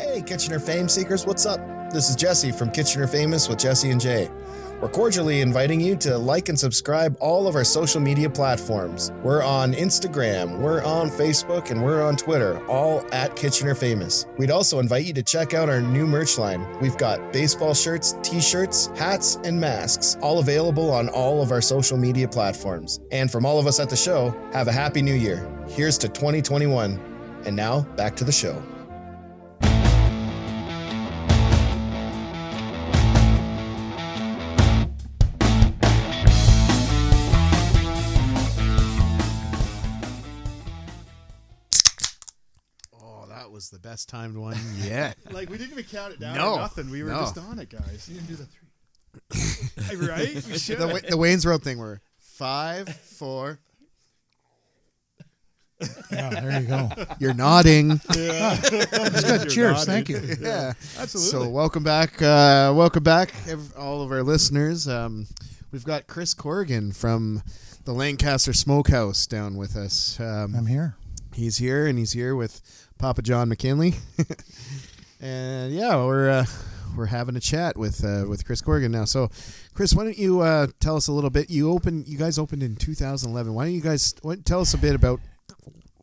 Hey, 0.00 0.22
Kitchener 0.22 0.58
Fame 0.58 0.88
Seekers, 0.88 1.26
what's 1.26 1.44
up? 1.44 1.60
This 1.92 2.08
is 2.08 2.16
Jesse 2.16 2.52
from 2.52 2.70
Kitchener 2.70 3.06
Famous 3.06 3.50
with 3.50 3.58
Jesse 3.58 3.90
and 3.90 4.00
Jay. 4.00 4.30
We're 4.80 4.88
cordially 4.88 5.42
inviting 5.42 5.78
you 5.78 5.94
to 5.96 6.16
like 6.16 6.48
and 6.48 6.58
subscribe 6.58 7.14
all 7.20 7.46
of 7.46 7.54
our 7.54 7.64
social 7.64 8.00
media 8.00 8.30
platforms. 8.30 9.12
We're 9.22 9.42
on 9.42 9.74
Instagram, 9.74 10.58
we're 10.58 10.82
on 10.84 11.10
Facebook, 11.10 11.70
and 11.70 11.84
we're 11.84 12.02
on 12.02 12.16
Twitter, 12.16 12.66
all 12.66 13.04
at 13.12 13.36
Kitchener 13.36 13.74
Famous. 13.74 14.24
We'd 14.38 14.50
also 14.50 14.78
invite 14.78 15.04
you 15.04 15.12
to 15.12 15.22
check 15.22 15.52
out 15.52 15.68
our 15.68 15.82
new 15.82 16.06
merch 16.06 16.38
line. 16.38 16.66
We've 16.80 16.96
got 16.96 17.30
baseball 17.30 17.74
shirts, 17.74 18.16
t-shirts, 18.22 18.86
hats, 18.96 19.36
and 19.44 19.60
masks, 19.60 20.16
all 20.22 20.38
available 20.38 20.90
on 20.90 21.10
all 21.10 21.42
of 21.42 21.52
our 21.52 21.60
social 21.60 21.98
media 21.98 22.26
platforms. 22.26 23.00
And 23.12 23.30
from 23.30 23.44
all 23.44 23.58
of 23.58 23.66
us 23.66 23.78
at 23.78 23.90
the 23.90 23.96
show, 23.96 24.34
have 24.54 24.66
a 24.66 24.72
happy 24.72 25.02
new 25.02 25.12
year. 25.12 25.46
Here's 25.68 25.98
to 25.98 26.08
2021. 26.08 26.98
And 27.44 27.54
now, 27.54 27.82
back 27.96 28.16
to 28.16 28.24
the 28.24 28.32
show. 28.32 28.62
Best 43.90 44.08
timed 44.08 44.36
one 44.36 44.56
yet. 44.84 45.16
Like 45.32 45.50
we 45.50 45.58
didn't 45.58 45.72
even 45.72 45.84
count 45.84 46.12
it 46.12 46.20
down 46.20 46.36
No, 46.36 46.54
or 46.54 46.58
nothing. 46.58 46.90
We 46.90 47.02
were 47.02 47.10
no. 47.10 47.20
just 47.20 47.38
on 47.38 47.58
it, 47.58 47.70
guys. 47.70 48.08
You 48.08 48.20
didn't 48.20 48.28
do 48.28 48.36
the 48.36 48.46
three. 49.96 50.06
right? 50.08 50.34
We 50.34 50.58
should. 50.58 50.78
the, 50.78 51.02
the 51.10 51.16
Wayne's 51.16 51.44
World 51.44 51.62
thing 51.64 51.78
were 51.78 52.00
five, 52.18 52.88
four. 52.88 53.58
Yeah, 56.12 56.28
there 56.30 56.60
you 56.60 56.66
go. 56.68 56.88
You're 57.18 57.34
nodding. 57.34 58.00
That's 58.08 59.24
good. 59.24 59.50
Cheers. 59.50 59.84
Thank 59.86 60.08
you. 60.08 60.20
yeah. 60.40 60.74
Absolutely. 60.98 61.30
So 61.30 61.48
welcome 61.48 61.82
back, 61.82 62.20
uh, 62.20 62.72
welcome 62.76 63.02
back, 63.02 63.32
ev- 63.48 63.74
all 63.76 64.02
of 64.02 64.12
our 64.12 64.22
listeners. 64.22 64.86
Um, 64.86 65.26
we've 65.72 65.84
got 65.84 66.06
Chris 66.06 66.34
Corrigan 66.34 66.92
from 66.92 67.42
the 67.86 67.92
Lancaster 67.92 68.52
Smokehouse 68.52 69.26
down 69.26 69.56
with 69.56 69.74
us. 69.74 70.20
Um, 70.20 70.54
I'm 70.54 70.66
here. 70.66 70.96
he's 71.34 71.56
here, 71.56 71.86
and 71.86 71.98
he's 71.98 72.12
here 72.12 72.36
with 72.36 72.60
Papa 73.00 73.22
John 73.22 73.48
McKinley, 73.48 73.94
and 75.20 75.72
yeah, 75.72 75.96
we're 76.04 76.28
uh, 76.30 76.44
we're 76.96 77.06
having 77.06 77.34
a 77.34 77.40
chat 77.40 77.76
with 77.76 78.04
uh, 78.04 78.24
with 78.28 78.44
Chris 78.44 78.60
Corrigan 78.60 78.92
now. 78.92 79.06
So, 79.06 79.30
Chris, 79.74 79.94
why 79.94 80.04
don't 80.04 80.18
you 80.18 80.40
uh, 80.40 80.66
tell 80.80 80.96
us 80.96 81.08
a 81.08 81.12
little 81.12 81.30
bit? 81.30 81.48
You 81.48 81.70
opened, 81.70 82.08
you 82.08 82.18
guys 82.18 82.38
opened 82.38 82.62
in 82.62 82.76
2011. 82.76 83.54
Why 83.54 83.64
don't 83.64 83.72
you 83.74 83.80
guys 83.80 84.12
tell 84.44 84.60
us 84.60 84.74
a 84.74 84.78
bit 84.78 84.94
about 84.94 85.20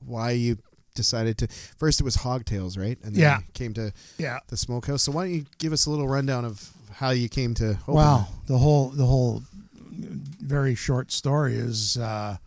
why 0.05 0.31
you 0.31 0.57
decided 0.95 1.37
to? 1.37 1.47
First, 1.77 1.99
it 2.01 2.03
was 2.03 2.17
Hogtails, 2.17 2.79
right? 2.79 2.97
And 3.03 3.13
then 3.15 3.21
Yeah. 3.21 3.37
you 3.39 3.43
came 3.53 3.73
to 3.75 3.91
Yeah. 4.17 4.39
the 4.47 4.57
smokehouse. 4.57 5.03
So 5.03 5.11
why 5.11 5.25
don't 5.25 5.33
you 5.35 5.45
give 5.59 5.73
us 5.73 5.85
a 5.85 5.91
little 5.91 6.07
rundown 6.07 6.45
of 6.45 6.71
how 6.93 7.11
you 7.11 7.29
came 7.29 7.53
to 7.55 7.71
open? 7.83 7.93
Wow. 7.93 8.27
The 8.47 8.57
whole 8.57 8.89
the 8.89 9.05
whole 9.05 9.43
very 9.91 10.73
short 10.75 11.11
story 11.11 11.55
is, 11.55 11.97
uh, 11.97 12.37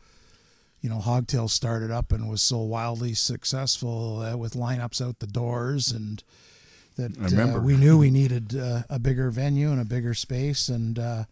you 0.80 0.88
know, 0.88 0.98
Hogtail 0.98 1.48
started 1.50 1.90
up 1.90 2.12
and 2.12 2.28
was 2.28 2.42
so 2.42 2.58
wildly 2.58 3.14
successful 3.14 4.20
uh, 4.20 4.36
with 4.36 4.54
lineups 4.54 5.04
out 5.06 5.18
the 5.18 5.26
doors 5.26 5.92
and 5.92 6.22
that. 6.96 7.12
Uh, 7.56 7.60
we 7.60 7.76
knew 7.76 7.98
we 7.98 8.10
needed 8.10 8.56
uh, 8.56 8.82
a 8.88 8.98
bigger 8.98 9.30
venue 9.30 9.70
and 9.70 9.80
a 9.80 9.84
bigger 9.84 10.14
space 10.14 10.68
and 10.68 10.98
uh, 10.98 11.24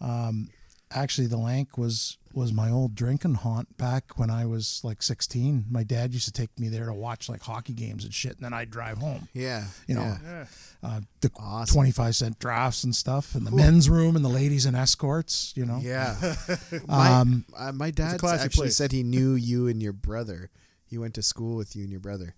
um, 0.00 0.48
actually 0.90 1.26
the 1.26 1.36
Lank 1.36 1.76
was 1.76 2.16
was 2.32 2.52
my 2.52 2.70
old 2.70 2.94
drinking 2.94 3.34
haunt 3.34 3.76
back 3.76 4.16
when 4.18 4.30
I 4.30 4.46
was 4.46 4.80
like 4.84 5.02
16. 5.02 5.64
My 5.70 5.82
dad 5.82 6.12
used 6.14 6.26
to 6.26 6.32
take 6.32 6.56
me 6.58 6.68
there 6.68 6.86
to 6.86 6.92
watch 6.94 7.28
like 7.28 7.42
hockey 7.42 7.72
games 7.72 8.04
and 8.04 8.14
shit, 8.14 8.32
and 8.36 8.44
then 8.44 8.52
I'd 8.52 8.70
drive 8.70 8.98
home. 8.98 9.28
Yeah, 9.34 9.64
You 9.88 9.96
know, 9.96 10.16
yeah. 10.24 10.44
uh, 10.82 11.00
the 11.20 11.30
Awesome. 11.36 11.74
25 11.74 12.16
cent 12.16 12.38
drafts 12.38 12.84
and 12.84 12.94
stuff, 12.94 13.34
and 13.34 13.46
the 13.46 13.50
men's 13.50 13.90
room 13.90 14.14
and 14.16 14.24
the 14.24 14.28
ladies 14.28 14.64
and 14.66 14.76
escorts, 14.76 15.52
you 15.56 15.66
know. 15.66 15.80
Yeah. 15.82 16.16
my, 16.86 17.08
Um, 17.20 17.44
uh, 17.56 17.72
my 17.72 17.90
dad 17.90 18.22
actually 18.24 18.48
place. 18.48 18.76
said 18.76 18.92
he 18.92 19.02
knew 19.02 19.32
you 19.34 19.66
and 19.66 19.82
your 19.82 19.92
brother. 19.92 20.50
He 20.86 20.98
went 20.98 21.14
to 21.14 21.22
school 21.22 21.56
with 21.56 21.74
you 21.76 21.82
and 21.82 21.90
your 21.90 22.00
brother, 22.00 22.34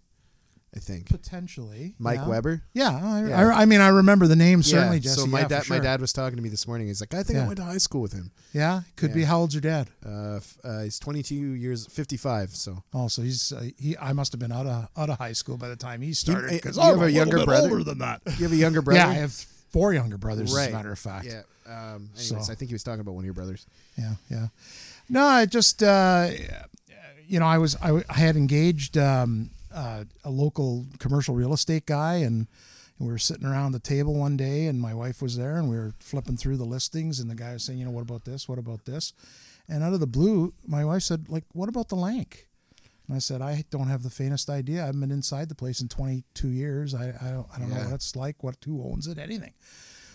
I 0.75 0.79
think. 0.79 1.07
Potentially. 1.11 1.95
Mike 1.99 2.21
yeah. 2.21 2.29
Weber. 2.29 2.63
Yeah, 2.73 2.89
I, 3.03 3.29
Yeah. 3.29 3.49
I, 3.55 3.63
I 3.63 3.65
mean, 3.67 3.81
I 3.83 3.89
remember 3.89 4.27
the 4.27 4.37
name 4.37 4.63
certainly, 4.63 4.97
yeah. 4.97 5.03
Jesse. 5.03 5.21
So 5.21 5.27
my 5.27 5.45
dad, 5.45 5.69
my 5.69 5.79
dad 5.79 6.01
was 6.01 6.13
talking 6.15 6.37
to 6.37 6.43
me 6.43 6.49
this 6.49 6.67
morning. 6.67 6.87
He's 6.87 7.01
like, 7.03 7.13
I 7.13 7.23
think 7.23 7.39
I 7.39 7.45
went 7.47 7.59
to 7.59 7.65
high 7.65 7.77
school 7.79 8.01
with 8.01 8.13
him. 8.13 8.31
Yeah, 8.55 8.81
could 8.97 9.13
be. 9.13 9.25
How 9.25 9.39
old's 9.41 9.55
your 9.55 9.61
dad? 9.61 9.91
Uh, 10.05 10.37
f- 10.37 10.57
uh, 10.65 10.81
he's 10.83 10.99
22 10.99 11.35
years, 11.35 11.87
55. 11.87 12.57
So 12.57 12.83
Oh, 12.95 13.09
so 13.09 13.21
he's 13.23 13.53
uh, 13.53 13.65
he. 13.79 13.97
I 13.99 14.13
must 14.15 14.33
have 14.33 14.39
been 14.41 14.53
out 14.53 14.67
of 14.67 14.89
out 14.97 15.11
of 15.11 15.19
high 15.19 15.33
school 15.35 15.57
by 15.59 15.69
the 15.69 15.77
time 15.77 16.01
he 16.01 16.15
started. 16.15 16.51
eh, 16.51 16.55
Because 16.55 16.77
you 16.77 16.83
have 16.83 16.95
I'm 16.95 16.99
a 17.01 17.05
little 17.07 17.15
younger 17.17 17.45
brother? 17.45 17.69
older 17.71 17.85
than 17.85 17.99
that. 17.99 18.23
you 18.39 18.45
have 18.45 18.53
a 18.53 18.57
younger 18.57 18.81
brother. 18.87 19.01
Yeah, 19.01 19.09
I 19.09 19.15
have 19.15 19.33
four 19.33 19.93
younger 19.93 20.17
brothers. 20.17 20.57
As 20.57 20.69
a 20.69 20.73
matter 20.73 20.93
of 20.93 20.99
fact. 20.99 21.27
Yeah. 21.27 21.43
Um, 21.67 22.11
anyways, 22.17 22.29
So- 22.47 22.53
I 22.53 22.55
think 22.55 22.71
he 22.71 22.75
was 22.75 22.83
talking 22.83 23.01
about 23.01 23.13
one 23.15 23.23
of 23.23 23.27
your 23.27 23.35
brothers. 23.35 23.67
yeah, 23.99 24.15
yeah. 24.31 24.47
No, 25.11 25.25
I 25.25 25.45
just 25.45 25.83
uh, 25.83 26.31
you 27.27 27.39
know 27.41 27.47
I 27.47 27.59
was 27.59 27.77
I, 27.83 28.03
I 28.09 28.15
had 28.15 28.37
engaged 28.37 28.97
um, 28.97 29.51
uh, 29.75 30.05
a 30.25 30.31
local 30.31 30.87
commercial 30.99 31.35
real 31.35 31.53
estate 31.53 31.87
guy, 31.87 32.17
and 32.17 32.47
we 32.99 33.07
were 33.09 33.19
sitting 33.19 33.47
around 33.47 33.73
the 33.73 33.79
table 33.81 34.15
one 34.15 34.37
day, 34.37 34.67
and 34.67 34.81
my 34.81 34.95
wife 34.95 35.21
was 35.23 35.37
there, 35.37 35.57
and 35.57 35.69
we 35.69 35.77
were 35.77 35.93
flipping 35.99 36.37
through 36.37 36.57
the 36.57 36.65
listings, 36.65 37.19
and 37.21 37.31
the 37.31 37.35
guy 37.35 37.53
was 37.55 37.65
saying, 37.65 37.79
you 37.79 37.85
know, 37.85 37.91
what 37.91 38.03
about 38.03 38.25
this? 38.25 38.49
What 38.49 38.59
about 38.59 38.85
this? 38.85 39.13
And 39.69 39.83
out 39.83 39.93
of 39.93 40.01
the 40.01 40.07
blue, 40.07 40.53
my 40.67 40.85
wife 40.85 41.03
said, 41.03 41.27
like, 41.29 41.45
what 41.53 41.69
about 41.69 41.89
the 41.89 41.95
Lank? 41.97 42.47
And 43.09 43.17
I 43.17 43.19
said, 43.19 43.43
I 43.43 43.65
don't 43.71 43.89
have 43.89 44.03
the 44.05 44.11
faintest 44.11 44.49
idea. 44.49 44.83
I 44.83 44.87
haven't 44.87 45.01
been 45.01 45.11
inside 45.11 45.49
the 45.49 45.55
place 45.55 45.81
in 45.81 45.89
22 45.89 46.49
years. 46.49 46.95
I, 46.95 47.09
I 47.21 47.31
don't, 47.31 47.47
I 47.55 47.59
don't 47.59 47.69
Yeah. 47.71 47.79
know 47.79 47.85
what 47.87 47.95
it's 47.95 48.15
like, 48.15 48.43
what 48.45 48.57
who 48.65 48.83
owns 48.85 49.07
it, 49.09 49.19
anything. 49.19 49.53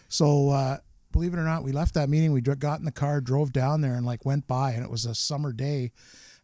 So 0.09 0.49
uh, 0.51 0.77
believe 1.11 1.33
it 1.33 1.37
or 1.39 1.43
not, 1.43 1.63
we 1.63 1.71
left 1.73 1.93
that 1.95 2.07
meeting. 2.09 2.31
We 2.31 2.41
got 2.41 2.79
in 2.79 2.85
the 2.85 2.91
car, 2.91 3.19
drove 3.19 3.51
down 3.51 3.81
there, 3.81 3.95
and 3.95 4.05
like 4.05 4.25
went 4.25 4.47
by, 4.47 4.71
and 4.71 4.83
it 4.83 4.89
was 4.89 5.05
a 5.05 5.13
summer 5.15 5.51
day. 5.51 5.91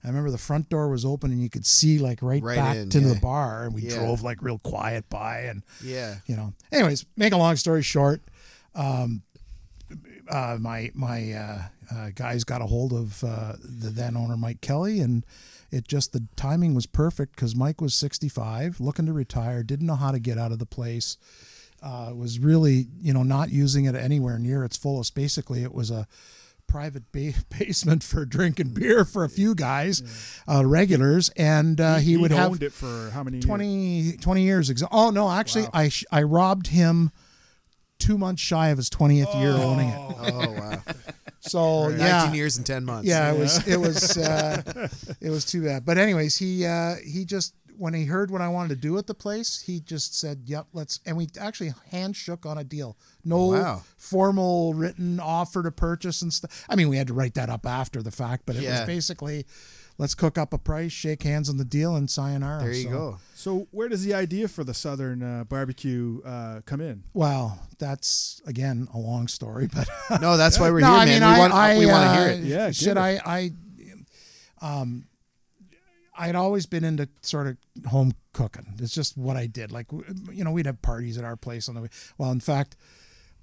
I 0.03 0.07
remember 0.09 0.31
the 0.31 0.37
front 0.37 0.69
door 0.69 0.89
was 0.89 1.05
open, 1.05 1.31
and 1.31 1.41
you 1.41 1.49
could 1.49 1.65
see 1.65 1.97
like 1.99 2.21
right, 2.21 2.43
Right 2.43 2.55
back 2.57 2.75
in, 2.75 2.89
to 2.89 2.99
yeah. 2.99 3.13
the 3.13 3.19
bar, 3.19 3.63
and 3.65 3.73
we 3.73 3.83
Yeah. 3.83 3.95
drove 3.95 4.21
like 4.21 4.41
real 4.41 4.59
quiet 4.59 5.09
by, 5.09 5.41
and 5.41 5.63
Yeah. 5.83 6.15
you 6.25 6.35
know. 6.35 6.53
Anyways, 6.71 7.05
make 7.15 7.31
a 7.33 7.37
long 7.37 7.55
story 7.55 7.81
short, 7.83 8.21
um, 8.75 9.21
uh, 10.29 10.57
my 10.59 10.91
my 10.93 11.31
uh, 11.33 11.61
uh, 11.93 12.09
guys 12.15 12.43
got 12.43 12.61
a 12.61 12.65
hold 12.65 12.93
of 12.93 13.23
uh, 13.23 13.53
the 13.63 13.89
then 13.89 14.15
owner 14.17 14.35
Mike 14.37 14.61
Kelly, 14.61 14.99
and 14.99 15.25
it 15.71 15.87
just 15.87 16.13
the 16.13 16.23
timing 16.35 16.73
was 16.73 16.85
perfect 16.85 17.35
because 17.35 17.55
Mike 17.55 17.81
was 17.81 17.93
65, 17.95 18.79
looking 18.79 19.05
to 19.05 19.13
retire, 19.13 19.63
didn't 19.63 19.85
know 19.87 19.95
how 19.95 20.11
to 20.11 20.19
get 20.19 20.37
out 20.37 20.51
of 20.51 20.59
the 20.59 20.65
place, 20.65 21.17
uh, 21.81 22.11
was 22.15 22.39
really 22.39 22.87
you 23.01 23.13
know 23.13 23.23
not 23.23 23.51
using 23.51 23.85
it 23.85 23.95
anywhere 23.95 24.39
near 24.39 24.63
its 24.63 24.77
fullest. 24.77 25.13
Basically, 25.15 25.63
it 25.63 25.73
was 25.73 25.91
a 25.91 26.07
private 26.67 27.11
ba- 27.11 27.33
basement 27.59 28.03
for 28.03 28.25
drinking 28.25 28.69
beer 28.73 29.05
for 29.05 29.23
a 29.23 29.29
few 29.29 29.53
guys, 29.55 30.01
uh, 30.47 30.65
regulars, 30.65 31.29
and 31.37 31.79
uh, 31.79 31.95
he, 31.97 32.17
He'd 32.17 32.31
have 32.31 32.51
owned 32.51 32.63
it 32.63 32.73
for 32.73 33.09
how 33.11 33.23
many? 33.23 33.37
years? 33.37 33.45
20, 33.45 34.17
20 34.17 34.41
years 34.43 34.69
ago. 34.69 34.87
Oh 34.91 35.09
no, 35.09 35.29
actually, 35.29 35.63
Wow. 35.63 35.69
I 35.73 35.89
sh- 35.89 36.05
I 36.11 36.23
robbed 36.23 36.67
him 36.67 37.11
two 37.99 38.17
months 38.17 38.41
shy 38.41 38.69
of 38.69 38.77
his 38.77 38.89
twentieth 38.89 39.33
year 39.35 39.51
owning 39.51 39.89
it. 39.89 39.97
Oh 39.99 40.51
wow. 40.51 40.81
So 41.45 41.89
19 41.89 41.99
yeah, 41.99 42.33
years 42.33 42.55
and 42.57 42.65
10 42.65 42.85
months. 42.85 43.07
yeah, 43.07 43.31
it 43.33 43.37
was 43.37 43.67
it 43.67 43.77
was 43.77 44.17
uh, 44.17 44.61
it 45.21 45.29
was 45.29 45.43
too 45.45 45.63
bad. 45.63 45.85
But 45.85 45.97
anyways, 45.97 46.37
he 46.37 46.65
uh, 46.65 46.95
he 47.05 47.25
just 47.25 47.53
when 47.77 47.93
he 47.93 48.05
heard 48.05 48.29
what 48.31 48.41
I 48.41 48.47
wanted 48.47 48.69
to 48.69 48.75
do 48.75 48.97
at 48.97 49.07
the 49.07 49.13
place, 49.13 49.61
he 49.65 49.79
just 49.79 50.17
said, 50.19 50.43
"Yep, 50.45 50.67
let's." 50.73 50.99
And 51.05 51.17
we 51.17 51.27
actually 51.39 51.73
hand 51.91 52.15
shook 52.15 52.45
on 52.45 52.57
a 52.57 52.63
deal. 52.63 52.97
No 53.25 53.47
Wow. 53.47 53.83
formal 53.97 54.73
written 54.73 55.19
offer 55.19 55.63
to 55.63 55.71
purchase 55.71 56.21
and 56.21 56.33
stuff. 56.33 56.65
I 56.69 56.75
mean, 56.75 56.89
we 56.89 56.97
had 56.97 57.07
to 57.07 57.13
write 57.13 57.33
that 57.35 57.49
up 57.49 57.65
after 57.65 58.01
the 58.03 58.11
fact, 58.11 58.43
but 58.45 58.55
it 58.55 58.63
Yeah. 58.63 58.79
was 58.79 58.87
basically, 58.87 59.45
let's 59.97 60.13
cook 60.15 60.37
up 60.37 60.53
a 60.53 60.57
price, 60.57 60.91
shake 60.91 61.23
hands 61.23 61.49
on 61.49 61.57
the 61.57 61.65
deal, 61.65 61.95
and 61.95 62.09
sayonara. 62.09 62.63
There 62.63 62.73
you 62.73 62.83
So- 62.83 62.89
go. 62.89 63.19
So 63.35 63.67
where 63.71 63.89
does 63.89 64.03
the 64.03 64.13
idea 64.13 64.47
for 64.47 64.63
the 64.63 64.73
Southern 64.73 65.21
uh, 65.21 65.43
barbecue 65.43 66.21
uh, 66.23 66.61
come 66.65 66.79
in? 66.81 67.03
Well, 67.13 67.59
that's 67.79 68.41
again 68.45 68.87
a 68.93 68.97
long 68.97 69.27
story, 69.27 69.67
but 69.73 69.87
No, 70.21 70.37
that's 70.37 70.59
why 70.59 70.69
we're 70.71 70.79
no, 70.81 70.87
here, 70.91 70.95
I 70.95 71.05
man. 71.05 71.21
mean, 71.21 71.29
we 71.29 71.35
I, 71.35 71.39
want, 71.39 71.53
I, 71.53 71.77
we 71.77 71.85
want 71.85 72.03
to 72.05 72.09
uh, 72.09 72.15
hear 72.17 72.27
it. 72.29 72.43
Yeah, 72.43 72.65
give 72.67 72.75
Should 72.75 72.97
it. 72.97 72.97
I? 72.97 73.21
I, 73.25 73.51
um, 74.61 75.05
I'd 76.15 76.35
always 76.35 76.65
been 76.65 76.83
into 76.83 77.09
sort 77.21 77.47
of 77.47 77.57
home 77.89 78.13
cooking. 78.33 78.75
It's 78.79 78.93
just 78.93 79.17
what 79.17 79.35
I 79.37 79.47
did. 79.47 79.71
Like, 79.71 79.87
you 80.31 80.43
know, 80.43 80.51
we'd 80.51 80.65
have 80.65 80.81
parties 80.81 81.17
at 81.17 81.23
our 81.23 81.35
place 81.35 81.67
on 81.67 81.75
the 81.75 81.81
way. 81.81 81.89
Well, 82.17 82.31
in 82.31 82.39
fact, 82.39 82.75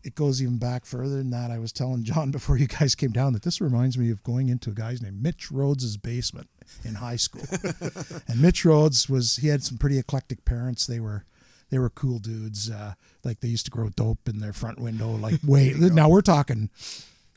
it 0.02 0.14
goes 0.14 0.40
even 0.42 0.58
back 0.58 0.86
further 0.86 1.16
than 1.16 1.30
that. 1.30 1.50
I 1.50 1.58
was 1.58 1.72
telling 1.72 2.04
John 2.04 2.30
before 2.30 2.56
you 2.56 2.66
guys 2.66 2.94
came 2.94 3.12
down 3.12 3.32
that 3.32 3.42
this 3.42 3.60
reminds 3.60 3.98
me 3.98 4.10
of 4.10 4.22
going 4.22 4.48
into 4.48 4.70
a 4.70 4.74
guy's 4.74 5.02
named 5.02 5.22
Mitch 5.22 5.50
Rhodes' 5.50 5.96
basement 5.96 6.48
in 6.84 6.96
high 6.96 7.16
school. 7.16 7.44
and 8.28 8.40
Mitch 8.40 8.64
Rhodes 8.64 9.08
was 9.08 9.36
he 9.36 9.48
had 9.48 9.62
some 9.62 9.78
pretty 9.78 9.98
eclectic 9.98 10.44
parents. 10.44 10.86
They 10.86 11.00
were 11.00 11.24
they 11.70 11.78
were 11.78 11.90
cool 11.90 12.18
dudes. 12.18 12.70
Uh, 12.70 12.94
like 13.24 13.40
they 13.40 13.48
used 13.48 13.64
to 13.66 13.70
grow 13.70 13.88
dope 13.90 14.28
in 14.28 14.38
their 14.38 14.52
front 14.52 14.80
window. 14.80 15.10
Like 15.10 15.40
wait, 15.46 15.76
now 15.76 16.08
we're 16.08 16.20
talking 16.22 16.70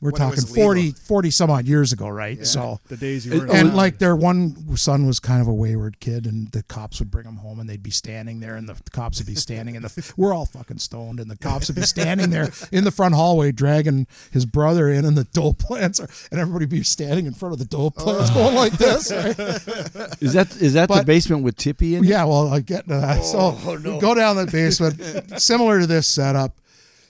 We're 0.04 0.10
When 0.10 0.20
talking 0.20 0.42
was 0.42 0.54
40, 0.54 0.90
40 0.90 1.30
some 1.30 1.50
odd 1.50 1.64
years 1.64 1.90
ago, 1.90 2.08
right? 2.08 2.46
So 2.46 2.78
The 2.88 2.98
days 2.98 3.24
you 3.24 3.40
were 3.40 3.50
and 3.50 3.74
like 3.74 4.00
their 4.00 4.14
one 4.14 4.76
son 4.76 5.06
was 5.06 5.18
kind 5.18 5.40
of 5.40 5.48
a 5.48 5.54
wayward 5.54 5.98
kid, 5.98 6.26
and 6.26 6.52
the 6.52 6.62
cops 6.62 6.98
would 6.98 7.10
bring 7.10 7.24
him 7.24 7.36
home, 7.36 7.58
and 7.58 7.66
they'd 7.66 7.82
be 7.82 7.90
standing 7.90 8.40
there, 8.40 8.54
and 8.54 8.68
the 8.68 8.76
cops 8.90 9.16
would 9.16 9.26
be 9.26 9.34
standing, 9.34 9.76
and 9.76 9.82
the 9.82 10.12
we're 10.18 10.34
all 10.34 10.44
fucking 10.44 10.76
stoned, 10.76 11.20
and 11.20 11.30
the 11.30 11.38
cops 11.38 11.68
would 11.68 11.76
be 11.76 11.82
standing 11.86 12.28
there 12.28 12.50
in 12.70 12.84
the 12.84 12.90
front 12.90 13.14
hallway, 13.14 13.50
dragging 13.50 14.06
his 14.30 14.44
brother 14.44 14.90
in, 14.90 15.06
and 15.06 15.16
the 15.16 15.24
dope 15.24 15.58
plants, 15.58 15.98
are, 16.00 16.08
and 16.30 16.38
everybody 16.38 16.66
be 16.66 16.82
standing 16.82 17.24
in 17.24 17.32
front 17.32 17.54
of 17.54 17.58
the 17.58 17.64
dope 17.64 17.94
oh. 17.96 18.04
plants, 18.04 18.30
going 18.32 18.54
like 18.54 18.72
this. 18.72 19.10
right? 19.10 19.38
Is 20.20 20.34
that 20.34 20.54
is 20.60 20.74
that 20.74 20.90
the 20.90 21.02
basement 21.06 21.44
with 21.44 21.56
Tippy 21.56 21.94
in? 21.94 22.04
it? 22.04 22.08
Yeah, 22.08 22.24
well, 22.24 22.52
I 22.52 22.60
get 22.60 22.86
to 22.88 23.00
that. 23.00 23.20
Oh, 23.22 23.56
so 23.56 23.76
we 23.78 23.98
go 24.00 24.14
down 24.14 24.36
the 24.36 24.44
basement, 24.44 25.00
similar 25.40 25.80
to 25.80 25.86
this 25.86 26.06
setup, 26.06 26.52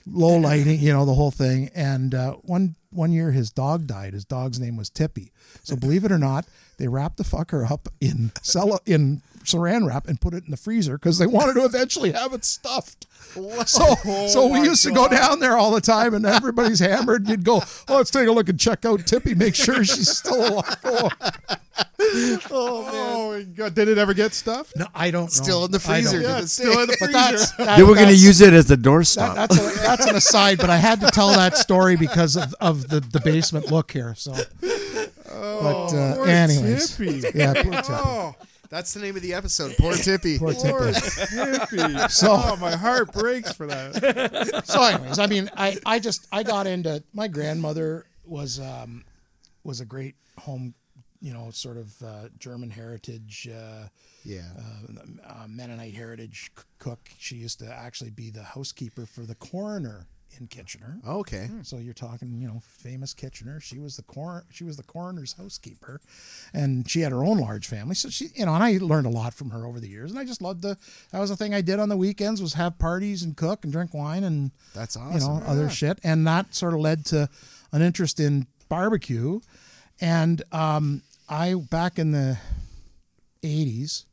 low 0.05 0.37
lighting, 0.37 0.79
you 0.79 0.93
know, 0.93 1.05
the 1.05 1.13
whole 1.13 1.31
thing. 1.31 1.69
And 1.75 2.13
uh, 2.13 2.33
one 2.43 2.75
one 2.91 3.11
year, 3.11 3.31
his 3.31 3.51
dog 3.51 3.87
died. 3.87 4.13
His 4.13 4.25
dog's 4.25 4.59
name 4.59 4.77
was 4.77 4.89
Tippy. 4.89 5.31
So 5.63 5.75
believe 5.75 6.05
it 6.05 6.11
or 6.11 6.17
not, 6.17 6.45
they 6.77 6.87
wrapped 6.87 7.17
the 7.17 7.23
fucker 7.23 7.69
up 7.69 7.89
in 7.99 8.31
cello 8.41 8.79
in 8.85 9.21
saran 9.45 9.87
wrap 9.87 10.07
and 10.07 10.19
put 10.19 10.33
it 10.33 10.45
in 10.45 10.51
the 10.51 10.57
freezer 10.57 10.97
because 10.97 11.17
they 11.17 11.27
wanted 11.27 11.53
to 11.53 11.65
eventually 11.65 12.11
have 12.11 12.33
it 12.33 12.43
stuffed. 12.45 13.07
So, 13.65 13.95
so 14.29 14.47
we 14.47 14.61
used 14.61 14.83
to 14.83 14.91
go 14.91 15.09
down 15.09 15.41
there 15.41 15.57
all 15.57 15.71
the 15.71 15.81
time, 15.81 16.13
and 16.13 16.25
everybody's 16.25 16.79
hammered. 16.79 17.27
You'd 17.27 17.43
go, 17.43 17.61
oh, 17.89 17.95
let's 17.97 18.09
take 18.09 18.29
a 18.29 18.31
look 18.31 18.47
and 18.47 18.57
check 18.57 18.85
out 18.85 19.05
Tippy, 19.05 19.35
make 19.35 19.55
sure 19.55 19.83
she's 19.83 20.09
still 20.19 20.59
alive. 20.59 20.77
Oh, 22.51 22.89
oh 22.91 23.31
my 23.33 23.43
god! 23.43 23.73
Did 23.75 23.87
it 23.89 23.97
ever 23.97 24.13
get 24.13 24.33
stuffed? 24.33 24.73
no, 24.77 24.85
I 24.95 25.11
don't 25.11 25.23
know. 25.23 25.27
Still 25.27 25.65
in 25.65 25.71
the 25.71 25.83
I 25.87 26.01
don't 26.01 26.11
freezer. 26.11 26.17
know. 26.21 26.21
Did 26.21 26.29
Yeah, 26.29 26.37
it 26.37 26.43
it's 26.43 26.51
still 26.53 26.79
in 26.79 26.87
the 26.87 26.93
freezer. 26.97 27.11
that's 27.13 27.51
that, 27.57 27.77
They 27.77 27.83
were 27.83 27.95
going 27.95 28.07
to 28.07 28.15
use 28.15 28.39
it 28.41 28.53
as 28.53 28.67
the 28.67 28.77
that, 28.77 28.87
doorstop. 28.87 29.35
that's 29.35 29.57
a, 29.57 29.79
that's 29.81 30.05
an 30.05 30.15
aside, 30.15 30.57
but 30.59 30.69
I 30.69 30.77
had 30.77 31.01
to 31.01 31.07
tell 31.07 31.29
that 31.29 31.57
story 31.57 31.97
because 31.97 32.37
of, 32.37 32.53
of 32.61 32.87
the, 32.87 33.01
the 33.01 33.19
basement 33.19 33.71
look 33.71 33.91
here. 33.91 34.13
So, 34.15 34.31
but 34.61 35.93
uh, 35.93 36.15
poor 36.15 36.27
anyways, 36.27 36.95
Tippy. 36.95 37.23
yeah, 37.37 37.53
poor 37.53 37.73
Tippy. 37.73 37.87
Oh, 37.89 38.35
That's 38.75 38.93
the 38.93 38.99
name 38.99 39.15
of 39.15 39.21
the 39.21 39.33
episode. 39.33 39.73
Poor 39.79 39.93
Tippy. 39.95 40.37
Poor 40.37 40.53
poor 40.53 40.91
Tippy. 40.91 41.77
Tippy. 41.77 41.97
So- 42.09 42.33
oh, 42.37 42.57
my 42.57 42.75
heart 42.75 43.13
breaks 43.13 43.53
for 43.53 43.65
that. 43.67 44.63
So, 44.65 44.83
anyways, 44.83 45.17
I 45.17 45.27
mean, 45.27 45.49
I, 45.55 45.77
I 45.85 45.99
just 45.99 46.27
I 46.31 46.43
got 46.43 46.67
into 46.67 47.01
my 47.13 47.29
grandmother 47.29 48.05
was 48.25 48.59
um, 48.59 49.05
was 49.63 49.79
a 49.79 49.85
great 49.85 50.15
home, 50.39 50.73
you 51.21 51.31
know, 51.33 51.51
sort 51.51 51.77
of 51.77 51.93
uh, 52.03 52.27
German 52.37 52.69
heritage. 52.69 53.47
Uh, 53.49 53.87
Yeah. 54.25 54.41
uh, 55.25 55.45
Mennonite 55.47 55.93
heritage 55.93 56.51
c- 56.57 56.63
cook. 56.79 56.99
She 57.17 57.35
used 57.35 57.59
to 57.59 57.71
actually 57.73 58.09
be 58.11 58.29
the 58.29 58.43
housekeeper 58.43 59.05
for 59.05 59.21
the 59.21 59.35
coroner 59.35 60.07
in 60.39 60.47
Kitchener. 60.47 60.99
Okay. 61.07 61.49
So 61.63 61.77
you're 61.77 61.93
talking, 61.93 62.39
you 62.39 62.47
know, 62.47 62.61
famous 62.61 63.13
Kitchener. 63.13 63.59
She 63.59 63.79
was 63.79 63.95
the 63.97 64.03
cor- 64.03 64.45
she 64.51 64.63
was 64.63 64.77
the 64.77 64.83
coroner's 64.83 65.33
housekeeper, 65.33 66.01
and 66.53 66.89
she 66.89 67.01
had 67.01 67.11
her 67.11 67.23
own 67.23 67.37
large 67.39 67.67
family. 67.67 67.95
So 67.95 68.09
she, 68.09 68.29
you 68.35 68.45
know, 68.45 68.53
and 68.53 68.63
I 68.63 68.77
learned 68.81 69.07
a 69.07 69.09
lot 69.09 69.33
from 69.33 69.49
her 69.51 69.65
over 69.65 69.79
the 69.79 69.87
years. 69.89 70.11
And 70.11 70.19
I 70.19 70.25
just 70.25 70.41
loved 70.41 70.61
the. 70.61 70.77
That 71.11 71.19
was 71.19 71.29
the 71.29 71.35
thing 71.35 71.53
I 71.53 71.61
did 71.61 71.79
on 71.79 71.89
the 71.89 71.97
weekends 71.97 72.41
was 72.41 72.53
have 72.53 72.77
parties 72.79 73.23
and 73.23 73.35
cook 73.37 73.63
and 73.63 73.71
drink 73.73 73.93
wine 73.93 74.23
and 74.23 74.51
That's 74.73 74.95
awesome. 74.97 75.13
you 75.13 75.19
know 75.19 75.43
other 75.45 75.69
shit. 75.69 75.99
And 76.03 76.25
that 76.27 76.53
sort 76.55 76.73
of 76.73 76.79
led 76.79 77.05
to 77.07 77.29
an 77.71 77.81
interest 77.81 78.19
in 78.19 78.47
barbecue. 78.69 79.39
And 80.01 80.41
um, 80.51 81.01
I 81.29 81.53
back 81.55 81.97
in 81.99 82.11
the 82.11 82.37
'80s. 83.43 84.05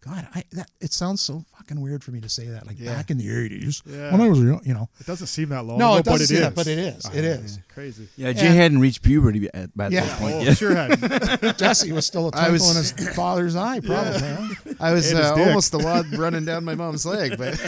God, 0.00 0.28
I 0.34 0.44
that 0.52 0.70
it 0.80 0.92
sounds 0.92 1.20
so 1.20 1.44
fucking 1.56 1.80
weird 1.80 2.04
for 2.04 2.12
me 2.12 2.20
to 2.20 2.28
say 2.28 2.46
that. 2.46 2.66
Like 2.66 2.76
Yeah. 2.78 2.94
back 2.94 3.10
in 3.10 3.18
the 3.18 3.28
'80s, 3.28 3.82
Yeah. 3.84 4.12
when 4.12 4.20
I 4.20 4.28
was, 4.28 4.38
young, 4.38 4.60
you 4.64 4.72
know, 4.72 4.88
It 5.00 5.06
doesn't 5.06 5.26
seem 5.26 5.48
that 5.48 5.64
long 5.64 5.76
no, 5.78 5.90
ago, 5.94 5.98
it 5.98 6.04
doesn't 6.18 6.54
but 6.54 6.66
it 6.68 6.78
is. 6.78 7.02
That, 7.02 7.10
but 7.10 7.16
it 7.16 7.24
is. 7.24 7.44
It 7.44 7.44
is 7.44 7.58
Crazy. 7.74 8.08
yeah, 8.16 8.32
Jay 8.32 8.46
and- 8.46 8.56
hadn't 8.56 8.78
reached 8.80 9.02
puberty 9.02 9.48
at, 9.52 9.70
at 9.78 9.92
Yeah. 9.92 10.04
that 10.06 10.18
point 10.20 10.34
Oh, 10.36 10.40
yet. 10.42 10.56
sure 10.56 10.74
had. 10.74 11.58
Jesse 11.58 11.90
was 11.92 12.06
still 12.06 12.28
a 12.28 12.30
twinkle 12.30 12.52
was- 12.52 12.92
in 12.92 13.06
his 13.06 13.14
father's 13.16 13.56
eye, 13.56 13.80
probably. 13.80 14.20
huh? 14.20 14.48
I 14.80 14.92
was 14.92 15.08
And 15.10 15.18
his 15.18 15.26
uh, 15.26 15.34
dick. 15.34 15.46
almost 15.48 15.72
the 15.72 15.78
wad 15.78 16.16
running 16.16 16.44
down 16.44 16.64
my 16.64 16.74
mom's 16.76 17.04
leg, 17.04 17.36
but 17.36 17.58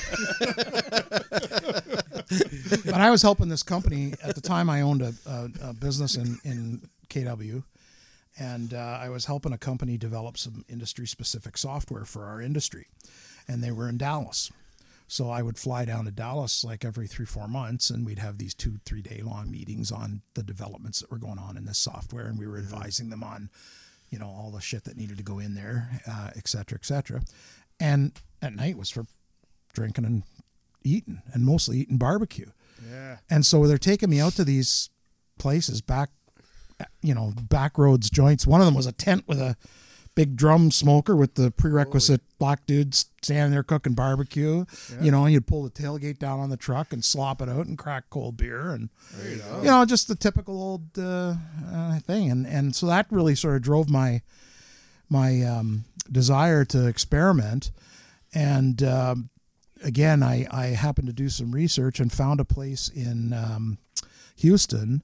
But 2.84 2.94
I 2.94 3.10
was 3.10 3.22
helping 3.22 3.48
this 3.48 3.62
company 3.62 4.14
at 4.22 4.34
the 4.34 4.40
time. 4.40 4.70
I 4.70 4.82
owned 4.82 5.02
a, 5.02 5.12
a, 5.26 5.48
a 5.70 5.72
business 5.74 6.16
in 6.16 6.38
in 6.44 6.82
KW, 7.08 7.62
and 8.40 8.74
uh, 8.74 8.98
I 9.00 9.08
was 9.10 9.26
helping 9.26 9.52
a 9.52 9.58
company 9.58 9.96
develop 9.96 10.36
some 10.36 10.64
industry 10.68 11.06
specific 11.06 11.56
software 11.58 12.04
for 12.04 12.24
our 12.24 12.40
industry, 12.40 12.88
and 13.46 13.62
they 13.62 13.70
were 13.70 13.88
in 13.88 13.98
Dallas. 13.98 14.50
So 15.06 15.28
I 15.28 15.42
would 15.42 15.58
fly 15.58 15.84
down 15.84 16.04
to 16.04 16.12
Dallas 16.12 16.64
like 16.64 16.84
every 16.84 17.06
three 17.06 17.26
four 17.26 17.48
months, 17.48 17.90
and 17.90 18.06
we'd 18.06 18.18
have 18.20 18.38
these 18.38 18.54
two 18.54 18.78
three 18.86 19.02
day 19.02 19.20
long 19.22 19.50
meetings 19.50 19.92
on 19.92 20.22
the 20.34 20.42
developments 20.42 21.00
that 21.00 21.10
were 21.10 21.18
going 21.18 21.38
on 21.38 21.56
in 21.56 21.66
this 21.66 21.78
software, 21.78 22.26
and 22.26 22.38
we 22.38 22.46
were 22.46 22.58
advising 22.58 23.10
them 23.10 23.22
on, 23.22 23.50
you 24.08 24.18
know, 24.18 24.28
all 24.28 24.50
the 24.50 24.60
shit 24.60 24.84
that 24.84 24.96
needed 24.96 25.18
to 25.18 25.24
go 25.24 25.38
in 25.38 25.54
there, 25.54 26.00
uh, 26.08 26.30
et 26.36 26.48
cetera, 26.48 26.78
et 26.80 26.86
cetera. 26.86 27.22
And 27.78 28.12
at 28.40 28.54
night 28.54 28.76
was 28.76 28.90
for 28.90 29.04
drinking 29.72 30.04
and 30.04 30.22
eating, 30.82 31.22
and 31.32 31.44
mostly 31.44 31.78
eating 31.78 31.98
barbecue. 31.98 32.50
Yeah. 32.90 33.18
And 33.28 33.44
so 33.44 33.66
they're 33.66 33.78
taking 33.78 34.10
me 34.10 34.20
out 34.20 34.34
to 34.34 34.44
these 34.44 34.90
places 35.38 35.80
back, 35.80 36.10
you 37.02 37.14
know, 37.14 37.32
back 37.42 37.78
roads 37.78 38.10
joints. 38.10 38.46
One 38.46 38.60
of 38.60 38.66
them 38.66 38.74
was 38.74 38.86
a 38.86 38.92
tent 38.92 39.24
with 39.26 39.40
a 39.40 39.56
big 40.14 40.36
drum 40.36 40.70
smoker 40.70 41.14
with 41.14 41.34
the 41.34 41.50
prerequisite 41.50 42.20
black 42.38 42.66
dudes 42.66 43.06
standing 43.22 43.52
there 43.52 43.62
cooking 43.62 43.94
barbecue. 43.94 44.64
You 45.00 45.10
know, 45.10 45.24
and 45.24 45.32
you'd 45.32 45.46
pull 45.46 45.62
the 45.62 45.70
tailgate 45.70 46.18
down 46.18 46.40
on 46.40 46.50
the 46.50 46.56
truck 46.56 46.92
and 46.92 47.04
slop 47.04 47.40
it 47.40 47.48
out 47.48 47.66
and 47.66 47.78
crack 47.78 48.10
cold 48.10 48.36
beer 48.36 48.70
and 48.70 48.90
you, 49.58 49.70
know, 49.70 49.84
just 49.84 50.08
the 50.08 50.14
typical 50.14 50.60
old 50.60 50.98
uh, 50.98 51.34
uh, 51.72 51.98
thing. 52.00 52.30
And 52.30 52.46
and 52.46 52.74
so 52.74 52.86
that 52.86 53.06
really 53.10 53.34
sort 53.34 53.56
of 53.56 53.62
drove 53.62 53.88
my 53.88 54.22
my 55.08 55.42
um, 55.42 55.84
desire 56.10 56.64
to 56.66 56.86
experiment. 56.86 57.70
And 58.34 58.82
um, 58.82 59.30
again, 59.82 60.22
I, 60.22 60.46
I 60.50 60.66
happened 60.68 61.08
to 61.08 61.12
do 61.12 61.28
some 61.28 61.52
research 61.52 62.00
and 62.00 62.12
found 62.12 62.40
a 62.40 62.44
place 62.44 62.88
in 62.88 63.32
um, 63.32 63.78
Houston 64.36 65.02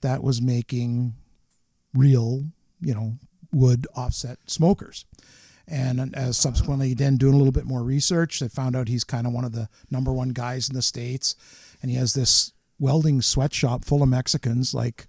that 0.00 0.22
was 0.22 0.42
making 0.42 1.14
real, 1.94 2.44
you 2.80 2.94
know, 2.94 3.14
wood 3.52 3.86
offset 3.96 4.38
smokers. 4.46 5.04
And 5.68 6.14
as 6.14 6.36
subsequently 6.36 6.94
then 6.94 7.16
doing 7.16 7.34
a 7.34 7.36
little 7.38 7.52
bit 7.52 7.64
more 7.64 7.82
research, 7.82 8.38
they 8.38 8.48
found 8.48 8.76
out 8.76 8.88
he's 8.88 9.02
kind 9.02 9.26
of 9.26 9.32
one 9.32 9.44
of 9.44 9.52
the 9.52 9.68
number 9.90 10.12
one 10.12 10.28
guys 10.28 10.68
in 10.68 10.76
the 10.76 10.82
states, 10.82 11.34
and 11.82 11.90
he 11.90 11.96
has 11.96 12.14
this 12.14 12.52
welding 12.78 13.20
sweatshop 13.20 13.84
full 13.84 14.02
of 14.02 14.08
Mexicans, 14.08 14.74
like 14.74 15.08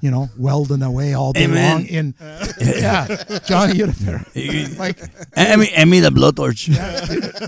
you 0.00 0.10
know, 0.10 0.28
welding 0.36 0.82
away 0.82 1.14
all 1.14 1.32
day 1.32 1.44
Amen. 1.44 1.72
long. 1.78 1.86
In 1.86 2.14
yeah, 2.60 3.06
Johnny, 3.44 3.76
you'd 3.76 3.90
have 3.90 4.34
been 4.34 4.76
like 4.78 4.98
Hand 5.34 5.60
me, 5.60 5.66
hand 5.68 5.90
me 5.90 6.00
the 6.00 6.10
blowtorch. 6.10 6.68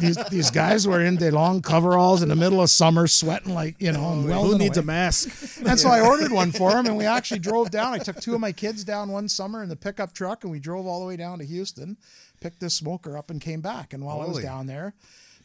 these 0.00 0.16
these 0.30 0.50
guys 0.50 0.86
were 0.86 1.00
in 1.00 1.16
their 1.16 1.32
long 1.32 1.62
coveralls 1.62 2.22
in 2.22 2.28
the 2.28 2.36
middle 2.36 2.60
of 2.60 2.70
summer, 2.70 3.06
sweating 3.06 3.54
like 3.54 3.76
you 3.80 3.92
know, 3.92 4.04
oh, 4.04 4.12
and 4.12 4.28
welding 4.28 4.52
Who 4.52 4.58
needs 4.58 4.76
away. 4.76 4.84
a 4.84 4.86
mask? 4.86 5.58
And 5.66 5.78
so 5.78 5.88
I 5.88 6.00
ordered 6.00 6.32
one 6.32 6.52
for 6.52 6.72
him, 6.72 6.86
and 6.86 6.96
we 6.96 7.04
actually 7.06 7.40
drove 7.40 7.70
down. 7.70 7.92
I 7.94 7.98
took 7.98 8.20
two 8.20 8.34
of 8.34 8.40
my 8.40 8.52
kids 8.52 8.84
down 8.84 9.10
one 9.10 9.28
summer 9.28 9.62
in 9.62 9.68
the 9.68 9.76
pickup 9.76 10.12
truck, 10.12 10.44
and 10.44 10.52
we 10.52 10.58
drove 10.60 10.86
all 10.86 11.00
the 11.00 11.06
way 11.06 11.16
down 11.16 11.38
to 11.38 11.44
Houston, 11.44 11.96
picked 12.40 12.60
this 12.60 12.74
smoker 12.74 13.16
up, 13.16 13.30
and 13.30 13.40
came 13.40 13.60
back. 13.60 13.92
And 13.92 14.04
while 14.04 14.20
I 14.20 14.26
was 14.26 14.38
down 14.40 14.66
there, 14.66 14.94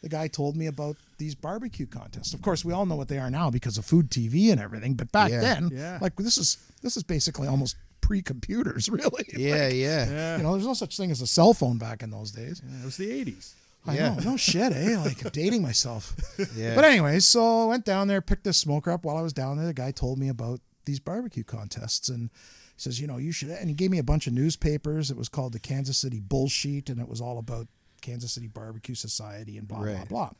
the 0.00 0.08
guy 0.08 0.28
told 0.28 0.56
me 0.56 0.66
about 0.66 0.96
these 1.18 1.34
barbecue 1.34 1.86
contests. 1.86 2.32
Of 2.34 2.42
course, 2.42 2.64
we 2.64 2.72
all 2.72 2.86
know 2.86 2.96
what 2.96 3.08
they 3.08 3.18
are 3.18 3.30
now 3.30 3.50
because 3.50 3.78
of 3.78 3.84
food 3.84 4.10
TV 4.10 4.50
and 4.52 4.60
everything. 4.60 4.94
But 4.94 5.10
back 5.12 5.30
Yeah. 5.30 5.40
then, 5.40 5.70
Yeah. 5.72 5.98
like 6.00 6.16
this 6.16 6.38
is 6.38 6.56
this 6.82 6.96
is 6.96 7.02
basically 7.02 7.48
almost 7.48 7.76
pre-computers, 8.00 8.88
really. 8.98 9.24
yeah, 9.36 9.68
yeah. 9.68 10.08
Yeah. 10.10 10.36
You 10.38 10.42
know, 10.42 10.52
there's 10.52 10.66
no 10.66 10.74
such 10.74 10.96
thing 10.96 11.10
as 11.10 11.20
a 11.20 11.26
cell 11.26 11.52
phone 11.54 11.78
back 11.78 12.02
in 12.02 12.10
those 12.10 12.30
days. 12.30 12.60
it 12.82 12.84
was 12.84 12.96
the 12.96 13.10
80s. 13.10 13.52
I 13.86 13.94
Yeah. 13.96 14.14
know, 14.14 14.32
no 14.32 14.36
shit, 14.36 14.72
eh? 14.72 14.98
Like 14.98 15.24
I'm 15.24 15.30
dating 15.30 15.62
myself. 15.62 16.14
Yeah. 16.56 16.74
But 16.74 16.84
anyways, 16.84 17.24
so 17.26 17.62
I 17.64 17.66
went 17.66 17.84
down 17.84 18.08
there, 18.08 18.20
picked 18.20 18.44
this 18.44 18.58
smoker 18.58 18.90
up. 18.90 19.04
While 19.04 19.16
I 19.16 19.22
was 19.22 19.32
down 19.32 19.56
there, 19.56 19.66
the 19.66 19.74
guy 19.74 19.90
told 19.92 20.18
me 20.18 20.28
about 20.28 20.60
these 20.84 21.00
barbecue 21.00 21.44
contests, 21.44 22.08
and 22.08 22.30
he 22.76 22.80
says, 22.80 23.00
you 23.00 23.06
know, 23.06 23.16
you 23.18 23.30
should. 23.32 23.50
And 23.50 23.68
he 23.68 23.74
gave 23.74 23.90
me 23.90 23.98
a 23.98 24.02
bunch 24.04 24.26
of 24.26 24.32
newspapers. 24.32 25.10
It 25.10 25.16
was 25.16 25.28
called 25.28 25.52
the 25.52 25.58
Kansas 25.58 25.98
City 25.98 26.20
Bullsheet, 26.20 26.88
and 26.88 27.00
it 27.00 27.08
was 27.08 27.20
all 27.20 27.38
about 27.38 27.66
Kansas 28.08 28.32
City 28.32 28.46
Barbecue 28.48 28.94
Society 28.94 29.58
and 29.58 29.66
blah 29.68 29.78
blah 29.78 29.86
Right. 29.92 30.08
blah. 30.08 30.30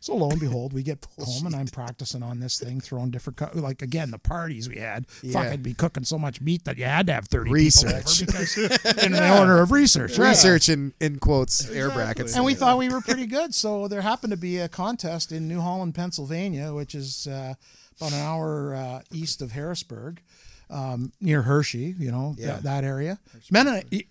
So 0.00 0.14
lo 0.14 0.30
and 0.30 0.38
behold, 0.38 0.72
we 0.74 0.84
get 0.84 1.04
home 1.18 1.46
and 1.46 1.56
I'm 1.56 1.66
practicing 1.66 2.22
on 2.22 2.38
this 2.38 2.56
thing, 2.60 2.80
throwing 2.80 3.10
different 3.10 3.36
co- 3.36 3.50
like 3.54 3.82
again 3.82 4.12
the 4.12 4.18
parties 4.18 4.68
we 4.68 4.76
had. 4.78 5.08
Fuck, 5.10 5.46
I'd 5.46 5.62
be 5.62 5.74
cooking 5.74 6.04
so 6.04 6.18
much 6.18 6.40
meat 6.40 6.64
that 6.66 6.78
you 6.78 6.84
had 6.84 7.08
to 7.08 7.12
have 7.14 7.26
thirty 7.26 7.50
Research. 7.50 8.20
people 8.20 8.36
over 8.36 8.48
because 8.48 9.04
in 9.04 9.10
the 9.12 9.38
order 9.40 9.58
of 9.60 9.72
research. 9.72 10.16
right? 10.16 10.28
Research 10.28 10.68
in, 10.68 10.94
in 11.00 11.18
quotes, 11.18 11.68
air 11.70 11.90
brackets. 11.90 12.36
And 12.36 12.44
we 12.44 12.54
thought 12.54 12.78
we 12.78 12.88
were 12.88 13.00
pretty 13.00 13.26
good. 13.26 13.52
So 13.56 13.88
there 13.88 14.00
happened 14.02 14.30
to 14.30 14.36
be 14.36 14.58
a 14.58 14.68
contest 14.68 15.32
in 15.32 15.48
New 15.48 15.60
Holland, 15.60 15.96
Pennsylvania, 15.96 16.72
which 16.72 16.94
is 16.94 17.26
uh, 17.26 17.54
about 17.96 18.12
an 18.12 18.20
hour 18.20 18.76
uh, 18.76 19.00
east 19.10 19.42
of 19.42 19.50
Harrisburg, 19.50 20.22
um, 20.70 21.10
near 21.20 21.42
Hershey, 21.42 21.96
you 21.98 22.12
know, 22.12 22.36
Yeah. 22.38 22.46
that, 22.46 22.62
that 22.62 22.84
area. 22.84 23.18
Mennonite, 23.50 24.06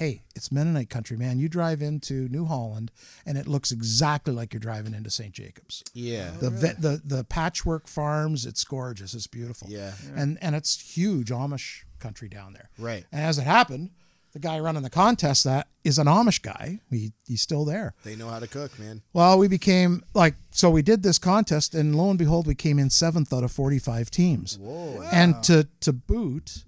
hey, 0.00 0.22
it's 0.34 0.50
Mennonite 0.50 0.88
country, 0.88 1.14
man. 1.14 1.38
You 1.38 1.46
drive 1.50 1.82
into 1.82 2.26
New 2.30 2.46
Holland, 2.46 2.90
and 3.26 3.36
it 3.36 3.46
looks 3.46 3.70
exactly 3.70 4.32
like 4.32 4.54
you're 4.54 4.58
driving 4.58 4.94
into 4.94 5.10
St. 5.10 5.32
Jacobs. 5.32 5.84
Yeah. 5.92 6.30
Oh, 6.36 6.38
the 6.38 6.50
ve- 6.50 6.74
the 6.78 7.02
the 7.04 7.22
patchwork 7.22 7.86
farms, 7.86 8.46
it's 8.46 8.64
gorgeous. 8.64 9.12
It's 9.12 9.26
beautiful. 9.26 9.68
Yeah. 9.70 9.92
And 10.16 10.38
and 10.40 10.56
it's 10.56 10.96
huge 10.96 11.28
Amish 11.28 11.84
country 11.98 12.30
down 12.30 12.54
there. 12.54 12.70
Right. 12.78 13.04
And 13.12 13.20
as 13.20 13.36
it 13.38 13.42
happened, 13.42 13.90
the 14.32 14.38
guy 14.38 14.58
running 14.58 14.82
the 14.82 14.90
contest 14.90 15.44
that 15.44 15.68
is 15.84 15.98
an 15.98 16.06
Amish 16.06 16.40
guy. 16.40 16.80
He 16.88 17.12
he's 17.26 17.42
still 17.42 17.66
there. 17.66 17.92
They 18.02 18.16
know 18.16 18.28
how 18.30 18.38
to 18.38 18.46
cook, 18.48 18.78
man. 18.78 19.02
Well, 19.12 19.38
we 19.38 19.48
became 19.48 20.02
like 20.14 20.34
so 20.50 20.70
we 20.70 20.80
did 20.80 21.02
this 21.02 21.18
contest 21.18 21.74
and 21.74 21.94
lo 21.94 22.08
and 22.08 22.18
behold 22.18 22.46
we 22.46 22.54
came 22.54 22.78
in 22.78 22.88
7th 22.88 23.36
out 23.36 23.44
of 23.44 23.52
45 23.52 24.10
teams. 24.10 24.56
Whoa. 24.56 25.02
And 25.12 25.42
to 25.44 25.68
to 25.80 25.92
boot 25.92 26.64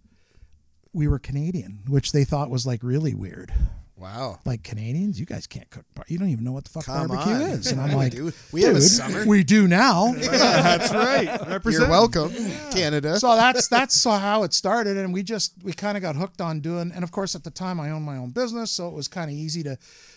we 0.93 1.09
were 1.09 1.19
Canadian, 1.19 1.81
which 1.89 2.13
they 2.13 2.25
thought 2.25 2.51
was 2.51 2.67
like 2.67 2.83
really 2.83 3.15
weird. 3.15 3.53
Wow. 3.97 4.41
Like 4.45 4.65
Canadians, 4.65 5.21
you 5.21 5.27
guys 5.27 5.47
can't 5.47 5.71
cook. 5.71 5.85
bar- 5.95 6.05
You 6.09 6.19
don't 6.19 6.31
even 6.31 6.43
know 6.45 6.51
what 6.51 6.65
the 6.65 6.71
fuck 6.71 6.87
Come 6.87 7.07
barbecue 7.07 7.35
on. 7.35 7.41
is. 7.43 7.71
And 7.71 7.81
I'm 7.81 7.93
like, 7.93 8.11
do. 8.11 8.33
We 8.51 8.63
have 8.63 8.75
a 8.75 8.81
"Dude, 8.81 8.89
summer." 8.89 9.25
We 9.25 9.45
do 9.45 9.69
now. 9.69 10.13
That's 10.19 10.93
right. 10.93 11.63
You're 11.73 11.89
welcome, 11.89 12.33
Canada. 12.73 13.21
so 13.21 13.37
that's 13.37 13.69
that's 13.69 14.03
how 14.03 14.43
it 14.43 14.53
started 14.55 14.97
and 14.97 15.13
we 15.15 15.23
just 15.23 15.53
we 15.63 15.73
kind 15.73 15.97
of 15.97 16.03
got 16.03 16.17
hooked 16.17 16.41
on 16.41 16.59
doing 16.61 16.91
and 16.93 17.05
of 17.05 17.13
course 17.13 17.35
at 17.37 17.45
the 17.45 17.51
time 17.51 17.79
i 17.79 17.91
owned 17.91 18.05
my 18.05 18.17
own 18.17 18.31
business 18.31 18.71
so 18.73 18.89
it 18.89 18.95
was 18.95 19.07
kind 19.09 19.31
of 19.31 19.37
easy 19.37 19.63
to 19.63 19.77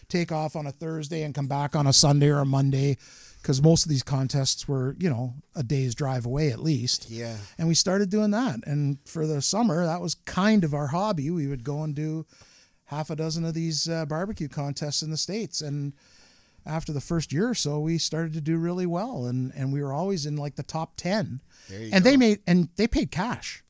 take 0.09 0.31
off 0.31 0.55
on 0.55 0.65
a 0.65 0.71
thursday 0.71 1.21
and 1.23 1.35
come 1.35 1.47
back 1.47 1.75
on 1.75 1.85
a 1.87 1.93
sunday 1.93 2.27
or 2.29 2.39
a 2.39 2.45
monday 2.45 2.97
because 3.45 3.61
most 3.61 3.85
of 3.85 3.89
these 3.89 4.01
contests 4.01 4.67
were 4.67 4.95
you 4.99 5.07
know 5.07 5.35
a 5.55 5.61
day's 5.61 5.93
drive 5.93 6.25
away 6.25 6.49
at 6.49 6.59
least. 6.59 7.11
Yeah. 7.11 7.37
and 7.59 7.67
we 7.67 7.75
started 7.75 8.09
doing 8.09 8.31
that. 8.31 8.65
And 8.65 8.97
for 9.05 9.27
the 9.27 9.39
summer 9.41 9.85
that 9.85 10.01
was 10.01 10.15
kind 10.15 10.63
of 10.63 10.73
our 10.73 10.87
hobby. 10.87 11.29
We 11.29 11.45
would 11.47 11.63
go 11.63 11.83
and 11.83 11.93
do 11.93 12.25
half 12.85 13.11
a 13.11 13.15
dozen 13.15 13.45
of 13.45 13.53
these 13.53 13.87
uh, 13.87 14.05
barbecue 14.07 14.47
contests 14.47 15.03
in 15.03 15.11
the 15.11 15.17
states. 15.17 15.61
And 15.61 15.93
after 16.65 16.91
the 16.91 17.01
first 17.01 17.31
year 17.31 17.47
or 17.49 17.53
so 17.55 17.79
we 17.79 17.99
started 17.99 18.33
to 18.33 18.41
do 18.41 18.57
really 18.57 18.87
well. 18.87 19.25
And 19.27 19.51
and 19.55 19.71
we 19.71 19.81
were 19.83 19.93
always 19.93 20.25
in 20.25 20.37
like 20.37 20.55
the 20.55 20.63
top 20.63 20.95
10 20.97 21.41
There 21.69 21.79
you 21.81 21.89
and 21.93 22.03
go. 22.03 22.09
they 22.09 22.17
made 22.17 22.39
and 22.47 22.69
they 22.77 22.87
paid 22.87 23.11
cash. 23.11 23.61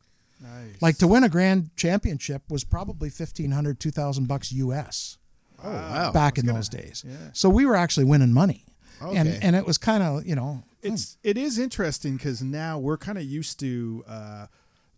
Nice. 0.42 0.82
like 0.82 0.98
to 1.00 1.08
win 1.08 1.24
a 1.24 1.30
grand 1.30 1.72
championship 1.76 2.44
was 2.50 2.64
probably 2.64 3.08
1500 3.10 3.80
2000 3.80 4.28
bucks 4.28 4.52
us 4.54 5.18
Oh 5.64 5.72
wow. 5.72 6.12
back 6.14 6.38
in 6.38 6.46
those 6.46 6.70
days. 6.70 7.04
Yeah. 7.08 7.16
so 7.34 7.50
we 7.50 7.66
were 7.66 7.76
actually 7.76 8.06
winning 8.06 8.34
money. 8.34 8.64
and 8.68 8.75
Okay. 9.02 9.40
and 9.42 9.56
it 9.56 9.66
was 9.66 9.78
kind 9.78 10.04
of 10.04 10.26
you 10.26 10.36
know 10.36 10.64
it's 10.82 11.18
it 11.24 11.38
is 11.38 11.58
interesting 11.60 12.16
because 12.18 12.42
now 12.42 12.78
we're 12.80 12.98
kind 12.98 13.18
of 13.18 13.24
used 13.24 13.60
to 13.60 14.04
uh, 14.08 14.46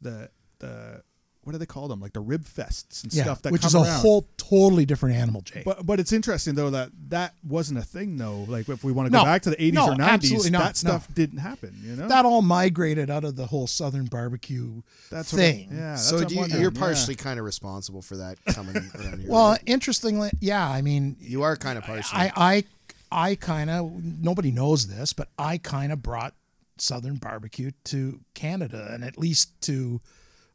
the 0.01 0.29
the 0.59 1.01
what 1.43 1.53
do 1.53 1.59
they 1.59 1.65
call 1.65 1.87
them 1.87 2.01
like 2.01 2.11
the 2.11 2.19
rib 2.19 2.43
fests 2.43 3.03
and 3.03 3.13
yeah 3.13 3.23
stuff 3.23 3.41
that 3.43 3.53
which 3.53 3.61
come 3.61 3.67
is 3.69 3.75
a 3.75 3.79
around. 3.79 4.01
whole 4.01 4.27
totally 4.35 4.85
different 4.85 5.15
animal 5.15 5.39
jay 5.41 5.61
But 5.63 5.85
but 5.85 5.97
it's 5.97 6.11
interesting 6.11 6.55
though 6.55 6.69
that 6.71 6.89
that 7.07 7.35
wasn't 7.47 7.79
a 7.79 7.83
thing 7.83 8.17
though. 8.17 8.43
Like 8.49 8.67
if 8.67 8.83
we 8.83 8.91
want 8.91 9.05
to 9.07 9.11
go 9.13 9.19
No. 9.19 9.23
back 9.23 9.43
to 9.43 9.51
the 9.51 9.55
80s 9.55 9.71
No, 9.73 9.85
or 9.91 9.95
90s, 9.95 10.07
absolutely 10.09 10.49
not. 10.49 10.63
that 10.63 10.75
stuff 10.77 11.07
didn't 11.13 11.37
happen. 11.39 11.73
You 11.81 11.95
know, 11.95 12.09
that 12.09 12.25
all 12.25 12.41
migrated 12.41 13.09
out 13.09 13.23
of 13.23 13.37
the 13.37 13.45
whole 13.45 13.65
southern 13.65 14.07
barbecue 14.07 14.81
that's 15.09 15.31
what 15.31 15.39
thing 15.39 15.69
yeah. 15.71 15.91
That's 15.91 16.03
so 16.09 16.21
do 16.25 16.33
you, 16.35 16.41
wondering, 16.41 16.61
you're 16.61 16.73
yeah. 16.73 16.79
partially 16.81 17.15
kind 17.15 17.39
of 17.39 17.45
responsible 17.45 18.01
for 18.01 18.17
that 18.17 18.43
coming 18.47 18.75
around 18.75 19.19
here. 19.21 19.29
well 19.29 19.51
right? 19.51 19.63
interestingly 19.65 20.31
yeah 20.41 20.67
i 20.69 20.81
mean 20.81 21.15
you 21.21 21.43
are 21.43 21.55
kind 21.55 21.77
of 21.77 21.85
partially. 21.85 22.19
i 22.19 22.31
i 22.35 22.63
i 23.11 23.35
kind 23.35 23.69
of 23.69 23.91
nobody 24.03 24.51
knows 24.51 24.87
this 24.87 25.13
but 25.13 25.29
i 25.37 25.57
kind 25.57 25.91
of 25.91 26.01
brought 26.01 26.33
southern 26.77 27.15
barbecue 27.15 27.71
to 27.83 28.19
canada 28.33 28.89
and 28.91 29.03
at 29.03 29.17
least 29.17 29.59
to 29.61 29.99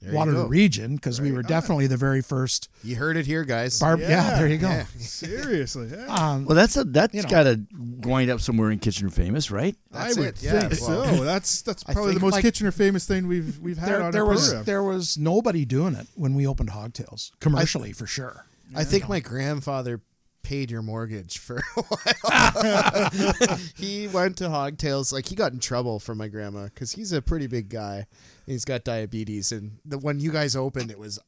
you 0.00 0.12
waterloo 0.12 0.46
region 0.48 0.96
because 0.96 1.20
we 1.20 1.30
were 1.30 1.44
definitely 1.44 1.86
the 1.86 1.96
very 1.96 2.20
first 2.20 2.68
you 2.82 2.96
heard 2.96 3.16
it 3.16 3.24
here, 3.24 3.44
guys. 3.44 3.78
barb 3.78 4.00
yeah, 4.00 4.08
Yeah, 4.08 4.36
there 4.38 4.48
you 4.48 4.58
go 4.58 4.68
yeah. 4.68 4.84
Seriously, 4.98 5.90
yeah. 5.92 6.06
um 6.06 6.44
Well, 6.44 6.56
that's 6.56 6.76
a 6.76 6.82
that's 6.82 7.14
You 7.14 7.22
know. 7.22 7.28
got 7.28 7.44
to 7.44 7.60
wind 8.04 8.28
up 8.28 8.40
somewhere 8.40 8.72
in 8.72 8.80
Kitchener 8.80 9.10
Famous, 9.10 9.52
right? 9.52 9.76
That's 9.92 10.16
I 10.16 10.20
would 10.20 10.28
it. 10.30 10.42
Yeah. 10.42 10.68
think 10.68 10.80
well, 10.88 11.04
so. 11.04 11.22
That's 11.24 11.62
that's 11.62 11.84
I 11.88 11.92
probably 11.92 12.14
the 12.14 12.20
most 12.20 12.32
like- 12.32 12.42
Kitchener 12.42 12.72
famous 12.72 13.06
thing 13.06 13.28
we've 13.28 13.60
we've 13.60 13.78
had 13.78 13.88
there, 13.88 14.02
on 14.02 14.10
there 14.10 14.24
was 14.26 14.46
program. 14.48 14.64
there 14.64 14.82
was 14.82 15.16
nobody 15.16 15.64
doing 15.64 15.94
it 15.94 16.08
when 16.16 16.34
we 16.34 16.48
opened 16.48 16.70
Hogtails 16.70 17.30
commercially 17.38 17.92
for 17.92 18.06
sure. 18.06 18.46
I 18.74 18.82
think 18.82 19.08
my 19.08 19.20
grandfather 19.20 20.00
paid 20.42 20.70
your 20.70 20.82
mortgage 20.82 21.38
for 21.38 21.56
a 21.76 21.82
while. 21.82 23.10
he 23.76 24.08
went 24.08 24.36
to 24.38 24.44
Hogtails. 24.44 25.12
Like 25.12 25.26
he 25.26 25.34
got 25.34 25.52
in 25.52 25.58
trouble 25.60 25.98
for 25.98 26.14
my 26.14 26.28
grandma 26.28 26.64
because 26.64 26.92
he's 26.92 27.12
a 27.12 27.22
pretty 27.22 27.46
big 27.46 27.68
guy. 27.68 28.06
He's 28.46 28.64
got 28.64 28.84
diabetes, 28.84 29.52
and 29.52 29.78
the, 29.84 29.98
when 29.98 30.20
you 30.20 30.32
guys 30.32 30.56
opened, 30.56 30.90
it 30.90 30.98
was 30.98 31.18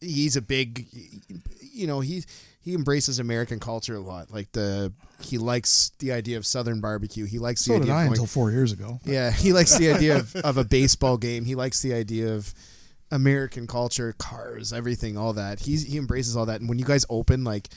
he's 0.00 0.36
a 0.36 0.42
big, 0.42 0.86
you 1.60 1.86
know, 1.86 2.00
he 2.00 2.24
he 2.60 2.74
embraces 2.74 3.18
American 3.18 3.60
culture 3.60 3.94
a 3.96 4.00
lot. 4.00 4.30
Like 4.30 4.52
the 4.52 4.92
he 5.20 5.38
likes 5.38 5.92
the 5.98 6.12
idea 6.12 6.36
of 6.36 6.46
Southern 6.46 6.80
barbecue. 6.80 7.24
He 7.26 7.38
likes 7.38 7.64
the 7.64 7.74
So 7.74 7.78
did 7.78 7.82
idea 7.82 7.94
I 7.94 8.00
of 8.02 8.06
going, 8.06 8.12
until 8.12 8.26
four 8.26 8.50
years 8.50 8.72
ago. 8.72 9.00
yeah, 9.04 9.30
he 9.30 9.52
likes 9.52 9.76
the 9.76 9.92
idea 9.92 10.16
of, 10.16 10.34
of 10.36 10.56
a 10.58 10.64
baseball 10.64 11.16
game. 11.16 11.44
He 11.44 11.54
likes 11.54 11.80
the 11.82 11.94
idea 11.94 12.34
of 12.34 12.52
American 13.10 13.66
culture, 13.66 14.14
cars, 14.18 14.72
everything, 14.72 15.16
all 15.16 15.34
that. 15.34 15.60
He's 15.60 15.84
he 15.86 15.98
embraces 15.98 16.36
all 16.36 16.46
that. 16.46 16.60
And 16.60 16.68
when 16.68 16.78
you 16.78 16.84
guys 16.84 17.04
open 17.10 17.44
like 17.44 17.68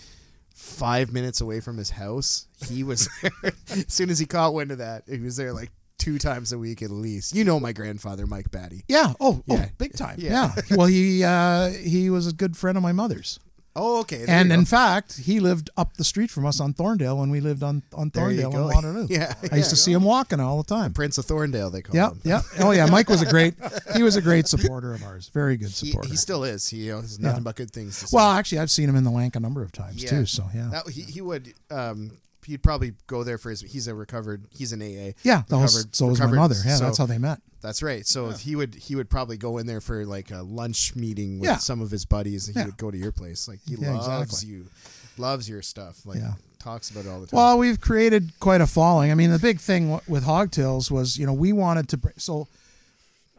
five 0.58 1.14
minutes 1.14 1.40
away 1.40 1.60
from 1.60 1.78
his 1.78 1.92
house, 1.92 2.48
he 2.68 2.84
was 2.84 3.08
there. 3.22 3.32
as 3.70 3.86
soon 3.88 4.10
as 4.10 4.18
he 4.20 4.26
caught 4.26 4.54
wind 4.56 4.72
of 4.72 4.80
that, 4.80 5.04
he 5.08 5.20
was 5.20 5.38
there 5.38 5.54
like 5.54 5.72
two 6.00 6.18
times 6.18 6.52
a 6.52 6.58
week 6.58 6.82
at 6.82 6.90
least. 6.90 7.36
You 7.36 7.44
know 7.44 7.60
my 7.60 7.74
grandfather, 7.74 8.26
Mike 8.26 8.50
Batty. 8.52 8.84
Yeah. 8.88 9.14
Oh, 9.20 9.44
Yeah. 9.46 9.66
oh, 9.68 9.72
big 9.78 9.94
time. 9.96 10.16
Yeah. 10.20 10.52
Yeah. 10.70 10.76
well, 10.78 10.88
he 10.88 11.24
uh, 11.24 11.70
he 11.70 12.10
was 12.10 12.26
a 12.28 12.34
good 12.34 12.58
friend 12.58 12.76
of 12.76 12.82
my 12.84 12.92
mother's, 12.92 13.40
Oh, 13.80 14.00
okay. 14.02 14.26
there 14.26 14.36
and 14.36 14.52
in 14.52 14.62
go. 14.62 14.66
fact, 14.66 15.18
he 15.20 15.40
lived 15.40 15.70
up 15.78 15.96
the 15.98 16.04
street 16.04 16.32
from 16.32 16.46
us 16.46 16.60
on 16.60 16.74
Thorndale 16.74 17.18
when 17.18 17.30
we 17.30 17.40
lived 17.40 17.62
on 17.64 17.84
on 17.94 18.10
Thorndale 18.12 18.54
in 18.54 18.64
Waterloo. 18.64 19.08
Yeah, 19.10 19.34
I 19.52 19.58
used 19.58 19.70
to 19.70 19.76
see 19.76 19.94
him 19.94 20.04
walking 20.04 20.40
all 20.40 20.58
the 20.64 20.68
time. 20.76 20.94
Prince 20.94 21.18
of 21.18 21.26
Thorndale, 21.26 21.72
they 21.72 21.82
call 21.84 21.96
Yeah, 21.96 22.10
him. 22.10 22.22
yeah. 22.24 22.42
Oh 22.60 22.72
yeah, 22.72 22.88
Mike 22.88 23.08
was 23.10 23.22
a 23.22 23.26
great. 23.26 23.54
He 23.96 24.02
was 24.04 24.16
a 24.16 24.22
great 24.22 24.48
supporter 24.48 24.94
of 24.94 25.04
ours. 25.04 25.30
Very 25.34 25.56
good 25.58 25.70
He, 25.70 25.88
supporter. 25.92 26.10
he 26.10 26.16
still 26.18 26.44
is. 26.44 26.68
He 26.68 26.78
you 26.88 26.94
know, 26.94 27.02
has 27.02 27.20
nothing 27.20 27.38
Yeah. 27.38 27.44
but 27.44 27.56
good 27.56 27.72
things 27.72 28.00
to 28.00 28.08
say. 28.08 28.16
well, 28.16 28.32
actually, 28.32 28.60
I've 28.60 28.72
seen 28.72 28.90
him 28.90 28.96
in 28.96 29.04
the 29.04 29.12
Lank 29.12 29.36
a 29.36 29.40
number 29.40 29.62
of 29.62 29.72
times 29.72 30.04
Yeah. 30.04 30.10
too. 30.10 30.26
So 30.26 30.44
yeah, 30.56 30.70
That, 30.72 30.90
he, 30.90 31.02
he 31.04 31.22
would 31.22 31.54
um 31.70 32.12
he'd 32.48 32.64
probably 32.64 32.94
go 33.06 33.24
there 33.24 33.38
for 33.38 33.50
his 33.52 33.62
he's 33.62 33.88
a 33.88 33.94
recovered 33.94 34.46
he's 34.50 34.74
an 34.74 34.82
AA. 34.82 35.14
yeah. 35.24 35.44
That 35.48 35.58
was, 35.58 35.76
recovered- 35.78 35.96
so 35.96 36.08
was 36.08 36.20
my 36.20 36.26
mother. 36.28 36.56
Yeah, 36.66 36.76
so- 36.78 36.84
that's 36.86 36.98
how 36.98 37.06
they 37.06 37.18
met. 37.20 37.40
That's 37.62 37.82
right. 37.84 38.06
So 38.06 38.30
he 38.32 38.56
would 38.56 38.76
he 38.76 38.96
would 38.96 39.10
probably 39.10 39.38
go 39.38 39.58
in 39.58 39.66
there 39.68 39.82
for 39.82 40.06
like 40.06 40.32
a 40.32 40.42
lunch 40.44 40.96
meeting 40.96 41.40
with 41.40 41.50
Yeah. 41.50 41.58
some 41.58 41.82
of 41.82 41.92
his 41.92 42.06
buddies 42.06 42.48
and 42.48 42.56
he 42.56 42.60
Yeah. 42.62 42.66
would 42.68 42.78
go 42.78 42.92
to 42.92 42.98
your 42.98 43.12
place. 43.12 43.48
Like 43.48 43.60
he 43.68 43.76
Yeah, 43.76 43.94
loves 43.94 44.34
exactly. 44.34 44.50
you. 44.50 44.66
Loves 45.18 45.50
your 45.50 45.62
stuff. 45.64 46.06
Like 46.06 46.20
Yeah. 46.20 46.34
talks 46.60 46.90
about 46.92 47.06
it 47.06 47.10
all 47.10 47.20
the 47.20 47.28
time. 47.28 47.38
Well, 47.38 47.58
we've 47.58 47.82
created 47.82 48.32
quite 48.40 48.62
a 48.62 48.68
following. 48.68 49.12
I 49.12 49.16
mean, 49.16 49.32
the 49.32 49.40
big 49.40 49.60
thing 49.60 49.90
w- 49.90 50.02
with 50.08 50.24
Hogtails 50.26 50.92
was, 50.92 51.18
you 51.18 51.26
know, 51.26 51.34
we 51.34 51.52
wanted 51.52 51.90
to. 51.90 51.98
br- 51.98 52.10
So, 52.18 52.48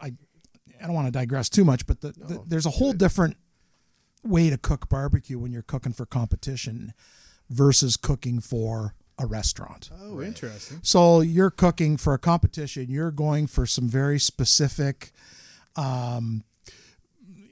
I, 0.00 0.08
I 0.82 0.86
don't 0.86 0.94
want 0.94 1.06
to 1.06 1.12
digress 1.12 1.48
too 1.48 1.64
much, 1.64 1.86
but 1.86 2.00
the, 2.00 2.08
the, 2.12 2.42
there's 2.46 2.66
a 2.66 2.70
whole 2.70 2.92
different 2.92 3.36
way 4.24 4.50
to 4.50 4.58
cook 4.58 4.88
barbecue 4.88 5.38
when 5.38 5.52
you're 5.52 5.62
cooking 5.62 5.92
for 5.92 6.04
competition 6.04 6.92
versus 7.50 7.96
cooking 7.96 8.40
for 8.40 8.94
a 9.18 9.26
restaurant. 9.26 9.90
oh, 10.00 10.20
interesting. 10.22 10.78
So 10.82 11.20
you're 11.22 11.50
cooking 11.50 11.96
for 11.96 12.14
a 12.14 12.18
competition. 12.18 12.86
You're 12.88 13.10
going 13.10 13.46
for 13.48 13.66
some 13.66 13.88
very 13.88 14.20
specific 14.20 15.10
um, 15.76 16.44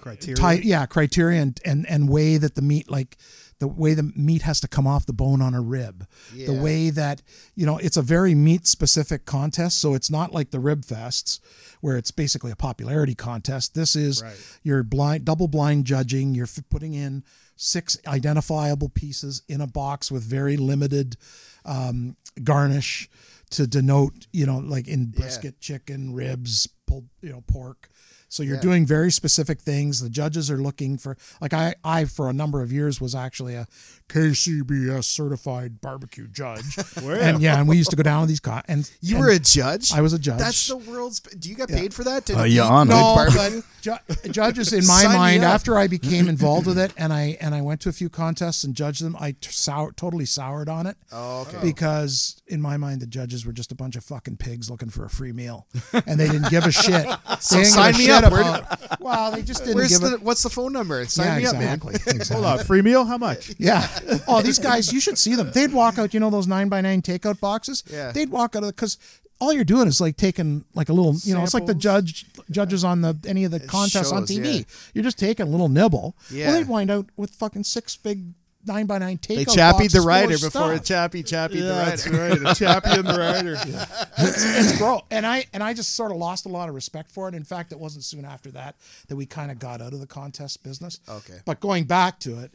Criteria. 0.01 0.37
type 0.37 0.61
yeah 0.63 0.87
criteria 0.87 1.43
and, 1.43 1.59
and 1.65 1.85
and 1.89 2.09
way 2.09 2.37
that 2.37 2.55
the 2.55 2.63
meat 2.63 2.89
like 2.89 3.17
the 3.59 3.67
way 3.67 3.93
the 3.93 4.13
meat 4.15 4.43
has 4.43 4.61
to 4.61 4.69
come 4.69 4.87
off 4.87 5.05
the 5.05 5.13
bone 5.13 5.43
on 5.43 5.53
a 5.53 5.61
rib 5.61 6.07
the 6.33 6.53
way 6.53 6.91
that 6.91 7.23
you 7.57 7.67
know 7.67 7.77
it's 7.79 7.97
a 7.97 8.03
very 8.03 8.33
meat 8.33 8.69
specific 8.69 9.25
contest 9.27 9.81
so 9.81 9.95
it's 9.95 10.09
not 10.09 10.33
like 10.33 10.53
the 10.53 10.61
rib 10.61 10.83
fests 10.83 11.41
where 11.81 11.97
it's 11.97 12.13
basically 12.13 12.53
a 12.53 12.57
popularity 12.57 13.17
contest 13.17 13.75
this 13.75 13.97
is 13.97 14.23
Right. 14.23 14.37
you're 14.63 14.85
blind 14.85 15.25
double 15.25 15.49
blind 15.49 15.87
judging 15.87 16.37
you're 16.37 16.45
f- 16.47 16.61
putting 16.71 16.95
in 16.95 17.25
six 17.57 17.99
identifiable 18.07 18.89
pieces 18.91 19.43
in 19.49 19.61
a 19.61 19.67
box 19.67 20.11
with 20.13 20.23
very 20.23 20.57
limited 20.57 21.17
um, 21.65 22.17
garnish 22.45 23.09
to 23.51 23.67
denote 23.67 24.27
you 24.33 24.45
know 24.47 24.59
like 24.59 24.87
in 24.89 25.07
brisket 25.07 25.61
chicken 25.61 26.13
ribs 26.13 26.69
pulled 26.87 27.07
you 27.23 27.31
know 27.31 27.43
pork 27.47 27.89
so 28.29 28.43
you're 28.43 28.57
Yeah. 28.57 28.61
doing 28.61 28.87
very 28.87 29.13
specific 29.13 29.61
things. 29.61 30.01
The 30.01 30.11
judges 30.11 30.51
are 30.51 30.59
looking 30.59 30.99
for 30.99 31.17
like 31.41 31.55
I 31.55 31.77
I 31.85 32.07
for 32.07 32.29
a 32.29 32.33
number 32.33 32.61
of 32.61 32.73
years 32.73 33.01
was 33.01 33.15
actually 33.15 33.55
a 33.55 33.69
KCBS 34.09 35.05
certified 35.05 35.81
barbecue 35.81 36.27
judge. 36.29 36.65
And 37.07 37.41
yeah, 37.41 37.59
and 37.59 37.69
we 37.69 37.77
used 37.77 37.91
to 37.91 37.97
go 37.97 38.03
down 38.03 38.23
to 38.23 38.27
these 38.27 38.41
con 38.41 38.63
and 38.69 38.91
you 39.01 39.17
and 39.17 39.25
were 39.25 39.31
a 39.31 39.39
judge? 39.39 39.93
I 39.93 40.01
was 40.01 40.13
a 40.13 40.19
judge. 40.19 40.39
That's 40.39 40.67
the 40.69 40.77
world's 40.77 41.21
do 41.21 41.49
you 41.49 41.55
get 41.57 41.69
paid 41.69 41.95
for 41.95 42.05
that? 42.05 42.27
To 42.27 42.39
Uh, 42.41 42.45
eat 42.45 42.53
yeah, 42.55 42.63
on 42.65 42.89
no, 42.89 43.15
barbecue? 43.15 43.63
ju- 43.81 43.97
judges 44.31 44.73
in 44.73 44.87
my 44.87 45.03
Sign 45.03 45.11
me 45.13 45.17
mind 45.17 45.45
up. 45.45 45.55
after 45.55 45.77
I 45.79 45.87
became 45.87 46.29
involved 46.29 46.67
with 46.67 46.79
it 46.79 46.93
and 46.97 47.13
I 47.13 47.37
and 47.41 47.55
I 47.55 47.61
went 47.63 47.81
to 47.83 47.89
a 47.89 47.93
few 47.93 48.09
contests 48.09 48.65
and 48.65 48.75
judged 48.75 49.03
them, 49.05 49.17
I 49.19 49.33
t- 49.33 49.51
sour, 49.51 49.93
totally 49.93 50.25
soured 50.27 50.69
on 50.69 50.87
it. 50.87 50.97
Oh, 51.13 51.43
okay. 51.43 51.59
Because 51.63 52.41
in 52.47 52.61
my 52.61 52.77
mind, 52.77 53.01
the 53.01 53.07
judges 53.07 53.45
were 53.47 53.53
just 53.53 53.73
a 53.73 53.75
bunch 53.77 53.97
of 53.97 54.05
fucking 54.05 54.37
pigs 54.39 54.71
looking 54.71 54.91
for 54.91 55.05
a 55.05 55.11
free 55.11 55.33
meal, 55.33 55.67
and 56.07 56.19
they 56.21 56.29
didn't 56.29 56.51
give 56.51 56.65
a 56.67 56.73
shit. 56.73 57.07
So 57.41 57.57
They 57.57 57.63
didn't 57.65 57.65
give 57.65 57.67
sign 57.67 57.97
me 57.99 58.11
up. 58.11 58.23
bit 58.25 58.33
Where- 58.33 58.41
about. 58.43 59.01
Well, 59.01 59.31
they 59.33 59.43
just 59.43 59.61
didn't 59.65 59.77
Where's 59.77 59.91
give 59.91 60.01
the, 60.01 60.15
it. 60.15 60.23
what's 60.23 60.43
the 60.43 60.51
phone 60.51 60.73
number? 60.73 61.05
Sign 61.07 61.27
Yeah, 61.27 61.39
me 61.39 61.47
up, 61.47 61.53
man. 61.55 61.63
exactly. 61.75 61.95
exactly. 61.95 62.35
Hold 62.35 62.47
on, 62.61 62.65
free 62.65 62.83
meal? 62.83 63.05
How 63.05 63.19
much? 63.19 63.53
Yeah. 63.59 63.87
Oh, 64.29 64.43
these 64.43 64.59
guys, 64.59 64.93
you 64.93 65.01
should 65.01 65.19
see 65.19 65.35
them. 65.35 65.51
They'd 65.53 65.73
walk 65.73 65.99
out, 65.99 66.13
you 66.15 66.21
know, 66.21 66.31
those 66.31 66.47
nine 66.47 66.69
by 66.69 66.81
nine 66.81 67.03
takeout 67.03 67.41
boxes. 67.41 67.85
Yeah. 67.91 68.13
They'd 68.13 68.31
walk 68.31 68.57
out 68.57 68.65
of 68.65 68.71
because 68.71 68.99
all 69.39 69.53
you're 69.53 69.65
doing 69.65 69.87
is 69.87 70.01
like 70.01 70.17
taking 70.17 70.65
like 70.75 70.89
a 70.89 70.93
little, 70.93 71.15
you 71.23 71.35
know, 71.35 71.43
it's 71.43 71.55
like 71.55 71.67
the 71.67 71.75
judge 71.75 72.27
judges 72.51 72.85
on 72.85 73.03
the 73.03 73.17
any 73.27 73.45
of 73.45 73.51
the 73.51 73.61
contests 73.61 74.13
on 74.13 74.25
TV. 74.25 74.59
yeah. 74.59 74.65
You're 74.95 75.05
just 75.05 75.19
taking 75.19 75.47
a 75.47 75.51
little 75.51 75.69
nibble. 75.69 76.17
Yeah. 76.31 76.49
Well, 76.49 76.59
they'd 76.59 76.69
wind 76.69 76.91
out 76.91 77.07
with 77.17 77.31
fucking 77.31 77.65
six 77.65 77.97
big 77.97 78.25
nine 78.67 78.87
by 78.87 78.99
nine 78.99 79.19
takeout. 79.19 79.37
They 79.37 79.45
chappied 79.45 79.91
the 79.91 79.99
boxes 79.99 80.07
rider 80.07 80.33
before 80.35 80.49
stuff. 80.49 80.73
it 80.73 80.85
chappy 80.85 81.23
chappied 81.23 81.63
the 81.63 81.67
that's 81.67 82.09
rider. 82.09 82.41
right. 82.43 82.53
A 82.53 82.55
chappy 82.55 82.91
and 82.91 83.07
the 83.07 83.19
rider. 83.19 83.57
it's 84.19 84.79
gross. 84.79 85.03
And 85.11 85.27
I 85.27 85.45
and 85.53 85.63
I 85.63 85.73
just 85.75 85.95
sort 85.95 86.11
of 86.11 86.17
lost 86.17 86.47
a 86.47 86.49
lot 86.49 86.69
of 86.69 86.75
respect 86.75 87.11
for 87.11 87.29
it. 87.29 87.35
In 87.35 87.45
fact, 87.45 87.73
it 87.73 87.79
wasn't 87.79 88.05
soon 88.05 88.25
after 88.25 88.51
that 88.53 88.77
that 89.09 89.17
we 89.17 89.27
kind 89.27 89.51
of 89.51 89.59
got 89.59 89.81
out 89.81 89.93
of 89.93 90.01
the 90.01 90.07
contest 90.07 90.63
business. 90.63 91.01
Okay. 91.09 91.39
But 91.45 91.61
going 91.61 91.85
back 91.85 92.19
to 92.21 92.41
it, 92.41 92.55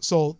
so 0.00 0.38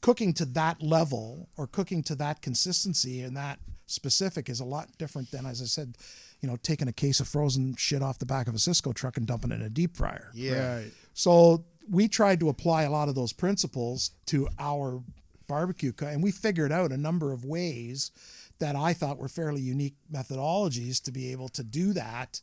cooking 0.00 0.32
to 0.34 0.44
that 0.44 0.82
level 0.82 1.48
or 1.56 1.66
cooking 1.66 2.02
to 2.04 2.14
that 2.16 2.42
consistency 2.42 3.22
and 3.22 3.36
that 3.36 3.58
specific 3.86 4.48
is 4.48 4.60
a 4.60 4.64
lot 4.64 4.88
different 4.98 5.30
than, 5.30 5.46
as 5.46 5.62
I 5.62 5.66
said, 5.66 5.96
you 6.40 6.48
know, 6.48 6.56
taking 6.56 6.88
a 6.88 6.92
case 6.92 7.20
of 7.20 7.28
frozen 7.28 7.74
shit 7.76 8.02
off 8.02 8.18
the 8.18 8.26
back 8.26 8.48
of 8.48 8.54
a 8.54 8.58
Sysco 8.58 8.94
truck 8.94 9.16
and 9.16 9.26
dumping 9.26 9.52
it 9.52 9.56
in 9.56 9.62
a 9.62 9.70
deep 9.70 9.96
fryer. 9.96 10.30
Yeah. 10.34 10.76
Right. 10.76 10.90
So 11.14 11.64
we 11.88 12.08
tried 12.08 12.40
to 12.40 12.48
apply 12.48 12.82
a 12.82 12.90
lot 12.90 13.08
of 13.08 13.14
those 13.14 13.32
principles 13.32 14.10
to 14.26 14.48
our 14.58 15.02
barbecue, 15.46 15.92
co- 15.92 16.06
and 16.06 16.22
we 16.22 16.30
figured 16.30 16.72
out 16.72 16.92
a 16.92 16.96
number 16.96 17.32
of 17.32 17.44
ways 17.44 18.10
that 18.58 18.74
I 18.74 18.92
thought 18.92 19.18
were 19.18 19.28
fairly 19.28 19.60
unique 19.60 19.96
methodologies 20.12 21.02
to 21.04 21.12
be 21.12 21.30
able 21.32 21.48
to 21.50 21.62
do 21.62 21.92
that 21.92 22.40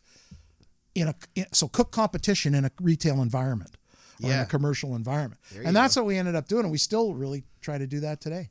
in 0.96 1.08
a 1.08 1.16
in, 1.36 1.46
so 1.52 1.68
cook 1.68 1.92
competition 1.92 2.54
in 2.54 2.66
a 2.66 2.72
retail 2.80 3.22
environment 3.22 3.78
or 4.24 4.30
in 4.30 4.36
Yeah. 4.36 4.42
a 4.44 4.46
commercial 4.46 4.96
environment, 4.96 5.40
you 5.54 5.62
and 5.66 5.76
that's 5.76 5.96
what 5.96 6.06
we 6.06 6.18
ended 6.18 6.36
up 6.36 6.48
doing, 6.48 6.64
and 6.64 6.72
we 6.72 6.78
still 6.78 7.14
really 7.14 7.44
try 7.62 7.78
to 7.78 7.86
do 7.88 8.00
that 8.02 8.22
today. 8.22 8.50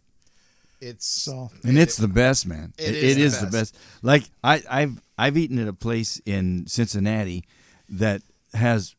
It's 0.80 1.06
So 1.06 1.50
And 1.64 1.78
it's 1.78 1.96
the 1.96 2.08
best, 2.08 2.46
man. 2.46 2.72
It 2.76 2.88
It, 2.88 2.94
is 3.04 3.12
it 3.16 3.20
the 3.20 3.24
is 3.26 3.38
the 3.40 3.46
best. 3.46 3.74
best. 3.74 3.76
Like 4.02 4.24
I, 4.42 4.62
I've 4.68 5.02
I've 5.16 5.36
eaten 5.36 5.58
at 5.58 5.68
a 5.68 5.72
place 5.72 6.20
in 6.26 6.66
Cincinnati 6.66 7.44
that 7.88 8.22
has 8.54 8.94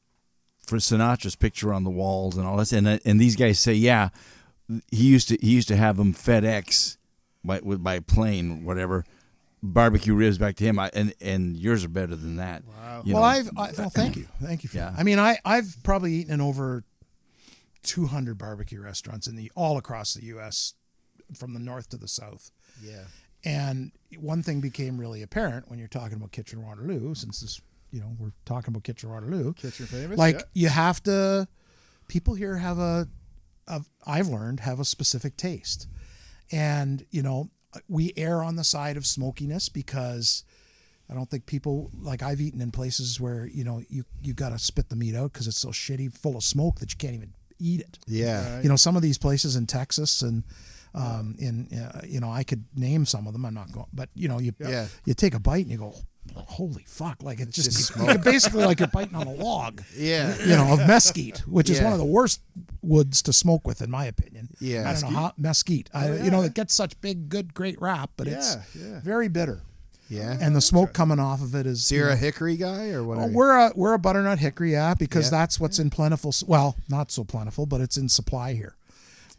for 0.66 0.78
Sinatra's 0.78 1.36
picture 1.36 1.74
on 1.74 1.84
the 1.84 1.90
walls 1.90 2.38
and 2.38 2.48
all 2.48 2.56
this, 2.58 2.72
and 2.72 2.88
uh, 2.88 3.00
and 3.06 3.20
these 3.20 3.36
guys 3.36 3.60
say, 3.60 3.74
yeah, 3.74 4.10
he 4.92 5.06
used 5.08 5.28
to 5.30 5.38
he 5.42 5.52
used 5.52 5.68
to 5.68 5.76
have 5.76 5.98
them 5.98 6.14
FedEx 6.14 6.96
by 7.44 7.60
with 7.62 7.84
by 7.84 8.00
plane 8.00 8.64
whatever 8.64 9.04
barbecue 9.64 10.14
ribs 10.14 10.38
back 10.38 10.56
to 10.58 10.64
him. 10.66 10.78
I, 10.78 10.92
and 10.94 11.14
and 11.22 11.58
yours 11.58 11.84
are 11.86 11.90
better 11.90 12.16
than 12.16 12.36
that. 12.36 12.64
Wow. 12.66 13.04
well, 13.08 13.24
I've 13.24 13.50
I, 13.58 13.72
well, 13.78 13.90
thank 13.90 14.18
you, 14.18 14.28
thank 14.42 14.64
you. 14.64 14.70
For 14.70 14.78
Yeah. 14.78 14.90
that. 14.92 15.00
I 15.00 15.04
mean, 15.04 15.18
I 15.18 15.38
I've 15.46 15.78
probably 15.84 16.14
eaten 16.16 16.34
in 16.34 16.42
over 16.42 16.84
200 17.84 18.38
barbecue 18.38 18.82
restaurants 18.82 19.26
in 19.28 19.36
the 19.36 19.52
all 19.56 19.78
across 19.78 20.14
the 20.14 20.26
U.S. 20.26 20.74
from 21.38 21.54
the 21.54 21.60
north 21.60 21.90
to 21.90 21.98
the 21.98 22.08
south. 22.08 22.52
yeah. 22.84 23.06
And 23.46 23.92
one 24.20 24.42
thing 24.42 24.62
became 24.62 24.98
really 24.98 25.22
apparent 25.22 25.70
when 25.70 25.78
you're 25.78 25.90
talking 25.90 26.16
about 26.16 26.32
Kitchen 26.32 26.64
Waterloo, 26.64 27.14
since 27.14 27.42
this, 27.42 27.60
you 27.92 28.00
know, 28.00 28.16
we're 28.18 28.32
talking 28.46 28.70
about 28.72 28.84
Kitchen 28.86 29.10
Waterloo. 29.10 29.52
Kitchen 29.52 29.86
famous. 29.86 30.18
Like 30.18 30.36
yeah. 30.36 30.42
you 30.54 30.70
have 30.70 31.04
to, 31.04 31.46
people 32.08 32.36
here 32.36 32.56
have 32.56 32.80
a, 32.80 33.10
a, 33.68 33.82
I've 34.08 34.30
learned 34.30 34.62
have 34.62 34.80
a 34.80 34.86
specific 34.86 35.36
taste, 35.36 35.90
and 36.54 37.06
you 37.12 37.22
know 37.22 37.50
we 37.88 38.14
err 38.18 38.44
on 38.44 38.56
the 38.56 38.64
side 38.64 38.98
of 38.98 39.06
smokiness 39.06 39.70
because 39.70 40.44
I 41.10 41.14
don't 41.14 41.30
think 41.30 41.46
people 41.46 41.92
like 42.00 42.24
I've 42.24 42.40
eaten 42.42 42.62
in 42.62 42.72
places 42.72 43.20
where 43.20 43.46
you 43.46 43.64
know 43.64 43.82
you 43.90 44.06
you 44.22 44.34
got 44.34 44.50
to 44.50 44.60
spit 44.60 44.90
the 44.90 44.96
meat 44.96 45.16
out 45.16 45.34
because 45.34 45.48
it's 45.48 45.58
so 45.58 45.70
shitty, 45.70 46.16
full 46.18 46.36
of 46.38 46.44
smoke 46.44 46.80
that 46.80 46.92
you 46.92 46.98
can't 46.98 47.14
even 47.16 47.34
eat 47.60 47.82
it 47.82 48.00
Yeah. 48.08 48.62
you 48.62 48.70
know 48.70 48.76
some 48.76 48.96
of 48.96 49.02
these 49.02 49.18
places 49.18 49.56
in 49.56 49.68
Texas 49.68 50.22
and 50.22 50.44
um, 50.96 51.36
in 51.40 51.68
uh, 51.78 52.02
you 52.08 52.20
know 52.20 52.32
I 52.32 52.44
could 52.44 52.66
name 52.76 53.06
some 53.06 53.26
of 53.28 53.34
them. 53.34 53.46
I'm 53.46 53.54
not 53.54 53.72
going, 53.72 53.88
but 53.94 54.10
you 54.16 54.28
know 54.28 54.40
you 54.40 54.54
Yeah. 54.60 54.88
you 55.06 55.14
take 55.14 55.34
a 55.34 55.40
bite 55.40 55.64
and 55.66 55.72
you 55.72 55.78
go, 55.78 55.96
holy 56.36 56.84
fuck! 56.88 57.22
Like 57.24 57.40
it's 57.40 57.56
just, 57.56 57.72
just 57.72 57.96
you, 57.98 58.12
you 58.12 58.18
basically 58.18 58.66
like 58.66 58.80
you're 58.80 58.88
biting 58.88 59.16
on 59.16 59.28
a 59.28 59.34
log. 59.34 59.82
Yeah. 59.98 60.36
You 60.40 60.56
know 60.56 60.74
of 60.74 60.80
mesquite, 60.88 61.40
which 61.48 61.70
is 61.70 61.82
one 61.82 61.94
of 61.94 62.00
the 62.00 62.06
worst 62.06 62.42
woods 62.82 63.22
to 63.24 63.34
smoke 63.34 63.66
with, 63.68 63.82
in 63.82 63.90
my 63.92 64.06
opinion. 64.06 64.50
Yeah. 64.60 64.90
I 64.90 64.94
don't 65.00 65.12
know 65.14 65.20
how 65.20 65.34
mesquite. 65.38 65.90
I, 65.94 66.10
oh, 66.10 66.24
You 66.24 66.32
know 66.32 66.42
it 66.42 66.54
gets 66.54 66.74
such 66.74 67.00
big, 67.02 67.30
good, 67.30 67.54
great 67.54 67.80
rap, 67.82 68.12
but 68.18 68.28
it's 68.28 68.56
Yeah, 68.76 68.84
yeah. 68.88 69.00
very 69.02 69.28
bitter, 69.30 69.62
Yeah. 70.10 70.38
and 70.42 70.56
the 70.56 70.62
smoke 70.62 70.94
coming 70.94 71.20
off 71.20 71.42
of 71.42 71.54
it 71.56 71.66
is. 71.66 71.86
So 71.86 71.96
you're 71.96 72.10
a 72.10 72.16
hickory 72.16 72.58
guy 72.58 72.90
or 72.90 73.04
what? 73.04 73.18
Oh, 73.18 73.22
are 73.22 73.30
you? 73.30 73.36
we're 73.36 73.58
a 73.68 73.72
we're 73.76 73.94
a 73.94 74.00
butternut 74.00 74.40
hickory, 74.40 74.72
yeah, 74.74 74.94
because 74.96 75.26
Yeah. 75.28 75.40
that's 75.40 75.60
what's 75.60 75.80
in 75.80 75.90
plentiful. 75.90 76.34
Well, 76.48 76.76
not 76.90 77.12
so 77.12 77.24
plentiful, 77.24 77.66
but 77.66 77.80
it's 77.82 77.98
in 77.98 78.10
supply 78.10 78.54
here. 78.54 78.76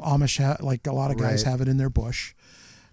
Amish, 0.00 0.42
ha- 0.44 0.56
like 0.64 0.86
a 0.86 0.92
lot 0.92 1.10
of 1.10 1.18
guys, 1.18 1.44
Right. 1.44 1.50
have 1.52 1.60
it 1.60 1.68
in 1.68 1.76
their 1.76 1.90
bush, 1.90 2.34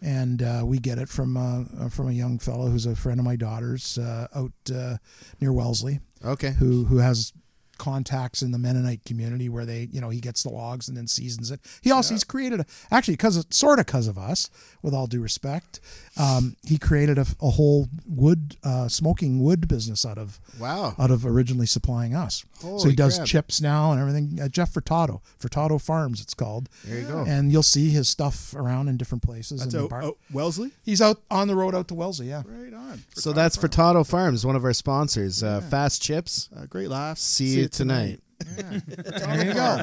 and 0.01 0.41
uh, 0.41 0.63
we 0.65 0.79
get 0.79 0.97
it 0.97 1.09
from 1.09 1.37
uh, 1.37 1.89
from 1.89 2.09
a 2.09 2.13
young 2.13 2.39
fellow 2.39 2.67
who's 2.67 2.85
a 2.85 2.95
friend 2.95 3.19
of 3.19 3.25
my 3.25 3.35
daughter's 3.35 3.97
uh, 3.97 4.27
out 4.33 4.51
uh, 4.73 4.97
near 5.39 5.53
Wellesley, 5.53 5.99
okay. 6.25 6.51
who 6.51 6.85
who 6.85 6.97
has 6.97 7.33
contacts 7.81 8.43
in 8.43 8.51
the 8.51 8.59
Mennonite 8.59 9.03
community 9.05 9.49
where 9.49 9.65
they, 9.65 9.89
you 9.91 9.99
know, 9.99 10.09
he 10.11 10.19
gets 10.21 10.43
the 10.43 10.49
logs 10.49 10.87
and 10.87 10.95
then 10.95 11.07
seasons 11.07 11.49
it. 11.49 11.59
He 11.81 11.91
also 11.91 12.13
he's 12.13 12.23
created 12.23 12.59
a 12.59 12.65
actually 12.91 13.15
because 13.15 13.37
of 13.37 13.45
sort 13.49 13.79
of 13.79 13.87
because 13.87 14.07
of 14.07 14.17
us, 14.17 14.49
with 14.83 14.93
all 14.93 15.07
due 15.07 15.21
respect, 15.21 15.79
um, 16.15 16.55
he 16.63 16.77
created 16.77 17.17
a, 17.17 17.25
a 17.41 17.49
whole 17.49 17.87
wood 18.07 18.55
uh, 18.63 18.87
smoking 18.87 19.41
wood 19.41 19.67
business 19.67 20.05
out 20.05 20.17
of 20.19 20.39
Wow. 20.59 20.93
out 20.99 21.09
of 21.09 21.25
originally 21.25 21.65
supplying 21.65 22.13
us. 22.13 22.45
so 22.59 22.87
he 22.87 22.95
does 22.95 23.15
crap. 23.15 23.27
chips 23.27 23.59
now 23.61 23.91
and 23.91 23.99
everything. 23.99 24.39
Uh, 24.39 24.47
Jeff 24.47 24.71
Furtado, 24.73 25.21
Furtado 25.41 25.81
Farms, 25.81 26.21
it's 26.21 26.35
called. 26.35 26.69
There 26.85 26.99
you 26.99 27.07
go. 27.07 27.25
And 27.27 27.51
you'll 27.51 27.63
see 27.63 27.89
his 27.89 28.07
stuff 28.09 28.53
around 28.55 28.87
in 28.89 28.97
different 28.97 29.23
places. 29.23 29.61
That's 29.61 29.73
in 29.73 29.79
the 29.79 29.83
out, 29.85 29.89
bar- 29.89 30.03
out 30.03 30.17
Wellesley. 30.31 30.71
He's 30.83 31.01
out 31.01 31.17
on 31.31 31.47
the 31.47 31.55
road 31.55 31.73
out 31.73 31.87
to 31.87 31.95
Wellesley. 31.95 32.27
Yeah. 32.29 32.43
Right 32.45 32.73
on. 32.73 33.01
So 33.15 33.33
that's 33.33 33.57
Furtado 33.57 34.05
Farms, 34.07 34.45
one 34.45 34.55
of 34.55 34.63
our 34.63 34.73
sponsors. 34.73 35.41
Uh, 35.41 35.61
Fast 35.61 36.01
Chips. 36.01 36.49
Uh, 36.55 36.65
great 36.67 36.89
laughs. 36.89 37.21
See, 37.21 37.61
you 37.71 37.77
tonight. 37.77 38.19
There 38.57 39.45
you 39.45 39.53
go. 39.53 39.81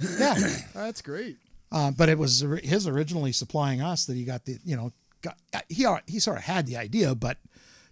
yeah. 0.18 0.34
That's 0.74 1.00
great. 1.00 1.38
Uh, 1.70 1.90
but 1.90 2.10
it 2.10 2.18
was 2.18 2.44
his 2.62 2.86
originally 2.86 3.32
supplying 3.32 3.80
us 3.80 4.04
that 4.04 4.16
he 4.16 4.24
got 4.24 4.44
the 4.44 4.58
you 4.64 4.76
know 4.76 4.92
got 5.22 5.38
uh, 5.54 5.60
he 5.70 5.86
he 6.06 6.18
sort 6.18 6.36
of 6.36 6.44
had 6.44 6.66
the 6.66 6.76
idea 6.76 7.14
but 7.14 7.38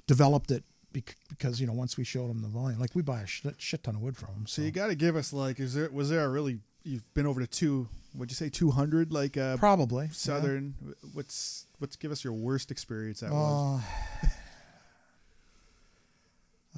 developed 0.07 0.51
it 0.51 0.65
because 0.93 1.61
you 1.61 1.67
know 1.67 1.73
once 1.73 1.97
we 1.97 2.05
showed 2.05 2.31
him 2.31 2.43
the 2.43 2.49
volume 2.49 2.79
like 2.81 2.95
we 2.95 3.03
buy 3.03 3.23
a 3.23 3.27
shit, 3.27 3.55
shit 3.59 3.83
ton 3.83 3.95
of 3.95 4.03
wood 4.03 4.17
from 4.17 4.29
him. 4.31 4.47
So, 4.47 4.61
So 4.61 4.67
you 4.67 4.71
got 4.71 4.89
to 4.89 4.95
give 4.95 5.17
us 5.17 5.33
like, 5.33 5.61
is 5.61 5.75
there 5.75 5.91
was 5.91 6.11
there 6.11 6.25
a 6.25 6.29
really? 6.29 6.59
You've 6.83 7.13
been 7.15 7.27
over 7.27 7.41
to 7.41 7.47
two. 7.47 7.89
What'd 8.15 8.31
you 8.31 8.35
say? 8.35 8.49
Two 8.49 8.71
hundred 8.71 9.13
like 9.13 9.37
uh, 9.37 9.57
probably 9.57 10.07
yeah. 10.07 10.13
southern. 10.13 10.75
What's 11.13 11.67
what's 11.79 11.97
give 11.97 12.11
us 12.11 12.25
your 12.25 12.33
worst 12.33 12.71
experience 12.71 13.23
at 13.23 13.31
was? 13.31 13.81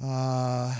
Uh, 0.03 0.73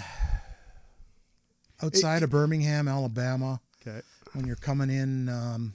outside 1.84 2.24
of 2.24 2.30
Birmingham, 2.30 2.88
Alabama, 2.88 3.60
Okay. 3.86 4.02
when 4.34 4.46
you're 4.48 4.56
coming 4.56 4.89
in, 4.89 5.30
um, 5.30 5.74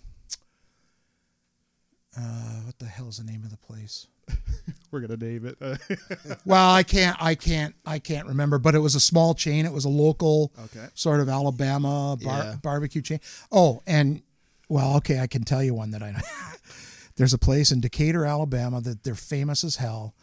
uh, 2.16 2.60
what 2.64 2.78
the 2.78 2.86
hell 2.86 3.08
is 3.08 3.18
the 3.18 3.24
name 3.24 3.44
of 3.44 3.50
the 3.50 3.56
place? 3.56 4.06
We're 4.90 5.00
gonna 5.00 5.16
name 5.16 5.46
it. 5.46 5.58
Well, 6.44 6.70
I 6.70 6.82
can't, 6.82 7.16
I 7.20 7.34
can't, 7.34 7.74
I 7.84 7.98
can't 7.98 8.26
remember. 8.26 8.58
But 8.58 8.74
it 8.74 8.78
was 8.78 8.94
a 8.94 9.00
small 9.00 9.34
chain. 9.34 9.66
It 9.66 9.72
was 9.72 9.84
a 9.84 9.88
local, 9.90 10.52
Okay. 10.64 10.86
sort 10.94 11.20
of 11.20 11.28
Alabama 11.28 12.16
bar- 12.22 12.44
Yeah. 12.44 12.54
barbecue 12.62 13.02
chain. 13.02 13.20
Oh, 13.52 13.82
and 13.86 14.22
well, 14.68 14.96
okay, 14.96 15.20
I 15.20 15.26
can 15.26 15.44
tell 15.44 15.62
you 15.62 15.74
one 15.74 15.90
that 15.92 16.02
I 16.02 16.12
know. 16.12 16.20
There's 17.16 17.32
a 17.34 17.38
place 17.38 17.70
in 17.70 17.80
Decatur, 17.80 18.24
Alabama 18.24 18.80
that 18.80 19.02
they're 19.02 19.14
famous 19.14 19.62
as 19.64 19.76
hell. 19.76 20.14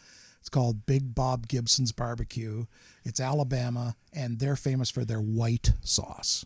It's 0.45 0.49
called 0.51 0.85
Big 0.85 1.15
Bob 1.15 1.47
Gibson's 1.47 1.91
Barbecue. 1.91 2.65
It's 3.03 3.19
Alabama, 3.19 3.95
and 4.13 4.37
they're 4.37 4.55
famous 4.55 4.91
for 4.91 5.03
their 5.03 5.17
white 5.17 5.71
sauce. 5.81 6.45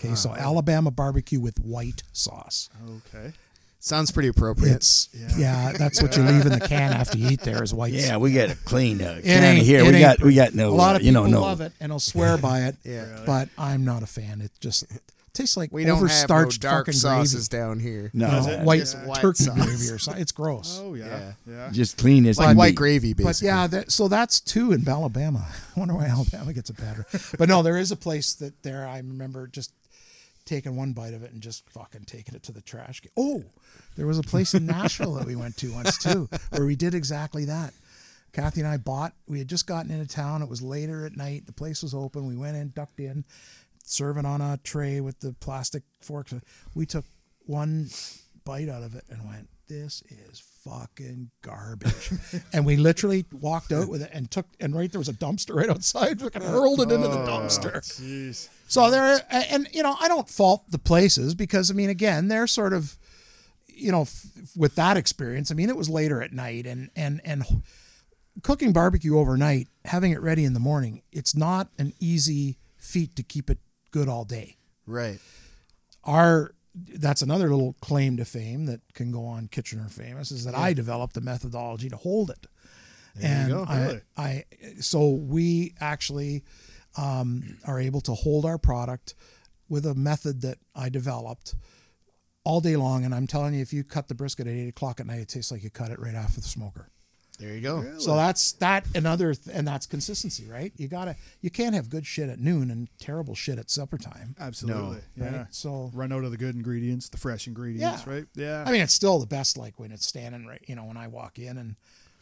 Okay, 0.00 0.16
so 0.16 0.34
Alabama 0.34 0.90
barbecue 0.90 1.38
with 1.38 1.58
white 1.60 2.02
sauce. 2.12 2.68
okay. 3.06 3.34
Sounds 3.78 4.10
pretty 4.10 4.30
appropriate. 4.30 4.74
It's 4.74 5.08
yeah, 5.38 5.70
that's 5.78 6.02
what 6.02 6.16
you 6.16 6.24
leave 6.24 6.44
in 6.44 6.58
the 6.58 6.66
can 6.66 6.92
after 6.92 7.18
you 7.18 7.28
eat. 7.28 7.42
There 7.42 7.62
is 7.62 7.72
white. 7.72 7.92
Yeah, 7.92 8.00
sauce. 8.08 8.18
we 8.18 8.32
got 8.32 8.50
a 8.50 8.56
clean 8.56 9.00
uh, 9.00 9.14
It 9.18 9.24
can 9.24 9.44
ain't- 9.44 9.64
here. 9.64 9.84
We 9.84 10.00
got 10.00 10.20
we 10.20 10.34
got 10.34 10.52
no. 10.52 10.70
A 10.70 10.74
lot 10.74 10.94
uh, 10.94 10.96
of 10.96 11.02
you 11.04 11.12
people 11.12 11.26
know 11.26 11.30
no. 11.30 11.40
love 11.42 11.60
it 11.60 11.70
and 11.78 11.92
will 11.92 12.00
swear 12.00 12.36
by 12.36 12.62
it. 12.62 12.74
Yeah. 12.82 13.22
but 13.26 13.48
I'm 13.56 13.84
not 13.84 14.02
a 14.02 14.06
fan. 14.06 14.40
It 14.40 14.50
just 14.58 14.86
tastes 15.36 15.56
like 15.56 15.70
we 15.72 15.84
don't 15.84 15.98
have 15.98 16.02
no 16.02 16.08
overstarched 16.34 16.60
dark 16.60 16.86
fucking 16.86 16.98
sauces 16.98 17.48
gravy. 17.48 17.62
down 17.62 17.78
here. 17.78 18.10
No, 18.12 18.26
You 18.26 18.32
know, 18.32 18.48
it? 18.48 18.60
white 18.64 18.78
Just 18.80 18.98
white 19.06 19.20
turkey 19.20 19.44
sauce. 19.44 19.54
gravy 19.64 19.88
or 19.90 19.98
something. 19.98 20.20
It's 20.22 20.32
gross. 20.32 20.80
Oh 20.82 20.94
yeah. 20.94 21.32
Yeah. 21.46 21.68
just 21.72 21.96
clean 21.98 22.26
as 22.26 22.38
Like 22.38 22.48
can 22.48 22.56
white 22.56 22.70
be. 22.70 22.74
gravy, 22.76 23.12
But 23.12 23.24
basically. 23.26 23.46
yeah, 23.48 23.66
that, 23.68 23.92
so 23.92 24.08
that's 24.08 24.40
two 24.40 24.72
in 24.72 24.88
Alabama. 24.88 25.46
I 25.76 25.78
wonder 25.78 25.94
why 25.94 26.06
Alabama 26.06 26.52
gets 26.52 26.70
a 26.70 26.74
bad 26.74 26.98
rap. 26.98 27.08
But 27.38 27.48
no, 27.48 27.62
there 27.62 27.76
is 27.76 27.92
a 27.92 27.96
place 27.96 28.34
that 28.34 28.62
there 28.62 28.86
I 28.88 28.98
remember 28.98 29.46
just 29.46 29.72
taking 30.44 30.76
one 30.76 30.92
bite 30.92 31.12
of 31.14 31.22
it 31.22 31.32
and 31.32 31.42
just 31.42 31.68
fucking 31.70 32.04
taking 32.06 32.34
it 32.34 32.42
to 32.44 32.52
the 32.52 32.60
trash. 32.62 33.00
can. 33.00 33.10
Oh, 33.16 33.44
there 33.96 34.06
was 34.06 34.18
a 34.18 34.22
place 34.22 34.54
in 34.54 34.64
Nashville 34.66 35.14
that 35.14 35.26
we 35.26 35.36
went 35.36 35.56
to 35.58 35.72
once 35.72 35.98
too, 35.98 36.28
where 36.50 36.64
we 36.66 36.76
did 36.76 36.94
exactly 36.94 37.44
that. 37.46 37.74
Kathy 38.32 38.60
and 38.60 38.68
I 38.68 38.76
bought. 38.76 39.14
We 39.26 39.38
had 39.38 39.48
just 39.48 39.66
gotten 39.66 39.90
into 39.90 40.06
town. 40.06 40.42
It 40.42 40.48
was 40.48 40.60
later 40.60 41.06
at 41.06 41.16
night. 41.16 41.46
The 41.46 41.52
place 41.54 41.82
was 41.82 41.94
open. 41.94 42.26
We 42.26 42.36
went 42.36 42.56
in, 42.56 42.68
ducked 42.76 43.00
in, 43.00 43.24
serving 43.86 44.24
on 44.24 44.40
a 44.40 44.58
tray 44.62 45.00
with 45.00 45.20
the 45.20 45.32
plastic 45.40 45.82
forks. 46.00 46.34
We 46.74 46.86
took 46.86 47.04
one 47.46 47.88
bite 48.44 48.68
out 48.68 48.82
of 48.82 48.94
it 48.94 49.04
and 49.08 49.26
went, 49.26 49.48
"This 49.68 50.02
is 50.08 50.42
fucking 50.64 51.30
garbage." 51.42 52.10
and 52.52 52.66
we 52.66 52.76
literally 52.76 53.24
walked 53.32 53.72
out 53.72 53.88
with 53.88 54.02
it 54.02 54.10
and 54.12 54.30
took. 54.30 54.46
And 54.60 54.74
right 54.74 54.90
there 54.90 54.98
was 54.98 55.08
a 55.08 55.14
dumpster 55.14 55.54
right 55.54 55.70
outside. 55.70 56.20
Fucking 56.20 56.42
hurled 56.42 56.80
it 56.80 56.90
into 56.90 57.08
the 57.08 57.22
oh, 57.22 57.26
dumpster. 57.26 57.76
Jeez. 57.78 58.48
So 58.68 58.90
there, 58.90 59.20
and 59.30 59.68
you 59.72 59.82
know, 59.82 59.96
I 60.00 60.08
don't 60.08 60.28
fault 60.28 60.64
the 60.70 60.78
places 60.78 61.34
because 61.34 61.70
I 61.70 61.74
mean, 61.74 61.90
again, 61.90 62.28
they're 62.28 62.46
sort 62.46 62.72
of, 62.72 62.98
you 63.66 63.92
know, 63.92 64.02
f- 64.02 64.26
with 64.56 64.74
that 64.74 64.96
experience. 64.96 65.50
I 65.50 65.54
mean, 65.54 65.70
it 65.70 65.76
was 65.76 65.88
later 65.88 66.22
at 66.22 66.32
night, 66.32 66.66
and 66.66 66.90
and 66.96 67.20
and 67.24 67.44
cooking 68.42 68.72
barbecue 68.72 69.18
overnight, 69.18 69.68
having 69.84 70.12
it 70.12 70.20
ready 70.20 70.44
in 70.44 70.52
the 70.52 70.60
morning, 70.60 71.02
it's 71.12 71.34
not 71.34 71.68
an 71.78 71.92
easy 72.00 72.58
feat 72.76 73.16
to 73.16 73.22
keep 73.22 73.50
it 73.50 73.58
good 73.96 74.08
all 74.08 74.24
day. 74.24 74.56
Right. 74.86 75.18
Our 76.04 76.52
that's 76.74 77.22
another 77.22 77.48
little 77.48 77.74
claim 77.80 78.18
to 78.18 78.24
fame 78.26 78.66
that 78.66 78.80
can 78.92 79.10
go 79.10 79.24
on 79.24 79.48
Kitchener 79.48 79.88
Famous 79.88 80.30
is 80.30 80.44
that 80.44 80.54
I 80.54 80.74
developed 80.74 81.16
a 81.16 81.22
methodology 81.22 81.88
to 81.88 81.96
hold 81.96 82.30
it. 82.30 82.46
and 83.22 83.50
go. 83.50 83.64
I, 83.66 83.80
Really? 83.80 84.00
I 84.18 84.44
so 84.80 85.08
we 85.08 85.74
actually 85.80 86.44
um, 86.98 87.56
are 87.66 87.80
able 87.80 88.02
to 88.02 88.12
hold 88.12 88.44
our 88.44 88.58
product 88.58 89.14
with 89.68 89.86
a 89.86 89.94
method 89.94 90.42
that 90.42 90.58
I 90.74 90.90
developed 90.90 91.54
all 92.44 92.60
day 92.60 92.76
long. 92.76 93.04
And 93.04 93.14
I'm 93.14 93.26
telling 93.26 93.54
you, 93.54 93.62
if 93.62 93.72
you 93.72 93.82
cut 93.82 94.08
the 94.08 94.14
brisket 94.14 94.46
at 94.46 94.52
eight 94.52 94.68
o'clock 94.68 95.00
at 95.00 95.06
night, 95.06 95.20
it 95.20 95.28
tastes 95.28 95.50
like 95.50 95.64
you 95.64 95.70
cut 95.70 95.90
it 95.90 95.98
right 95.98 96.14
off 96.14 96.36
of 96.36 96.42
the 96.42 96.48
smoker. 96.48 96.90
There 97.38 97.52
you 97.52 97.60
go. 97.60 97.98
So 97.98 98.16
that's 98.16 98.52
that 98.52 98.86
another 98.94 99.34
th- 99.34 99.54
and 99.56 99.66
that's 99.68 99.86
consistency, 99.86 100.46
right? 100.50 100.72
You 100.76 100.88
gotta 100.88 101.16
you 101.42 101.50
can't 101.50 101.74
have 101.74 101.90
good 101.90 102.06
shit 102.06 102.28
at 102.30 102.38
noon 102.40 102.70
and 102.70 102.88
terrible 102.98 103.34
shit 103.34 103.58
at 103.58 103.70
supper 103.70 103.98
time. 103.98 104.34
Absolutely. 104.40 104.98
Right? 105.16 105.32
Yeah. 105.32 105.46
So 105.50 105.90
Run 105.94 106.12
out 106.12 106.24
of 106.24 106.30
the 106.30 106.36
good 106.36 106.54
ingredients, 106.54 107.08
the 107.08 107.18
fresh 107.18 107.46
ingredients, 107.46 108.04
Yeah. 108.06 108.12
right? 108.12 108.26
Yeah. 108.34 108.64
I 108.66 108.72
mean, 108.72 108.80
it's 108.80 108.94
still 108.94 109.18
the 109.18 109.26
best. 109.26 109.58
Like 109.58 109.78
when 109.78 109.92
it's 109.92 110.06
standing 110.06 110.46
right, 110.46 110.62
you 110.66 110.74
know, 110.76 110.84
when 110.84 110.96
I 110.96 111.08
walk 111.08 111.38
in, 111.38 111.58
and 111.58 111.76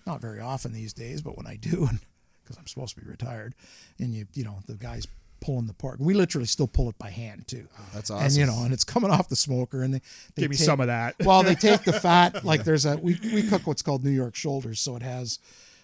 not 0.07 0.21
very 0.21 0.41
often 0.41 0.73
these 0.73 0.93
days, 0.93 1.23
but 1.23 1.37
when 1.37 1.47
I 1.47 1.57
do, 1.57 1.87
and 1.89 2.01
because 2.43 2.59
I'm 2.59 2.67
supposed 2.67 2.95
to 2.97 3.01
be 3.03 3.09
retired, 3.11 3.55
and 3.99 4.13
you, 4.15 4.27
you 4.35 4.45
know, 4.45 4.59
the 4.67 4.75
guys 4.75 5.07
pulling 5.45 5.67
the 5.67 5.75
pork, 5.75 5.97
we 6.01 6.15
literally 6.15 6.47
still 6.47 6.67
pull 6.67 6.89
it 6.89 6.99
by 6.99 7.11
hand 7.11 7.47
too. 7.47 7.69
Oh, 7.79 7.83
that's 7.95 8.11
awesome. 8.11 8.27
And 8.27 8.35
you 8.37 8.47
know, 8.47 8.65
and 8.65 8.73
it's 8.73 8.85
coming 8.85 9.11
off 9.11 9.29
the 9.29 9.37
smoker, 9.37 9.83
and 9.83 9.95
they, 9.95 10.01
they 10.35 10.43
Give 10.43 10.51
me 10.51 10.57
take- 10.57 10.67
some 10.67 10.81
of 10.81 10.87
that. 10.89 11.17
well, 11.25 11.43
they 11.43 11.55
take 11.55 11.83
the 11.85 11.93
fat. 11.93 12.43
Like 12.45 12.65
there's 12.65 12.85
a 12.87 12.97
we 12.97 13.19
we 13.33 13.43
cook 13.43 13.67
what's 13.67 13.83
called 13.83 14.05
New 14.05 14.11
York 14.11 14.35
shoulders, 14.35 14.81
so 14.81 14.97
it 14.97 15.03
has 15.03 15.39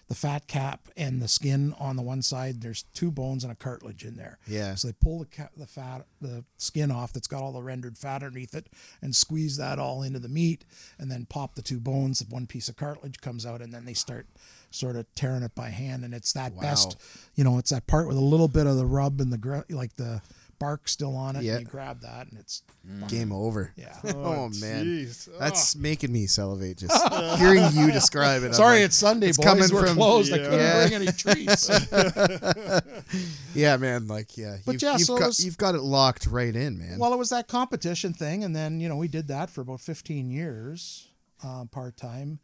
the 0.07 0.15
fat 0.15 0.45
cap 0.47 0.89
and 0.97 1.21
the 1.21 1.27
skin 1.27 1.73
on 1.79 1.95
the 1.95 2.01
one 2.01 2.21
side. 2.21 2.61
There's 2.61 2.83
two 2.93 3.11
bones 3.11 3.43
and 3.45 3.51
a 3.53 3.55
cartilage 3.55 4.03
in 4.03 4.17
there. 4.17 4.37
Yeah. 4.45 4.75
So 4.75 4.89
they 4.89 4.93
pull 5.01 5.19
the 5.19 5.25
ca- 5.25 5.49
the 5.55 5.65
fat 5.65 6.05
the 6.19 6.43
skin 6.57 6.91
off 6.91 7.13
that's 7.13 7.27
got 7.27 7.41
all 7.41 7.53
the 7.53 7.61
rendered 7.63 7.97
fat 7.97 8.21
underneath 8.23 8.53
it 8.53 8.67
and 9.01 9.15
squeeze 9.15 9.55
that 9.57 9.79
all 9.79 10.03
into 10.03 10.19
the 10.19 10.27
meat 10.27 10.65
and 10.99 11.09
then 11.09 11.25
pop 11.25 11.55
the 11.55 11.61
two 11.61 11.79
bones. 11.79 12.23
One 12.29 12.45
piece 12.45 12.67
of 12.67 12.75
cartilage 12.75 13.21
comes 13.21 13.45
out 13.45 13.61
and 13.61 13.73
then 13.73 13.85
they 13.85 13.93
start 13.93 14.27
sort 14.71 14.95
of 14.95 15.05
tearing 15.15 15.43
it 15.43 15.53
by 15.55 15.69
hand 15.69 16.03
and 16.03 16.13
it's 16.13 16.33
that 16.33 16.59
best. 16.59 16.97
You 17.35 17.43
know, 17.43 17.57
it's 17.57 17.69
that 17.71 17.87
part 17.87 18.07
with 18.07 18.17
a 18.17 18.21
little 18.21 18.47
bit 18.47 18.65
of 18.67 18.77
the 18.77 18.85
rub 18.85 19.21
and 19.21 19.31
the 19.31 19.37
gr- 19.37 19.59
like 19.69 19.95
the 19.95 20.21
bark 20.59 20.87
still 20.87 21.15
on 21.15 21.35
it. 21.35 21.43
Yeah. 21.43 21.53
And 21.53 21.61
you 21.61 21.67
grab 21.67 22.01
that 22.01 22.27
and 22.29 22.37
it's 22.39 22.61
Game 23.07 23.31
over. 23.31 23.73
yeah. 23.75 23.95
Oh, 24.15 24.49
man, 24.59 24.85
jeez. 24.85 25.27
that's 25.39 25.75
making 25.75 26.11
me 26.11 26.25
salivate 26.27 26.77
just 26.77 27.13
hearing 27.39 27.63
you 27.73 27.91
describe 27.91 28.43
it. 28.43 28.53
Sorry, 28.55 28.77
like, 28.77 28.85
it's 28.85 28.95
Sunday, 28.95 29.29
it's 29.29 29.37
boys. 29.37 29.45
coming 29.45 29.69
We're 29.71 29.87
from- 29.87 29.95
closed. 29.97 30.33
I 30.33 30.37
Yeah. 30.37 30.43
couldn't 30.43 30.59
Yeah. 30.59 30.87
bring 30.87 30.93
any 31.01 31.11
treats. 31.11 31.69
yeah, 33.55 33.77
man. 33.77 34.07
Like, 34.07 34.37
yeah, 34.37 34.57
But 34.65 34.73
you've, 34.73 34.81
yeah, 34.83 34.91
you've 34.93 35.01
so 35.07 35.17
got 35.17 35.27
was- 35.27 35.43
you've 35.45 35.57
got 35.57 35.75
it 35.75 35.81
locked 35.81 36.27
right 36.27 36.55
in, 36.55 36.77
man. 36.77 36.97
well, 36.99 37.13
it 37.13 37.17
was 37.17 37.29
that 37.29 37.47
competition 37.47 38.13
thing, 38.13 38.43
and 38.43 38.55
then 38.55 38.79
you 38.79 38.89
know 38.89 38.95
we 38.97 39.07
did 39.07 39.27
that 39.27 39.49
for 39.49 39.61
about 39.61 39.81
15 39.81 40.29
years, 40.29 41.07
uh, 41.43 41.65
part 41.65 41.97
time, 41.97 42.39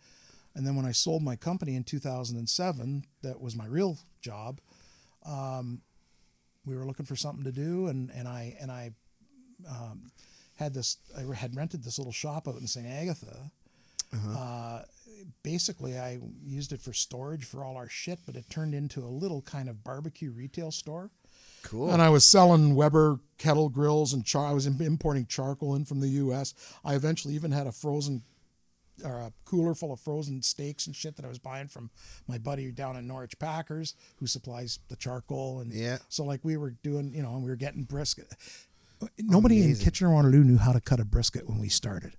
and 0.58 0.66
then 0.66 0.76
when 0.76 0.88
I 0.88 0.92
sold 0.92 1.22
my 1.22 1.36
company 1.36 1.76
in 1.76 1.84
2007, 1.84 3.06
that 3.22 3.40
was 3.40 3.56
my 3.56 3.68
real 3.68 4.00
job. 4.22 4.60
Um, 5.24 5.82
we 6.66 6.76
were 6.76 6.84
looking 6.84 7.06
for 7.06 7.16
something 7.16 7.44
to 7.44 7.52
do, 7.52 7.86
and 7.88 8.10
and 8.10 8.28
I 8.28 8.58
and 8.60 8.72
I 8.72 8.92
um, 9.70 10.12
had 10.56 10.74
this. 10.74 10.98
I 11.16 11.32
had 11.36 11.56
rented 11.56 11.84
this 11.84 12.00
little 12.00 12.12
shop 12.12 12.48
out 12.48 12.56
in 12.56 12.66
St. 12.66 12.88
Agatha. 12.88 13.52
Uh, 14.36 14.82
basically, 15.44 15.98
I 16.00 16.20
used 16.44 16.72
it 16.72 16.82
for 16.82 16.94
storage 16.94 17.46
for 17.46 17.64
all 17.64 17.78
our 17.78 17.90
shit, 17.90 18.20
but 18.26 18.36
it 18.36 18.50
turned 18.50 18.74
into 18.74 19.04
a 19.04 19.12
little 19.12 19.44
kind 19.44 19.70
of 19.70 19.84
barbecue 19.84 20.32
retail 20.32 20.72
store. 20.72 21.12
cool. 21.62 21.92
And 21.92 22.02
I 22.02 22.10
was 22.10 22.26
selling 22.26 22.74
Weber 22.74 23.20
kettle 23.38 23.70
grills 23.70 24.14
and 24.14 24.26
char. 24.26 24.48
I 24.48 24.54
was 24.54 24.66
importing 24.66 25.28
charcoal 25.28 25.76
in 25.76 25.86
from 25.86 26.00
the 26.00 26.10
U.S. 26.10 26.54
I 26.84 26.96
eventually 26.96 27.36
even 27.36 27.52
had 27.52 27.68
a 27.68 27.72
frozen 27.72 28.24
or 29.04 29.18
a 29.20 29.32
cooler 29.46 29.76
full 29.76 29.92
of 29.94 30.00
frozen 30.00 30.42
steaks 30.42 30.88
and 30.88 30.96
shit 30.96 31.16
that 31.16 31.26
I 31.26 31.28
was 31.28 31.40
buying 31.40 31.68
from 31.68 31.90
my 32.28 32.38
buddy 32.38 32.72
down 32.72 32.96
in 32.98 33.08
Norwich 33.08 33.38
Packers, 33.40 33.94
who 34.18 34.28
supplies 34.28 34.80
the 34.90 34.96
charcoal. 34.96 35.60
And 35.60 35.72
Yeah. 35.72 35.98
so 36.10 36.24
like 36.24 36.44
we 36.44 36.58
were 36.58 36.72
doing, 36.72 37.14
you 37.14 37.22
know, 37.22 37.34
and 37.36 37.44
we 37.44 37.50
were 37.50 37.56
getting 37.56 37.84
brisket. 37.84 38.34
Nobody 39.20 39.60
in 39.60 39.66
Amazing. 39.66 39.84
Kitchener 39.86 40.12
Waterloo 40.12 40.44
knew 40.44 40.58
how 40.58 40.72
to 40.74 40.82
cut 40.82 41.00
a 41.00 41.06
brisket 41.06 41.48
when 41.48 41.60
we 41.60 41.70
started. 41.70 42.14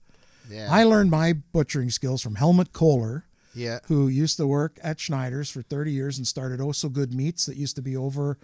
yeah, 0.49 0.69
I 0.71 0.85
learned 0.85 1.11
my 1.11 1.33
butchering 1.33 1.91
skills 1.91 2.23
from 2.23 2.37
Helmut 2.37 2.73
Kohler, 2.73 3.25
yeah, 3.55 3.81
who 3.89 4.07
used 4.09 4.37
to 4.37 4.47
work 4.47 4.79
at 4.83 5.01
Schneider's 5.01 5.51
for 5.51 5.63
30 5.63 5.93
years 5.93 6.17
and 6.19 6.27
started 6.27 6.61
Oh 6.61 6.71
So 6.73 6.89
Good 6.89 7.13
Meats 7.13 7.47
that 7.47 7.57
used 7.57 7.75
to 7.77 7.83
be 7.83 7.97
over 7.97 8.39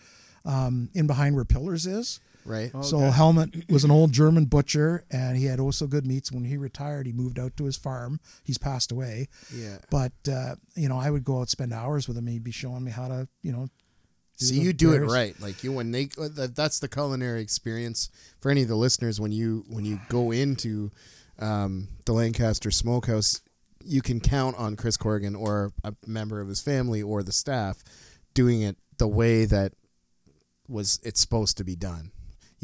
um, 0.44 0.90
in 0.94 1.06
behind 1.06 1.36
where 1.36 1.44
Pillars 1.44 1.86
is. 1.86 2.20
Right. 2.44 2.70
So 2.82 2.98
Helmut 2.98 3.50
was 3.70 3.84
an 3.84 3.90
old 3.90 4.12
German 4.12 4.44
butcher, 4.46 5.04
and 5.10 5.36
he 5.36 5.44
had 5.46 5.60
oh 5.60 5.70
so 5.70 5.86
good 5.86 6.06
meats. 6.06 6.30
When 6.32 6.44
he 6.44 6.56
retired, 6.56 7.06
he 7.06 7.12
moved 7.12 7.38
out 7.38 7.56
to 7.56 7.64
his 7.64 7.76
farm. 7.76 8.20
He's 8.42 8.58
passed 8.58 8.92
away, 8.92 9.28
Yeah. 9.54 9.78
but 9.90 10.12
uh, 10.30 10.56
you 10.76 10.88
know, 10.88 10.98
I 10.98 11.10
would 11.10 11.24
go 11.24 11.40
out 11.40 11.48
spend 11.50 11.72
hours 11.72 12.06
with 12.08 12.16
him. 12.16 12.26
He'd 12.26 12.44
be 12.44 12.50
showing 12.52 12.84
me 12.84 12.90
how 12.90 13.08
to, 13.08 13.28
you 13.42 13.52
know. 13.52 13.68
So 14.36 14.52
you 14.54 14.72
do 14.72 14.92
it 14.94 14.98
right, 14.98 15.40
like 15.40 15.62
you 15.62 15.70
when 15.72 15.92
they 15.92 16.08
uh, 16.20 16.28
that, 16.34 16.56
that's 16.56 16.80
the 16.80 16.88
culinary 16.88 17.40
experience 17.40 18.10
for 18.40 18.50
any 18.50 18.62
of 18.62 18.68
the 18.68 18.74
listeners 18.74 19.20
when 19.20 19.30
you 19.30 19.64
when 19.68 19.84
you 19.84 20.00
go 20.08 20.32
into 20.32 20.90
um, 21.38 21.86
the 22.04 22.12
Lancaster 22.12 22.72
Smokehouse, 22.72 23.40
you 23.84 24.02
can 24.02 24.18
count 24.18 24.56
on 24.58 24.74
Chris 24.74 24.96
Corrigan 24.96 25.36
or 25.36 25.72
a 25.84 25.94
member 26.04 26.40
of 26.40 26.48
his 26.48 26.60
family 26.60 27.00
or 27.00 27.22
the 27.22 27.32
staff 27.32 27.84
doing 28.34 28.60
it 28.62 28.76
the 28.98 29.06
way 29.06 29.44
that 29.44 29.72
was 30.68 30.98
it's 31.04 31.20
supposed 31.20 31.56
to 31.58 31.64
be 31.64 31.76
done. 31.76 32.10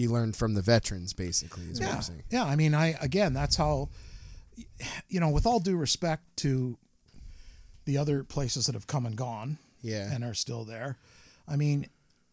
You 0.01 0.11
learn 0.11 0.33
from 0.33 0.55
the 0.55 0.63
veterans, 0.63 1.13
basically, 1.13 1.65
is 1.65 1.79
what 1.81 1.89
Yeah, 1.91 1.95
I'm 1.97 2.03
saying. 2.03 2.23
yeah. 2.31 2.45
I 2.45 2.57
mean, 2.57 2.75
I 2.75 2.97
again, 3.01 3.33
that's 3.35 3.57
how. 3.57 3.89
You 5.09 5.21
know, 5.21 5.31
with 5.31 5.47
all 5.47 5.61
due 5.61 5.77
respect 5.77 6.23
to 6.39 6.77
the 7.87 7.97
other 7.97 8.25
places 8.25 8.67
that 8.67 8.75
have 8.75 8.87
come 8.87 9.07
and 9.07 9.17
gone, 9.17 9.59
Yeah. 9.83 10.13
and 10.13 10.23
are 10.25 10.35
still 10.35 10.65
there. 10.65 10.99
I 11.49 11.57
mean, 11.57 11.87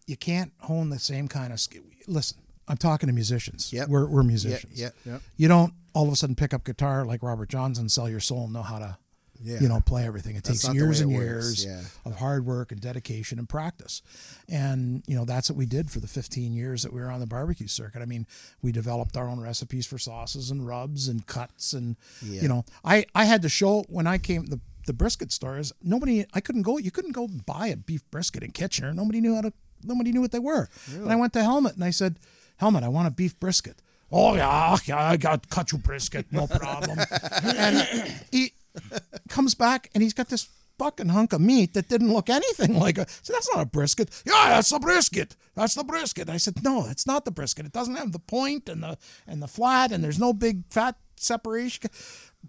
you 0.08 0.18
can't 0.18 0.52
hone 0.62 0.90
the 0.90 1.00
same 1.00 1.28
kind 1.28 1.54
of 1.54 1.60
skill. 1.60 1.84
Listen, 2.08 2.38
I'm 2.68 2.78
talking 2.78 3.08
to 3.08 3.14
musicians. 3.14 3.72
Yep. 3.72 3.88
We're, 3.90 4.08
we're 4.08 4.22
Yeah, 4.24 4.28
musicians. 4.28 4.80
yeah, 4.80 4.90
Yep. 5.06 5.22
You 5.38 5.48
don't 5.48 5.74
all 5.94 6.08
of 6.08 6.14
a 6.14 6.16
sudden 6.16 6.36
pick 6.36 6.54
up 6.54 6.64
guitar 6.66 7.06
like 7.06 7.24
Robert 7.24 7.50
Johnson, 7.50 7.88
sell 7.90 8.10
your 8.10 8.20
soul, 8.20 8.46
and 8.46 8.54
know 8.54 8.62
how 8.62 8.80
to, 8.80 8.98
yeah. 9.42 9.60
you 9.60 9.68
know, 9.68 9.80
play 9.82 10.06
everything. 10.06 10.36
It 10.36 10.44
That's 10.44 10.64
takes 10.64 10.74
years 10.74 11.00
and 11.00 11.12
years 11.12 11.66
yeah. 11.66 11.82
of 12.06 12.18
hard 12.18 12.46
work 12.46 12.72
and 12.72 12.82
dedication 12.82 13.40
and 13.40 13.48
practice. 13.48 14.02
And, 14.50 15.04
you 15.08 15.16
know, 15.16 15.26
that's 15.26 15.50
what 15.50 15.58
we 15.58 15.66
did 15.66 15.90
for 15.92 16.00
the 16.00 16.08
15 16.08 16.54
years 16.54 16.84
that 16.84 16.94
we 16.94 17.02
were 17.02 17.10
on 17.10 17.20
the 17.20 17.28
barbecue 17.28 17.68
circuit. 17.68 18.02
I 18.02 18.06
mean, 18.06 18.26
we 18.62 18.72
developed 18.72 19.18
our 19.18 19.28
own 19.28 19.40
recipes 19.40 19.86
for 19.86 19.98
sauces 19.98 20.52
and 20.52 20.66
rubs 20.66 21.08
and 21.08 21.26
cuts. 21.26 21.74
And, 21.74 21.96
Yeah. 22.22 22.42
you 22.42 22.48
know, 22.48 22.66
I, 22.84 23.06
I 23.14 23.26
had 23.26 23.42
to 23.44 23.50
show 23.50 23.84
when 23.90 24.08
I 24.08 24.18
came, 24.18 24.48
the, 24.48 24.60
the 24.86 24.94
brisket 24.94 25.32
stores, 25.32 25.74
nobody, 25.84 26.26
I 26.34 26.40
couldn't 26.40 26.62
go, 26.64 26.78
you 26.78 26.92
couldn't 26.92 27.12
go 27.12 27.28
buy 27.28 27.68
a 27.68 27.78
beef 27.78 28.10
brisket 28.10 28.44
in 28.44 28.52
Kitchener. 28.52 28.94
Nobody 28.94 29.22
knew 29.22 29.36
how 29.36 29.42
to, 29.42 29.54
nobody 29.84 30.12
knew 30.12 30.22
what 30.22 30.32
they 30.32 30.40
were. 30.40 30.70
And 30.92 31.12
I 31.12 31.16
went 31.16 31.34
to 31.34 31.44
Helmut 31.44 31.76
and 31.76 31.84
I 31.84 31.92
said, 31.92 32.18
Helmut, 32.58 32.84
I 32.84 32.88
want 32.88 33.08
a 33.08 33.12
beef 33.12 33.40
brisket. 33.40 33.82
Oh 34.12 34.36
yeah, 34.36 34.78
yeah, 34.86 35.04
I 35.04 35.18
got 35.18 35.50
cut 35.50 35.72
you 35.74 35.78
brisket, 35.78 36.28
no 36.32 36.48
problem. 36.48 36.98
and 37.44 37.86
he 38.32 38.54
comes 39.30 39.56
back 39.56 39.90
and 39.94 40.02
he's 40.04 40.14
got 40.14 40.30
this 40.30 40.50
fucking 40.80 41.10
hunk 41.10 41.34
of 41.34 41.42
meat 41.42 41.74
that 41.74 41.90
didn't 41.90 42.14
look 42.14 42.30
anything 42.30 42.78
like 42.78 42.98
a. 42.98 43.06
So 43.24 43.34
that's 43.34 43.50
not 43.54 43.64
a 43.64 43.66
brisket. 43.66 44.10
Yeah, 44.26 44.50
that's 44.50 44.70
the 44.70 44.80
brisket. 44.80 45.36
That's 45.56 45.74
the 45.74 45.84
brisket. 45.84 46.30
I 46.30 46.38
said, 46.38 46.64
no, 46.64 46.86
it's 46.88 47.08
not 47.08 47.26
the 47.26 47.32
brisket. 47.32 47.66
It 47.66 47.72
doesn't 47.74 47.96
have 47.96 48.12
the 48.12 48.20
point 48.20 48.70
and 48.70 48.84
the 48.84 48.98
and 49.28 49.42
the 49.42 49.48
flat 49.48 49.92
and 49.92 50.04
there's 50.04 50.20
no 50.20 50.34
big 50.34 50.66
fat 50.70 50.96
separation. 51.16 51.90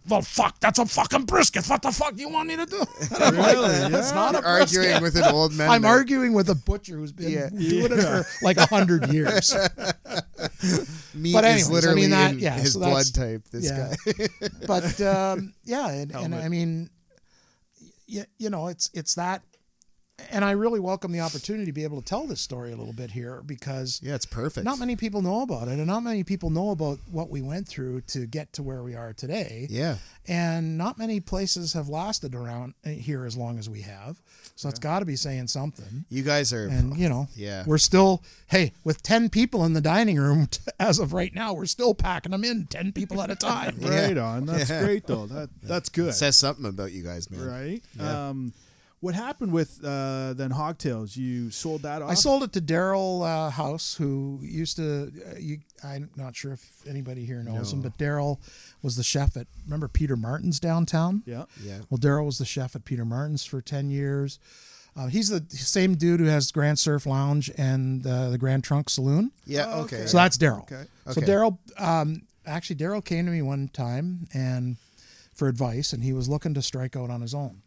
Well, 0.08 0.20
fuck, 0.22 0.60
that's 0.60 0.78
a 0.78 0.86
fucking 0.86 1.24
brisket. 1.24 1.66
What 1.66 1.82
the 1.82 1.90
fuck 1.90 2.14
do 2.14 2.20
you 2.20 2.28
want 2.28 2.48
me 2.48 2.56
to 2.56 2.66
do? 2.66 2.84
And 3.14 3.24
I'm 3.24 3.36
like, 3.36 3.90
that's 3.90 4.12
not 4.12 4.34
a 4.34 4.38
You're 4.38 4.58
brisket. 4.58 4.78
arguing 4.78 5.02
with 5.02 5.16
an 5.16 5.24
old 5.34 5.54
man. 5.54 5.70
I'm 5.74 5.82
there. 5.82 5.90
arguing 5.90 6.34
with 6.34 6.48
a 6.50 6.54
butcher 6.54 6.96
who's 6.96 7.10
been 7.12 7.30
Yeah. 7.30 7.48
doing 7.48 7.92
it 7.92 8.02
for 8.02 8.26
like 8.42 8.58
a 8.58 8.66
hundred 8.66 9.10
years. 9.12 9.54
Meat 11.14 11.32
But 11.32 11.44
is 11.44 11.50
anyways, 11.50 11.68
I 11.70 11.72
literally 11.72 12.00
mean 12.02 12.10
that- 12.10 12.38
yeah, 12.38 12.54
his 12.54 12.72
so 12.72 12.80
blood 12.80 13.06
type. 13.14 13.42
This 13.50 13.64
yeah. 13.70 13.94
guy. 14.04 14.48
but 14.66 15.00
um, 15.00 15.54
yeah, 15.64 15.88
and, 15.88 16.12
and 16.14 16.34
I 16.34 16.48
mean, 16.48 16.90
you, 18.06 18.24
you 18.38 18.50
know, 18.50 18.68
it's 18.68 18.90
it's 18.94 19.14
that 19.14 19.42
and 20.30 20.44
I 20.44 20.50
really 20.52 20.80
welcome 20.80 21.12
the 21.12 21.20
opportunity 21.20 21.66
to 21.66 21.72
be 21.72 21.84
able 21.84 22.00
to 22.00 22.04
tell 22.04 22.26
this 22.26 22.40
story 22.40 22.72
a 22.72 22.76
little 22.76 22.92
bit 22.92 23.12
here 23.12 23.42
because 23.46 24.00
Yeah, 24.02 24.14
it's 24.14 24.26
perfect. 24.26 24.64
not 24.64 24.78
many 24.78 24.96
people 24.96 25.22
know 25.22 25.42
about 25.42 25.68
it, 25.68 25.78
and 25.78 25.86
not 25.86 26.00
many 26.00 26.24
people 26.24 26.50
know 26.50 26.70
about 26.70 26.98
what 27.10 27.30
we 27.30 27.40
went 27.40 27.68
through 27.68 28.02
to 28.08 28.26
get 28.26 28.52
to 28.54 28.62
where 28.62 28.82
we 28.82 28.94
are 28.94 29.12
today. 29.12 29.66
Yeah. 29.70 29.96
And 30.26 30.76
not 30.76 30.98
many 30.98 31.20
places 31.20 31.72
have 31.72 31.88
lasted 31.88 32.34
around 32.34 32.74
uh, 32.84 32.90
here 32.90 33.24
as 33.24 33.36
long 33.36 33.58
as 33.58 33.70
we 33.70 33.80
have. 33.82 34.20
So 34.56 34.68
it's 34.68 34.78
got 34.78 34.98
to 34.98 35.04
be 35.06 35.16
saying 35.16 35.46
something. 35.46 36.04
You 36.10 36.22
guys 36.22 36.52
are. 36.52 36.66
And 36.66 36.96
you 36.98 37.08
know, 37.08 37.28
Yeah. 37.34 37.62
we're 37.66 37.78
still 37.78 38.22
hey 38.48 38.72
with 38.84 39.02
ten 39.02 39.28
people 39.30 39.64
in 39.64 39.72
the 39.72 39.80
dining 39.80 40.18
room 40.18 40.48
as 40.80 40.98
of 40.98 41.12
right 41.12 41.34
now. 41.34 41.54
We're 41.54 41.66
still 41.66 41.94
packing 41.94 42.32
them 42.32 42.44
in 42.44 42.66
ten 42.66 42.92
people 42.92 43.22
at 43.22 43.30
a 43.30 43.36
time. 43.36 43.76
Yeah. 43.88 44.06
Right 44.06 44.18
on. 44.18 44.46
That's 44.46 44.68
Yeah. 44.68 44.82
great 44.82 45.06
though. 45.06 45.26
That 45.26 45.48
that's 45.62 45.88
good. 45.88 46.08
it 46.08 46.12
says 46.14 46.36
something 46.36 46.66
about 46.66 46.92
you 46.92 47.02
guys, 47.02 47.30
man. 47.30 47.46
right. 47.46 47.82
Yeah. 47.96 48.28
Um, 48.28 48.52
what 49.00 49.14
happened 49.14 49.52
with 49.52 49.78
uh, 49.84 50.34
then 50.34 50.50
Hogtails? 50.50 51.16
You 51.16 51.50
sold 51.50 51.82
that 51.82 52.02
off. 52.02 52.10
I 52.10 52.14
sold 52.14 52.42
it 52.42 52.52
to 52.54 52.60
Daryl 52.60 53.24
uh, 53.24 53.50
House, 53.50 53.94
who 53.94 54.40
used 54.42 54.76
to. 54.76 55.12
Uh, 55.26 55.38
you, 55.38 55.58
I'm 55.84 56.10
not 56.16 56.34
sure 56.34 56.52
if 56.52 56.64
anybody 56.86 57.24
here 57.24 57.42
knows 57.42 57.72
him, 57.72 57.80
but 57.80 57.96
Daryl 57.96 58.38
was 58.82 58.96
the 58.96 59.04
chef 59.04 59.36
at. 59.36 59.46
Remember 59.64 59.88
Peter 59.88 60.16
Martin's 60.16 60.58
downtown? 60.58 61.22
Yeah. 61.26 61.44
Yeah. 61.62 61.78
Well, 61.90 61.98
Daryl 61.98 62.26
was 62.26 62.38
the 62.38 62.44
chef 62.44 62.74
at 62.74 62.84
Peter 62.84 63.04
Martin's 63.04 63.44
for 63.44 63.60
ten 63.60 63.90
years. 63.90 64.38
Uh, 64.96 65.06
he's 65.06 65.28
the 65.28 65.44
same 65.48 65.94
dude 65.94 66.18
who 66.18 66.26
has 66.26 66.50
Grand 66.50 66.76
Surf 66.78 67.06
Lounge 67.06 67.52
and 67.56 68.04
uh, 68.04 68.30
the 68.30 68.38
Grand 68.38 68.64
Trunk 68.64 68.90
Saloon. 68.90 69.30
Yeah. 69.46 69.66
Oh, 69.68 69.82
okay. 69.82 69.98
okay. 69.98 70.06
So 70.06 70.16
that's 70.16 70.36
Daryl. 70.36 70.62
Okay. 70.62 70.84
So 71.12 71.20
Daryl, 71.20 71.58
um, 71.80 72.22
actually, 72.44 72.76
Daryl 72.76 73.04
came 73.04 73.26
to 73.26 73.30
me 73.30 73.42
one 73.42 73.68
time 73.68 74.26
and 74.34 74.76
for 75.32 75.46
advice, 75.46 75.92
and 75.92 76.02
he 76.02 76.12
was 76.12 76.28
looking 76.28 76.52
to 76.54 76.62
strike 76.62 76.96
out 76.96 77.10
on 77.10 77.20
his 77.20 77.32
own. 77.32 77.62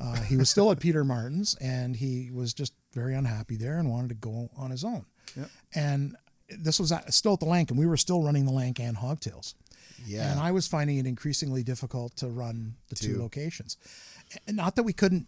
Uh, 0.00 0.14
he 0.22 0.36
was 0.36 0.50
still 0.50 0.70
at 0.70 0.80
Peter 0.80 1.04
Martin's, 1.04 1.54
and 1.60 1.96
he 1.96 2.30
was 2.30 2.52
just 2.52 2.74
very 2.92 3.14
unhappy 3.14 3.56
there 3.56 3.78
and 3.78 3.90
wanted 3.90 4.08
to 4.08 4.14
go 4.14 4.50
on 4.56 4.70
his 4.70 4.84
own. 4.84 5.06
Yep. 5.36 5.50
And 5.74 6.16
this 6.58 6.78
was 6.78 6.92
at, 6.92 7.12
still 7.14 7.34
at 7.34 7.40
the 7.40 7.46
Lank, 7.46 7.70
and 7.70 7.78
we 7.78 7.86
were 7.86 7.96
still 7.96 8.22
running 8.22 8.44
the 8.44 8.52
Lank 8.52 8.78
and 8.78 8.96
Hogtails. 8.96 9.54
yeah. 10.06 10.30
And 10.30 10.40
I 10.40 10.52
was 10.52 10.66
finding 10.68 10.98
it 10.98 11.06
increasingly 11.06 11.62
difficult 11.62 12.14
to 12.16 12.28
run 12.28 12.74
the 12.88 12.94
two 12.94 13.14
Two. 13.14 13.20
locations. 13.20 13.76
And 14.46 14.56
not 14.56 14.76
that 14.76 14.82
we 14.82 14.92
couldn't 14.92 15.26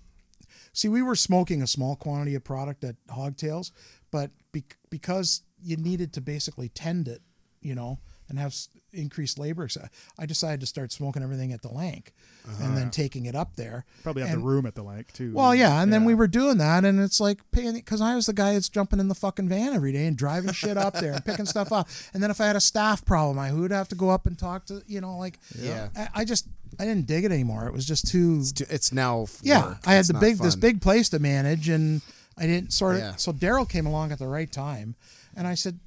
see, 0.72 0.88
we 0.88 1.02
were 1.02 1.16
smoking 1.16 1.62
a 1.62 1.66
small 1.66 1.96
quantity 1.96 2.34
of 2.34 2.44
product 2.44 2.84
at 2.84 2.96
Hogtails, 3.08 3.72
but 4.10 4.30
be, 4.52 4.64
because 4.90 5.42
you 5.62 5.76
needed 5.76 6.12
to 6.12 6.20
basically 6.20 6.68
tend 6.68 7.08
it, 7.08 7.22
you 7.60 7.74
know, 7.74 7.98
and 8.28 8.38
have 8.38 8.52
s- 8.52 8.68
increased 8.92 9.38
labor, 9.38 9.68
So 9.68 9.86
I 10.18 10.26
decided 10.26 10.60
to 10.60 10.66
start 10.66 10.92
smoking 10.92 11.22
everything 11.22 11.52
at 11.52 11.62
the 11.62 11.68
Lank 11.68 12.12
and 12.46 12.54
uh-huh. 12.56 12.74
then 12.74 12.90
taking 12.90 13.26
it 13.26 13.34
up 13.34 13.56
there. 13.56 13.84
Probably 14.02 14.22
have 14.22 14.32
And- 14.32 14.42
the 14.42 14.46
room 14.46 14.64
at 14.66 14.74
the 14.74 14.82
Lank 14.82 15.12
too. 15.12 15.32
well, 15.34 15.54
yeah, 15.54 15.82
and 15.82 15.92
then 15.92 16.04
we 16.04 16.14
were 16.14 16.26
doing 16.28 16.58
that, 16.58 16.84
and 16.84 16.98
it's 17.00 17.20
like 17.20 17.40
paying 17.52 17.74
because 17.74 18.00
I 18.00 18.14
was 18.14 18.26
the 18.26 18.32
guy 18.32 18.54
that's 18.54 18.68
jumping 18.68 19.00
in 19.00 19.08
the 19.08 19.14
fucking 19.14 19.48
van 19.48 19.72
every 19.74 19.92
day 19.92 20.06
and 20.06 20.16
driving 20.16 20.52
shit 20.52 20.76
up 20.76 20.94
there 20.94 21.12
and 21.12 21.24
picking 21.24 21.46
stuff 21.46 21.72
up. 21.72 21.88
And 22.14 22.22
then 22.22 22.30
if 22.30 22.40
I 22.40 22.46
had 22.46 22.56
a 22.56 22.60
staff 22.60 23.04
problem, 23.04 23.38
I 23.38 23.52
would 23.52 23.70
have 23.70 23.88
to 23.88 23.94
go 23.94 24.10
up 24.10 24.26
and 24.26 24.38
talk 24.38 24.66
to 24.66 24.82
you 24.86 25.00
know 25.00 25.16
like 25.18 25.38
Yeah. 25.58 25.88
I, 25.96 26.08
I 26.16 26.24
just 26.24 26.46
I 26.78 26.84
didn't 26.84 27.06
dig 27.06 27.24
it 27.24 27.32
anymore. 27.32 27.66
It 27.66 27.72
was 27.72 27.84
just 27.86 28.06
too 28.08 28.38
It's, 28.40 28.52
too- 28.52 28.66
it's 28.70 28.92
now. 28.92 29.26
yeah. 29.42 29.66
work. 29.68 29.78
I 29.86 29.92
had 29.94 29.98
It's 30.00 30.08
the 30.08 30.12
not 30.14 30.20
big 30.22 30.38
this 30.38 30.54
big 30.56 30.80
place 30.80 31.08
to 31.10 31.18
manage, 31.18 31.68
and 31.68 32.02
I 32.36 32.46
didn't 32.46 32.72
sort 32.72 32.94
of. 32.96 33.00
Yeah. 33.00 33.16
So 33.16 33.32
Daryl 33.32 33.68
came 33.68 33.84
along 33.86 34.12
at 34.12 34.18
the 34.18 34.28
right 34.28 34.50
time, 34.50 34.94
and 35.36 35.46
I 35.46 35.54
said, 35.54 35.80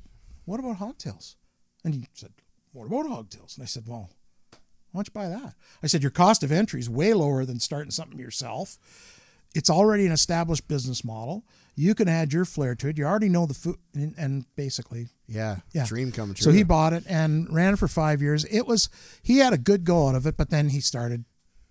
"What 0.46 0.60
about 0.60 0.78
hogtails?" 0.80 1.36
And 1.84 1.94
he 1.96 2.08
said, 2.14 2.32
"What 2.74 2.86
about 2.88 3.06
hogtails?" 3.06 3.56
And 3.56 3.64
I 3.64 3.68
said, 3.68 3.88
"Well." 3.88 4.10
Why 4.94 4.98
don't 4.98 5.08
you 5.08 5.14
buy 5.14 5.30
that? 5.30 5.54
I 5.82 5.88
said, 5.88 6.02
Your 6.02 6.12
cost 6.12 6.44
of 6.44 6.52
entry 6.52 6.82
is 6.82 6.90
way 6.90 7.14
lower 7.14 7.46
than 7.46 7.62
starting 7.62 7.92
something 7.92 8.20
yourself. 8.20 8.78
It's 9.56 9.70
already 9.70 10.06
an 10.06 10.12
established 10.12 10.68
business 10.68 11.06
model. 11.06 11.46
You 11.76 11.96
can 11.96 12.10
add 12.10 12.34
your 12.34 12.44
flair 12.44 12.76
to 12.76 12.90
it. 12.90 12.98
You 12.98 13.06
already 13.06 13.30
know 13.30 13.46
the 13.46 13.54
food, 13.54 13.78
and, 13.96 14.14
and 14.18 14.46
basically, 14.58 15.08
Yeah. 15.28 15.60
yeah. 15.72 15.86
Dream 15.86 16.12
come 16.12 16.34
true. 16.34 16.44
So 16.44 16.52
he 16.52 16.64
bought 16.64 16.92
it 16.92 17.06
and 17.08 17.48
ran 17.54 17.76
it 17.76 17.80
for 17.80 17.88
five 17.88 18.22
years. 18.22 18.44
It 18.52 18.68
was 18.68 18.90
he 19.24 19.38
had 19.38 19.54
a 19.54 19.58
good 19.58 19.86
go 19.86 20.10
out 20.10 20.16
of 20.16 20.28
it, 20.28 20.36
but 20.36 20.50
then 20.50 20.68
he 20.72 20.82
started 20.82 21.24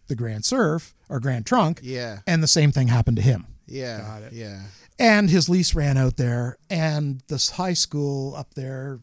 the 0.06 0.14
Grand 0.16 0.46
Surf 0.46 0.94
or 1.10 1.20
Grand 1.20 1.44
Trunk, 1.44 1.80
Yeah. 1.82 2.20
and 2.26 2.42
the 2.42 2.48
same 2.48 2.72
thing 2.72 2.88
happened 2.88 3.18
to 3.18 3.22
him. 3.22 3.48
Yeah. 3.66 4.00
Got 4.00 4.22
it. 4.22 4.32
Yeah. 4.32 4.62
And 4.98 5.28
his 5.28 5.50
lease 5.50 5.74
ran 5.74 5.98
out 5.98 6.16
there, 6.16 6.56
and 6.70 7.22
this 7.28 7.50
high 7.50 7.74
school 7.74 8.34
up 8.34 8.54
there, 8.54 9.00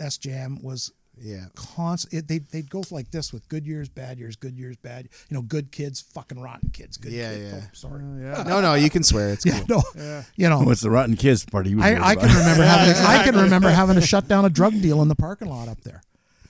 S 0.00 0.16
Jam 0.18 0.58
was 0.62 0.90
Yeah. 1.20 1.46
constant. 1.54 2.26
They 2.28 2.38
they'd 2.38 2.70
go 2.70 2.82
like 2.90 3.10
this 3.10 3.32
with 3.32 3.46
good 3.48 3.66
years, 3.66 3.88
bad 3.88 4.18
years, 4.18 4.36
good 4.36 4.56
years, 4.56 4.76
bad. 4.76 5.08
You 5.28 5.34
know, 5.36 5.42
good 5.42 5.70
kids, 5.70 6.00
fucking 6.00 6.40
rotten 6.40 6.70
kids. 6.70 6.96
Good 6.96 7.12
Yeah, 7.12 7.32
kids. 7.34 7.52
yeah. 7.52 7.60
Oh, 7.62 7.68
sorry. 7.74 8.02
Uh, 8.02 8.36
yeah. 8.38 8.42
No, 8.44 8.60
no, 8.60 8.74
you 8.74 8.88
can 8.90 9.02
swear. 9.02 9.28
It's 9.34 9.44
Yeah, 9.50 9.60
cool. 9.68 9.82
no. 9.94 10.22
You 10.36 10.48
know, 10.48 10.70
it's 10.70 10.80
the 10.80 10.90
rotten 10.90 11.16
kids 11.16 11.44
part 11.44 11.66
you 11.66 11.80
I, 11.82 11.88
I 11.94 12.12
about? 12.12 12.24
can 12.26 12.36
remember 12.38 12.62
having 12.64 13.04
I 13.04 13.22
can 13.24 13.36
remember 13.44 13.70
having 13.70 13.96
to 13.96 14.00
shut 14.02 14.26
down 14.28 14.44
a 14.46 14.50
drug 14.50 14.80
deal 14.80 15.02
in 15.02 15.08
the 15.08 15.14
parking 15.16 15.48
lot 15.48 15.68
up 15.68 15.80
there. 15.82 16.02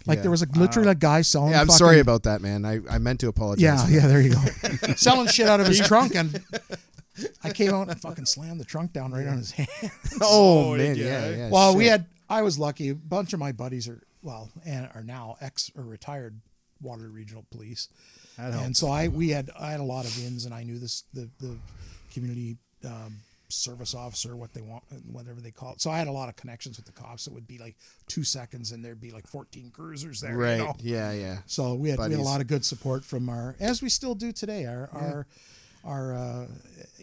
Like 0.07 0.17
Yeah. 0.19 0.23
there 0.23 0.31
was 0.31 0.43
a, 0.43 0.47
literally 0.55 0.89
a 0.89 0.95
guy 0.95 1.21
selling. 1.23 1.51
Yeah, 1.51 1.61
I'm 1.61 1.67
fucking- 1.67 1.79
sorry 1.79 2.01
about 2.01 2.23
that, 2.23 2.41
man. 2.41 2.65
I, 2.65 2.81
I 2.91 2.99
meant 2.99 3.21
to 3.21 3.29
apologize. 3.29 3.61
Yeah, 3.91 4.01
yeah. 4.03 4.07
There 4.07 4.21
you 4.23 4.31
go. 4.35 4.41
selling 4.97 5.27
shit 5.29 5.47
out 5.47 5.61
of 5.61 5.67
his 5.67 5.79
trunk, 5.81 6.15
and 6.15 6.43
I 7.45 7.51
came 7.53 7.75
out 7.75 7.91
and 7.91 8.01
fucking 8.01 8.25
slammed 8.25 8.61
the 8.61 8.65
trunk 8.65 8.93
down 8.95 9.13
right 9.13 9.27
on 9.27 9.37
his 9.39 9.51
hand. 9.51 9.69
Oh, 10.23 10.71
Oh, 10.73 10.77
man, 10.77 10.95
did 10.95 10.99
ya? 10.99 11.05
yeah, 11.07 11.29
yeah. 11.31 11.51
well, 11.51 11.77
we 11.77 11.87
had. 11.87 12.07
I 12.31 12.43
was 12.43 12.59
lucky. 12.59 12.89
A 12.89 12.95
bunch 12.95 13.33
of 13.33 13.41
my 13.41 13.53
buddies 13.53 13.89
are 13.89 14.03
well, 14.23 14.51
and 14.65 14.89
are 14.95 15.03
now 15.03 15.37
ex 15.41 15.71
or 15.77 15.83
retired 15.85 16.41
Waterloo 16.81 17.11
Regional 17.11 17.45
Police, 17.51 17.89
and 18.39 18.77
so 18.77 18.89
I 18.89 19.09
we 19.09 19.31
had 19.31 19.51
I 19.59 19.73
had 19.73 19.81
a 19.81 19.85
lot 19.85 20.07
of 20.07 20.17
ins, 20.25 20.45
and 20.47 20.55
I 20.55 20.63
knew 20.63 20.79
this 20.79 21.05
the 21.13 21.29
the 21.41 21.57
community. 22.15 22.57
Um, 22.87 23.17
service 23.53 23.97
officer 23.97 24.37
what 24.37 24.55
they 24.55 24.61
want 24.61 24.85
whatever 25.11 25.41
they 25.41 25.51
call 25.51 25.73
it 25.73 25.81
so 25.81 25.91
i 25.91 25.99
had 25.99 26.07
a 26.07 26.13
lot 26.13 26.29
of 26.29 26.37
connections 26.37 26.77
with 26.77 26.87
the 26.87 26.93
cops 26.93 27.27
it 27.27 27.33
would 27.33 27.49
be 27.49 27.59
like 27.59 27.75
two 28.07 28.23
seconds 28.23 28.71
and 28.71 28.85
there'd 28.85 29.01
be 29.01 29.11
like 29.11 29.27
14 29.27 29.73
cruisers 29.73 30.21
there 30.21 30.31
you 30.31 30.39
Right. 30.39 30.59
know? 30.59 30.77
Yeah, 30.79 31.11
yeah. 31.11 31.39
So 31.47 31.75
we 31.75 31.89
had, 31.91 31.99
we 31.99 32.05
had 32.13 32.21
a 32.21 32.23
lot 32.23 32.41
of 32.41 32.47
good 32.47 32.65
support 32.65 33.05
from 33.05 33.29
our, 33.29 33.57
as 33.59 33.83
we 33.83 33.89
still 33.89 34.15
do 34.15 34.31
today, 34.31 34.67
our 34.67 34.89
our 34.93 35.27
our 35.85 36.15
uh, 36.15 36.47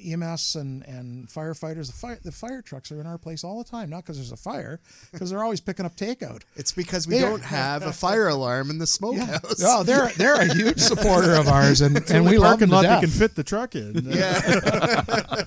EMS 0.06 0.56
and, 0.56 0.84
and 0.86 1.28
firefighters. 1.28 1.88
The 1.88 1.94
fire 1.94 2.20
the 2.24 2.32
fire 2.32 2.62
trucks 2.62 2.92
are 2.92 3.02
in 3.02 3.08
our 3.08 3.18
place 3.18 3.44
all 3.44 3.58
the 3.64 3.70
time, 3.70 3.90
not 3.90 4.04
because 4.04 4.18
there's 4.18 4.32
a 4.32 4.38
fire, 4.38 4.80
because 5.12 5.30
they're 5.30 5.44
always 5.44 5.62
picking 5.62 5.86
up 5.86 5.96
takeout. 5.96 6.44
It's 6.56 6.72
because 6.72 7.08
we 7.08 7.16
They 7.16 7.22
don't 7.22 7.42
have 7.44 7.84
a 7.84 7.92
fire 7.94 8.28
alarm 8.28 8.70
in 8.70 8.78
the 8.78 8.88
smokehouse. 8.88 9.62
Oh, 9.64 9.84
they're 9.84 10.10
they're 10.18 10.36
a 10.42 10.54
huge 10.54 10.80
supporter 10.92 11.34
of 11.34 11.48
ours, 11.48 11.82
and, 11.82 11.98
and 12.12 12.26
we 12.26 12.38
love 12.38 12.60
them 12.60 12.70
parking 12.70 12.84
to 12.84 12.88
death. 12.88 13.02
they 13.02 13.08
can 13.08 13.16
fit 13.16 13.36
the 13.36 13.44
truck 13.44 13.76
in. 13.76 14.06
Yeah. 14.18 15.44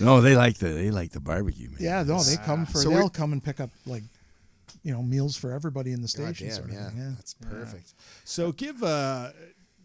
no, 0.00 0.20
they 0.20 0.34
like 0.36 0.58
the 0.58 0.68
they 0.68 0.90
like 0.90 1.10
the 1.12 1.20
barbecue, 1.20 1.68
man. 1.68 1.78
yeah, 1.80 2.02
no, 2.02 2.22
they 2.22 2.36
come 2.36 2.66
for 2.66 2.78
So 2.78 2.90
they'll 2.90 3.08
come 3.10 3.32
and 3.32 3.42
pick 3.42 3.60
up 3.60 3.70
like, 3.84 4.02
you 4.82 4.92
know, 4.92 5.02
meals 5.02 5.36
for 5.36 5.52
everybody 5.52 5.92
in 5.92 6.00
the 6.02 6.12
God 6.16 6.36
station. 6.36 6.46
damn, 6.48 6.56
sort 6.56 6.68
of 6.68 6.74
yeah. 6.74 6.90
yeah. 6.96 7.10
That's 7.16 7.34
perfect. 7.34 7.94
So 8.24 8.52
give 8.52 8.82
uh 8.82 9.30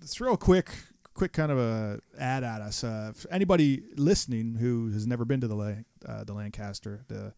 throw 0.06 0.34
a 0.34 0.38
quick 0.38 0.70
quick 1.14 1.34
kind 1.34 1.52
of 1.52 1.58
a 1.60 2.00
ad 2.20 2.44
at 2.44 2.62
us. 2.62 2.84
Uh, 2.84 3.12
for 3.16 3.32
anybody 3.32 3.84
listening 3.96 4.56
who 4.56 4.92
has 4.92 5.06
never 5.08 5.26
been 5.26 5.42
to 5.42 5.48
the 5.48 5.56
La- 5.56 5.74
uh, 6.12 6.24
the 6.24 6.34
Lancaster, 6.34 7.02
the 7.08 7.34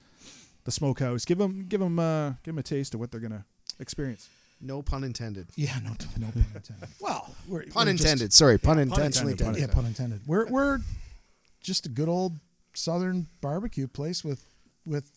the 0.63 0.71
smokehouse, 0.71 1.25
give 1.25 1.37
them 1.37 1.65
give 1.67 1.79
them 1.79 1.99
uh, 1.99 2.29
give 2.43 2.53
them 2.53 2.59
a 2.59 2.63
taste 2.63 2.93
of 2.93 2.99
what 2.99 3.11
they're 3.11 3.19
gonna 3.19 3.45
experience. 3.79 4.29
No 4.61 4.81
pun 4.81 5.03
intended. 5.03 5.47
Yeah, 5.57 5.77
no, 5.83 5.89
no 6.17 6.27
pun 6.31 6.45
intended. 6.55 6.87
Well, 7.01 7.35
we're, 7.47 7.63
Pun 7.65 7.87
we're 7.87 7.91
just- 7.93 8.03
intended. 8.05 8.31
Sorry, 8.33 8.57
pun 8.57 8.79
intentionally 8.79 9.33
intended, 9.33 9.45
pun 9.45 9.55
intended. 9.55 9.69
yeah, 9.69 9.73
pun 9.75 9.85
intended. 9.85 10.21
We're 10.27 10.47
we're 10.49 10.79
just 11.61 11.85
a 11.85 11.89
good 11.89 12.07
old 12.07 12.37
southern 12.73 13.27
barbecue 13.41 13.87
place 13.87 14.23
with 14.23 14.45
with 14.85 15.11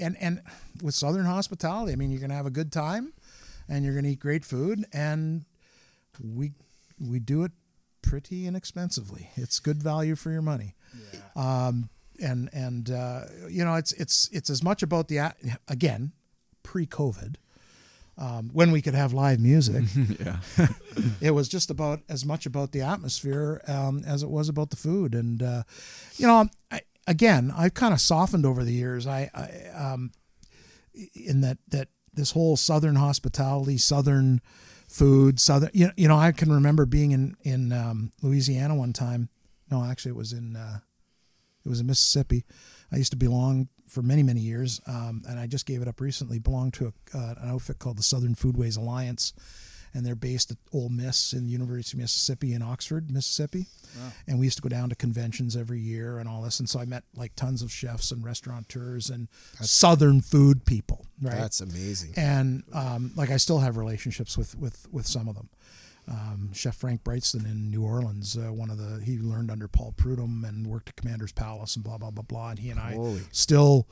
and 0.00 0.16
and 0.20 0.42
with 0.82 0.94
southern 0.94 1.24
hospitality. 1.24 1.92
I 1.92 1.96
mean, 1.96 2.10
you're 2.10 2.20
gonna 2.20 2.34
have 2.34 2.46
a 2.46 2.50
good 2.50 2.72
time, 2.72 3.14
and 3.68 3.84
you're 3.86 3.94
gonna 3.94 4.08
eat 4.08 4.20
great 4.20 4.44
food, 4.44 4.84
and 4.92 5.44
we 6.22 6.52
we 7.00 7.20
do 7.20 7.44
it 7.44 7.52
pretty 8.02 8.46
inexpensively. 8.46 9.30
It's 9.36 9.58
good 9.58 9.82
value 9.82 10.16
for 10.16 10.30
your 10.30 10.42
money. 10.42 10.74
Um, 11.36 11.90
and 12.20 12.50
and 12.52 12.90
uh, 12.90 13.22
you 13.48 13.64
know, 13.64 13.74
it's 13.74 13.92
it's 13.92 14.28
it's 14.32 14.50
as 14.50 14.62
much 14.62 14.82
about 14.82 15.08
the 15.08 15.34
again 15.68 16.12
pre-COVID. 16.62 17.36
Um, 18.18 18.50
when 18.52 18.70
we 18.70 18.82
could 18.82 18.94
have 18.94 19.14
live 19.14 19.40
music, 19.40 19.84
yeah. 20.20 20.40
it 21.22 21.30
was 21.30 21.48
just 21.48 21.70
about 21.70 22.00
as 22.06 22.26
much 22.26 22.44
about 22.44 22.72
the 22.72 22.82
atmosphere 22.82 23.62
um, 23.66 24.02
as 24.06 24.22
it 24.22 24.28
was 24.28 24.50
about 24.50 24.68
the 24.68 24.76
food. 24.76 25.14
And 25.14 25.42
uh, 25.42 25.62
you 26.16 26.26
know, 26.26 26.46
I, 26.70 26.82
again, 27.06 27.50
I've 27.56 27.72
kind 27.72 27.94
of 27.94 28.00
softened 28.00 28.44
over 28.44 28.62
the 28.62 28.74
years. 28.74 29.06
I, 29.06 29.30
I 29.34 29.74
um, 29.74 30.12
in 31.14 31.40
that 31.40 31.58
that 31.68 31.88
this 32.12 32.32
whole 32.32 32.56
southern 32.56 32.96
hospitality, 32.96 33.78
southern 33.78 34.42
food, 34.90 35.40
southern. 35.40 35.70
You 35.72 35.86
know, 35.86 35.92
you 35.96 36.08
know, 36.08 36.16
I 36.16 36.32
can 36.32 36.52
remember 36.52 36.84
being 36.84 37.12
in 37.12 37.36
in 37.42 37.72
um, 37.72 38.12
Louisiana 38.22 38.74
one 38.74 38.92
time. 38.92 39.28
No, 39.70 39.84
actually, 39.84 40.10
it 40.10 40.16
was 40.16 40.32
in 40.32 40.56
uh, 40.56 40.80
it 41.64 41.68
was 41.68 41.80
in 41.80 41.86
Mississippi. 41.86 42.44
I 42.92 42.96
used 42.96 43.12
to 43.12 43.16
belong 43.16 43.68
for 43.88 44.02
many 44.02 44.22
many 44.22 44.40
years, 44.40 44.80
um, 44.86 45.22
and 45.28 45.38
I 45.38 45.46
just 45.46 45.64
gave 45.64 45.80
it 45.80 45.88
up 45.88 46.00
recently. 46.00 46.38
Belonged 46.38 46.74
to 46.74 46.86
a, 46.86 47.16
uh, 47.16 47.34
an 47.40 47.50
outfit 47.50 47.78
called 47.78 47.98
the 47.98 48.02
Southern 48.02 48.34
Foodways 48.34 48.76
Alliance, 48.76 49.32
and 49.92 50.04
they're 50.06 50.14
based 50.14 50.50
at 50.50 50.56
Ole 50.72 50.88
Miss 50.88 51.32
in 51.32 51.46
the 51.46 51.52
University 51.52 51.96
of 51.96 52.02
Mississippi 52.02 52.52
in 52.54 52.62
Oxford, 52.62 53.10
Mississippi. 53.10 53.66
And 54.26 54.38
we 54.38 54.46
used 54.46 54.56
to 54.58 54.62
go 54.62 54.68
down 54.68 54.88
to 54.90 54.94
conventions 54.94 55.56
every 55.56 55.80
year 55.80 56.18
and 56.18 56.28
all 56.28 56.42
this. 56.42 56.60
And 56.60 56.68
so 56.68 56.78
I 56.78 56.84
met 56.84 57.02
like 57.16 57.34
tons 57.34 57.60
of 57.62 57.72
chefs 57.72 58.12
and 58.12 58.24
restaurateurs 58.24 59.10
and 59.10 59.28
Southern 59.60 60.20
food 60.20 60.64
people. 60.64 61.06
Right. 61.20 61.34
That's 61.36 61.60
amazing. 61.60 62.12
and 62.16 62.62
um, 62.72 63.12
like 63.16 63.30
I 63.30 63.36
still 63.36 63.58
have 63.58 63.76
relationships 63.76 64.38
with 64.38 64.56
with 64.56 64.86
with 64.92 65.06
some 65.06 65.28
of 65.28 65.34
them. 65.34 65.48
Um, 66.08 66.50
Chef 66.52 66.74
Frank 66.76 67.04
Brigtsen 67.04 67.44
in 67.44 67.70
New 67.70 67.84
Orleans, 67.84 68.36
uh, 68.36 68.52
one 68.52 68.70
of 68.70 68.78
the 68.78 69.00
he 69.04 69.18
learned 69.18 69.50
under 69.50 69.68
Paul 69.68 69.92
Prudhomme 69.96 70.44
and 70.44 70.66
worked 70.66 70.88
at 70.88 70.96
Commander's 70.96 71.30
Palace 71.32 71.76
and 71.76 71.84
blah 71.84 71.98
blah 71.98 72.10
blah 72.10 72.22
blah. 72.24 72.50
And 72.50 72.58
he 72.58 72.70
and 72.70 72.80
I 72.80 73.18
still 73.32 73.86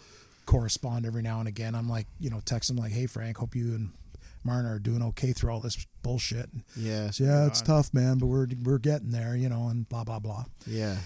correspond 0.46 1.04
every 1.06 1.22
now 1.22 1.38
and 1.40 1.46
again. 1.48 1.74
I'm 1.74 1.88
like, 1.88 2.06
you 2.18 2.30
know, 2.30 2.40
text 2.44 2.70
him 2.70 2.76
like, 2.76 2.92
"Hey 2.92 3.06
Frank, 3.06 3.36
hope 3.36 3.54
you 3.54 3.74
and 3.74 3.90
Marna 4.44 4.70
are 4.74 4.78
doing 4.78 5.02
okay 5.02 5.32
through 5.32 5.50
all 5.50 5.60
this 5.60 5.86
bullshit." 6.02 6.50
And 6.52 6.64
Yeah. 6.76 7.10
he 7.10 7.24
yeah, 7.24 7.46
it's 7.46 7.62
tough, 7.62 7.92
man, 7.94 8.18
but 8.18 8.26
we're 8.26 8.46
we're 8.62 8.78
getting 8.78 9.10
there, 9.10 9.36
you 9.36 9.48
know, 9.48 9.68
and 9.68 9.88
blah 9.88 10.04
blah 10.04 10.18
blah. 10.20 10.44
Yeah. 10.66 10.98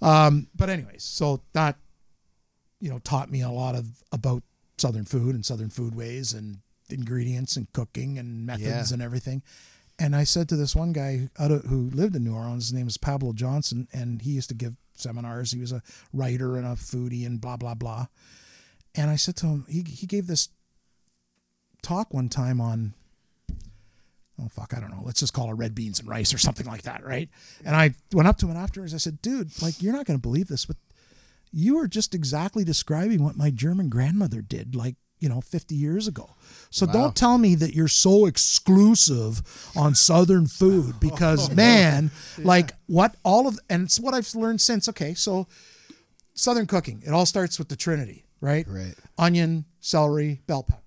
Um, 0.00 0.48
but 0.54 0.68
anyways, 0.70 1.02
so 1.04 1.42
that 1.52 1.76
you 2.80 2.90
know 2.90 2.98
taught 2.98 3.30
me 3.30 3.42
a 3.42 3.50
lot 3.50 3.74
of 3.74 3.86
about 4.10 4.42
Southern 4.78 5.04
food 5.04 5.34
and 5.34 5.44
Southern 5.46 5.70
food 5.70 5.94
ways 5.94 6.32
and 6.32 6.58
ingredients 6.90 7.56
and 7.56 7.72
cooking 7.72 8.18
and 8.18 8.44
methods 8.44 8.90
Yeah. 8.90 8.94
and 8.94 9.02
everything. 9.02 9.42
And 9.98 10.16
I 10.16 10.24
said 10.24 10.48
to 10.48 10.56
this 10.56 10.74
one 10.74 10.92
guy 10.92 11.28
out 11.38 11.50
of, 11.52 11.64
who 11.66 11.90
lived 11.90 12.16
in 12.16 12.24
New 12.24 12.34
Orleans, 12.34 12.64
his 12.64 12.72
name 12.72 12.88
is 12.88 12.96
Pableaux 12.98 13.34
Johnson, 13.34 13.86
and 13.92 14.20
he 14.22 14.32
used 14.32 14.48
to 14.48 14.54
give 14.54 14.76
seminars. 14.94 15.52
He 15.52 15.60
was 15.60 15.70
a 15.70 15.82
writer 16.12 16.56
and 16.56 16.66
a 16.66 16.70
foodie 16.70 17.24
and 17.26 17.40
blah 17.40 17.56
blah 17.56 17.74
blah. 17.74 18.06
And 18.94 19.10
I 19.10 19.16
said 19.16 19.36
to 19.36 19.46
him, 19.46 19.66
he 19.68 19.82
he 19.82 20.06
gave 20.06 20.26
this 20.26 20.48
talk 21.82 22.12
one 22.14 22.28
time 22.28 22.60
on 22.60 22.94
oh 24.40 24.48
fuck, 24.48 24.74
I 24.76 24.80
don't 24.80 24.90
know. 24.90 25.02
Let's 25.04 25.20
just 25.20 25.32
call 25.32 25.50
it 25.50 25.54
red 25.54 25.74
beans 25.74 26.00
and 26.00 26.08
rice 26.08 26.34
or 26.34 26.38
something 26.38 26.66
like 26.66 26.82
that, 26.82 27.04
right? 27.04 27.28
And 27.64 27.76
I 27.76 27.94
went 28.12 28.28
up 28.28 28.38
to 28.38 28.48
him 28.48 28.56
afterwards. 28.56 28.94
I 28.94 28.98
said, 28.98 29.22
dude, 29.22 29.50
like 29.62 29.82
you're 29.82 29.92
not 29.92 30.06
going 30.06 30.18
to 30.18 30.22
believe 30.22 30.48
this, 30.48 30.64
but 30.64 30.76
you 31.52 31.78
are 31.78 31.86
just 31.86 32.14
exactly 32.14 32.64
describing 32.64 33.22
what 33.22 33.36
my 33.36 33.50
German 33.50 33.88
grandmother 33.88 34.42
did, 34.42 34.74
like 34.74 34.96
you 35.22 35.28
know, 35.28 35.40
50 35.40 35.76
years 35.76 36.08
ago. 36.08 36.34
So 36.68 36.84
don't 36.84 37.14
tell 37.14 37.38
me 37.38 37.54
that 37.54 37.74
you're 37.74 37.86
so 37.86 38.26
exclusive 38.26 39.40
on 39.76 39.94
Southern 39.94 40.48
food 40.48 40.96
because, 41.00 41.48
oh, 41.48 41.54
man, 41.54 42.10
like 42.38 42.72
what 42.86 43.14
all 43.24 43.46
of, 43.46 43.56
and 43.70 43.84
it's 43.84 44.00
what 44.00 44.14
I've 44.14 44.34
learned 44.34 44.60
since. 44.60 44.88
Okay, 44.88 45.14
so 45.14 45.46
Southern 46.34 46.66
cooking, 46.66 47.04
it 47.06 47.10
all 47.10 47.24
starts 47.24 47.56
with 47.56 47.68
the 47.68 47.76
Trinity, 47.76 48.24
right? 48.40 48.66
Right. 48.66 48.94
Onion, 49.16 49.66
celery, 49.78 50.40
bell 50.48 50.64
pepper. 50.64 50.81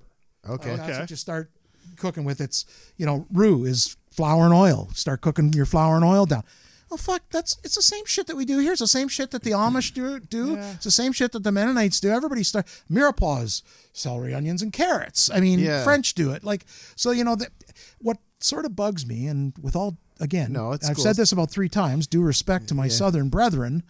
Okay. 0.47 0.71
And 0.71 0.79
That's 0.79 0.89
Okay. 0.91 0.99
what 0.99 1.09
you 1.09 1.15
start 1.15 1.51
cooking 1.97 2.23
with. 2.23 2.41
It's 2.41 2.65
you 2.97 3.05
know, 3.05 3.25
roux 3.31 3.65
is 3.65 3.95
flour 4.11 4.45
and 4.45 4.53
oil. 4.53 4.89
Start 4.93 5.21
cooking 5.21 5.53
your 5.53 5.65
flour 5.65 5.95
and 5.95 6.05
oil 6.05 6.25
down. 6.25 6.43
Oh 6.91 6.97
fuck, 6.97 7.23
that's 7.31 7.57
it's 7.63 7.75
the 7.75 7.81
same 7.81 8.05
shit 8.05 8.27
that 8.27 8.35
we 8.37 8.45
do 8.45 8.59
here. 8.59 8.71
It's 8.73 8.79
the 8.81 8.87
same 8.87 9.07
shit 9.07 9.31
that 9.31 9.41
the 9.43 9.51
Amish 9.51 9.91
do. 9.93 10.19
do. 10.19 10.55
It's 10.55 10.83
the 10.85 10.91
same 10.91 11.11
shit 11.13 11.31
that 11.31 11.43
the 11.43 11.51
Mennonites 11.51 11.99
do. 11.99 12.09
Everybody 12.09 12.43
start 12.43 12.67
mirepoix 12.89 13.63
celery, 13.91 14.33
onions, 14.35 14.61
and 14.61 14.71
carrots. 14.71 15.29
I 15.33 15.39
mean, 15.39 15.59
Yeah. 15.59 15.83
French 15.83 16.13
do 16.13 16.31
it. 16.31 16.43
Like 16.43 16.65
so, 16.95 17.11
you 17.11 17.23
know 17.23 17.35
that 17.35 17.49
what 17.99 18.17
sort 18.39 18.65
of 18.65 18.75
bugs 18.75 19.05
me, 19.05 19.25
and 19.27 19.53
with 19.59 19.75
all 19.75 19.97
again, 20.19 20.53
No, 20.53 20.73
it's 20.73 20.87
I've 20.87 20.95
cool. 20.95 21.03
said 21.03 21.15
this 21.15 21.31
about 21.31 21.49
three 21.49 21.69
times. 21.69 22.05
Due 22.05 22.21
respect 22.21 22.67
to 22.67 22.75
my 22.75 22.87
Southern 22.87 23.29
brethren, 23.29 23.81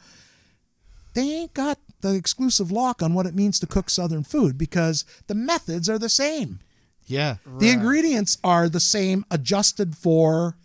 they 1.14 1.30
ain't 1.30 1.54
got 1.54 1.78
the 2.12 2.16
exclusive 2.16 2.72
lock 2.72 3.02
on 3.02 3.14
what 3.14 3.26
it 3.26 3.34
means 3.36 3.60
to 3.60 3.68
cook 3.68 3.90
Southern 3.90 4.24
food 4.24 4.58
because 4.58 5.06
the 5.28 5.36
methods 5.36 5.90
are 5.90 5.98
the 6.00 6.10
same. 6.10 6.60
Yeah. 7.08 7.38
Right. 7.46 7.60
The 7.60 7.70
ingredients 7.72 8.38
are 8.44 8.70
the 8.70 8.80
same, 8.80 9.26
adjusted 9.32 9.96
for 9.96 10.56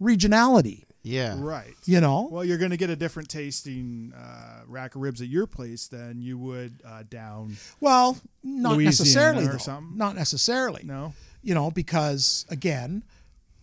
regionality. 0.00 0.84
Yeah. 1.02 1.36
Right. 1.38 1.74
You 1.84 2.00
know, 2.00 2.28
Well, 2.32 2.44
you're 2.44 2.58
going 2.58 2.72
to 2.72 2.76
get 2.76 2.90
a 2.90 2.96
different 2.96 3.28
tasting 3.28 4.12
uh, 4.16 4.62
rack 4.66 4.94
of 4.96 5.02
ribs 5.02 5.20
at 5.20 5.28
your 5.28 5.46
place 5.46 5.86
than 5.86 6.20
you 6.20 6.36
would 6.38 6.80
uh, 6.84 7.04
down. 7.08 7.56
well, 7.80 8.18
not 8.42 8.72
Louisiana 8.72 8.84
necessarily. 8.86 9.44
or 9.46 9.52
though. 9.52 9.58
something? 9.58 9.96
Not 9.96 10.16
necessarily. 10.16 10.82
No. 10.84 11.14
You 11.42 11.54
know, 11.54 11.70
because 11.70 12.44
again, 12.50 13.04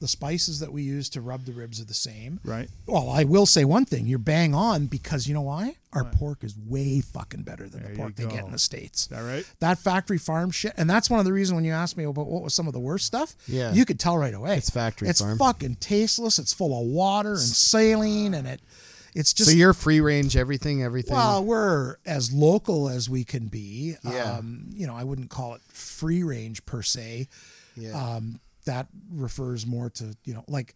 the 0.03 0.07
spices 0.09 0.59
that 0.59 0.73
we 0.73 0.83
use 0.83 1.07
to 1.07 1.21
rub 1.21 1.45
the 1.45 1.53
ribs 1.53 1.79
are 1.79 1.85
the 1.85 1.93
same. 1.93 2.41
Right. 2.43 2.69
Well, 2.85 3.09
I 3.09 3.23
will 3.23 3.45
say 3.45 3.63
one 3.63 3.85
thing: 3.85 4.05
you're 4.05 4.19
bang 4.19 4.53
on 4.53 4.87
because 4.87 5.27
you 5.27 5.33
know 5.33 5.41
why? 5.41 5.77
Our 5.93 6.03
pork 6.03 6.43
is 6.43 6.55
way 6.57 6.99
fucking 7.01 7.43
better 7.43 7.69
than 7.69 7.83
There 7.83 7.91
the 7.91 7.97
pork 7.97 8.15
they 8.15 8.25
get 8.25 8.43
in 8.43 8.51
the 8.51 8.59
states. 8.59 9.03
Is 9.03 9.07
that 9.07 9.21
right? 9.21 9.45
That 9.59 9.79
factory 9.79 10.17
farm 10.17 10.51
shit, 10.51 10.73
and 10.75 10.89
that's 10.89 11.09
one 11.09 11.19
of 11.19 11.25
the 11.25 11.31
reasons 11.31 11.55
when 11.55 11.63
you 11.63 11.71
asked 11.71 11.95
me 11.95 12.03
about 12.03 12.27
what 12.27 12.41
was 12.43 12.53
some 12.53 12.67
of 12.67 12.73
the 12.73 12.79
worst 12.79 13.05
stuff, 13.05 13.35
Yeah. 13.47 13.71
you 13.71 13.85
could 13.85 13.99
tell 13.99 14.17
right 14.17 14.33
away. 14.33 14.57
It's 14.57 14.69
factory 14.69 15.07
It's 15.07 15.21
farm. 15.21 15.37
fucking 15.37 15.75
tasteless. 15.77 16.37
It's 16.37 16.51
full 16.51 16.77
of 16.79 16.87
water 16.87 17.31
and 17.33 17.39
saline, 17.39 18.33
and 18.33 18.45
it, 18.47 18.59
it's 19.15 19.33
just. 19.33 19.51
So 19.51 19.55
you're 19.55 19.73
free 19.73 20.01
range 20.01 20.35
everything, 20.35 20.83
everything. 20.83 21.13
well, 21.15 21.43
we're 21.45 21.97
as 22.05 22.33
local 22.33 22.89
as 22.89 23.09
we 23.09 23.23
can 23.23 23.47
be. 23.47 23.95
Yeah. 24.03 24.33
Um, 24.39 24.65
you 24.73 24.85
know, 24.87 24.95
I 24.95 25.03
wouldn't 25.03 25.29
call 25.29 25.53
it 25.53 25.61
free 25.69 26.23
range 26.23 26.65
per 26.65 26.81
se. 26.81 27.27
yeah. 27.77 27.91
Um, 28.15 28.39
that 28.65 28.88
refers 29.12 29.65
more 29.65 29.89
to 29.91 30.15
you 30.26 30.34
know, 30.34 30.43
like, 30.47 30.73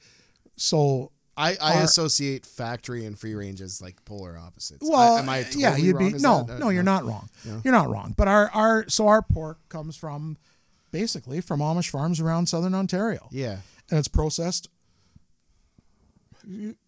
so 0.55 1.11
I, 1.35 1.55
I 1.61 1.75
our- 1.75 1.83
associate 1.83 2.45
factory 2.45 3.05
and 3.05 3.17
free 3.17 3.33
range 3.35 3.61
as 3.61 3.81
like 3.81 4.03
polar 4.05 4.37
opposites. 4.37 4.87
Well, 4.87 5.15
I, 5.15 5.19
am 5.19 5.29
I 5.29 5.43
totally 5.43 5.61
yeah, 5.61 5.75
you'd 5.77 5.97
be 5.97 6.13
no, 6.13 6.43
that- 6.43 6.59
no, 6.59 6.69
you're 6.69 6.83
not 6.83 7.05
wrong. 7.05 7.29
You're 7.63 7.73
not 7.73 7.89
wrong. 7.89 8.13
But 8.17 8.27
our 8.27 8.49
our 8.51 8.85
so 8.89 9.07
our 9.07 9.21
pork 9.21 9.59
comes 9.69 9.95
from 9.95 10.37
basically 10.91 11.41
from 11.41 11.59
Amish 11.59 11.89
farms 11.89 12.19
around 12.19 12.47
southern 12.47 12.73
Ontario, 12.73 13.27
Yeah. 13.31 13.57
and 13.89 13.99
it's 13.99 14.07
processed. 14.07 14.69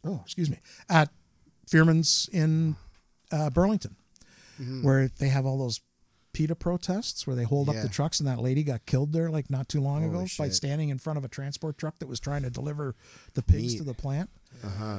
Oh, 0.05 0.21
excuse 0.23 0.49
me, 0.49 0.59
at 0.89 1.09
Fearman's 1.69 2.29
in 2.31 2.75
uh, 3.31 3.49
Burlington, 3.49 3.95
Mm-hmm. 4.61 4.83
where 4.83 5.07
they 5.19 5.29
have 5.29 5.45
all 5.45 5.57
those 5.57 5.79
PETA 6.33 6.55
protests 6.55 7.25
where 7.25 7.35
they 7.35 7.43
hold 7.43 7.69
up 7.69 7.75
the 7.81 7.89
trucks, 7.89 8.19
and 8.19 8.27
that 8.29 8.39
lady 8.39 8.63
got 8.63 8.85
killed 8.85 9.13
there 9.13 9.29
like 9.29 9.49
not 9.49 9.67
too 9.69 9.81
long 9.81 10.01
Holy 10.03 10.23
ago 10.25 10.27
by 10.37 10.49
standing 10.49 10.89
in 10.89 10.97
front 10.99 11.17
of 11.17 11.25
a 11.25 11.27
transport 11.27 11.77
truck 11.77 11.97
that 11.99 12.07
was 12.07 12.19
trying 12.19 12.43
to 12.43 12.49
deliver 12.49 12.95
the 13.33 13.41
pigs 13.41 13.73
Meat. 13.73 13.77
to 13.79 13.83
the 13.83 13.93
plant 13.93 14.29
Uh-huh. 14.63 14.97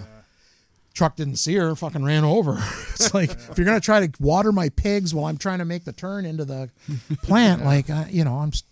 truck 0.94 1.16
didn't 1.16 1.36
see 1.36 1.54
her, 1.54 1.74
fucking 1.74 2.04
ran 2.04 2.24
over. 2.24 2.58
It's 3.00 3.14
like 3.14 3.30
if 3.30 3.56
you're 3.56 3.64
gonna 3.64 3.80
try 3.80 4.06
to 4.06 4.12
water 4.22 4.52
my 4.52 4.68
pigs 4.68 5.14
while 5.14 5.24
I'm 5.26 5.38
trying 5.38 5.60
to 5.60 5.64
make 5.64 5.84
the 5.84 5.92
turn 5.92 6.26
into 6.26 6.44
the 6.44 6.68
plant, 7.22 7.64
like 7.64 7.88
uh, 7.88 8.04
you 8.10 8.24
know, 8.24 8.38
I'm. 8.38 8.48
s- 8.48 8.62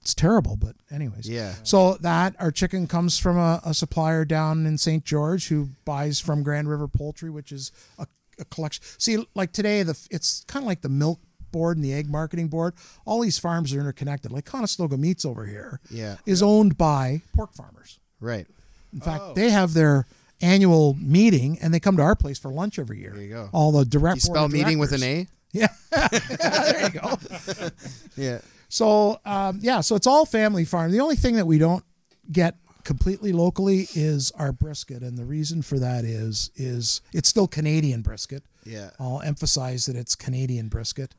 It's 0.00 0.14
terrible, 0.14 0.56
but 0.56 0.74
anyways. 0.90 1.28
Yeah. 1.28 1.52
So 1.64 1.94
that 2.00 2.34
our 2.38 2.50
chicken 2.50 2.86
comes 2.86 3.18
from 3.18 3.36
a, 3.36 3.60
a 3.64 3.74
supplier 3.74 4.24
down 4.24 4.64
in 4.64 4.78
St. 4.78 5.04
George 5.04 5.48
who 5.48 5.70
buys 5.84 6.18
from 6.20 6.42
Grand 6.42 6.70
River 6.70 6.88
Poultry, 6.88 7.28
which 7.28 7.52
is 7.52 7.70
a, 7.98 8.06
a 8.38 8.46
collection. 8.46 8.82
See, 8.96 9.26
like 9.34 9.52
today, 9.52 9.82
the 9.82 9.98
it's 10.10 10.44
kind 10.46 10.62
of 10.62 10.66
like 10.68 10.80
the 10.80 10.88
milk 10.88 11.20
board 11.50 11.76
and 11.76 11.84
the 11.84 11.92
egg 11.92 12.08
marketing 12.08 12.48
board. 12.48 12.74
All 13.04 13.20
these 13.20 13.38
farms 13.38 13.72
are 13.74 13.80
interconnected. 13.80 14.30
Like 14.32 14.44
Conestoga 14.44 14.96
Meats 14.96 15.24
over 15.24 15.46
here 15.46 15.80
is 15.90 15.96
Yeah. 15.98 16.16
is 16.26 16.42
owned 16.42 16.76
by 16.78 17.22
pork 17.34 17.54
farmers. 17.54 17.98
Right. 18.20 18.46
In 18.92 19.00
fact, 19.00 19.22
Oh. 19.26 19.32
they 19.34 19.50
have 19.50 19.74
their 19.74 20.06
annual 20.40 20.94
meeting 20.94 21.58
and 21.60 21.74
they 21.74 21.80
come 21.80 21.96
to 21.96 22.02
our 22.02 22.14
place 22.16 22.38
for 22.38 22.50
lunch 22.52 22.78
every 22.78 23.00
year. 23.00 23.12
There 23.14 23.22
you 23.24 23.30
go. 23.30 23.48
All 23.52 23.72
the 23.72 23.84
direct. 23.84 24.22
You 24.24 24.28
board 24.28 24.36
spell 24.36 24.44
of 24.46 24.52
meeting 24.52 24.78
with 24.78 24.92
an 24.92 25.00
directors. 25.00 25.26
A? 25.26 25.58
Yeah. 25.58 25.68
there 26.70 26.82
you 26.84 27.00
go. 27.00 27.18
Yeah. 28.16 28.38
So 28.68 29.18
um, 29.24 29.60
yeah, 29.62 29.80
so 29.80 29.96
it's 29.96 30.06
all 30.06 30.26
family 30.26 30.64
farm. 30.64 30.90
The 30.92 31.00
only 31.00 31.16
thing 31.16 31.36
that 31.36 31.46
we 31.46 31.58
don't 31.58 31.82
get 32.30 32.56
completely 32.88 33.32
locally 33.32 33.86
is 33.94 34.30
our 34.32 34.50
brisket, 34.50 35.02
and 35.02 35.18
the 35.18 35.24
reason 35.26 35.60
for 35.60 35.78
that 35.78 36.04
is 36.06 36.50
is 36.56 37.02
it's 37.12 37.28
still 37.28 37.46
Canadian 37.46 38.00
brisket. 38.00 38.42
Yeah. 38.64 38.90
I'll 38.98 39.20
emphasize 39.20 39.84
that 39.86 39.94
it's 39.94 40.16
Canadian 40.16 40.68
brisket, 40.68 41.14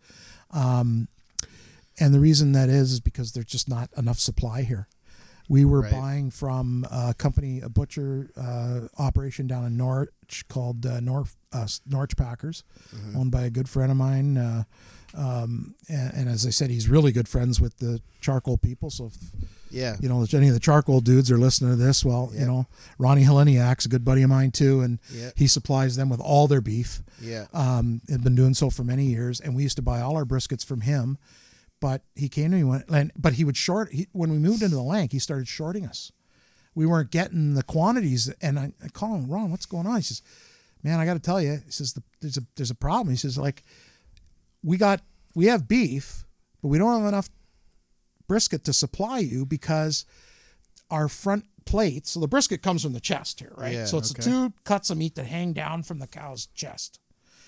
um, 0.51 1.07
and 1.99 2.11
the 2.11 2.19
reason 2.19 2.53
that 2.53 2.69
is 2.69 2.91
is 2.93 2.99
because 2.99 3.33
there's 3.33 3.45
just 3.45 3.69
not 3.69 3.89
enough 3.95 4.19
supply 4.19 4.63
here. 4.63 4.87
We 5.47 5.63
were 5.65 5.81
Right. 5.81 5.91
buying 5.91 6.31
from 6.31 6.85
a 6.91 7.13
company, 7.15 7.59
a 7.61 7.69
butcher 7.69 8.29
uh, 8.35 8.81
operation 8.97 9.45
down 9.47 9.63
in 9.65 9.77
Norwich 9.77 10.45
called 10.47 10.85
uh, 10.87 10.99
North 10.99 11.35
uh, 11.53 11.67
Norwich 11.85 12.17
Packers, 12.17 12.63
owned 13.15 13.31
by 13.31 13.43
a 13.43 13.49
good 13.51 13.69
friend 13.69 13.91
of 13.91 13.97
mine. 13.97 14.37
Uh, 14.37 14.63
um, 15.15 15.75
and, 15.87 16.13
and 16.13 16.29
as 16.29 16.45
I 16.45 16.51
said, 16.51 16.69
he's 16.71 16.87
really 16.87 17.11
good 17.11 17.27
friends 17.27 17.59
with 17.61 17.77
the 17.77 17.99
charcoal 18.21 18.57
people. 18.57 18.89
So 18.91 19.05
if 19.07 19.13
Yeah. 19.71 19.97
you 19.99 20.09
know 20.09 20.21
if 20.23 20.33
any 20.33 20.47
of 20.47 20.53
the 20.53 20.59
charcoal 20.59 20.99
dudes 21.01 21.29
are 21.31 21.37
listening 21.37 21.71
to 21.71 21.75
this, 21.75 22.03
well, 22.03 22.31
Yeah. 22.33 22.39
you 22.41 22.45
know 22.47 22.67
Ronnie 22.97 23.23
Heleniak's 23.23 23.85
a 23.85 23.89
good 23.89 24.03
buddy 24.05 24.21
of 24.23 24.29
mine 24.29 24.51
too, 24.51 24.81
and 24.81 24.99
Yeah. 25.13 25.31
he 25.35 25.47
supplies 25.47 25.95
them 25.95 26.09
with 26.09 26.19
all 26.19 26.47
their 26.47 26.61
beef. 26.61 27.01
Yeah. 27.21 27.45
Um, 27.53 28.01
had 28.09 28.23
been 28.23 28.35
doing 28.35 28.53
so 28.53 28.69
for 28.69 28.83
many 28.83 29.05
years, 29.05 29.39
and 29.39 29.55
we 29.55 29.63
used 29.63 29.75
to 29.77 29.81
buy 29.81 30.01
all 30.01 30.15
our 30.15 30.25
briskets 30.25 30.65
from 30.65 30.81
him. 30.81 31.17
But 31.81 32.03
he 32.13 32.27
came 32.27 32.51
to 32.51 32.57
me 32.57 32.63
when, 32.65 32.83
and, 32.89 33.11
but 33.17 33.33
he 33.33 33.45
would 33.45 33.55
short. 33.55 33.91
He, 33.93 34.07
when 34.11 34.31
we 34.31 34.37
moved 34.37 34.61
into 34.63 34.75
the 34.75 34.81
Lank, 34.81 35.11
he 35.13 35.19
started 35.19 35.47
shorting 35.47 35.85
us. 35.85 36.11
We 36.75 36.85
weren't 36.85 37.09
getting 37.11 37.53
the 37.53 37.63
quantities, 37.63 38.29
and 38.41 38.59
I, 38.59 38.73
I 38.83 38.89
call 38.89 39.15
him 39.15 39.29
Ron. 39.31 39.49
What's 39.51 39.65
going 39.65 39.87
on? 39.87 39.95
He 39.97 40.01
says, 40.03 40.21
"Man, 40.83 40.99
I 40.99 41.05
got 41.05 41.13
to 41.13 41.19
tell 41.19 41.41
you." 41.41 41.61
He 41.65 41.71
says, 41.71 41.93
the, 41.93 42.03
"There's 42.21 42.37
a 42.37 42.41
there's 42.55 42.69
a 42.71 42.75
problem." 42.75 43.09
He 43.11 43.17
says, 43.17 43.37
"Like, 43.37 43.63
we 44.63 44.77
got 44.77 45.01
we 45.35 45.45
have 45.45 45.67
beef, 45.69 46.25
but 46.61 46.67
we 46.67 46.77
don't 46.77 46.99
have 47.01 47.07
enough 47.07 47.29
brisket 48.29 48.63
to 48.63 48.71
supply 48.73 49.19
you 49.19 49.45
because 49.45 50.05
our 50.89 51.09
front 51.09 51.43
plate, 51.65 52.07
So 52.07 52.19
the 52.19 52.27
brisket 52.27 52.61
comes 52.63 52.81
from 52.83 52.93
the 52.93 52.99
chest 52.99 53.41
here, 53.41 53.53
right? 53.57 53.73
Yeah, 53.73 53.85
so 53.85 53.97
it's 53.97 54.11
okay. 54.11 54.23
the 54.23 54.29
two 54.29 54.53
cuts 54.63 54.89
of 54.89 54.97
meat 54.97 55.15
that 55.15 55.25
hang 55.25 55.53
down 55.53 55.83
from 55.83 55.99
the 55.99 56.07
cow's 56.07 56.47
chest. 56.55 56.99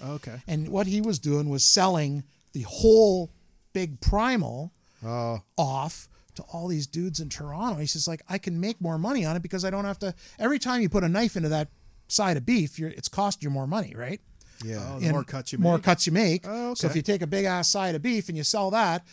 Okay. 0.03 0.41
And 0.47 0.67
what 0.69 0.87
he 0.87 0.99
was 1.01 1.17
doing 1.17 1.49
was 1.49 1.63
selling 1.63 2.23
the 2.53 2.63
whole 2.67 3.31
big 3.73 4.01
primal 4.01 4.73
Oh, 5.03 5.39
off 5.57 6.07
to 6.35 6.43
all 6.53 6.67
these 6.67 6.85
dudes 6.85 7.19
in 7.19 7.29
Toronto. 7.29 7.79
He's 7.79 7.93
just 7.93 8.07
like, 8.07 8.21
I 8.29 8.37
can 8.37 8.59
make 8.59 8.79
more 8.79 8.99
money 8.99 9.25
on 9.25 9.35
it 9.35 9.41
because 9.41 9.65
I 9.65 9.71
don't 9.71 9.85
have 9.85 9.97
to. 9.99 10.13
Every 10.37 10.59
time 10.59 10.81
you 10.81 10.89
put 10.89 11.03
a 11.03 11.09
knife 11.09 11.35
into 11.35 11.49
that 11.49 11.69
side 12.07 12.37
of 12.37 12.45
beef, 12.45 12.77
you're, 12.77 12.89
it's 12.91 13.07
cost 13.09 13.41
you 13.41 13.49
more 13.49 13.65
money, 13.65 13.93
right? 13.95 14.21
yeah. 14.63 14.93
Oh, 14.93 14.99
the 14.99 15.11
more 15.11 15.23
cuts 15.23 15.51
you 15.51 15.57
more 15.57 15.79
cuts 15.79 16.05
you 16.05 16.13
make. 16.13 16.45
Oh, 16.47 16.71
okay. 16.71 16.75
So 16.75 16.87
if 16.87 16.95
you 16.95 17.01
take 17.01 17.23
a 17.23 17.27
big 17.27 17.45
ass 17.45 17.69
side 17.69 17.95
of 17.95 18.03
beef 18.03 18.27
and 18.29 18.37
you 18.37 18.43
sell 18.43 18.69
that, 18.71 19.03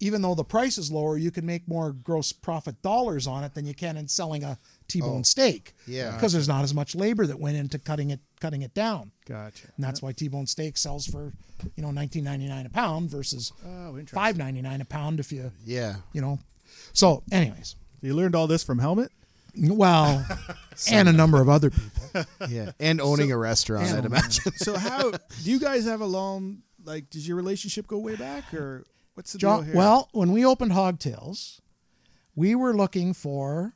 even 0.00 0.22
though 0.22 0.34
the 0.34 0.44
price 0.44 0.76
is 0.76 0.90
lower, 0.90 1.16
you 1.16 1.30
can 1.30 1.46
make 1.46 1.68
more 1.68 1.92
gross 1.92 2.32
profit 2.32 2.82
dollars 2.82 3.26
on 3.26 3.44
it 3.44 3.54
than 3.54 3.64
you 3.64 3.74
can 3.74 3.96
in 3.96 4.08
selling 4.08 4.42
a 4.42 4.58
T-bone 4.88 5.20
oh, 5.20 5.22
steak. 5.22 5.72
Oh, 5.78 5.82
Yeah. 5.86 6.10
because 6.12 6.32
there's 6.32 6.48
not 6.48 6.64
as 6.64 6.74
much 6.74 6.94
labor 6.94 7.26
that 7.26 7.38
went 7.38 7.56
into 7.56 7.78
cutting 7.78 8.10
it 8.10 8.20
cutting 8.40 8.62
it 8.62 8.74
down. 8.74 9.12
Gotcha. 9.26 9.68
And 9.76 9.84
that's 9.84 10.02
why 10.02 10.12
T-bone 10.12 10.46
steak 10.46 10.76
sells 10.76 11.06
for, 11.06 11.32
you 11.76 11.82
know, 11.82 11.88
19.99 11.88 12.66
a 12.66 12.70
pound 12.70 13.08
versus 13.10 13.52
Oh, 13.64 13.96
interesting. 13.96 14.18
5.99 14.18 14.80
a 14.80 14.84
pound 14.84 15.20
if 15.20 15.32
you, 15.32 15.50
Yeah. 15.64 15.96
you 16.12 16.20
know. 16.20 16.38
So, 16.92 17.22
anyways, 17.32 17.76
You 18.02 18.14
learned 18.14 18.34
all 18.34 18.46
this 18.46 18.62
from 18.62 18.80
Helmut? 18.80 19.10
well, 19.56 20.26
and 20.90 21.08
a 21.08 21.12
number 21.12 21.40
of 21.40 21.48
other 21.48 21.70
people. 21.70 22.24
Yeah. 22.48 22.72
And 22.80 23.00
owning 23.00 23.30
a 23.32 23.38
restaurant, 23.38 23.86
I'd 23.92 24.04
imagine. 24.04 24.52
So 24.56 24.76
how 24.76 25.12
do 25.12 25.18
you 25.44 25.58
guys 25.60 25.84
have 25.86 26.00
a 26.00 26.06
long 26.06 26.62
like 26.84 27.08
does 27.08 27.26
your 27.26 27.36
relationship 27.36 27.86
go 27.86 27.98
way 27.98 28.14
back 28.16 28.52
or 28.52 28.84
what's 29.14 29.32
the 29.32 29.38
deal 29.38 29.50
John, 29.56 29.64
here? 29.64 29.74
well, 29.74 30.08
when 30.12 30.32
we 30.32 30.44
opened 30.44 30.72
Hogtails, 30.72 31.60
we 32.34 32.54
were 32.54 32.74
looking 32.76 33.14
for, 33.14 33.74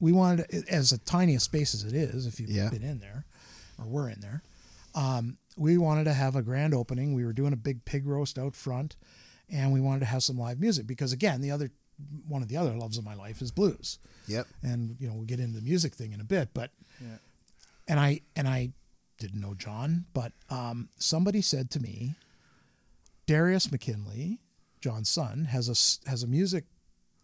we 0.00 0.12
wanted, 0.12 0.46
as 0.68 0.92
a 0.92 0.98
tiny 0.98 1.34
a 1.36 1.40
space 1.40 1.74
as 1.74 1.84
it 1.84 1.94
is, 1.94 2.26
if 2.26 2.38
you've 2.40 2.50
Yeah. 2.50 2.68
been 2.70 2.82
in 2.82 2.98
there, 3.00 3.24
or 3.78 3.86
were 3.86 4.08
in 4.10 4.20
there, 4.20 4.42
um, 4.94 5.38
we 5.56 5.78
wanted 5.78 6.04
to 6.04 6.12
have 6.14 6.34
a 6.36 6.42
grand 6.42 6.74
opening. 6.74 7.14
We 7.14 7.24
were 7.24 7.32
doing 7.32 7.52
a 7.52 7.56
big 7.56 7.84
pig 7.84 8.06
roast 8.06 8.38
out 8.38 8.54
front, 8.56 8.96
and 9.48 9.72
we 9.72 9.80
wanted 9.80 10.00
to 10.00 10.06
have 10.06 10.22
some 10.22 10.38
live 10.38 10.58
music 10.60 10.86
because, 10.86 11.12
again, 11.12 11.40
the 11.40 11.50
other 11.50 11.70
one 12.26 12.42
of 12.42 12.48
the 12.48 12.56
other 12.56 12.72
loves 12.76 12.98
of 12.98 13.04
my 13.04 13.14
life 13.14 13.40
is 13.40 13.52
blues, 13.52 13.98
Yep. 14.26 14.48
and 14.62 14.96
you 14.98 15.06
know 15.06 15.14
we'll 15.14 15.24
get 15.26 15.38
into 15.38 15.56
the 15.60 15.64
music 15.64 15.94
thing 15.94 16.12
in 16.12 16.20
a 16.20 16.24
bit, 16.24 16.48
but 16.52 16.72
Yeah. 17.00 17.18
and 17.86 18.00
I 18.00 18.22
and 18.34 18.48
I 18.48 18.72
didn't 19.18 19.40
know 19.40 19.54
John, 19.54 20.06
but 20.12 20.32
um, 20.50 20.88
somebody 20.96 21.40
said 21.42 21.70
to 21.72 21.80
me, 21.80 22.16
Darius 23.26 23.70
McKinley, 23.70 24.40
John's 24.82 25.08
son, 25.08 25.46
has 25.46 25.68
a 25.68 25.72
s- 25.72 26.00
has 26.06 26.22
a 26.22 26.26
music 26.26 26.64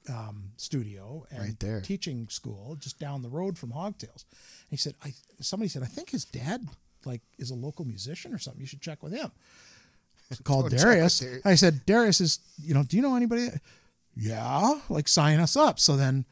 um, 0.08 0.52
studio 0.56 1.26
and 1.30 1.40
Right 1.40 1.60
there. 1.60 1.80
teaching 1.82 2.28
school 2.30 2.76
just 2.80 2.98
down 2.98 3.20
the 3.20 3.28
road 3.28 3.58
from 3.58 3.70
Hogtails. 3.72 4.24
And 4.24 4.70
he 4.70 4.76
said, 4.78 4.94
I 5.04 5.12
somebody 5.40 5.68
said 5.68 5.82
I 5.82 5.86
think 5.86 6.08
his 6.10 6.24
dad 6.24 6.66
like 7.04 7.20
is 7.38 7.50
a 7.50 7.54
local 7.54 7.84
musician 7.84 8.32
or 8.32 8.38
something. 8.38 8.60
You 8.60 8.66
should 8.66 8.80
check 8.80 9.02
with 9.02 9.12
him. 9.12 9.30
So 10.30 10.42
called 10.44 10.64
Don't 10.64 10.72
check 10.78 10.86
with 10.86 10.94
Darius. 10.94 11.18
Darius. 11.20 11.46
I 11.46 11.54
said, 11.54 11.86
Darius 11.86 12.20
is 12.20 12.38
you 12.62 12.74
know, 12.74 12.82
do 12.82 12.96
you 12.96 13.02
know 13.02 13.16
anybody? 13.16 13.48
Yeah, 14.14 14.78
like 14.90 15.08
sign 15.08 15.40
us 15.40 15.56
up. 15.56 15.78
So 15.80 15.96
then 15.96 16.26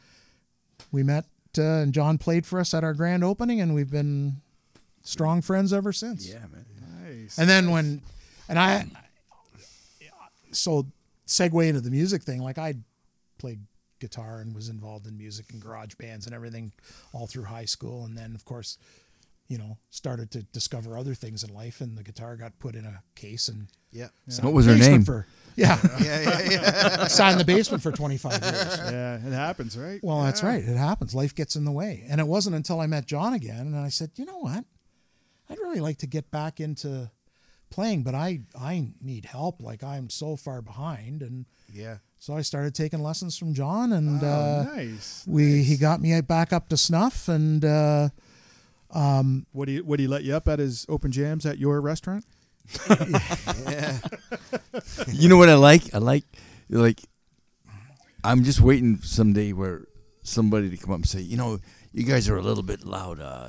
we 0.92 1.02
met 1.02 1.24
uh, 1.56 1.62
and 1.62 1.94
John 1.94 2.18
played 2.18 2.44
for 2.44 2.60
us 2.60 2.74
at 2.74 2.84
our 2.84 2.92
grand 2.92 3.24
opening, 3.24 3.58
and 3.62 3.74
we've 3.74 3.90
been 3.90 4.42
strong 5.02 5.40
friends 5.40 5.72
ever 5.72 5.92
since. 5.94 6.28
Yeah, 6.28 6.40
man. 6.52 6.66
nice. 7.04 7.38
And 7.38 7.48
then 7.48 7.70
when, 7.70 8.02
and 8.50 8.58
I, 8.58 8.84
so 10.52 10.86
segue 11.26 11.66
into 11.68 11.80
the 11.80 11.90
music 11.90 12.22
thing, 12.22 12.42
like 12.42 12.58
I 12.58 12.74
played 13.38 13.60
guitar 14.00 14.40
and 14.40 14.54
was 14.54 14.68
involved 14.68 15.06
in 15.06 15.16
music 15.16 15.46
and 15.52 15.60
garage 15.60 15.94
bands 15.94 16.26
and 16.26 16.34
everything 16.34 16.72
all 17.12 17.26
through 17.26 17.44
high 17.44 17.64
school. 17.64 18.04
And 18.04 18.16
then, 18.16 18.34
of 18.34 18.44
course, 18.44 18.78
you 19.48 19.58
know, 19.58 19.78
started 19.90 20.30
to 20.32 20.42
discover 20.42 20.98
other 20.98 21.14
things 21.14 21.44
in 21.44 21.54
life, 21.54 21.80
and 21.80 21.96
the 21.96 22.02
guitar 22.02 22.36
got 22.36 22.58
put 22.58 22.74
in 22.74 22.84
a 22.84 23.02
case 23.14 23.48
and 23.48 23.68
yeah. 23.92 24.08
What 24.42 24.52
was 24.52 24.66
her 24.66 24.76
name? 24.76 25.04
For, 25.04 25.26
yeah, 25.54 25.78
Yeah, 26.00 26.20
yeah, 26.20 26.50
yeah. 26.50 27.06
sat 27.06 27.32
in 27.32 27.38
the 27.38 27.44
basement 27.44 27.82
for 27.82 27.92
25 27.92 28.42
years. 28.42 28.78
yeah, 28.90 29.14
it 29.16 29.32
happens, 29.32 29.78
right? 29.78 30.00
Well, 30.02 30.22
that's 30.22 30.42
right. 30.42 30.62
It 30.62 30.76
happens. 30.76 31.14
Life 31.14 31.34
gets 31.34 31.56
in 31.56 31.64
the 31.64 31.72
way. 31.72 32.04
And 32.08 32.20
it 32.20 32.26
wasn't 32.26 32.56
until 32.56 32.80
I 32.80 32.86
met 32.86 33.06
John 33.06 33.32
again 33.32 33.60
and 33.60 33.76
I 33.76 33.88
said, 33.88 34.10
you 34.16 34.26
know 34.26 34.38
what? 34.38 34.64
I'd 35.48 35.58
really 35.58 35.80
like 35.80 35.98
to 35.98 36.06
get 36.06 36.30
back 36.30 36.60
into 36.60 37.10
playing, 37.70 38.02
but 38.02 38.14
I 38.14 38.40
I 38.58 38.88
need 39.00 39.24
help. 39.26 39.62
Like 39.62 39.82
I'm 39.84 40.08
so 40.10 40.36
far 40.36 40.62
behind. 40.62 41.22
And 41.22 41.46
Yeah. 41.72 41.98
so 42.18 42.34
I 42.36 42.42
started 42.42 42.74
taking 42.74 43.02
lessons 43.02 43.36
from 43.38 43.54
John 43.54 43.92
and 43.92 44.22
Oh, 44.22 44.26
uh, 44.26 44.62
nice. 44.74 45.24
we 45.26 45.62
he 45.62 45.76
got 45.76 46.00
me 46.00 46.20
back 46.20 46.52
up 46.52 46.68
to 46.70 46.76
snuff 46.76 47.28
and 47.28 47.64
uh, 47.64 48.08
Would 49.52 49.68
he 49.68 49.80
would 49.80 50.00
he 50.00 50.06
let 50.06 50.24
you 50.24 50.34
up 50.36 50.48
at 50.48 50.58
his 50.58 50.86
open 50.88 51.10
jams 51.12 51.44
at 51.46 51.58
your 51.58 51.80
restaurant? 51.80 52.24
Yeah. 53.68 53.98
You 55.12 55.28
know 55.28 55.36
what 55.36 55.48
I 55.48 55.54
like? 55.54 55.94
I 55.94 55.98
like 55.98 56.24
like 56.68 57.00
I'm 58.24 58.42
just 58.44 58.60
waiting 58.60 58.98
someday 59.02 59.52
where 59.52 59.86
somebody 60.22 60.68
to 60.70 60.76
come 60.76 60.90
up 60.90 60.96
and 60.96 61.06
say, 61.08 61.20
you 61.20 61.36
know, 61.36 61.60
you 61.96 62.04
guys 62.04 62.28
are 62.28 62.36
a 62.36 62.42
little 62.42 62.62
bit 62.62 62.84
loud. 62.84 63.20
Uh, 63.20 63.48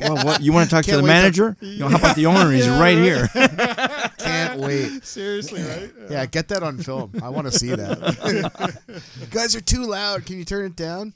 well, 0.00 0.24
what, 0.24 0.40
you 0.40 0.54
want 0.54 0.70
to 0.70 0.74
talk 0.74 0.86
to 0.86 0.90
the 0.92 0.96
wait 0.96 1.02
till- 1.02 1.06
manager? 1.06 1.56
You 1.60 1.80
know, 1.80 1.88
how 1.88 1.98
about 1.98 2.16
the 2.16 2.24
owner? 2.24 2.50
He's 2.50 2.66
right 2.66 2.96
here. 2.96 3.28
Can't 4.18 4.58
wait. 4.58 5.04
Seriously, 5.04 5.62
right? 5.62 5.90
Yeah, 6.10 6.24
get 6.24 6.48
that 6.48 6.62
on 6.62 6.78
film. 6.78 7.12
I 7.22 7.28
want 7.28 7.46
to 7.46 7.52
see 7.52 7.74
that. 7.74 8.80
you 9.20 9.26
guys 9.26 9.54
are 9.54 9.60
too 9.60 9.84
loud. 9.84 10.24
Can 10.24 10.38
you 10.38 10.46
turn 10.46 10.64
it 10.64 10.76
down? 10.76 11.12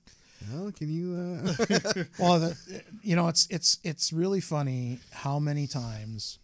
No, 0.53 0.71
can 0.71 0.91
you? 0.91 1.15
Uh... 1.17 2.05
well, 2.19 2.39
the, 2.39 2.83
you 3.03 3.17
know, 3.17 3.29
it's 3.29 3.47
it's 3.51 3.79
it's 3.83 4.13
really 4.13 4.41
funny 4.41 4.99
how 5.11 5.39
many 5.39 5.67
times 5.67 6.39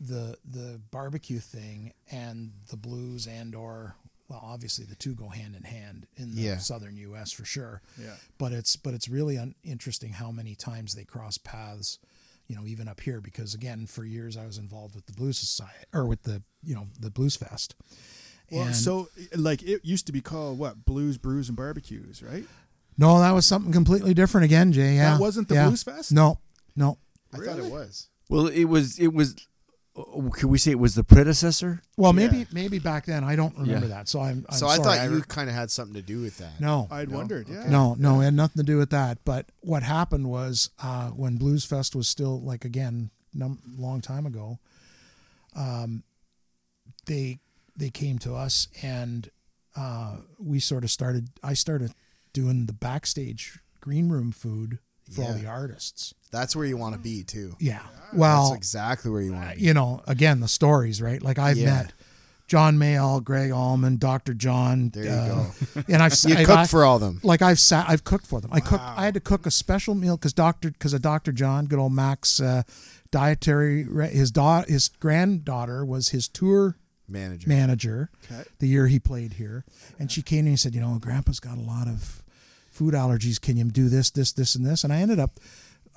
the 0.00 0.36
the 0.50 0.80
barbecue 0.90 1.38
thing 1.38 1.92
and 2.10 2.52
the 2.70 2.76
blues 2.76 3.26
and 3.26 3.54
or 3.54 3.94
well, 4.28 4.40
obviously 4.42 4.84
the 4.84 4.94
two 4.96 5.14
go 5.14 5.28
hand 5.28 5.54
in 5.54 5.62
hand 5.62 6.06
in 6.16 6.34
the 6.34 6.42
Yeah. 6.42 6.58
southern 6.58 6.96
U.S. 6.96 7.30
for 7.32 7.44
sure. 7.44 7.80
Yeah. 8.00 8.14
But 8.38 8.52
it's 8.52 8.76
but 8.76 8.94
it's 8.94 9.08
really 9.08 9.38
un- 9.38 9.54
interesting 9.64 10.12
how 10.12 10.30
many 10.30 10.54
times 10.54 10.94
they 10.94 11.04
cross 11.04 11.38
paths. 11.38 11.98
You 12.48 12.54
know, 12.54 12.64
even 12.64 12.86
up 12.86 13.00
here, 13.00 13.20
because 13.20 13.54
again, 13.54 13.86
for 13.86 14.04
years 14.04 14.36
I 14.36 14.46
was 14.46 14.56
involved 14.58 14.94
with 14.94 15.06
the 15.06 15.12
Blues 15.12 15.36
Society 15.38 15.84
or 15.92 16.06
with 16.06 16.22
the 16.22 16.42
you 16.62 16.74
know 16.74 16.86
the 17.00 17.10
Blues 17.10 17.36
Fest. 17.36 17.74
Well, 18.50 18.66
And- 18.66 18.76
so 18.76 19.08
like 19.34 19.62
it 19.64 19.84
used 19.84 20.06
to 20.06 20.12
be 20.12 20.20
called 20.20 20.58
what? 20.58 20.84
Blues, 20.84 21.18
brews, 21.18 21.48
and 21.48 21.56
barbecues, 21.56 22.22
right? 22.22 22.46
no, 22.98 23.18
that 23.18 23.32
was 23.32 23.44
something 23.46 23.72
completely 23.72 24.14
different 24.14 24.44
again, 24.44 24.72
Jay. 24.72 24.94
Yeah, 24.96 25.12
That 25.14 25.20
wasn't 25.20 25.48
the 25.48 25.54
yeah. 25.56 25.66
Blues 25.66 25.82
Fest? 25.82 26.12
No, 26.12 26.38
no. 26.76 26.98
I 27.32 27.38
thought 27.38 27.58
it 27.58 27.70
was. 27.70 28.08
Well, 28.28 28.46
it 28.46 28.64
was 28.64 28.98
it 28.98 29.12
was. 29.12 29.34
Could 30.32 30.50
we 30.50 30.58
say 30.58 30.72
it 30.72 30.78
was 30.78 30.94
the 30.94 31.04
predecessor? 31.04 31.80
Well, 31.96 32.12
maybe 32.12 32.38
Yeah. 32.40 32.44
maybe 32.52 32.78
back 32.78 33.06
then 33.06 33.24
I 33.24 33.34
don't 33.34 33.56
remember 33.56 33.86
Yeah. 33.86 33.94
that. 33.94 34.08
So 34.08 34.20
I'm, 34.20 34.44
I'm 34.48 34.56
so 34.58 34.66
I 34.66 34.76
sorry. 34.76 34.84
thought 34.98 35.08
re- 35.08 35.16
you 35.16 35.22
kind 35.22 35.48
of 35.48 35.54
had 35.54 35.70
something 35.70 35.94
to 35.94 36.02
do 36.02 36.20
with 36.20 36.36
that. 36.38 36.60
no 36.60 36.86
I'd 36.90 37.10
No? 37.10 37.16
wondered. 37.16 37.48
Yeah. 37.48 37.60
Okay. 37.60 37.70
no 37.70 37.94
no 37.98 38.20
it 38.20 38.24
had 38.24 38.34
nothing 38.34 38.60
to 38.60 38.66
do 38.66 38.76
with 38.76 38.90
that. 38.90 39.24
But 39.24 39.46
what 39.62 39.82
happened 39.82 40.28
was 40.28 40.68
uh, 40.82 41.08
when 41.10 41.36
Blues 41.36 41.64
Fest 41.64 41.96
was 41.96 42.08
still 42.08 42.40
like 42.42 42.64
again 42.64 43.10
num- 43.32 43.60
long 43.78 44.00
time 44.02 44.26
ago, 44.26 44.58
um, 45.54 46.02
they 47.06 47.38
they 47.76 47.90
came 47.90 48.18
to 48.18 48.34
us 48.34 48.68
and 48.82 49.30
uh, 49.76 50.16
we 50.38 50.58
sort 50.60 50.84
of 50.84 50.90
started. 50.90 51.28
I 51.42 51.54
started 51.54 51.92
doing 52.32 52.66
the 52.66 52.72
backstage 52.72 53.60
green 53.80 54.08
room 54.08 54.32
food 54.32 54.78
for 55.10 55.22
all 55.22 55.28
Yeah. 55.30 55.42
the 55.42 55.46
artists. 55.46 56.14
That's 56.30 56.54
where 56.56 56.66
you 56.66 56.76
want 56.76 56.94
to 56.94 57.00
be 57.00 57.22
too. 57.22 57.56
Yeah. 57.60 57.80
Well, 58.12 58.50
That's 58.50 58.56
exactly 58.58 59.10
where 59.10 59.20
you 59.22 59.32
want 59.32 59.50
to 59.50 59.56
be. 59.56 59.62
you 59.62 59.74
know, 59.74 60.02
again, 60.06 60.40
the 60.40 60.48
stories, 60.48 61.00
right? 61.02 61.22
Like 61.22 61.38
I've 61.38 61.56
Yeah. 61.56 61.66
met 61.74 61.92
John 62.46 62.76
Mayall, 62.78 63.22
Gregg 63.24 63.50
Allman, 63.50 63.96
Dr. 63.96 64.32
John. 64.34 64.90
There 64.90 65.04
you 65.04 65.10
uh, 65.10 65.50
And 65.88 66.02
I've 66.02 66.14
You 66.26 66.34
I've- 66.36 66.44
cook 66.44 66.58
I- 66.58 66.66
for 66.66 66.84
all 66.84 66.98
them. 66.98 67.20
like 67.22 67.42
I've 67.42 67.58
sat, 67.58 67.88
I've 67.88 68.04
cooked 68.04 68.26
for 68.26 68.40
them. 68.40 68.50
I 68.52 68.60
cooked. 68.60 68.82
I 68.84 69.04
had 69.04 69.14
to 69.14 69.20
cook 69.20 69.46
a 69.46 69.50
special 69.50 69.94
meal 69.94 70.16
because 70.16 70.32
Doctor, 70.32 70.70
because 70.70 70.92
of 70.92 71.02
Doctor 71.02 71.32
John, 71.32 71.66
good 71.66 71.78
old 71.78 71.92
Max, 71.92 72.38
uh, 72.40 72.62
dietary. 73.10 73.84
His 74.10 74.30
daughter, 74.30 74.70
his 74.70 74.88
granddaughter 74.88 75.84
was 75.84 76.10
his 76.10 76.28
tour 76.28 76.76
Manager. 77.08 77.48
manager 77.48 78.10
Okay. 78.24 78.44
the 78.58 78.66
year 78.68 78.86
he 78.88 78.98
played 78.98 79.34
here, 79.34 79.64
and 79.98 80.10
she 80.10 80.22
came 80.22 80.46
and 80.46 80.58
said, 80.58 80.74
you 80.74 80.80
know, 80.80 80.98
Grandpa's 81.00 81.40
got 81.40 81.56
a 81.58 81.60
lot 81.60 81.86
of 81.88 82.22
food 82.76 82.94
allergies. 82.94 83.40
Can 83.40 83.56
you 83.56 83.64
do 83.64 83.88
this, 83.88 84.10
this, 84.10 84.32
this, 84.32 84.54
and 84.54 84.64
this? 84.66 84.84
And 84.84 84.92
I 84.92 84.98
ended 85.00 85.18
up. 85.18 85.38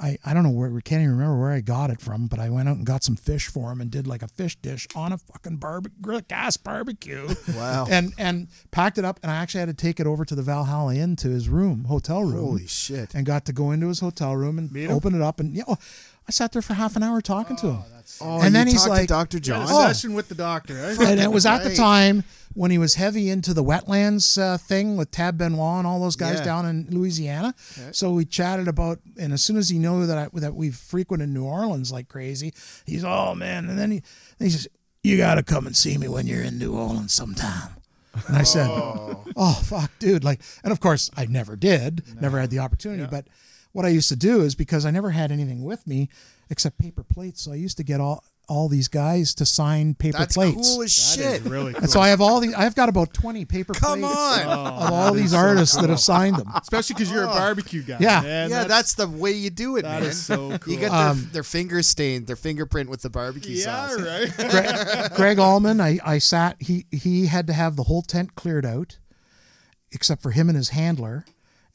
I, 0.01 0.17
I 0.23 0.33
don't 0.33 0.43
know 0.43 0.49
where 0.49 0.69
we 0.69 0.81
can't 0.81 1.01
even 1.01 1.11
remember 1.17 1.37
where 1.37 1.51
I 1.51 1.59
got 1.59 1.89
it 1.89 1.99
from, 1.99 2.27
but 2.27 2.39
I 2.39 2.49
went 2.49 2.69
out 2.69 2.77
and 2.77 2.85
got 2.85 3.03
some 3.03 3.17
fish 3.17 3.47
for 3.47 3.69
him 3.69 3.81
and 3.81 3.91
did 3.91 4.07
like 4.07 4.23
a 4.23 4.29
fish 4.29 4.55
dish 4.55 4.87
on 4.95 5.11
a 5.11 5.17
fucking 5.17 5.57
barbecue 5.57 6.21
gas 6.29 6.55
barbecue. 6.55 7.27
Wow. 7.53 7.85
and 7.91 8.13
and 8.17 8.47
packed 8.71 8.97
it 8.97 9.03
up, 9.03 9.19
and 9.21 9.29
I 9.29 9.35
actually 9.35 9.59
had 9.59 9.67
to 9.67 9.73
take 9.73 9.99
it 9.99 10.07
over 10.07 10.23
to 10.23 10.35
the 10.35 10.41
Valhalla 10.41 10.95
Inn 10.95 11.17
to 11.17 11.27
his 11.29 11.49
room, 11.49 11.83
hotel 11.83 12.21
room. 12.23 12.45
Holy 12.45 12.67
shit. 12.67 13.13
And 13.13 13.25
got 13.25 13.43
to 13.47 13.51
go 13.51 13.71
into 13.71 13.89
his 13.89 13.99
hotel 13.99 14.37
room 14.37 14.57
and 14.57 14.71
Meet 14.71 14.85
him? 14.85 14.91
open 14.91 15.15
it 15.15 15.21
up, 15.21 15.41
and 15.41 15.53
yeah, 15.53 15.63
well, 15.67 15.81
I 16.29 16.31
sat 16.31 16.51
there 16.51 16.61
for 16.61 16.75
half 16.75 16.95
an 16.95 17.01
hour 17.01 17.21
talking 17.21 17.55
to 17.55 17.71
him. 17.71 17.79
Oh, 18.21 18.39
And 18.39 18.53
then 18.53 18.67
you 18.67 18.73
he's 18.73 18.81
talked 18.81 18.89
like- 18.91 19.01
to 19.01 19.07
Dr. 19.07 19.37
Got 19.39 19.43
John. 19.43 19.61
a 19.63 19.65
Oh. 19.71 19.87
session 19.87 20.13
with 20.13 20.29
the 20.29 20.35
doctor. 20.35 20.77
eh? 20.77 20.95
and 21.01 21.19
it 21.19 21.31
was 21.31 21.47
at 21.47 21.63
the 21.63 21.73
time 21.75 22.23
when 22.53 22.69
he 22.69 22.77
was 22.77 22.93
heavy 22.95 23.31
into 23.31 23.51
the 23.51 23.63
wetlands 23.63 24.39
uh, 24.39 24.59
thing 24.59 24.95
with 24.95 25.09
Tab 25.09 25.39
Benoit 25.39 25.79
and 25.79 25.87
all 25.87 25.99
those 25.99 26.15
guys 26.15 26.37
Yeah. 26.37 26.43
down 26.45 26.65
in 26.67 26.85
Louisiana. 26.91 27.55
So 27.93 28.11
we 28.11 28.25
chatted 28.25 28.67
about, 28.67 28.99
and 29.17 29.33
as 29.33 29.41
soon 29.41 29.57
as 29.57 29.69
he 29.69 29.79
knew 29.79 30.05
that 30.05 30.17
I, 30.19 30.27
that 30.39 30.53
we've 30.53 30.75
frequented 30.75 31.29
New 31.29 31.45
Orleans 31.45 31.91
like 31.91 32.07
crazy, 32.09 32.53
he's 32.85 33.03
oh 33.03 33.33
man, 33.33 33.67
and 33.67 33.79
then 33.79 33.89
he, 33.89 34.03
then 34.37 34.45
he 34.47 34.51
says, 34.51 34.67
"You 35.01 35.17
got 35.17 35.35
to 35.35 35.43
come 35.43 35.65
and 35.65 35.75
see 35.75 35.97
me 35.97 36.07
when 36.07 36.27
you're 36.27 36.43
in 36.43 36.59
New 36.59 36.73
Orleans 36.73 37.11
sometime." 37.11 37.71
And 38.27 38.37
I 38.37 38.43
said, 38.43 38.67
"Oh 38.69 39.59
fuck, 39.63 39.89
dude!" 39.97 40.23
Like, 40.23 40.41
and 40.63 40.71
of 40.71 40.79
course 40.79 41.09
I 41.17 41.25
never 41.25 41.55
did, 41.55 42.03
never 42.21 42.39
had 42.39 42.51
the 42.51 42.59
opportunity. 42.59 43.07
But 43.09 43.25
what 43.71 43.85
I 43.85 43.89
used 43.89 44.09
to 44.09 44.15
do 44.15 44.41
is 44.41 44.55
because 44.55 44.85
I 44.85 44.91
never 44.91 45.11
had 45.11 45.31
anything 45.31 45.63
with 45.63 45.85
me 45.85 46.09
except 46.49 46.79
paper 46.79 47.03
plates, 47.03 47.41
so 47.41 47.51
I 47.51 47.55
used 47.55 47.77
to 47.77 47.83
get 47.83 47.99
all 48.01 48.23
all 48.49 48.67
these 48.67 48.87
guys 48.87 49.35
to 49.35 49.45
sign 49.45 49.93
paper 49.93 50.17
That's 50.17 50.33
plates. 50.33 50.73
cool 50.73 50.81
as 50.81 50.91
shit. 50.91 51.41
is 51.41 51.41
really 51.43 51.71
cool. 51.71 51.81
And 51.83 51.89
so 51.89 52.01
I 52.01 52.09
have 52.09 52.19
all 52.19 52.39
these. 52.39 52.53
I've 52.55 52.73
got 52.73 52.89
about 52.89 53.13
twenty 53.13 53.45
paper 53.45 53.73
Come 53.73 53.99
plates 53.99 54.15
on. 54.17 54.47
of 54.47 54.91
all 54.91 55.13
these 55.13 55.33
artists 55.35 55.75
that 55.77 55.89
have 55.89 55.99
signed 55.99 56.35
them. 56.37 56.51
Especially 56.59 56.95
because 56.95 57.11
you're 57.11 57.23
a 57.23 57.27
barbecue 57.27 57.83
guy. 57.83 57.97
Yeah. 57.99 58.21
man. 58.21 58.49
yeah, 58.49 58.63
that's, 58.63 58.95
the 58.95 59.07
way 59.07 59.31
you 59.31 59.51
do 59.51 59.77
it, 59.77 59.83
that 59.83 60.01
man. 60.01 60.09
is 60.09 60.25
so 60.25 60.57
cool. 60.57 60.73
You 60.73 60.79
get 60.79 60.91
their, 60.91 61.09
um, 61.09 61.29
their 61.31 61.43
fingers 61.43 61.87
stained, 61.87 62.25
their 62.25 62.35
fingerprint 62.35 62.89
with 62.89 63.03
the 63.03 63.09
barbecue 63.11 63.55
yeah, 63.55 63.87
sauce. 63.87 64.01
right. 64.01 64.37
Gregg, 64.49 65.13
Gregg 65.13 65.39
Allman, 65.39 65.79
I, 65.79 65.99
I 66.03 66.17
sat. 66.17 66.55
He 66.59 66.87
he 66.91 67.27
had 67.27 67.45
to 67.47 67.53
have 67.53 67.75
the 67.75 67.83
whole 67.83 68.01
tent 68.01 68.33
cleared 68.33 68.65
out, 68.65 68.97
except 69.91 70.23
for 70.23 70.31
him 70.31 70.49
and 70.49 70.57
his 70.57 70.69
handler, 70.69 71.23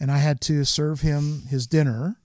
and 0.01 0.11
I 0.11 0.19
had 0.19 0.41
to 0.43 0.65
serve 0.65 1.01
him 1.01 1.43
his 1.49 1.67
dinner. 1.67 2.17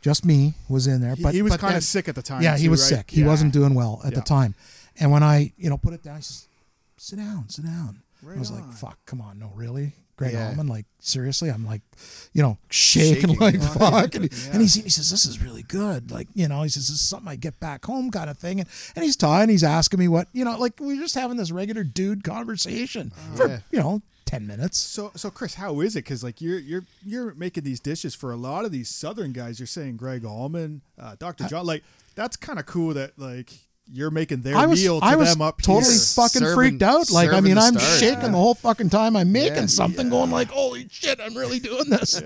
Just 0.00 0.24
me 0.24 0.54
was 0.68 0.86
in 0.86 1.00
there, 1.00 1.16
but 1.20 1.34
he 1.34 1.42
was 1.42 1.56
kind 1.56 1.76
of 1.76 1.82
sick 1.82 2.08
at 2.08 2.14
the 2.14 2.22
time. 2.22 2.40
Yeah, 2.42 2.56
he 2.56 2.68
was 2.68 2.80
right? 2.82 2.98
sick. 2.98 3.10
He 3.10 3.22
Yeah. 3.22 3.26
wasn't 3.26 3.52
doing 3.52 3.74
well 3.74 4.00
at 4.04 4.12
Yeah. 4.12 4.20
the 4.20 4.24
time. 4.24 4.54
And 4.96 5.10
when 5.10 5.22
I, 5.24 5.52
you 5.58 5.68
know, 5.68 5.76
put 5.76 5.92
it 5.92 6.02
down, 6.04 6.16
he 6.16 6.22
says, 6.22 6.46
"Sit 6.96 7.16
down, 7.16 7.48
sit 7.48 7.64
down." 7.64 8.02
I 8.28 8.38
was 8.38 8.50
like, 8.52 8.72
"Fuck, 8.72 8.98
come 9.06 9.20
on, 9.20 9.38
no, 9.38 9.50
really." 9.56 9.94
Gregg 10.16 10.32
Yeah. 10.34 10.48
Allman, 10.48 10.66
like 10.66 10.86
seriously, 10.98 11.48
I'm 11.48 11.64
like, 11.64 11.82
you 12.32 12.42
know, 12.42 12.58
shaking, 12.70 13.36
Shaking. 13.36 13.38
like 13.38 13.60
fuck. 13.62 14.14
And, 14.16 14.24
he, 14.32 14.50
and 14.50 14.60
he's, 14.60 14.74
he 14.74 14.88
says, 14.88 15.10
"This 15.10 15.24
is 15.26 15.40
really 15.40 15.62
good." 15.62 16.10
Like, 16.10 16.26
you 16.34 16.48
know, 16.48 16.62
he 16.62 16.68
says, 16.68 16.88
"This 16.88 16.96
is 17.00 17.08
something 17.08 17.28
I 17.28 17.36
get 17.36 17.58
back 17.60 17.84
home, 17.84 18.10
kind 18.10 18.28
of 18.30 18.36
thing." 18.38 18.58
And, 18.60 18.68
and 18.96 19.04
he's 19.04 19.16
talking, 19.16 19.48
he's 19.48 19.62
asking 19.64 19.98
me 20.00 20.08
what, 20.08 20.28
you 20.32 20.44
know, 20.44 20.56
like 20.58 20.78
we're 20.80 20.96
just 21.00 21.14
having 21.16 21.36
this 21.36 21.50
regular 21.52 21.84
dude 21.84 22.22
conversation 22.24 23.12
oh, 23.16 23.36
for, 23.36 23.48
Yeah. 23.48 23.58
you 23.70 23.78
know, 23.80 24.02
ten 24.28 24.46
minutes. 24.46 24.78
So, 24.78 25.10
so 25.16 25.30
Chris, 25.30 25.54
how 25.54 25.80
is 25.80 25.96
it? 25.96 26.04
Because 26.04 26.22
like 26.22 26.40
you're 26.40 26.58
you're 26.58 26.84
you're 27.04 27.34
making 27.34 27.64
these 27.64 27.80
dishes 27.80 28.14
for 28.14 28.30
a 28.32 28.36
lot 28.36 28.64
of 28.64 28.70
these 28.72 28.88
Southern 28.88 29.32
guys. 29.32 29.58
You're 29.58 29.66
saying 29.66 29.96
Gregg 29.96 30.24
Allman, 30.24 30.82
uh, 31.00 31.16
Dr. 31.18 31.44
John. 31.48 31.66
Like 31.66 31.82
that's 32.14 32.36
kind 32.36 32.58
of 32.58 32.66
cool 32.66 32.94
that 32.94 33.18
like 33.18 33.52
you're 33.90 34.10
making 34.10 34.42
their 34.42 34.54
I 34.54 34.66
was, 34.66 34.82
meal 34.82 35.00
to 35.00 35.06
I 35.06 35.16
was 35.16 35.32
them 35.32 35.40
up 35.40 35.62
totally 35.62 35.84
here. 35.92 35.98
fucking 35.98 36.40
Serving- 36.42 36.54
freaked 36.54 36.82
out. 36.82 37.10
Like, 37.10 37.32
I 37.32 37.40
mean, 37.40 37.56
I'm 37.56 37.72
stars, 37.78 37.98
shaking 37.98 38.18
man. 38.20 38.32
the 38.32 38.38
whole 38.38 38.54
fucking 38.54 38.90
time 38.90 39.16
I'm 39.16 39.32
making 39.32 39.54
Yeah. 39.56 39.66
something, 39.66 40.10
going 40.10 40.30
like, 40.30 40.48
"Holy 40.50 40.86
shit, 40.90 41.18
I'm 41.22 41.34
really 41.34 41.58
doing 41.58 41.88
this." 41.88 42.20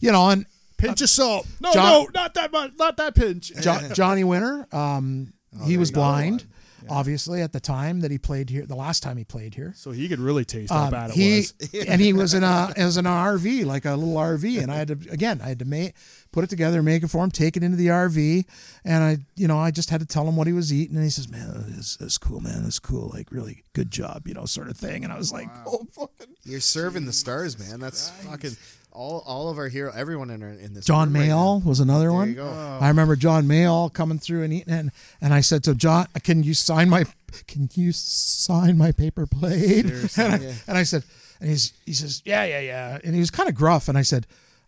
You 0.00 0.12
know, 0.12 0.28
and 0.28 0.44
pinch 0.76 1.00
of 1.00 1.08
salt. 1.08 1.46
No, 1.60 1.72
John- 1.72 1.84
no, 2.04 2.08
not 2.14 2.34
that 2.34 2.52
much. 2.52 2.72
Not 2.78 2.96
that 2.98 3.14
pinch. 3.14 3.50
Jo- 3.60 3.88
Johnny 3.94 4.24
Winter, 4.24 4.66
um, 4.72 5.32
he 5.64 5.76
was 5.78 5.88
another 5.90 6.00
blind, 6.06 6.44
obviously, 6.90 7.40
at 7.40 7.52
the 7.52 7.60
time 7.60 8.00
that 8.00 8.10
he 8.10 8.18
played 8.18 8.50
here. 8.50 8.66
The 8.66 8.74
last 8.74 9.02
time 9.02 9.16
he 9.16 9.24
played 9.24 9.54
here, 9.54 9.72
So 9.76 9.92
he 9.92 10.08
could 10.08 10.18
really 10.20 10.44
taste 10.44 10.72
how 10.72 10.84
Um, 10.84 10.90
bad 10.90 11.10
it 11.10 11.16
he 11.16 11.36
was. 11.38 11.54
and 11.88 12.00
he 12.00 12.12
was 12.12 12.34
in 12.34 12.44
a 12.44 12.72
as 12.76 12.96
an 12.96 13.04
RV, 13.06 13.64
like 13.64 13.84
a 13.84 13.94
little 13.94 14.14
RV, 14.14 14.62
and 14.62 14.70
I 14.70 14.76
had 14.76 14.88
to 14.88 15.10
again, 15.10 15.40
I 15.42 15.48
had 15.48 15.58
to 15.60 15.64
make 15.64 15.94
put 16.32 16.44
it 16.44 16.50
together, 16.50 16.82
make 16.82 17.02
it 17.02 17.08
for 17.08 17.24
him, 17.24 17.30
take 17.30 17.56
it 17.56 17.62
into 17.62 17.76
the 17.76 17.88
RV, 17.88 18.44
and 18.84 19.02
I, 19.02 19.18
you 19.36 19.48
know, 19.48 19.58
I 19.58 19.70
just 19.70 19.90
had 19.90 20.00
to 20.00 20.06
tell 20.06 20.28
him 20.28 20.36
what 20.36 20.46
he 20.46 20.52
was 20.52 20.72
eating, 20.72 20.96
and 20.96 21.04
he 21.04 21.10
says, 21.10 21.28
"Man, 21.28 21.64
this 21.76 21.96
is 22.00 22.18
cool, 22.18 22.40
man, 22.40 22.64
this 22.64 22.74
is 22.74 22.78
cool, 22.78 23.10
like 23.14 23.32
really 23.32 23.64
good 23.72 23.90
job, 23.90 24.28
you 24.28 24.34
know, 24.34 24.44
sort 24.44 24.68
of 24.68 24.76
thing." 24.76 25.04
And 25.04 25.12
I 25.12 25.18
was 25.18 25.32
like, 25.32 25.48
"Oh, 25.66 25.86
fucking." 25.92 26.34
You're 26.44 26.60
serving 26.60 27.06
the 27.06 27.12
stars, 27.12 27.58
man. 27.58 27.80
That's 27.80 28.10
fucking 28.10 28.56
all. 28.92 29.22
All 29.26 29.48
of 29.48 29.58
our 29.58 29.68
hero, 29.68 29.92
everyone 29.94 30.30
in 30.30 30.42
our, 30.42 30.50
in 30.50 30.74
this. 30.74 30.84
John 30.84 31.12
room 31.12 31.22
right 31.22 31.30
Mayall 31.30 31.64
was 31.64 31.80
another 31.80 32.04
There 32.06 32.12
one. 32.12 32.28
you 32.28 32.34
go. 32.36 32.48
I 32.80 32.88
remember 32.88 33.16
John 33.16 33.44
Mayall 33.46 33.92
coming 33.92 34.18
through 34.18 34.42
and 34.42 34.52
eating 34.52 34.72
and, 34.72 34.90
and 35.20 35.32
I 35.34 35.40
said 35.40 35.64
to 35.64 35.74
John, 35.74 36.06
"Can 36.22 36.42
you 36.42 36.54
sign 36.54 36.88
my 36.88 37.04
Can 37.46 37.68
you 37.74 37.92
sign 37.92 38.76
my 38.78 38.92
paper 38.92 39.26
plate?" 39.26 39.86
And 40.16 40.34
I, 40.34 40.38
yeah. 40.38 40.52
and 40.66 40.78
I 40.78 40.82
said, 40.82 41.04
and 41.40 41.48
he's 41.50 41.72
he 41.86 41.92
says, 41.92 42.22
"Yeah, 42.24 42.44
yeah, 42.44 42.60
yeah," 42.60 42.98
and 43.04 43.14
he 43.14 43.20
was 43.20 43.30
kind 43.30 43.48
of 43.48 43.54
gruff, 43.54 43.88
and 43.88 43.96
I 43.96 44.02
said, 44.02 44.26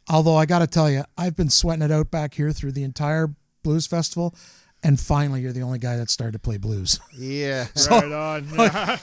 "Although 0.09 0.37
I 0.37 0.47
got 0.47 0.61
to 0.61 0.67
tell 0.67 0.91
you, 0.91 1.05
I've 1.19 1.37
been 1.37 1.51
sweating 1.51 1.83
it 1.83 1.91
out 1.91 2.11
back 2.11 2.35
here 2.35 2.53
through 2.53 2.73
the 2.73 2.85
entire 2.85 3.35
blues 3.63 3.87
festival." 3.87 4.35
And 4.85 4.99
finally, 4.99 5.41
you're 5.43 5.53
the 5.53 5.63
only 5.63 5.79
guy 5.79 5.97
that 5.97 6.11
started 6.11 6.33
to 6.33 6.39
play 6.41 6.57
blues. 6.57 6.99
Yeah. 7.17 7.67
right 7.91 8.11
on. 8.11 8.49
Yeah. 8.53 8.99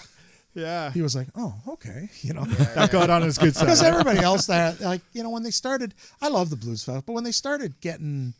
Yeah. 0.60 0.92
He 0.92 1.02
was 1.02 1.16
like, 1.16 1.28
"Oh, 1.36 1.54
okay," 1.68 2.10
you 2.22 2.34
know. 2.34 2.44
That 2.46 2.92
got 2.92 3.10
on 3.10 3.22
his 3.22 3.38
good 3.38 3.56
side. 3.56 3.66
because 3.66 3.82
everybody 3.84 4.20
else 4.20 4.46
that 4.48 4.80
like 4.82 5.02
you 5.14 5.24
know 5.24 5.30
when 5.30 5.44
they 5.44 5.52
started 5.52 5.94
i 6.22 6.28
love 6.28 6.50
the 6.50 6.56
blues 6.56 6.84
fest 6.84 7.06
but 7.06 7.14
when 7.14 7.24
they 7.24 7.32
started 7.32 7.80
getting 7.82 8.34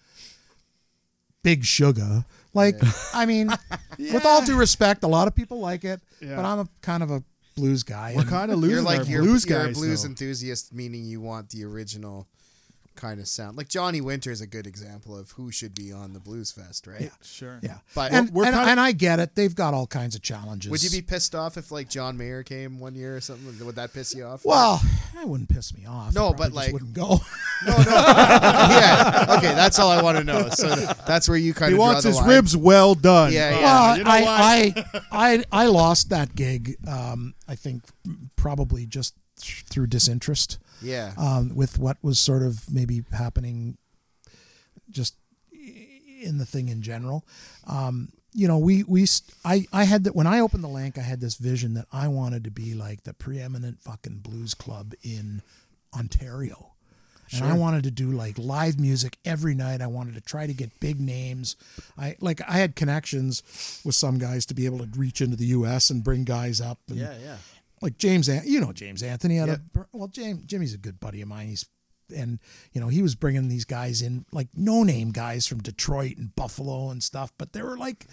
big 1.44 1.64
sugar 1.64 2.26
like 2.54 2.76
i 3.14 3.26
mean 3.26 3.50
with 3.98 4.26
all 4.26 4.44
due 4.46 4.58
respect 4.58 5.04
a 5.04 5.08
lot 5.08 5.28
of 5.28 5.36
people 5.36 5.60
like 5.60 5.84
it 5.86 6.02
Yeah. 6.22 6.36
but 6.36 6.46
i'm 6.46 6.60
a 6.60 6.68
kind 6.82 7.02
of 7.04 7.12
a 7.12 7.24
blues 7.56 7.84
guy 7.84 8.14
We're 8.16 8.24
kind 8.24 8.52
of 8.52 8.62
You're 8.64 8.82
like 8.82 9.08
you're, 9.08 9.24
blues 9.24 9.46
you're 9.46 9.66
guys. 9.68 9.76
a 9.78 9.80
blues 9.80 10.04
though. 10.04 10.10
enthusiast, 10.10 10.74
meaning 10.74 11.04
you 11.06 11.20
want 11.22 11.50
the 11.50 11.64
original 11.66 12.28
kind 13.00 13.20
of 13.22 13.28
sound. 13.28 13.56
Like 13.58 13.70
Johnny 13.70 14.02
Winter 14.02 14.30
is 14.30 14.42
a 14.42 14.48
good 14.48 14.68
example 14.68 15.18
of 15.18 15.32
who 15.32 15.52
should 15.52 15.74
be 15.74 15.92
on 15.94 16.12
the 16.14 16.20
Blues 16.20 16.52
Fest, 16.52 16.86
right? 16.86 17.00
Yeah, 17.02 17.10
Sure. 17.22 17.60
yeah 17.64 17.78
But 17.96 18.12
and, 18.12 18.30
we're 18.32 18.46
and, 18.46 18.54
kinda- 18.54 18.72
and 18.72 18.80
i 18.80 18.92
get 18.92 19.20
it 19.20 19.36
they've 19.36 19.56
got 19.56 19.74
all 19.74 19.88
kinds 19.88 20.16
of 20.16 20.22
challenges 20.22 20.70
would 20.70 20.84
you 20.84 20.90
be 20.90 21.02
pissed 21.02 21.34
off 21.34 21.56
if 21.58 21.72
like 21.72 21.88
John 21.90 22.18
Mayer 22.18 22.44
came 22.44 22.78
one 22.80 22.96
year 22.96 23.16
or 23.16 23.22
something? 23.22 23.66
Would 23.66 23.76
that 23.76 23.94
piss 23.94 24.14
you 24.14 24.26
off? 24.26 24.44
well 24.44 24.82
that 25.16 25.28
wouldn't 25.28 25.50
piss 25.50 25.74
me 25.74 25.86
off 25.86 26.14
No, 26.14 26.30
I 26.30 26.32
but, 26.34 26.44
just 26.46 26.56
like- 26.56 26.74
wouldn't 26.74 26.94
go 26.94 27.08
no, 27.68 27.78
no. 27.78 27.84
yeah. 27.88 29.26
Okay, 29.38 29.54
that's 29.54 29.80
all 29.80 29.90
I 29.90 30.02
want 30.02 30.18
to 30.18 30.24
know. 30.24 30.50
So 30.50 30.68
that's 31.08 31.28
where 31.28 31.38
you 31.38 31.54
kind 31.54 31.70
He 31.72 31.74
of 31.76 31.78
draw 31.80 31.86
wants 31.88 32.04
the 32.04 32.10
his 32.10 32.18
line. 32.18 32.30
ribs 32.30 32.56
well 32.58 32.96
done. 32.96 33.34
Yeah, 33.34 33.50
yeah. 33.52 33.62
Well, 33.64 33.98
You 33.98 34.04
know 34.06 34.10
I. 34.12 34.74
I, 35.12 35.34
I, 35.34 35.44
I 35.52 35.66
lost 35.68 36.10
that 36.10 36.36
gig. 36.36 36.76
Um, 36.88 37.34
I 37.50 37.56
think 37.56 37.84
probably 38.38 38.86
just 38.86 39.14
through 39.38 39.88
disinterest. 39.88 40.58
Yeah. 40.82 41.14
um, 41.18 41.56
with 41.56 41.78
what 41.80 41.98
was 42.02 42.20
sort 42.20 42.44
of 42.44 42.72
maybe 42.72 43.04
happening 43.12 43.78
just 44.90 45.16
in 46.22 46.38
the 46.38 46.46
thing 46.46 46.70
in 46.70 46.82
general. 46.82 47.26
Um, 47.68 48.12
you 48.34 48.48
know, 48.48 48.58
we 48.58 48.84
we 48.84 49.06
I 49.44 49.66
I 49.74 49.86
had 49.86 50.04
that 50.04 50.16
when 50.16 50.28
I 50.28 50.40
opened 50.40 50.64
the 50.64 50.68
Lank, 50.68 50.98
I 50.98 51.02
had 51.02 51.20
this 51.22 51.36
vision 51.36 51.74
that 51.74 51.88
I 51.92 52.08
wanted 52.08 52.44
to 52.44 52.52
be 52.52 52.74
like 52.74 53.04
the 53.04 53.14
preeminent 53.14 53.82
fucking 53.82 54.20
blues 54.20 54.54
club 54.54 54.94
in 55.04 55.42
Ontario. 55.98 56.74
And 57.32 57.44
I 57.44 57.54
wanted 57.54 57.84
to 57.84 57.92
do 57.92 58.12
like 58.12 58.40
live 58.40 58.80
music 58.80 59.18
every 59.24 59.54
night. 59.54 59.82
I 59.82 59.88
wanted 59.88 60.16
to 60.16 60.22
try 60.22 60.48
to 60.48 60.54
get 60.54 60.80
big 60.80 61.00
names. 61.00 61.56
I 61.96 62.16
like 62.20 62.42
I 62.50 62.54
had 62.54 62.76
connections 62.76 63.44
with 63.86 63.94
some 63.94 64.18
guys 64.18 64.48
to 64.48 64.56
be 64.56 64.66
able 64.66 64.80
to 64.80 64.90
reach 64.98 65.22
into 65.22 65.36
the 65.36 65.46
U.S. 65.48 65.92
and 65.92 66.04
bring 66.04 66.24
guys 66.24 66.60
up. 66.60 66.80
And, 66.88 66.98
Yeah, 66.98 67.14
yeah. 67.24 67.38
Like 67.82 67.98
James, 67.98 68.28
An- 68.30 68.44
you 68.46 68.60
know 68.60 68.72
James 68.74 69.04
Anthony. 69.04 69.40
Out 69.40 69.48
Yeah. 69.50 69.54
of, 69.76 69.86
well, 69.92 70.08
James 70.08 70.46
Jimmy's 70.46 70.74
a 70.74 70.78
good 70.78 71.00
buddy 71.00 71.22
of 71.22 71.28
mine. 71.28 71.48
He's 71.50 71.66
and 72.16 72.40
you 72.74 72.82
know 72.82 72.88
he 72.88 73.02
was 73.04 73.16
bringing 73.16 73.50
these 73.50 73.66
guys 73.66 74.02
in 74.02 74.26
like 74.32 74.48
no 74.56 74.84
name 74.84 75.12
guys 75.12 75.46
from 75.48 75.60
Detroit 75.62 76.18
and 76.18 76.36
Buffalo 76.36 76.90
and 76.90 77.04
stuff, 77.04 77.32
but 77.38 77.54
they 77.54 77.62
were 77.62 77.78
like 77.78 78.08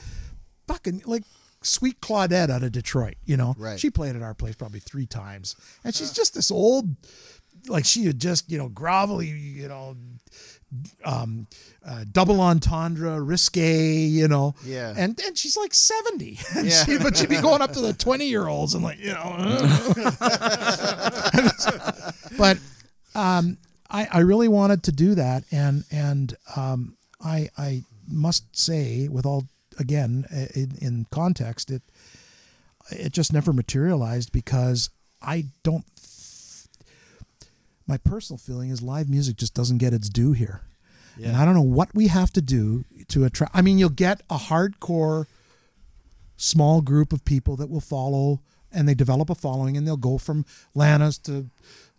fucking 0.69 1.03
like 1.07 1.25
sweet 1.63 2.01
Claudette 2.01 2.51
out 2.51 2.63
of 2.63 2.73
Detroit. 2.73 3.15
You 3.25 3.37
know, 3.37 3.55
Right. 3.59 3.81
she 3.81 3.91
played 3.91 4.15
at 4.17 4.23
our 4.23 4.35
place 4.35 4.55
probably 4.55 4.81
three 4.81 5.07
times, 5.07 5.57
and 5.85 5.95
she's 5.95 6.13
just 6.13 6.35
this 6.35 6.51
old. 6.51 6.97
Like 7.69 7.85
she 7.87 8.05
had 8.05 8.21
just, 8.21 8.51
you 8.51 8.59
know, 8.59 8.69
grovelly, 8.69 9.27
you 9.29 9.67
know, 9.67 9.97
um, 11.05 11.47
uh, 11.87 12.05
double 12.11 12.41
entendre, 12.41 13.21
risque, 13.21 14.07
you 14.07 14.29
know. 14.29 14.55
Yeah. 14.65 14.93
And 14.97 15.19
and 15.21 15.37
she's 15.39 15.57
like 15.57 15.75
seventy, 15.75 16.39
and 16.57 16.67
Yeah. 16.69 16.85
she, 16.85 16.99
but 16.99 17.17
she'd 17.17 17.29
be 17.29 17.41
going 17.41 17.63
up 17.63 17.73
to 17.73 17.81
the 17.81 17.93
twenty 17.99 18.27
year 18.27 18.47
olds 18.49 18.75
and 18.75 18.83
like, 18.85 18.99
you 18.99 19.13
know. 19.13 19.37
but 22.39 22.59
um, 23.15 23.59
I 23.91 24.09
I 24.13 24.19
really 24.21 24.49
wanted 24.49 24.83
to 24.85 24.93
do 24.93 25.15
that, 25.15 25.45
and 25.51 25.85
and 25.91 26.35
um, 26.57 26.97
I 27.21 27.49
I 27.57 27.83
must 28.09 28.57
say, 28.57 29.09
with 29.09 29.27
all 29.27 29.47
again 29.79 30.25
in, 30.55 30.73
in 30.81 31.07
context, 31.11 31.71
it 31.71 31.83
it 32.91 33.13
just 33.13 33.33
never 33.33 33.53
materialized 33.53 34.33
because 34.33 34.91
I 35.23 35.47
don't. 35.63 35.85
My 37.87 37.99
personal 37.99 38.39
feeling 38.39 38.71
is 38.71 38.83
live 38.83 39.09
music 39.09 39.37
just 39.37 39.55
doesn't 39.55 39.79
get 39.79 39.93
its 39.93 40.09
due 40.09 40.33
here. 40.33 40.63
And 41.29 41.37
I 41.37 41.45
don't 41.45 41.55
know 41.55 41.63
what 41.63 41.95
we 41.95 42.09
have 42.09 42.33
to 42.33 42.43
do 42.43 42.85
to 43.09 43.25
attract. 43.25 43.57
I 43.57 43.63
mean, 43.63 43.79
you'll 43.79 43.89
get 43.89 44.23
a 44.29 44.37
hardcore 44.37 45.27
small 46.37 46.83
group 46.83 47.13
of 47.13 47.25
people 47.25 47.57
that 47.57 47.71
will 47.71 47.81
follow 47.81 48.41
and 48.73 48.87
they 48.89 48.95
develop 48.95 49.31
a 49.31 49.35
following 49.35 49.77
and 49.77 49.87
they'll 49.87 49.97
go 49.97 50.19
from 50.19 50.45
Lana's 50.75 51.17
to, 51.19 51.49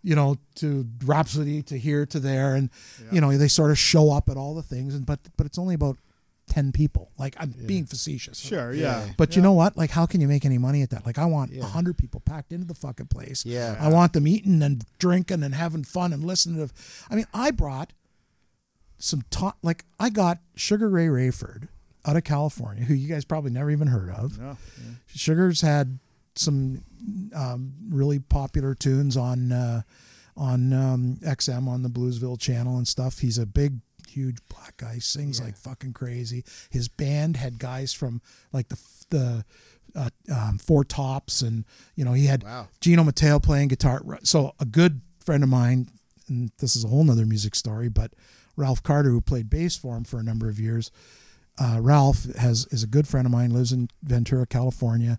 you 0.04 0.14
know, 0.14 0.36
to 0.56 0.86
Rhapsody 1.04 1.62
to 1.64 1.78
here 1.78 2.06
to 2.06 2.20
there. 2.20 2.54
And, 2.54 2.70
you 3.10 3.20
know, 3.20 3.36
they 3.36 3.48
sort 3.48 3.70
of 3.72 3.78
show 3.78 4.12
up 4.12 4.28
at 4.28 4.36
all 4.36 4.54
the 4.54 4.62
things. 4.62 4.94
And, 4.94 5.04
but, 5.04 5.18
but 5.36 5.46
it's 5.46 5.58
only 5.58 5.74
about 5.74 5.96
ten 6.48 6.72
people. 6.72 7.10
Like 7.18 7.36
I'm 7.38 7.50
being 7.66 7.86
facetious. 7.86 8.38
Sure, 8.38 8.72
yeah. 8.72 9.08
But 9.16 9.36
you 9.36 9.42
know 9.42 9.52
what? 9.52 9.76
Like, 9.76 9.90
how 9.90 10.06
can 10.06 10.20
you 10.20 10.28
make 10.28 10.44
any 10.44 10.58
money 10.58 10.82
at 10.82 10.90
that? 10.90 11.04
Like, 11.06 11.18
I 11.18 11.24
want 11.26 11.52
a 11.52 11.56
Yeah. 11.56 11.64
hundred 11.68 11.96
people 11.98 12.20
packed 12.20 12.52
into 12.52 12.66
the 12.66 12.74
fucking 12.74 13.06
place. 13.06 13.44
Yeah. 13.46 13.76
I 13.78 13.88
want 13.88 14.12
them 14.12 14.26
eating 14.26 14.62
and 14.62 14.84
drinking 14.98 15.42
and 15.42 15.54
having 15.54 15.84
fun 15.84 16.12
and 16.12 16.24
listening 16.24 16.66
to. 16.66 16.74
I 17.10 17.14
mean, 17.14 17.26
I 17.32 17.50
brought 17.50 17.92
some 18.98 19.22
top. 19.30 19.58
Like, 19.62 19.84
I 20.00 20.10
got 20.10 20.38
Sugaray 20.56 21.08
Rayford 21.08 21.68
out 22.04 22.16
of 22.16 22.24
California, 22.24 22.84
who 22.84 22.94
you 22.94 23.08
guys 23.08 23.24
probably 23.24 23.50
never 23.50 23.70
even 23.70 23.88
heard 23.88 24.10
of. 24.10 24.38
Yeah, 24.38 24.54
Sugar's 25.06 25.60
had 25.60 25.98
some 26.34 26.82
um, 27.34 27.72
really 27.90 28.18
popular 28.18 28.74
tunes 28.74 29.16
on 29.16 29.52
uh, 29.52 29.82
on 30.36 30.72
um, 30.72 31.18
XM 31.22 31.68
on 31.68 31.82
the 31.82 31.88
Bluesville 31.90 32.38
channel 32.40 32.76
and 32.76 32.86
stuff. 32.86 33.18
He's 33.18 33.38
a 33.38 33.46
big, 33.46 33.80
huge 34.08 34.38
black 34.48 34.76
guy. 34.76 34.98
Sings 34.98 35.40
like 35.40 35.56
fucking 35.56 35.92
crazy. 35.92 36.44
His 36.70 36.88
band 36.88 37.36
had 37.36 37.58
guys 37.58 37.92
from 37.92 38.20
like 38.52 38.68
the 38.68 38.78
the 39.10 39.44
uh, 39.96 40.10
um, 40.34 40.58
Four 40.58 40.84
Tops, 40.84 41.42
and 41.42 41.64
you 41.96 42.04
know 42.04 42.12
he 42.12 42.26
had 42.26 42.42
Wow. 42.42 42.68
Gino 42.80 43.04
Matteo 43.04 43.38
playing 43.38 43.68
guitar. 43.68 44.00
So 44.22 44.52
a 44.60 44.64
good 44.64 45.00
friend 45.24 45.42
of 45.42 45.48
mine, 45.48 45.88
and 46.28 46.50
this 46.58 46.76
is 46.76 46.84
a 46.84 46.88
whole 46.88 47.04
nother 47.04 47.26
music 47.26 47.54
story, 47.54 47.88
but 47.88 48.12
Ralph 48.56 48.82
Carter, 48.82 49.10
who 49.10 49.20
played 49.20 49.48
bass 49.48 49.76
for 49.76 49.96
him 49.96 50.04
for 50.04 50.18
a 50.18 50.22
number 50.22 50.48
of 50.48 50.58
years. 50.58 50.90
Uh, 51.60 51.78
Ralph 51.80 52.24
has 52.36 52.66
is 52.70 52.82
a 52.82 52.86
good 52.86 53.08
friend 53.08 53.26
of 53.26 53.32
mine. 53.32 53.50
Lives 53.50 53.72
in 53.72 53.88
Ventura, 54.02 54.46
California. 54.46 55.18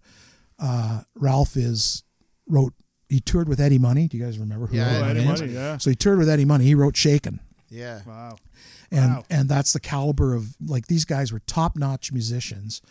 Uh, 0.57 1.01
Ralph 1.15 1.55
is 1.57 2.03
wrote. 2.47 2.73
He 3.09 3.19
toured 3.19 3.49
with 3.49 3.59
Eddie 3.59 3.79
Money. 3.79 4.07
Do 4.07 4.17
you 4.17 4.23
guys 4.23 4.37
remember 4.37 4.67
who? 4.67 4.77
Yeah, 4.77 4.87
Eddie 4.87 5.03
Eddie 5.19 5.19
Money 5.25 5.33
is? 5.33 5.41
Money, 5.41 5.53
yeah. 5.53 5.77
So 5.77 5.89
he 5.89 5.95
toured 5.95 6.19
with 6.19 6.29
Eddie 6.29 6.45
Money. 6.45 6.65
He 6.65 6.75
wrote 6.75 6.95
"Shaken," 6.95 7.39
Yeah. 7.69 8.01
Wow. 8.05 8.37
and 8.91 9.11
Wow. 9.15 9.23
and 9.29 9.49
that's 9.49 9.73
the 9.73 9.79
caliber 9.79 10.35
of 10.35 10.55
like 10.65 10.87
these 10.87 11.05
guys 11.05 11.31
were 11.31 11.39
top 11.39 11.75
notch 11.75 12.11
musicians, 12.11 12.81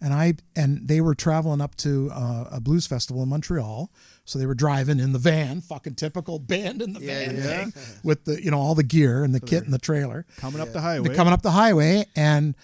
and 0.00 0.14
I 0.14 0.34
and 0.56 0.86
they 0.88 1.00
were 1.00 1.14
traveling 1.14 1.60
up 1.60 1.74
to 1.76 2.10
uh, 2.12 2.44
a 2.52 2.60
blues 2.60 2.86
festival 2.86 3.22
in 3.22 3.28
Montreal, 3.28 3.90
so 4.24 4.38
they 4.38 4.46
were 4.46 4.54
driving 4.54 4.98
in 5.00 5.12
the 5.12 5.18
van, 5.18 5.60
fucking 5.60 5.94
typical 5.96 6.38
band 6.38 6.80
in 6.82 6.92
the 6.92 7.00
Yeah, 7.00 7.26
van 7.26 7.36
yeah. 7.36 7.42
thing, 7.42 7.72
with 8.04 8.24
the 8.24 8.42
you 8.42 8.50
know 8.50 8.58
all 8.60 8.74
the 8.74 8.82
gear 8.84 9.24
and 9.24 9.34
the 9.34 9.40
kit 9.40 9.64
and 9.64 9.72
the 9.72 9.78
trailer. 9.78 10.26
Coming 10.36 10.60
up 10.60 10.72
the 10.72 10.80
highway. 10.80 11.08
They're 11.08 11.16
coming 11.16 11.32
up 11.32 11.42
the 11.42 11.50
highway, 11.50 12.04
and 12.14 12.54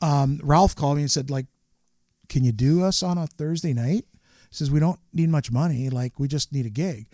um, 0.00 0.40
Ralph 0.44 0.76
called 0.76 0.96
me 0.96 1.02
and 1.02 1.10
said, 1.10 1.30
like, 1.30 1.46
can 2.28 2.44
you 2.44 2.52
do 2.52 2.82
us 2.84 3.02
on 3.02 3.16
a 3.18 3.26
Thursday 3.26 3.72
night? 3.72 4.04
He 4.50 4.54
says 4.54 4.70
we 4.70 4.78
don't 4.80 5.00
need 5.12 5.28
much 5.30 5.50
money, 5.50 5.88
like 5.90 6.20
we 6.20 6.28
just 6.28 6.52
need 6.52 6.66
a 6.66 6.70
gig. 6.70 7.06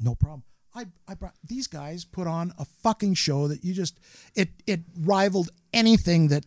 No 0.00 0.14
problem. 0.14 0.42
I, 0.78 0.84
I 1.08 1.14
brought 1.14 1.34
these 1.44 1.66
guys 1.66 2.04
put 2.04 2.26
on 2.26 2.52
a 2.58 2.64
fucking 2.64 3.14
show 3.14 3.48
that 3.48 3.64
you 3.64 3.74
just 3.74 3.98
it 4.34 4.50
it 4.66 4.80
rivaled 4.96 5.50
anything 5.72 6.28
that 6.28 6.44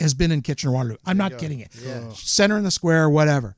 has 0.00 0.14
been 0.14 0.32
in 0.32 0.42
Kitchener 0.42 0.72
Waterloo. 0.72 0.96
I'm 1.04 1.16
not 1.16 1.38
kidding 1.38 1.60
it. 1.60 1.70
Yeah. 1.84 2.10
Center 2.14 2.56
in 2.56 2.64
the 2.64 2.70
square, 2.70 3.08
whatever. 3.10 3.56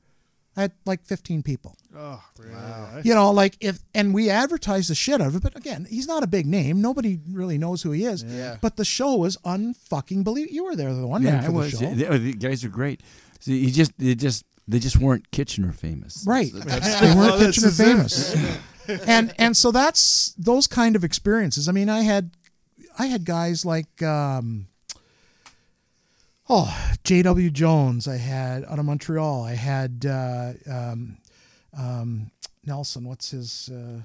I 0.57 0.61
had 0.63 0.71
like 0.85 1.05
15 1.05 1.41
people. 1.43 1.77
Oh, 1.95 2.21
really? 2.37 3.01
You 3.03 3.13
know, 3.13 3.31
like 3.31 3.55
if 3.61 3.79
and 3.95 4.13
we 4.13 4.29
advertised 4.29 4.89
the 4.89 4.95
shit 4.95 5.21
out 5.21 5.27
of 5.27 5.35
it, 5.35 5.41
but 5.43 5.55
again, 5.55 5.87
he's 5.89 6.07
not 6.07 6.21
a 6.21 6.27
big 6.27 6.45
name. 6.45 6.81
Nobody 6.81 7.19
really 7.31 7.57
knows 7.57 7.81
who 7.81 7.91
he 7.91 8.03
is. 8.05 8.23
Yeah. 8.23 8.57
But 8.59 8.75
the 8.75 8.83
show 8.83 9.15
was 9.15 9.37
unfucking 9.37 10.25
believe. 10.25 10.51
You 10.51 10.65
were 10.65 10.75
there 10.75 10.93
the 10.93 11.07
one 11.07 11.23
night 11.23 11.31
Yeah, 11.31 11.39
for 11.41 11.45
I 11.45 11.47
the 11.47 11.53
was. 11.53 11.71
show. 11.71 11.93
The, 11.93 12.07
oh, 12.07 12.17
the 12.17 12.33
guys 12.33 12.65
are 12.65 12.69
great. 12.69 13.01
See, 13.39 13.57
you 13.57 13.71
just 13.71 13.97
they 13.97 14.15
just 14.15 14.43
they 14.67 14.79
just 14.79 14.97
weren't 14.97 15.31
Kitchener 15.31 15.71
famous. 15.71 16.25
Right. 16.27 16.51
They 16.53 16.59
weren't 16.59 17.17
well, 17.17 17.37
this 17.37 17.55
Kitchener 17.55 17.71
famous. 17.71 18.35
And 19.05 19.33
and 19.37 19.55
so 19.55 19.71
that's 19.71 20.33
those 20.37 20.67
kind 20.67 20.95
of 20.95 21.03
experiences. 21.03 21.69
I 21.69 21.71
mean, 21.71 21.89
I 21.89 22.01
had 22.01 22.31
I 22.97 23.07
had 23.07 23.25
guys 23.25 23.65
like 23.65 24.01
um 24.01 24.67
oh, 26.49 26.95
J.W. 27.03 27.49
Jones, 27.51 28.07
I 28.07 28.17
had 28.17 28.65
out 28.65 28.79
of 28.79 28.85
Montreal. 28.85 29.43
I 29.43 29.53
had 29.53 30.05
uh, 30.05 30.53
um, 30.69 31.17
um, 31.77 32.31
Nelson, 32.65 33.07
what's 33.07 33.31
his 33.31 33.69
uh, 33.71 34.01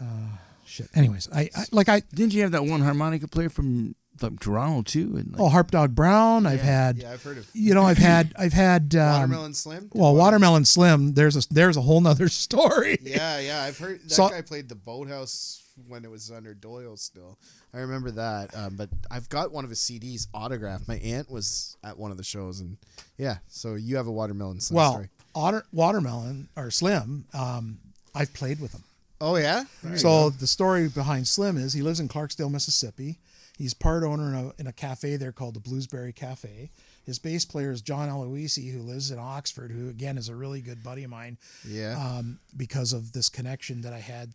uh, 0.00 0.36
shit. 0.64 0.88
Anyways, 0.94 1.28
I, 1.34 1.50
I 1.54 1.64
like 1.72 1.88
I 1.88 2.00
Didn't 2.14 2.32
you 2.34 2.42
have 2.42 2.52
that 2.52 2.64
one 2.64 2.80
harmonica 2.80 3.28
player 3.28 3.48
from 3.48 3.94
from 4.16 4.38
Toronto 4.38 4.82
too? 4.82 5.16
And 5.16 5.32
like, 5.32 5.40
oh 5.40 5.48
Harp 5.48 5.70
Dog 5.70 5.94
Brown, 5.94 6.46
I've 6.46 6.58
Yeah, 6.58 6.64
had 6.64 6.98
Yeah, 6.98 7.12
I've 7.12 7.22
heard 7.22 7.38
of 7.38 7.48
you 7.52 7.74
know, 7.74 7.82
I've 7.84 7.98
had 7.98 8.32
I've 8.38 8.52
had 8.52 8.94
um, 8.94 9.12
Watermelon 9.20 9.54
Slim. 9.54 9.90
well, 9.92 10.14
Watermelon 10.14 10.64
Slim, 10.64 11.14
there's 11.14 11.36
a 11.36 11.48
there's 11.52 11.76
a 11.76 11.82
whole 11.82 12.00
nother 12.00 12.28
story. 12.30 12.98
Yeah, 13.02 13.38
yeah, 13.40 13.62
I've 13.62 13.78
heard 13.78 14.02
that 14.04 14.10
So- 14.10 14.28
guy 14.28 14.42
played 14.42 14.68
the 14.68 14.74
Boathouse 14.74 15.58
when 15.88 16.04
it 16.04 16.10
was 16.10 16.30
under 16.30 16.52
Doyle 16.54 16.96
still. 16.96 17.38
I 17.74 17.78
remember 17.78 18.10
that. 18.10 18.54
Um, 18.54 18.76
but 18.76 18.90
I've 19.10 19.28
got 19.30 19.50
one 19.52 19.64
of 19.64 19.70
his 19.70 19.78
CDs 19.80 20.26
autographed. 20.34 20.86
My 20.86 20.96
aunt 20.96 21.30
was 21.30 21.78
at 21.82 21.96
one 21.98 22.10
of 22.10 22.18
the 22.18 22.22
shows, 22.24 22.60
and 22.60 22.76
yeah. 23.16 23.38
So 23.48 23.74
you 23.74 23.96
have 23.96 24.06
a 24.06 24.12
watermelon 24.12 24.60
Slim 24.60 24.76
Well, 24.76 24.92
story. 24.92 25.08
Otter, 25.34 25.64
watermelon 25.72 26.48
or 26.56 26.70
Slim, 26.70 27.24
um, 27.32 27.78
I've 28.14 28.34
played 28.34 28.60
with 28.60 28.72
him. 28.74 28.82
Oh 29.22 29.36
yeah. 29.36 29.64
There 29.82 29.96
So 29.96 30.28
the 30.28 30.46
story 30.46 30.88
behind 30.88 31.26
Slim 31.26 31.56
is 31.56 31.72
he 31.72 31.80
lives 31.80 32.00
in 32.00 32.08
Clarksdale, 32.08 32.50
Mississippi. 32.50 33.18
He's 33.58 33.74
part 33.74 34.02
owner 34.02 34.28
in 34.28 34.34
a, 34.34 34.52
in 34.60 34.66
a 34.66 34.72
cafe 34.72 35.16
there 35.16 35.30
called 35.32 35.54
the 35.54 35.60
Bluesberry 35.60 36.14
Cafe. 36.14 36.70
His 37.04 37.18
bass 37.18 37.44
player 37.44 37.70
is 37.70 37.82
John 37.82 38.08
Eloisi, 38.08 38.72
who 38.72 38.80
lives 38.80 39.10
in 39.10 39.18
Oxford, 39.18 39.70
who 39.70 39.88
again 39.88 40.16
is 40.16 40.28
a 40.28 40.34
really 40.34 40.60
good 40.60 40.82
buddy 40.82 41.04
of 41.04 41.10
mine 41.10 41.36
yeah. 41.68 41.96
um, 41.98 42.38
because 42.56 42.92
of 42.92 43.12
this 43.12 43.28
connection 43.28 43.82
that 43.82 43.92
I 43.92 43.98
had. 43.98 44.32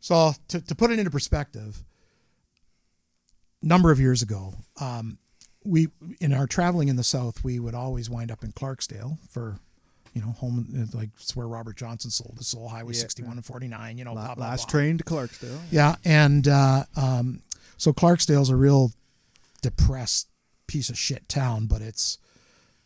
So 0.00 0.32
to, 0.48 0.60
to 0.60 0.74
put 0.74 0.90
it 0.90 0.98
into 0.98 1.10
perspective, 1.10 1.82
number 3.62 3.90
of 3.90 4.00
years 4.00 4.22
ago, 4.22 4.54
um, 4.80 5.18
we 5.64 5.88
in 6.20 6.32
our 6.32 6.46
traveling 6.46 6.88
in 6.88 6.96
the 6.96 7.04
South, 7.04 7.44
we 7.44 7.58
would 7.58 7.74
always 7.74 8.08
wind 8.08 8.30
up 8.30 8.42
in 8.42 8.52
Clarksdale 8.52 9.18
for, 9.28 9.58
you 10.14 10.22
know, 10.22 10.30
home 10.32 10.88
like 10.94 11.10
it's 11.20 11.36
where 11.36 11.46
Robert 11.48 11.76
Johnson 11.76 12.10
sold 12.10 12.36
the 12.38 12.44
Soul 12.44 12.68
Highway 12.68 12.94
Yeah. 12.94 13.00
61 13.00 13.32
and 13.32 13.44
49. 13.44 13.98
You 13.98 14.04
know, 14.04 14.14
La- 14.14 14.26
blah, 14.26 14.34
blah, 14.36 14.46
Last 14.48 14.66
blah. 14.68 14.70
train 14.70 14.98
to 14.98 15.04
Clarksdale. 15.04 15.60
Yeah, 15.70 15.96
and 16.04 16.48
uh, 16.48 16.84
um, 16.96 17.42
so 17.80 17.94
Clarksdale's 17.94 18.50
a 18.50 18.56
real 18.56 18.92
depressed 19.62 20.28
piece 20.66 20.90
of 20.90 20.98
shit 20.98 21.30
town, 21.30 21.66
but 21.66 21.80
it's 21.80 22.18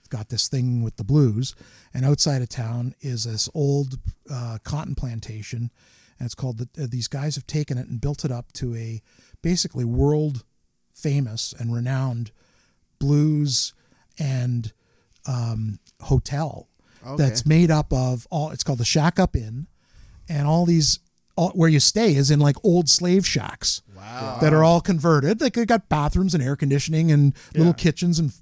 got 0.08 0.28
this 0.28 0.46
thing 0.46 0.84
with 0.84 0.98
the 0.98 1.02
blues. 1.02 1.56
And 1.92 2.04
outside 2.04 2.42
of 2.42 2.48
town 2.48 2.94
is 3.00 3.24
this 3.24 3.48
old 3.54 3.98
uh, 4.30 4.58
cotton 4.62 4.94
plantation, 4.94 5.72
and 6.20 6.26
it's 6.26 6.36
called. 6.36 6.58
The, 6.58 6.84
uh, 6.84 6.86
these 6.88 7.08
guys 7.08 7.34
have 7.34 7.44
taken 7.44 7.76
it 7.76 7.88
and 7.88 8.00
built 8.00 8.24
it 8.24 8.30
up 8.30 8.52
to 8.52 8.76
a 8.76 9.02
basically 9.42 9.84
world 9.84 10.44
famous 10.92 11.52
and 11.58 11.74
renowned 11.74 12.30
blues 13.00 13.74
and 14.16 14.72
um, 15.26 15.80
hotel 16.02 16.68
that's 17.16 17.44
made 17.44 17.72
up 17.72 17.92
of 17.92 18.28
all. 18.30 18.52
It's 18.52 18.62
called 18.62 18.78
the 18.78 18.84
Shack 18.84 19.18
Up 19.18 19.34
Inn, 19.34 19.66
and 20.28 20.46
all 20.46 20.64
these. 20.66 21.00
All, 21.36 21.50
where 21.50 21.68
you 21.68 21.80
stay 21.80 22.14
is 22.14 22.30
in 22.30 22.38
like 22.38 22.56
old 22.62 22.88
slave 22.88 23.26
shacks 23.26 23.82
wow. 23.96 24.38
that 24.40 24.52
are 24.52 24.62
all 24.62 24.80
converted. 24.80 25.40
Like 25.40 25.54
they 25.54 25.66
got 25.66 25.88
bathrooms 25.88 26.34
and 26.34 26.42
air 26.42 26.56
conditioning 26.56 27.10
and 27.10 27.34
little 27.54 27.68
Yeah. 27.68 27.72
kitchens 27.72 28.18
and 28.18 28.32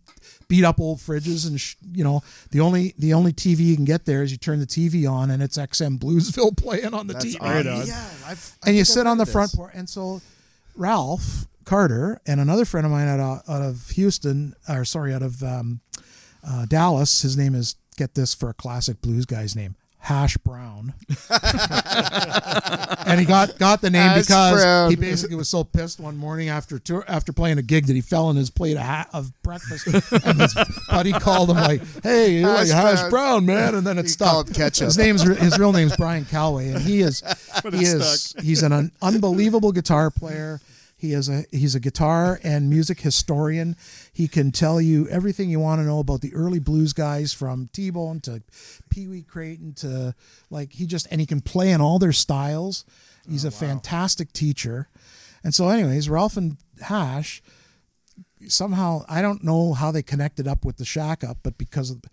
beat 0.49 0.65
up 0.65 0.79
old 0.79 0.99
fridges 0.99 1.47
and 1.47 1.59
sh- 1.59 1.77
you 1.95 2.05
know 2.05 2.23
the 2.51 2.61
only 2.61 2.95
the 2.99 3.15
only 3.15 3.33
TV 3.33 3.61
you 3.61 3.75
can 3.75 3.87
get 3.87 4.05
there 4.05 4.23
is 4.23 4.31
you 4.31 4.37
turn 4.37 4.61
the 4.61 4.67
TV 4.67 5.11
on 5.11 5.31
and 5.31 5.43
it's 5.43 5.57
XM 5.57 5.99
Bluesville 5.99 6.55
playing 6.63 6.93
on 6.93 7.07
the 7.07 7.15
That's 7.15 7.37
TV 7.37 7.41
Right 7.41 7.67
on. 7.67 7.87
Yeah, 7.87 8.05
I've, 8.27 8.59
and 8.67 8.75
you 8.75 8.81
I've 8.83 8.87
sit 8.87 9.07
on 9.07 9.19
heard 9.19 9.27
the 9.27 9.33
front 9.33 9.53
porch. 9.53 9.73
And 9.75 9.89
so 9.89 10.21
Ralph 10.77 11.47
Carter 11.65 12.21
and 12.27 12.41
another 12.41 12.65
friend 12.65 12.85
of 12.85 12.93
mine 12.93 13.09
out 13.09 13.21
of, 13.21 13.49
out 13.49 13.63
of 13.63 13.89
Houston, 13.91 14.55
or 14.69 14.85
sorry, 14.85 15.15
out 15.15 15.23
of 15.23 15.43
um, 15.43 15.81
uh, 16.47 16.67
Dallas. 16.67 17.23
His 17.23 17.37
name 17.37 17.55
is 17.55 17.77
get 17.97 18.15
this 18.15 18.35
for 18.35 18.51
a 18.51 18.55
classic 18.55 19.01
blues 19.01 19.25
guy's 19.27 19.55
name. 19.57 19.77
Hash 20.05 20.37
Brown, 20.39 20.95
and 23.07 23.21
he 23.21 23.25
got 23.27 23.57
got 23.59 23.81
the 23.81 23.89
name 23.91 24.03
Hash 24.03 24.23
because 24.27 24.61
Brown. 24.63 24.91
he 24.91 24.97
basically 24.97 25.37
was 25.37 25.49
so 25.49 25.63
pissed 25.65 26.01
one 26.01 26.17
morning 26.17 26.49
after 26.49 26.79
tour, 26.81 27.05
after 27.07 27.33
playing 27.33 27.59
a 27.59 27.63
gig 27.63 27.87
that 27.87 27.95
he 27.95 28.01
fell 28.01 28.29
in 28.31 28.37
his 28.37 28.51
plate 28.51 28.77
of, 28.77 28.83
ha- 28.83 29.09
of 29.13 29.31
breakfast, 29.43 29.87
and 30.25 30.41
his 30.41 30.55
buddy 30.89 31.13
called 31.13 31.51
him 31.51 31.57
like, 31.57 31.83
"Hey, 32.03 32.33
you 32.41 32.47
like 32.49 32.67
Hash 32.69 32.71
Hash 32.99 33.11
Brown. 33.11 33.11
Brown, 33.11 33.47
man," 33.47 33.75
And 33.77 33.87
then 33.87 33.97
it 33.99 34.03
He 34.03 34.09
stopped. 34.09 34.33
called 34.49 34.55
ketchup. 34.55 34.87
His 34.87 34.99
name's 34.99 35.23
his 35.23 35.59
real 35.59 35.73
name's 35.73 35.97
Brian 35.97 36.25
Calway, 36.25 36.75
and 36.75 36.83
he 36.83 37.01
is 37.01 37.23
But 37.63 37.73
he 37.75 37.85
is 37.85 38.21
stuck. 38.23 38.43
he's 38.45 38.63
an 38.65 38.73
un- 38.73 38.93
unbelievable 39.01 39.71
guitar 39.73 40.11
player. 40.11 40.61
He 41.03 41.15
is 41.15 41.29
a 41.29 41.45
he's 41.51 41.75
a 41.75 41.81
guitar 41.81 42.39
and 42.45 42.71
music 42.71 43.01
historian. 43.01 43.75
He 44.13 44.29
can 44.29 44.53
tell 44.53 44.81
you 44.81 45.09
everything 45.09 45.51
you 45.51 45.59
want 45.59 45.81
to 45.81 45.85
know 45.85 45.99
about 45.99 46.21
the 46.21 46.33
early 46.33 46.61
blues 46.61 46.93
guys 46.93 47.33
from 47.33 47.69
T-Bone 47.73 48.21
to 48.21 48.41
Pee 48.89 49.09
Wee 49.09 49.25
Crayton 49.25 49.75
to 49.79 50.15
like 50.49 50.75
he 50.75 50.87
just 50.87 51.09
and 51.11 51.21
he 51.21 51.27
can 51.27 51.41
play 51.41 51.73
in 51.73 51.81
all 51.81 51.99
their 51.99 52.13
styles. 52.13 52.85
He's 53.29 53.45
oh, 53.45 53.49
a 53.49 53.51
fantastic 53.51 54.33
teacher. 54.33 54.91
And 55.43 55.53
so 55.53 55.69
anyways, 55.71 56.09
Ralph 56.09 56.37
and 56.37 56.57
Hash 56.81 57.43
somehow 58.47 59.05
I 59.09 59.23
don't 59.23 59.43
know 59.43 59.73
how 59.73 59.91
they 59.91 60.05
connected 60.05 60.47
up 60.47 60.65
with 60.65 60.77
the 60.77 60.85
Shack 60.85 61.25
Up, 61.25 61.39
but 61.43 61.59
because 61.59 61.91
of 61.91 62.05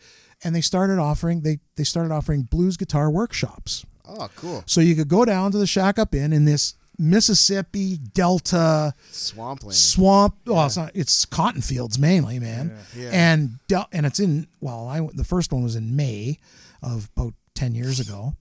and 0.44 0.56
they 0.56 0.62
started 0.62 0.98
offering 0.98 1.42
they 1.42 1.60
they 1.76 1.84
started 1.84 2.12
offering 2.12 2.42
blues 2.42 2.76
guitar 2.76 3.12
workshops. 3.12 3.86
Oh, 4.08 4.30
cool. 4.36 4.64
So 4.66 4.82
you 4.82 4.96
could 4.96 5.10
go 5.10 5.26
down 5.26 5.52
to 5.52 5.60
the 5.60 5.68
Shack 5.68 6.00
Up 6.00 6.16
Inn 6.16 6.34
in 6.34 6.46
this 6.46 6.74
Mississippi 7.00 7.98
Delta 7.98 8.94
Swampland. 9.12 9.76
swamp. 9.76 10.36
Well, 10.46 10.66
it's 10.66 10.78
not. 10.78 10.92
It's 10.94 11.26
cotton 11.26 11.62
fields 11.62 11.98
mainly, 11.98 12.40
man. 12.40 12.78
Yeah. 12.96 13.04
Yeah. 13.04 13.10
And 13.14 13.60
Del- 13.68 13.88
and 13.92 14.06
it's 14.06 14.20
in. 14.20 14.48
Well, 14.60 14.88
I 14.88 15.08
the 15.14 15.24
first 15.24 15.52
one 15.52 15.64
was 15.64 15.76
in 15.76 15.96
May 15.96 16.38
of 16.84 17.10
about 17.16 17.34
ten 17.56 17.74
years 17.76 18.00
ago, 18.00 18.34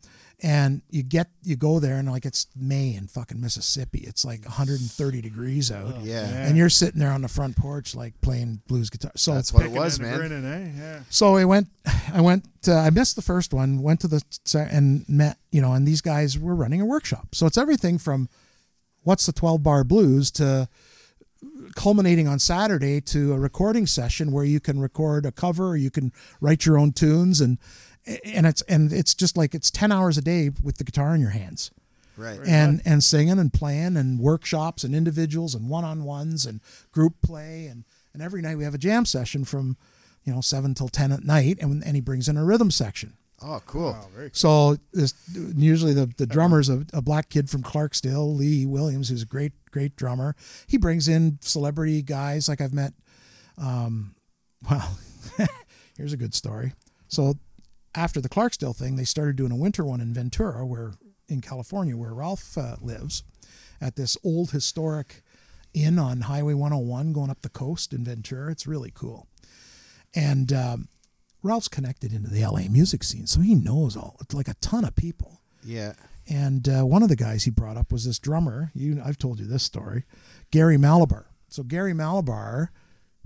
and 0.42 0.82
you 0.90 1.02
get 1.02 1.28
you 1.42 1.56
go 1.56 1.78
there 1.80 1.96
and 1.96 2.10
like 2.10 2.26
it's 2.26 2.46
May 2.56 2.94
in 2.94 3.06
fucking 3.06 3.40
Mississippi. 3.40 4.00
It's 4.00 4.24
like 4.24 4.44
130 4.44 5.20
degrees 5.22 5.70
out. 5.72 6.00
yeah. 6.02 6.46
And 6.46 6.56
you're 6.56 6.68
sitting 6.68 7.00
there 7.00 7.10
on 7.12 7.22
the 7.22 7.28
front 7.28 7.56
porch 7.56 7.94
like 7.94 8.20
playing 8.20 8.60
blues 8.66 8.90
guitar. 8.90 9.12
So 9.16 9.34
That's 9.34 9.52
what 9.52 9.64
it 9.64 9.70
was, 9.72 9.98
man. 9.98 10.16
grinning, 10.18 10.44
eh? 10.44 10.70
Yeah. 10.76 11.00
so 11.10 11.36
I 11.36 11.44
went, 11.44 11.68
I 12.12 12.20
went, 12.20 12.46
uh, 12.66 12.74
I 12.76 12.90
missed 12.90 13.16
the 13.16 13.22
first 13.22 13.54
one, 13.54 13.82
went 13.82 14.00
to 14.00 14.08
the, 14.08 14.22
and 14.70 15.04
met, 15.08 15.38
you 15.50 15.60
know, 15.62 15.72
and 15.72 15.86
these 15.88 16.00
guys 16.02 16.38
were 16.38 16.54
running 16.54 16.80
a 16.80 16.86
workshop. 16.86 17.34
So 17.34 17.46
it's 17.46 17.56
everything 17.58 17.98
from 17.98 18.28
what's 19.08 19.24
the 19.24 19.32
12 19.32 19.62
bar 19.62 19.84
blues 19.84 20.30
to 20.30 20.68
culminating 21.74 22.28
on 22.28 22.38
Saturday 22.38 23.00
to 23.00 23.32
a 23.32 23.38
recording 23.38 23.86
session 23.86 24.32
where 24.32 24.44
you 24.44 24.60
can 24.60 24.78
record 24.78 25.24
a 25.24 25.32
cover 25.32 25.68
or 25.68 25.76
you 25.78 25.90
can 25.90 26.12
write 26.42 26.66
your 26.66 26.78
own 26.78 26.92
tunes 26.92 27.40
and, 27.40 27.56
and 28.22 28.46
it's, 28.46 28.60
and 28.62 28.92
it's 28.92 29.14
just 29.14 29.34
like 29.34 29.54
it's 29.54 29.70
10 29.70 29.90
hours 29.90 30.18
a 30.18 30.20
day 30.20 30.50
with 30.62 30.76
the 30.76 30.84
guitar 30.84 31.14
in 31.14 31.22
your 31.22 31.30
hands. 31.30 31.70
Right. 32.18 32.40
and 32.44 32.82
and 32.84 33.04
singing 33.04 33.38
and 33.38 33.52
playing 33.52 33.96
and 33.96 34.18
workshops 34.18 34.82
and 34.82 34.92
individuals 34.92 35.54
and 35.54 35.70
one-on-ones 35.70 36.46
and 36.46 36.60
group 36.90 37.14
play 37.22 37.66
and 37.66 37.84
and 38.12 38.20
every 38.20 38.42
night 38.42 38.58
we 38.58 38.64
have 38.64 38.74
a 38.74 38.78
jam 38.78 39.04
session 39.04 39.44
from 39.44 39.76
you 40.24 40.34
know 40.34 40.40
7 40.40 40.74
till 40.74 40.88
10 40.88 41.12
at 41.12 41.22
night 41.22 41.58
and 41.60 41.80
and 41.84 41.94
he 41.94 42.00
brings 42.00 42.28
in 42.28 42.36
a 42.36 42.44
rhythm 42.44 42.72
section 42.72 43.18
Oh, 43.40 43.60
cool. 43.66 43.96
Very 44.14 44.30
cool. 44.30 44.34
so 44.34 44.76
this 44.92 45.14
usually 45.56 45.94
the 45.94 46.06
the 46.16 46.26
drummer's 46.26 46.68
a, 46.68 46.84
a 46.92 47.00
black 47.00 47.28
kid 47.28 47.48
from 47.48 47.62
Clarksdale 47.62 48.36
Lee 48.36 48.66
Williams 48.66 49.08
who's 49.08 49.22
a 49.22 49.26
great 49.26 49.52
great 49.70 49.94
drummer 49.96 50.34
he 50.66 50.76
brings 50.76 51.06
in 51.08 51.38
celebrity 51.40 52.02
guys 52.02 52.48
like 52.48 52.60
I've 52.60 52.72
met 52.74 52.94
um 53.56 54.14
well 54.68 54.98
here's 55.96 56.12
a 56.12 56.16
good 56.16 56.34
story 56.34 56.72
so 57.06 57.34
after 57.94 58.20
the 58.20 58.28
Clarksdale 58.28 58.74
thing 58.74 58.96
they 58.96 59.04
started 59.04 59.36
doing 59.36 59.52
a 59.52 59.56
winter 59.56 59.84
one 59.84 60.00
in 60.00 60.12
Ventura 60.12 60.66
where 60.66 60.94
in 61.28 61.40
California 61.40 61.96
where 61.96 62.14
Ralph 62.14 62.58
uh, 62.58 62.76
lives 62.80 63.22
at 63.80 63.94
this 63.96 64.16
old 64.24 64.50
historic 64.50 65.22
inn 65.74 65.98
on 65.98 66.22
Highway 66.22 66.54
101 66.54 67.12
going 67.12 67.30
up 67.30 67.42
the 67.42 67.48
coast 67.50 67.92
in 67.92 68.02
Ventura 68.04 68.50
it's 68.50 68.66
really 68.66 68.90
cool 68.92 69.28
and 70.14 70.52
um, 70.52 70.88
Ralph's 71.42 71.68
connected 71.68 72.12
into 72.12 72.28
the 72.30 72.44
LA 72.44 72.68
music 72.70 73.04
scene, 73.04 73.26
so 73.26 73.40
he 73.40 73.54
knows 73.54 73.96
all 73.96 74.16
like 74.32 74.48
a 74.48 74.54
ton 74.54 74.84
of 74.84 74.94
people. 74.96 75.40
Yeah. 75.64 75.92
And 76.28 76.68
uh, 76.68 76.82
one 76.84 77.02
of 77.02 77.08
the 77.08 77.16
guys 77.16 77.44
he 77.44 77.50
brought 77.50 77.76
up 77.76 77.90
was 77.90 78.04
this 78.04 78.18
drummer. 78.18 78.70
You, 78.74 79.00
I've 79.04 79.18
told 79.18 79.38
you 79.40 79.46
this 79.46 79.62
story, 79.62 80.04
Gary 80.50 80.76
Mallaber. 80.76 81.24
So 81.48 81.62
Gary 81.62 81.94
Mallaber 81.94 82.68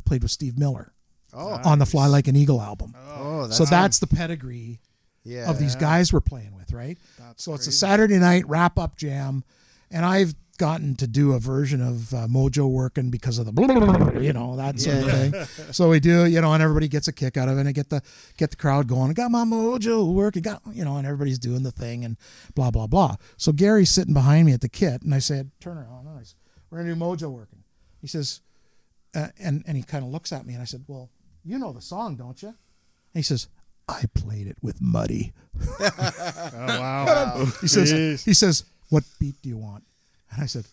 played 0.04 0.22
with 0.22 0.30
Steve 0.30 0.56
Miller 0.58 0.92
Oh. 1.34 1.60
on 1.64 1.78
the 1.78 1.86
Fly 1.86 2.06
Like 2.06 2.28
an 2.28 2.36
Eagle 2.36 2.60
album. 2.60 2.94
Oh, 3.16 3.44
that's 3.46 3.56
so 3.56 3.64
that's 3.64 3.98
the 3.98 4.06
pedigree 4.06 4.80
yeah. 5.24 5.48
of 5.50 5.58
these 5.58 5.74
guys 5.76 6.12
we're 6.12 6.20
playing 6.20 6.54
with, 6.54 6.72
right? 6.72 6.98
That's 7.18 7.42
so 7.42 7.54
it's 7.54 7.66
a. 7.66 7.72
Saturday 7.72 8.18
night 8.18 8.46
wrap 8.46 8.78
up 8.78 8.96
jam, 8.96 9.42
and 9.90 10.04
I've 10.04 10.34
gotten 10.58 10.94
to 10.96 11.06
do 11.06 11.32
a 11.32 11.38
version 11.38 11.80
of 11.80 12.12
uh, 12.14 12.26
Mojo 12.26 12.68
working 12.68 13.10
because 13.10 13.38
of 13.38 13.46
the 13.46 14.20
you 14.20 14.32
know 14.32 14.56
that 14.56 14.78
sort 14.78 14.96
of 14.98 15.10
thing. 15.10 15.34
So 15.72 15.88
we 15.88 16.00
do, 16.00 16.26
you 16.26 16.40
know, 16.40 16.52
and 16.52 16.62
everybody 16.62 16.88
gets 16.88 17.08
a 17.08 17.12
kick 17.12 17.36
out 17.36 17.48
of 17.48 17.56
it, 17.56 17.60
and 17.60 17.68
I 17.68 17.72
get 17.72 17.88
the 17.88 18.02
get 18.36 18.50
the 18.50 18.56
crowd 18.56 18.86
going. 18.86 19.10
I 19.10 19.14
got 19.14 19.30
my 19.30 19.44
Mojo 19.44 20.12
working, 20.12 20.42
got 20.42 20.62
you 20.72 20.84
know, 20.84 20.96
and 20.96 21.06
everybody's 21.06 21.38
doing 21.38 21.62
the 21.62 21.70
thing 21.70 22.04
and 22.04 22.16
blah 22.54 22.70
blah 22.70 22.86
blah. 22.86 23.16
So 23.36 23.52
Gary's 23.52 23.90
sitting 23.90 24.14
behind 24.14 24.46
me 24.46 24.52
at 24.52 24.60
the 24.60 24.68
kit, 24.68 25.02
and 25.02 25.14
I 25.14 25.18
said, 25.18 25.50
"Turn 25.60 25.78
around, 25.78 26.04
nice. 26.04 26.34
We're 26.70 26.78
gonna 26.78 26.94
do 26.94 27.00
Mojo 27.00 27.30
working." 27.30 27.62
He 28.00 28.06
says, 28.06 28.40
uh, 29.14 29.28
and 29.38 29.62
and 29.66 29.76
he 29.76 29.82
kind 29.82 30.04
of 30.04 30.10
looks 30.10 30.32
at 30.32 30.46
me, 30.46 30.52
and 30.54 30.62
I 30.62 30.66
said, 30.66 30.84
"Well, 30.86 31.10
you 31.44 31.58
know 31.58 31.72
the 31.72 31.80
song, 31.82 32.16
don't 32.16 32.40
you?" 32.42 32.48
And 32.48 32.56
he 33.14 33.22
says, 33.22 33.48
"I 33.88 34.04
played 34.14 34.46
it 34.46 34.56
with 34.62 34.80
Muddy." 34.80 35.32
Oh, 35.80 36.66
wow. 36.66 37.46
He 37.60 37.68
says, 37.68 37.92
Jeez. 37.92 38.24
he 38.24 38.34
says, 38.34 38.64
what 38.88 39.04
beat 39.18 39.40
do 39.42 39.48
you 39.48 39.56
want? 39.56 39.84
And 40.32 40.42
I 40.42 40.46
said, 40.46 40.64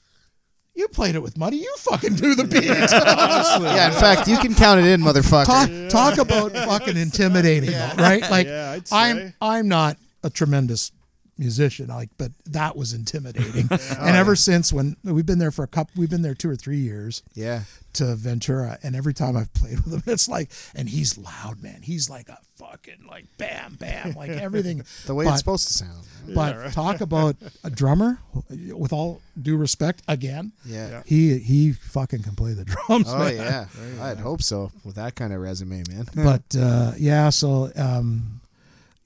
you 0.76 0.88
played 0.88 1.16
it 1.16 1.22
with 1.22 1.38
money. 1.38 1.58
You 1.58 1.76
fucking 1.80 2.16
do 2.16 2.36
the 2.36 2.46
beat. 2.46 2.64
yeah. 2.64 3.94
In 3.94 4.00
fact, 4.00 4.28
you 4.28 4.38
can 4.38 4.56
count 4.56 4.80
it 4.80 4.86
in, 4.86 5.02
motherfucker. 5.02 5.90
talk, 5.90 6.16
talk 6.16 6.26
about 6.26 6.54
fucking 6.54 6.96
intimidating, 6.96 7.72
right? 7.98 8.22
Like 8.30 8.48
Yeah, 8.48 8.72
I'd 8.72 8.84
I'm. 8.92 9.34
I'm 9.42 9.68
not 9.68 9.98
a 10.24 10.30
tremendous 10.30 10.92
musician, 11.40 11.88
like, 11.88 12.10
but 12.18 12.32
that 12.46 12.76
was 12.76 12.94
intimidating. 12.94 13.68
and 13.98 14.16
ever 14.16 14.36
since 14.36 14.72
when 14.74 14.98
we've 15.04 15.26
been 15.26 15.40
there 15.40 15.52
for 15.52 15.64
a 15.64 15.68
couple, 15.68 15.94
we've 16.00 16.10
been 16.10 16.22
there 16.22 16.36
two 16.36 16.50
or 16.50 16.56
three 16.56 16.78
years 16.80 17.24
Yeah. 17.34 17.62
to 17.94 18.16
Ventura, 18.16 18.78
and 18.84 18.96
every 18.96 19.14
time 19.14 19.36
I've 19.38 19.54
played 19.54 19.80
with 19.86 19.94
him, 19.94 20.04
it's 20.06 20.28
like, 20.28 20.52
and 20.76 20.90
he's 20.90 21.18
loud, 21.18 21.64
man. 21.64 21.82
He's 21.82 22.10
like 22.10 22.30
a 22.30 22.38
fucking 22.58 23.08
like 23.10 23.26
bam, 23.38 23.76
bam, 23.80 24.14
like 24.14 24.30
everything. 24.48 24.84
The 25.06 25.16
way 25.16 25.26
But- 25.26 25.32
it's 25.32 25.40
supposed 25.40 25.68
to 25.70 25.74
sound. 25.74 26.06
But 26.36 26.74
talk 26.74 27.02
about 27.02 27.38
a 27.64 27.70
drummer, 27.72 28.20
with 28.50 28.94
all 28.94 29.22
due 29.42 29.58
respect, 29.58 30.04
again, 30.08 30.52
Yeah. 30.66 30.90
Yeah. 30.90 31.04
he 31.06 31.40
he 31.40 31.72
fucking 31.72 32.22
can 32.22 32.36
play 32.36 32.54
the 32.54 32.66
drums. 32.88 33.06
Oh 33.08 33.18
man. 33.18 33.36
yeah. 33.36 33.66
I'd 34.02 34.20
hope 34.20 34.44
so 34.44 34.72
with 34.84 34.96
that 34.96 35.16
kind 35.16 35.34
of 35.34 35.40
resume, 35.42 35.84
man. 35.90 36.08
But 36.14 36.44
uh, 36.60 36.92
yeah, 36.98 37.30
so 37.30 37.72
um, 37.76 38.39
it- 38.39 38.39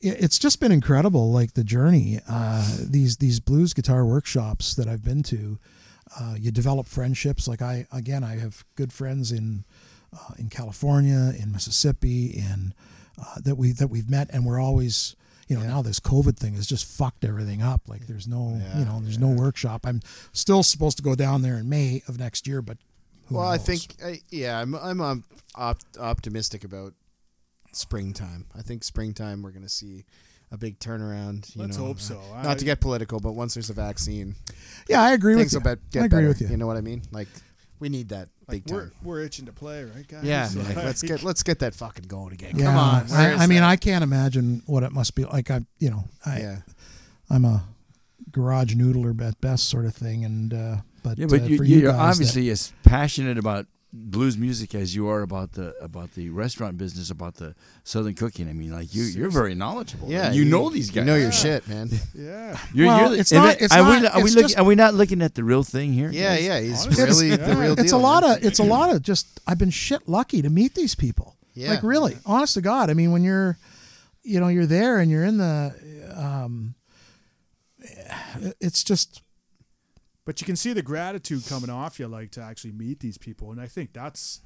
it's 0.04 0.38
just 0.38 0.60
been 0.60 0.72
incredible, 0.72 1.32
like 1.32 1.54
the 1.54 1.64
journey. 1.64 2.20
Uh, 2.28 2.68
these 2.80 3.18
these 3.18 3.40
blues 3.40 3.74
guitar 3.74 4.06
workshops 4.06 4.76
that 4.76 4.88
I've 4.88 5.04
been 5.04 5.24
to, 5.24 5.58
uh, 6.20 6.36
you 6.38 6.52
develop 6.52 6.88
friendships. 6.88 7.48
Like 7.48 7.62
I 7.62 7.88
again, 7.92 8.24
I 8.24 8.38
have 8.38 8.64
good 8.76 8.92
friends 8.94 9.32
in 9.32 9.64
uh, 10.14 10.34
in 10.38 10.50
California, 10.50 11.34
in 11.40 11.52
Mississippi, 11.52 12.28
in 12.28 12.74
uh, 13.20 13.40
that 13.44 13.56
we 13.56 13.72
that 13.72 13.88
we've 13.90 14.10
met, 14.10 14.30
and 14.32 14.46
we're 14.46 14.60
always. 14.60 15.16
You 15.50 15.58
know, 15.58 15.64
Yeah. 15.64 15.72
now 15.76 15.82
this 15.82 16.00
COVID 16.00 16.38
thing 16.38 16.54
has 16.54 16.66
just 16.66 16.86
fucked 16.86 17.26
everything 17.26 17.62
up. 17.62 17.82
Like, 17.90 18.08
there's 18.08 18.30
no, 18.30 18.58
Yeah, 18.64 18.80
you 18.80 18.86
know, 18.86 19.02
there's 19.04 19.20
no 19.20 19.28
workshop. 19.28 19.86
I'm 19.86 20.00
still 20.32 20.64
supposed 20.64 20.96
to 20.98 21.04
go 21.04 21.16
down 21.16 21.42
there 21.42 21.58
in 21.58 21.68
May 21.68 22.02
of 22.08 22.18
next 22.18 22.48
year, 22.48 22.62
but 22.62 22.78
who 23.28 23.36
Well, 23.36 23.50
I 23.50 23.58
think, 23.58 23.94
I, 24.04 24.22
yeah, 24.30 24.58
I'm 24.62 24.74
I'm 24.74 25.02
um, 25.02 25.24
op- 25.56 25.82
optimistic 26.00 26.64
about 26.64 26.94
springtime. 27.76 28.46
I 28.58 28.62
think 28.62 28.84
springtime 28.84 29.42
we're 29.42 29.52
gonna 29.52 29.70
see 29.70 30.06
a 30.52 30.58
big 30.58 30.80
turnaround. 30.80 31.54
You 31.56 31.62
Let's 31.64 31.78
know, 31.78 31.86
hope 31.86 32.00
so. 32.00 32.20
Not 32.44 32.60
to 32.60 32.66
get 32.66 32.80
political, 32.80 33.20
but 33.20 33.34
once 33.34 33.54
there's 33.56 33.70
a 33.70 33.74
vaccine, 33.74 34.36
yeah, 34.88 35.02
I 35.02 35.14
agree 35.14 35.36
with 35.36 35.52
will 35.52 35.60
you. 35.60 35.64
bet, 35.64 35.80
get 35.92 36.04
I 36.04 36.06
agree 36.06 36.18
better. 36.20 36.28
with 36.30 36.42
you. 36.42 36.48
You 36.50 36.58
know 36.58 36.68
what 36.68 36.78
I 36.78 36.82
mean? 36.82 37.02
Like 37.12 37.28
we 37.80 37.90
need 37.90 38.10
that 38.10 38.30
Like 38.48 38.64
big 38.66 38.74
we're 38.74 38.82
time. 38.84 38.92
we're 39.04 39.22
itching 39.22 39.46
to 39.48 39.52
play, 39.52 39.84
right, 39.84 40.08
guys? 40.08 40.24
Yeah, 40.24 40.48
Like, 40.56 40.68
like, 40.76 40.86
let's 40.86 41.02
get 41.02 41.24
let's 41.24 41.44
get 41.44 41.60
that 41.60 41.74
fucking 41.76 42.06
going 42.08 42.34
again. 42.34 42.54
Yeah, 42.58 42.66
Come 42.66 42.78
on, 42.78 43.12
I, 43.12 43.34
I 43.44 43.48
mean. 43.48 43.64
I 43.64 43.76
can't 43.76 44.04
imagine 44.04 44.62
what 44.68 44.84
it 44.84 44.92
must 44.92 45.16
be 45.16 45.26
like. 45.26 45.50
I, 45.52 45.62
you 45.80 45.90
know, 45.90 46.04
I, 46.26 46.40
yeah, 46.40 46.58
I'm 47.30 47.46
a 47.46 47.64
garage 48.32 48.74
noodler 48.76 49.20
at 49.28 49.40
best, 49.42 49.70
sort 49.70 49.86
of 49.86 49.96
thing. 49.96 50.24
And 50.24 50.54
uh, 50.54 50.76
but 51.04 51.18
Yeah, 51.18 51.26
but 51.30 51.42
uh, 51.42 51.46
you, 51.46 51.58
for 51.58 51.64
you 51.64 51.80
you're 51.80 51.92
guys 51.92 51.98
that- 52.00 52.10
obviously 52.10 52.50
as 52.52 52.72
passionate 52.84 53.38
about 53.38 53.66
blues 53.96 54.38
music 54.40 54.74
as 54.74 54.96
you 54.96 55.08
are 55.08 55.22
about 55.22 55.52
the 55.52 55.76
about 55.80 56.14
the 56.16 56.28
restaurant 56.30 56.78
business, 56.80 57.12
about 57.12 57.36
the 57.36 57.54
southern 57.84 58.16
cooking. 58.16 58.50
I 58.50 58.54
mean, 58.54 58.72
like 58.72 58.94
you, 58.96 59.04
you're 59.04 59.30
very 59.30 59.54
knowledgeable. 59.54 60.10
yeah. 60.10 60.32
you, 60.32 60.46
know 60.46 60.70
these 60.70 60.90
guys. 60.90 60.96
You 60.98 61.06
know 61.06 61.16
your 61.16 61.32
shit, 61.32 61.68
man. 61.68 61.90
Yeah. 62.16 62.58
You're, 62.74 62.88
Well, 62.88 63.12
you're, 63.12 63.20
it's 63.20 63.32
not- 63.32 63.46
then- 63.46 63.58
it's 63.62 63.74
are 63.76 63.84
we, 63.84 64.00
not- 64.02 64.14
are 64.16 64.18
we 64.18 64.24
it's 64.26 64.36
looking? 64.36 64.48
just- 64.50 64.58
are 64.60 64.66
we 64.66 64.76
not 64.76 64.94
looking 64.96 65.22
at 65.22 65.36
the 65.36 65.44
real 65.44 65.64
thing 65.64 65.94
here? 65.94 66.10
Yeah, 66.12 66.36
guys? 66.36 66.44
yeah. 66.46 66.60
He's 66.62 66.86
Honestly, 66.86 67.30
really 67.30 67.42
yeah. 67.42 67.48
the 67.48 67.56
real 67.56 67.76
deal. 67.76 67.84
it's 67.84 67.94
a 67.94 67.98
lot 67.98 68.24
man. 68.24 68.38
of 68.38 68.44
it's 68.44 68.60
a 68.60 68.64
lot 68.64 68.92
of 68.96 69.02
just 69.04 69.40
I've 69.46 69.60
been 69.60 69.70
shit 69.70 70.08
lucky 70.10 70.42
to 70.42 70.50
meet 70.50 70.74
these 70.74 70.96
people. 70.96 71.36
Yeah. 71.54 71.70
Like 71.70 71.84
really, 71.84 72.18
honest 72.26 72.56
to 72.56 72.62
God. 72.62 72.90
I 72.90 72.96
mean, 72.96 73.12
when 73.12 73.24
you're, 73.24 73.60
you 74.24 74.40
know, 74.40 74.48
you're 74.48 74.66
there 74.66 74.98
and 74.98 75.12
you're 75.12 75.24
in 75.24 75.38
the, 75.38 75.72
um, 76.16 76.74
it's 78.60 78.84
just 78.84 79.22
But 80.26 80.40
you 80.40 80.46
can 80.46 80.56
see 80.56 80.72
the 80.74 80.82
gratitude 80.82 81.46
coming 81.48 81.70
off 81.70 82.00
you, 82.00 82.08
like 82.08 82.32
to 82.32 82.42
actually 82.42 82.72
meet 82.72 83.00
these 83.02 83.18
people, 83.18 83.52
and 83.52 83.60
I 83.60 83.68
think 83.68 83.94
that's 83.94 84.42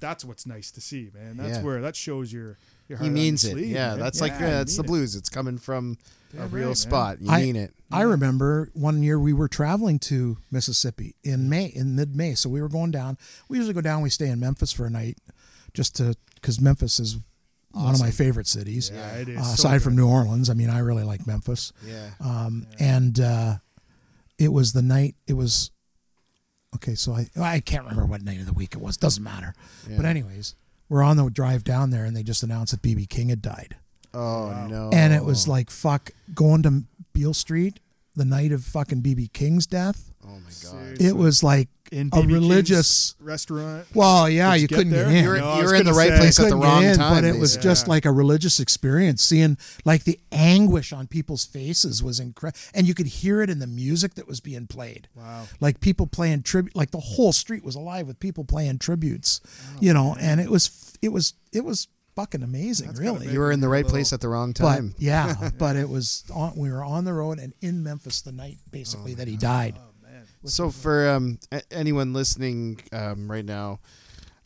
that's 0.00 0.24
what's 0.24 0.46
nice 0.46 0.70
to 0.70 0.80
see, 0.80 1.10
man. 1.12 1.36
That's 1.36 1.58
Yeah. 1.58 1.62
where 1.62 1.82
that 1.82 1.94
shows 1.94 2.32
your 2.32 2.56
your 2.88 2.96
heart 2.98 3.06
He 3.08 3.10
means 3.12 3.44
it. 3.44 3.50
sleeve, 3.52 3.68
Yeah, 3.70 3.90
man. 3.90 3.98
that's 3.98 4.20
like 4.22 4.32
Yeah, 4.32 4.40
yeah, 4.40 4.50
that's 4.58 4.74
the 4.76 4.82
mean 4.82 4.86
it. 4.86 4.92
blues. 4.92 5.14
It's 5.14 5.28
coming 5.28 5.58
from 5.58 5.98
Yeah, 6.32 6.40
a 6.40 6.42
right, 6.44 6.52
real 6.52 6.66
man. 6.68 6.74
spot. 6.74 7.20
You 7.20 7.30
I- 7.30 7.42
mean 7.42 7.56
it. 7.56 7.74
I 7.92 8.02
remember 8.02 8.70
one 8.72 9.02
year 9.02 9.18
we 9.20 9.32
were 9.34 9.48
traveling 9.48 9.98
to 10.00 10.38
Mississippi 10.50 11.16
in 11.22 11.48
May, 11.50 11.66
in 11.66 11.94
mid 11.96 12.16
May. 12.16 12.34
So 12.34 12.48
we 12.48 12.62
were 12.62 12.68
going 12.70 12.90
down. 12.92 13.18
We 13.48 13.58
usually 13.58 13.74
go 13.74 13.80
down. 13.82 14.00
We 14.00 14.08
stay 14.10 14.28
in 14.28 14.40
Memphis 14.40 14.72
for 14.72 14.86
a 14.86 14.90
night, 14.90 15.18
just 15.74 15.96
to 15.96 16.14
because 16.36 16.60
Memphis 16.62 16.98
is 16.98 17.18
one 17.72 17.92
of 17.94 18.00
my 18.00 18.10
favorite 18.10 18.46
cities. 18.46 18.90
Yeah, 18.92 19.10
it 19.16 19.28
is. 19.28 19.38
Uh, 19.38 19.42
so 19.44 19.52
aside 19.68 19.82
from. 19.82 19.96
New 19.96 20.08
Orleans, 20.08 20.48
I 20.48 20.54
mean, 20.54 20.70
I 20.70 20.78
really 20.78 21.04
like 21.04 21.26
Memphis. 21.26 21.72
Yeah. 21.86 22.10
Um, 22.20 22.66
And 22.78 23.20
uh, 23.20 23.58
it 24.40 24.52
was 24.52 24.72
the 24.72 24.82
night. 24.82 25.14
It 25.28 25.34
was 25.34 25.70
okay. 26.74 26.94
So 26.94 27.12
I 27.12 27.28
I 27.38 27.60
can't 27.60 27.84
remember 27.84 28.06
what 28.06 28.22
night 28.22 28.40
of 28.40 28.46
the 28.46 28.52
week 28.52 28.74
it 28.74 28.80
was. 28.80 28.96
Doesn't 28.96 29.22
matter. 29.22 29.54
But 29.96 30.06
anyways, 30.06 30.54
we're 30.88 31.02
on 31.02 31.16
the 31.16 31.28
drive 31.28 31.62
down 31.62 31.90
there, 31.90 32.04
and 32.04 32.16
they 32.16 32.22
just 32.22 32.42
announced 32.42 32.72
that 32.72 32.82
BB 32.82 33.08
King 33.08 33.28
had 33.28 33.42
died 33.42 33.76
Oh 34.12 34.66
no. 34.68 34.90
and 34.92 35.12
it 35.12 35.24
was 35.24 35.46
like 35.46 35.70
fuck 35.70 36.10
going 36.34 36.62
to 36.64 36.82
Beale 37.12 37.34
Street, 37.34 37.78
the 38.20 38.26
night 38.26 38.52
of 38.52 38.62
fucking 38.62 39.00
BB 39.02 39.32
King's 39.32 39.66
death. 39.66 40.12
Oh 40.22 40.38
my 40.38 40.50
god. 40.62 41.00
It 41.00 41.16
was 41.16 41.42
like 41.42 41.68
in 41.90 42.08
a 42.08 42.10
BB 42.10 42.12
King's 42.20 42.32
religious. 42.32 43.14
restaurant. 43.18 43.86
Well, 43.94 44.28
yeah, 44.28 44.52
Did 44.52 44.56
you, 44.56 44.62
you 44.62 44.68
couldn't 44.68 44.92
there? 44.92 45.06
get 45.06 45.14
in. 45.16 45.24
You 45.24 45.30
were, 45.30 45.38
No, 45.38 45.54
you 45.56 45.62
was 45.62 45.72
were 45.72 45.78
in 45.78 45.86
the 45.86 45.92
right 45.94 46.10
say- 46.10 46.18
place 46.18 46.38
at 46.40 46.50
the 46.50 46.56
wrong 46.56 46.84
in, 46.84 46.96
time. 46.96 47.14
but 47.14 47.24
it 47.24 47.38
was 47.40 47.52
basically. 47.56 47.70
just 47.70 47.88
like 47.88 48.04
a 48.04 48.12
religious 48.12 48.60
experience. 48.60 49.22
Seeing 49.22 49.56
like 49.86 50.04
the 50.04 50.20
anguish 50.30 50.92
on 50.92 51.06
people's 51.06 51.46
faces 51.46 52.02
was 52.02 52.20
incredible, 52.20 52.60
and 52.74 52.86
you 52.86 52.92
could 52.94 53.06
hear 53.06 53.40
it 53.40 53.48
in 53.48 53.58
the 53.58 53.66
music 53.66 54.14
that 54.16 54.28
was 54.28 54.40
being 54.40 54.66
played. 54.66 55.08
Wow. 55.16 55.44
Like 55.58 55.80
people 55.80 56.06
playing 56.06 56.42
tribute, 56.42 56.76
like 56.76 56.90
the 56.90 57.00
whole 57.00 57.32
street 57.32 57.64
was 57.64 57.74
alive 57.74 58.06
with 58.06 58.20
people 58.20 58.44
playing 58.44 58.78
tributes, 58.78 59.40
Oh, 59.46 59.78
you 59.80 59.94
know, 59.94 60.14
and 60.20 60.40
it 60.40 60.50
was 60.50 60.92
it 61.00 61.08
was 61.08 61.32
it 61.52 61.64
was 61.64 61.88
fucking 62.20 62.42
amazing, 62.42 62.92
really. 62.92 63.28
you 63.32 63.38
were 63.40 63.50
in 63.50 63.60
the 63.60 63.68
right 63.68 63.86
place 63.86 64.12
at 64.12 64.20
the 64.20 64.28
wrong 64.28 64.52
But 64.52 64.74
time. 64.76 64.94
yeah, 64.98 65.50
but 65.58 65.76
it 65.76 65.88
was 65.88 66.24
on, 66.34 66.52
we 66.56 66.70
were 66.70 66.84
on 66.84 67.04
the 67.04 67.12
road 67.14 67.38
and 67.38 67.52
in 67.60 67.82
Memphis 67.82 68.20
the 68.22 68.32
night 68.32 68.58
basically 68.70 69.14
that 69.14 69.26
he 69.28 69.36
died. 69.36 69.78
So 70.44 70.70
for 70.70 71.08
um, 71.10 71.38
a- 71.52 71.62
anyone 71.70 72.12
listening 72.14 72.80
um, 72.92 73.30
right 73.30 73.44
now, 73.44 73.80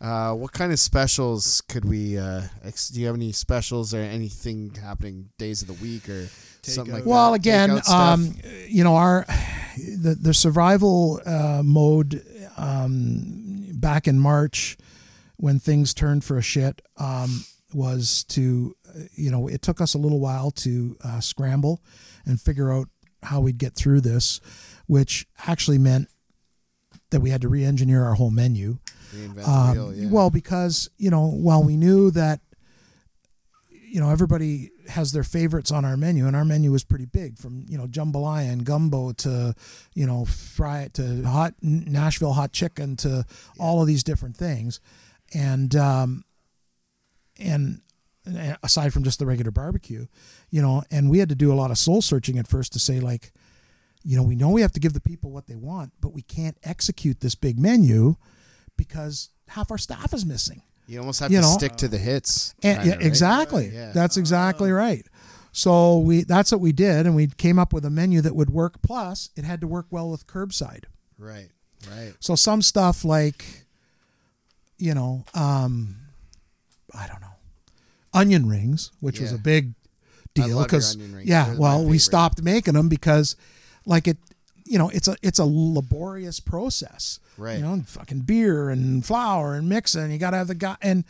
uh, 0.00 0.32
what 0.34 0.52
kind 0.52 0.72
of 0.72 0.78
specials 0.80 1.60
could 1.68 1.84
we? 1.84 2.18
Uh, 2.18 2.42
ex- 2.64 2.88
do 2.88 3.00
you 3.00 3.06
have 3.06 3.14
any 3.14 3.30
specials 3.32 3.94
or 3.94 3.98
anything 4.00 4.74
happening 4.82 5.30
days 5.38 5.62
of 5.62 5.68
the 5.68 5.74
week 5.74 6.08
or 6.08 6.28
something 6.62 6.92
like 6.94 7.04
that? 7.04 7.08
Well, 7.08 7.34
again, 7.34 7.80
um, 7.88 8.34
you 8.68 8.82
know, 8.82 8.96
our 8.96 9.24
the 9.78 10.16
the 10.20 10.34
survival 10.34 11.20
uh, 11.24 11.62
mode 11.64 12.22
um, 12.56 13.66
back 13.74 14.08
in 14.08 14.18
March 14.18 14.76
when 15.36 15.58
things 15.60 15.94
turned 15.94 16.24
for 16.24 16.36
a 16.38 16.42
shit 16.42 16.82
um, 16.96 17.44
was 17.74 18.24
to, 18.24 18.74
uh, 18.88 19.00
you 19.14 19.30
know, 19.30 19.48
it 19.48 19.62
took 19.62 19.80
us 19.80 19.94
a 19.94 19.98
little 19.98 20.20
while 20.20 20.50
to 20.50 20.96
uh, 21.04 21.20
scramble 21.20 21.82
and 22.24 22.40
figure 22.40 22.72
out 22.72 22.88
how 23.22 23.40
we'd 23.40 23.58
get 23.58 23.74
through 23.74 24.00
this, 24.00 24.40
which 24.86 25.26
actually 25.46 25.78
meant 25.78 26.08
that 27.10 27.20
we 27.20 27.30
had 27.30 27.40
to 27.40 27.48
re-engineer 27.48 28.04
our 28.04 28.14
whole 28.14 28.30
menu. 28.30 28.78
Um, 29.46 29.72
wheel, 29.72 29.94
yeah. 29.94 30.08
Well, 30.10 30.30
because 30.30 30.90
you 30.96 31.10
know, 31.10 31.28
while 31.28 31.62
we 31.62 31.76
knew 31.76 32.10
that, 32.10 32.40
you 33.70 34.00
know, 34.00 34.10
everybody 34.10 34.72
has 34.88 35.12
their 35.12 35.22
favorites 35.22 35.70
on 35.70 35.84
our 35.84 35.96
menu, 35.96 36.26
and 36.26 36.34
our 36.34 36.44
menu 36.44 36.72
was 36.72 36.82
pretty 36.82 37.06
big, 37.06 37.38
from 37.38 37.64
you 37.68 37.78
know 37.78 37.86
jambalaya 37.86 38.52
and 38.52 38.64
gumbo 38.64 39.12
to, 39.12 39.54
you 39.94 40.06
know, 40.06 40.24
fry 40.24 40.82
it 40.82 40.94
to 40.94 41.22
hot 41.22 41.54
Nashville 41.62 42.32
hot 42.32 42.52
chicken 42.52 42.96
to 42.96 43.24
all 43.58 43.80
of 43.80 43.86
these 43.86 44.02
different 44.02 44.36
things, 44.36 44.80
and 45.32 45.76
um, 45.76 46.24
and 47.38 47.80
and 48.26 48.56
aside 48.62 48.92
from 48.92 49.04
just 49.04 49.18
the 49.18 49.26
regular 49.26 49.50
barbecue, 49.50 50.06
you 50.50 50.62
know, 50.62 50.82
and 50.90 51.10
we 51.10 51.18
had 51.18 51.28
to 51.28 51.34
do 51.34 51.52
a 51.52 51.54
lot 51.54 51.70
of 51.70 51.76
soul 51.78 52.00
searching 52.00 52.38
at 52.38 52.48
first 52.48 52.72
to 52.72 52.78
say 52.78 52.98
like, 53.00 53.32
you 54.02 54.16
know, 54.16 54.22
we 54.22 54.34
know 54.34 54.50
we 54.50 54.62
have 54.62 54.72
to 54.72 54.80
give 54.80 54.94
the 54.94 55.00
people 55.00 55.30
what 55.30 55.46
they 55.46 55.56
want, 55.56 55.92
but 56.00 56.12
we 56.12 56.22
can't 56.22 56.56
execute 56.62 57.20
this 57.20 57.34
big 57.34 57.58
menu 57.58 58.16
because 58.76 59.30
half 59.48 59.70
our 59.70 59.78
staff 59.78 60.14
is 60.14 60.24
missing. 60.24 60.62
you 60.86 60.98
almost 60.98 61.20
have 61.20 61.30
you 61.30 61.38
to 61.38 61.42
know, 61.42 61.48
stick 61.56 61.76
to 61.76 61.88
the 61.88 61.98
hits. 61.98 62.54
And, 62.62 62.78
kinda, 62.78 62.90
yeah, 62.90 62.96
right? 62.96 63.06
exactly. 63.06 63.68
Yeah. 63.68 63.92
That's 63.92 64.16
exactly 64.16 64.72
right. 64.72 65.06
So 65.52 65.98
we 65.98 66.24
that's 66.24 66.50
what 66.50 66.60
we 66.60 66.72
did, 66.72 67.06
and 67.06 67.14
we 67.14 67.28
came 67.28 67.58
up 67.60 67.72
with 67.72 67.84
a 67.84 67.90
menu 67.90 68.20
that 68.22 68.34
would 68.34 68.50
work. 68.50 68.82
Plus, 68.82 69.30
it 69.36 69.44
had 69.44 69.60
to 69.60 69.68
work 69.68 69.86
well 69.90 70.10
with 70.10 70.26
curbside. 70.26 70.84
Right. 71.16 71.48
Right. 71.88 72.14
So 72.18 72.34
some 72.34 72.60
stuff 72.62 73.04
like, 73.04 73.44
you 74.78 74.94
know, 74.94 75.24
um, 75.34 75.96
I 76.96 77.06
don't 77.06 77.20
know, 77.20 77.34
onion 78.12 78.48
rings, 78.48 78.90
which 79.00 79.20
was 79.20 79.32
a 79.32 79.38
big 79.38 79.74
deal 80.34 80.62
because 80.62 80.96
yeah, 80.96 81.46
They're 81.46 81.56
well, 81.56 81.84
we 81.84 81.98
stopped 81.98 82.42
making 82.42 82.74
them 82.74 82.88
because, 82.88 83.36
like 83.86 84.08
it, 84.08 84.18
you 84.64 84.78
know, 84.78 84.88
it's 84.90 85.08
a 85.08 85.16
it's 85.22 85.38
a 85.38 85.44
laborious 85.44 86.40
process. 86.40 87.20
Right. 87.36 87.58
You 87.58 87.62
know, 87.62 87.82
fucking 87.86 88.20
beer 88.20 88.70
and 88.70 89.04
flour 89.04 89.54
and 89.54 89.68
mixing. 89.68 90.10
You 90.10 90.18
got 90.18 90.30
to 90.30 90.36
have 90.36 90.48
the 90.48 90.54
guy 90.54 90.76
and 90.82 91.04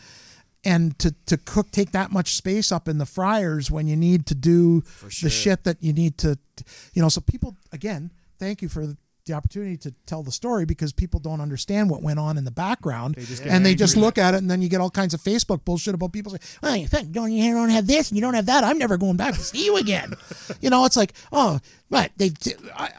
and 0.64 0.98
to 0.98 1.14
to 1.26 1.36
cook 1.36 1.70
take 1.70 1.92
that 1.92 2.10
much 2.10 2.34
space 2.34 2.72
up 2.72 2.88
in 2.88 2.98
the 2.98 3.06
fryers 3.06 3.70
when 3.70 3.86
you 3.86 3.96
need 3.96 4.26
to 4.26 4.34
do 4.34 4.82
sure. 5.08 5.26
the 5.26 5.30
shit 5.30 5.64
that 5.64 5.82
you 5.82 5.92
need 5.92 6.18
to, 6.18 6.38
you 6.94 7.02
know. 7.02 7.08
So 7.08 7.20
people 7.20 7.56
again, 7.72 8.10
thank 8.38 8.62
you 8.62 8.68
for 8.68 8.96
the 9.26 9.32
opportunity 9.32 9.76
to 9.78 9.94
tell 10.06 10.22
the 10.22 10.30
story 10.32 10.64
because 10.66 10.92
people 10.92 11.18
don't 11.18 11.40
understand 11.40 11.88
what 11.88 12.02
went 12.02 12.18
on 12.18 12.36
in 12.36 12.44
the 12.44 12.50
background 12.50 13.16
get 13.16 13.40
and 13.52 13.64
they 13.64 13.74
just 13.74 13.96
look 14.02 14.18
at 14.18 14.34
it 14.34 14.38
and 14.38 14.50
then 14.50 14.60
you 14.60 14.68
get 14.68 14.80
all 14.80 14.90
kinds 14.90 15.14
of 15.14 15.20
Facebook 15.22 15.64
bullshit 15.64 15.94
about 15.94 16.12
people 16.12 16.30
saying, 16.30 16.40
"Well, 16.62 16.76
you 16.76 16.86
think 16.86 17.10
don't 17.12 17.32
you 17.32 17.52
don't 17.54 17.70
have 17.70 17.86
this 17.86 18.10
and 18.10 18.16
you 18.16 18.20
don't 18.20 18.34
have 18.34 18.46
that? 18.46 18.64
I'm 18.64 18.76
never 18.78 18.96
going 18.98 19.16
back 19.16 19.34
to 19.34 19.40
see 19.40 19.64
you 19.64 19.76
again." 19.78 20.14
you 20.60 20.68
know, 20.70 20.84
it's 20.84 20.96
like, 20.96 21.14
oh, 21.32 21.58
but 21.90 22.10
they, 22.16 22.32
I- 22.76 22.90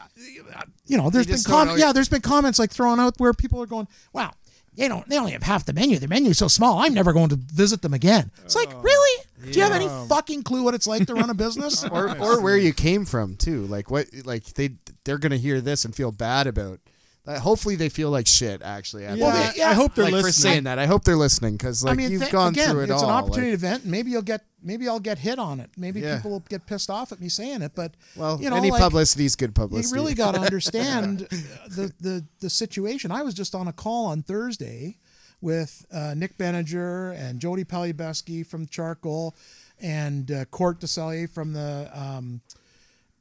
you 0.86 0.96
know, 0.96 1.10
there's 1.10 1.26
been 1.26 1.36
com- 1.44 1.68
yeah, 1.78 1.92
there's 1.92 2.08
been 2.08 2.20
comments 2.22 2.58
like 2.58 2.70
thrown 2.70 2.98
out 3.00 3.14
where 3.18 3.32
people 3.32 3.60
are 3.62 3.66
going, 3.66 3.86
"Wow." 4.12 4.32
They 4.76 4.88
don't. 4.88 5.08
They 5.08 5.18
only 5.18 5.32
have 5.32 5.42
half 5.42 5.64
the 5.64 5.72
menu. 5.72 5.98
Their 5.98 6.08
menu's 6.08 6.38
so 6.38 6.48
small. 6.48 6.78
I'm 6.78 6.92
never 6.94 7.12
going 7.12 7.30
to 7.30 7.36
visit 7.36 7.82
them 7.82 7.94
again. 7.94 8.30
It's 8.44 8.54
like, 8.54 8.70
really? 8.82 9.24
Do 9.44 9.50
you 9.58 9.62
have 9.62 9.72
any 9.72 9.88
fucking 10.08 10.42
clue 10.42 10.62
what 10.64 10.74
it's 10.74 10.86
like 10.86 11.06
to 11.06 11.14
run 11.14 11.30
a 11.30 11.34
business? 11.34 11.84
or 11.90 12.16
or 12.18 12.40
where 12.42 12.56
you 12.56 12.72
came 12.72 13.04
from 13.04 13.36
too. 13.36 13.66
Like 13.66 13.90
what 13.90 14.06
like 14.24 14.44
they 14.54 14.70
they're 15.04 15.18
gonna 15.18 15.36
hear 15.36 15.60
this 15.60 15.84
and 15.84 15.94
feel 15.94 16.12
bad 16.12 16.46
about. 16.46 16.80
Uh, 17.26 17.40
hopefully 17.40 17.74
they 17.74 17.88
feel 17.88 18.08
like 18.10 18.26
shit. 18.26 18.62
Actually, 18.62 19.04
after 19.04 19.18
Yeah, 19.18 19.32
that. 19.32 19.56
yeah. 19.56 19.70
I 19.70 19.74
hope 19.74 19.94
they're 19.96 20.04
like 20.04 20.12
for 20.12 20.22
listening. 20.22 20.52
saying 20.52 20.64
that. 20.64 20.78
I 20.78 20.86
hope 20.86 21.02
they're 21.04 21.16
listening 21.16 21.56
because 21.56 21.82
like 21.82 21.94
I 21.94 21.96
mean, 21.96 22.12
you've 22.12 22.20
th- 22.22 22.30
gone 22.32 22.52
again, 22.52 22.70
through 22.70 22.82
it 22.82 22.90
it's 22.90 23.02
all. 23.02 23.08
an 23.08 23.14
like- 23.14 23.24
opportunity 23.24 23.52
event. 23.52 23.84
Maybe 23.84 24.10
you'll 24.12 24.22
get, 24.22 24.42
maybe 24.66 24.88
I'll 24.88 25.00
get 25.00 25.18
hit 25.18 25.38
on 25.38 25.60
it. 25.60 25.70
Maybe 25.76 26.00
Yeah. 26.00 26.16
people 26.16 26.32
will 26.32 26.40
get 26.48 26.66
pissed 26.66 26.90
off 26.90 27.12
at 27.12 27.20
me 27.20 27.28
saying 27.28 27.62
it. 27.62 27.72
But 27.74 27.94
well, 28.16 28.38
you 28.42 28.50
know, 28.50 28.56
any 28.56 28.70
like, 28.70 28.82
publicity 28.82 29.24
is 29.24 29.36
good 29.36 29.54
publicity. 29.54 29.88
you 29.88 29.94
really 30.02 30.14
got 30.14 30.34
to 30.34 30.40
understand 30.40 31.20
the, 31.68 31.92
the 32.00 32.24
the 32.40 32.50
situation. 32.50 33.10
I 33.10 33.22
was 33.22 33.32
just 33.34 33.54
on 33.54 33.68
a 33.68 33.72
call 33.72 34.06
on 34.06 34.22
Thursday 34.22 34.98
with 35.40 35.86
uh, 35.92 36.14
Nick 36.16 36.36
Benninger 36.36 37.16
and 37.18 37.40
Jody 37.40 37.64
Palubiski 37.64 38.44
from 38.46 38.66
Charcoal 38.66 39.36
and 39.80 40.30
uh, 40.32 40.44
Court 40.46 40.80
DeSallier 40.80 41.28
from 41.30 41.52
the 41.52 41.90
um, 41.94 42.40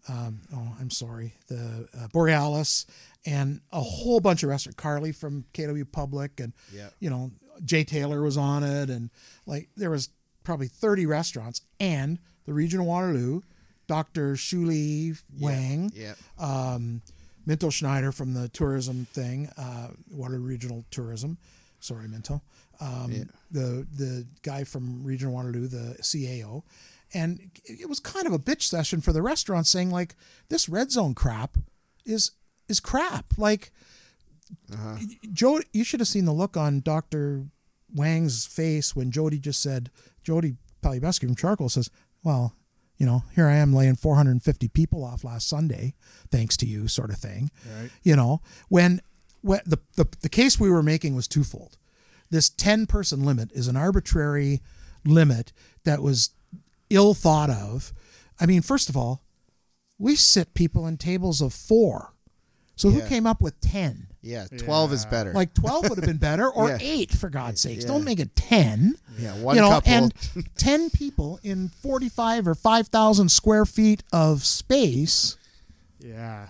um, 0.08 0.42
oh 0.56 0.76
I'm 0.80 0.90
sorry 0.90 1.34
the 1.48 1.88
uh, 1.98 2.08
Borealis 2.14 2.86
and 3.26 3.60
a 3.72 3.82
whole 3.82 4.20
bunch 4.20 4.44
of 4.44 4.50
restaurants. 4.50 4.76
Carly 4.80 5.12
from 5.12 5.46
KW 5.54 5.92
Public 5.92 6.40
and 6.40 6.54
Yeah. 6.74 6.90
you 7.00 7.10
know 7.10 7.32
Jay 7.64 7.84
Taylor 7.84 8.22
was 8.22 8.38
on 8.38 8.64
it 8.64 8.90
and 8.90 9.10
like 9.46 9.70
there 9.76 9.90
was 9.90 10.10
probably 10.46 10.68
30 10.68 11.06
restaurants 11.06 11.62
and 11.80 12.20
the 12.46 12.54
region 12.54 12.80
of 12.80 12.86
Waterloo, 12.86 13.42
Dr. 13.88 14.34
Hsiu-Li 14.34 15.14
Wang 15.40 15.92
yeah. 15.94 16.14
um, 16.40 17.02
Minto 17.46 17.70
Schneider 17.70 18.12
from 18.12 18.34
the 18.34 18.48
tourism 18.50 19.06
thing, 19.12 19.50
uh, 19.58 19.90
Waterloo 20.10 20.46
Regional 20.46 20.86
Tourism. 20.90 21.38
Sorry, 21.80 22.08
Minto. 22.08 22.42
Um, 22.80 23.12
The 23.52 23.88
the 23.96 24.26
guy 24.42 24.64
from 24.64 25.04
Regional 25.04 25.34
Waterloo, 25.34 25.68
the 25.68 25.98
CAO, 26.02 26.64
and 27.14 27.52
it 27.64 27.88
was 27.88 28.00
kind 28.00 28.26
of 28.26 28.34
a 28.34 28.40
bitch 28.40 28.64
session 28.64 29.02
for 29.02 29.14
the 29.14 29.22
restaurant, 29.22 29.68
saying 29.68 29.92
like 29.92 30.16
this 30.50 30.68
red 30.68 30.92
zone 30.92 31.14
crap 31.14 31.58
is 32.06 32.32
is 32.68 32.80
crap. 32.80 33.38
Like 33.38 33.72
Joe, 35.32 35.62
you 35.74 35.84
should 35.84 36.00
have 36.00 36.08
seen 36.08 36.26
the 36.26 36.34
look 36.34 36.58
on 36.58 36.82
Doctor 36.82 37.46
Wang's 37.94 38.46
face 38.46 38.96
when 38.96 39.12
Jody 39.12 39.40
just 39.40 39.62
said, 39.62 39.90
Jody 40.26 40.56
Palubiski 40.84 41.22
from 41.22 41.36
Charcoal 41.36 41.70
says, 41.70 41.90
"Well, 42.24 42.56
you 42.98 43.06
know, 43.06 43.24
here 43.34 43.48
I 43.48 43.56
am 43.56 43.74
laying 43.74 43.96
450 43.96 44.68
people 44.70 45.04
off 45.04 45.24
last 45.24 45.48
Sunday, 45.48 45.94
thanks 46.32 46.58
to 46.58 46.66
you, 46.66 46.88
sort 46.88 47.10
of 47.12 47.18
thing." 47.18 47.52
Right. 47.80 47.90
You 48.04 48.16
know, 48.16 48.42
when 48.68 49.02
when 49.42 49.62
the 49.66 49.80
the, 49.96 50.08
the 50.22 50.30
case 50.30 50.60
we 50.60 50.70
were 50.70 50.84
making 50.84 51.16
was 51.16 51.28
twofold. 51.28 51.78
This 52.32 52.50
10 52.50 52.88
person 52.88 53.24
limit 53.24 53.52
is 53.54 53.68
an 53.68 53.78
arbitrary 53.78 54.62
limit 55.06 55.54
that 55.84 56.02
was 56.02 56.32
ill 56.90 57.14
thought 57.14 57.52
of. 57.52 57.94
I 58.40 58.48
mean, 58.48 58.64
first 58.64 58.90
of 58.90 58.98
all, 58.98 59.22
we 59.98 60.16
sit 60.16 60.56
people 60.56 60.88
in 60.88 60.98
tables 60.98 61.40
of 61.40 61.54
four. 61.54 62.15
So 62.76 62.90
who 62.90 63.02
came 63.08 63.26
up 63.26 63.42
with 63.42 63.60
10? 63.62 64.08
Yeah, 64.22 64.48
twelve 64.58 64.92
is 64.92 65.06
better. 65.06 65.34
Like 65.34 65.54
12 65.54 65.88
would 65.90 65.98
have 66.00 66.06
been 66.06 66.18
better, 66.18 66.50
or 66.50 66.70
Yeah. 66.70 66.78
8, 66.82 67.12
for 67.12 67.30
God's 67.30 67.62
sakes. 67.62 67.84
Yeah. 67.84 67.90
Don't 67.92 68.04
make 68.04 68.20
it 68.20 68.36
10. 68.36 68.96
yeah, 69.20 69.36
one 69.38 69.56
you 69.56 69.62
know, 69.62 69.70
couple. 69.70 69.92
and 69.94 70.14
10 70.58 70.90
people 70.90 71.40
in 71.44 71.70
45 71.70 72.48
or 72.48 72.56
5,000 72.56 73.30
square 73.30 73.66
feet 73.66 74.02
of 74.12 74.44
space 74.46 75.38
Yeah. 76.00 76.48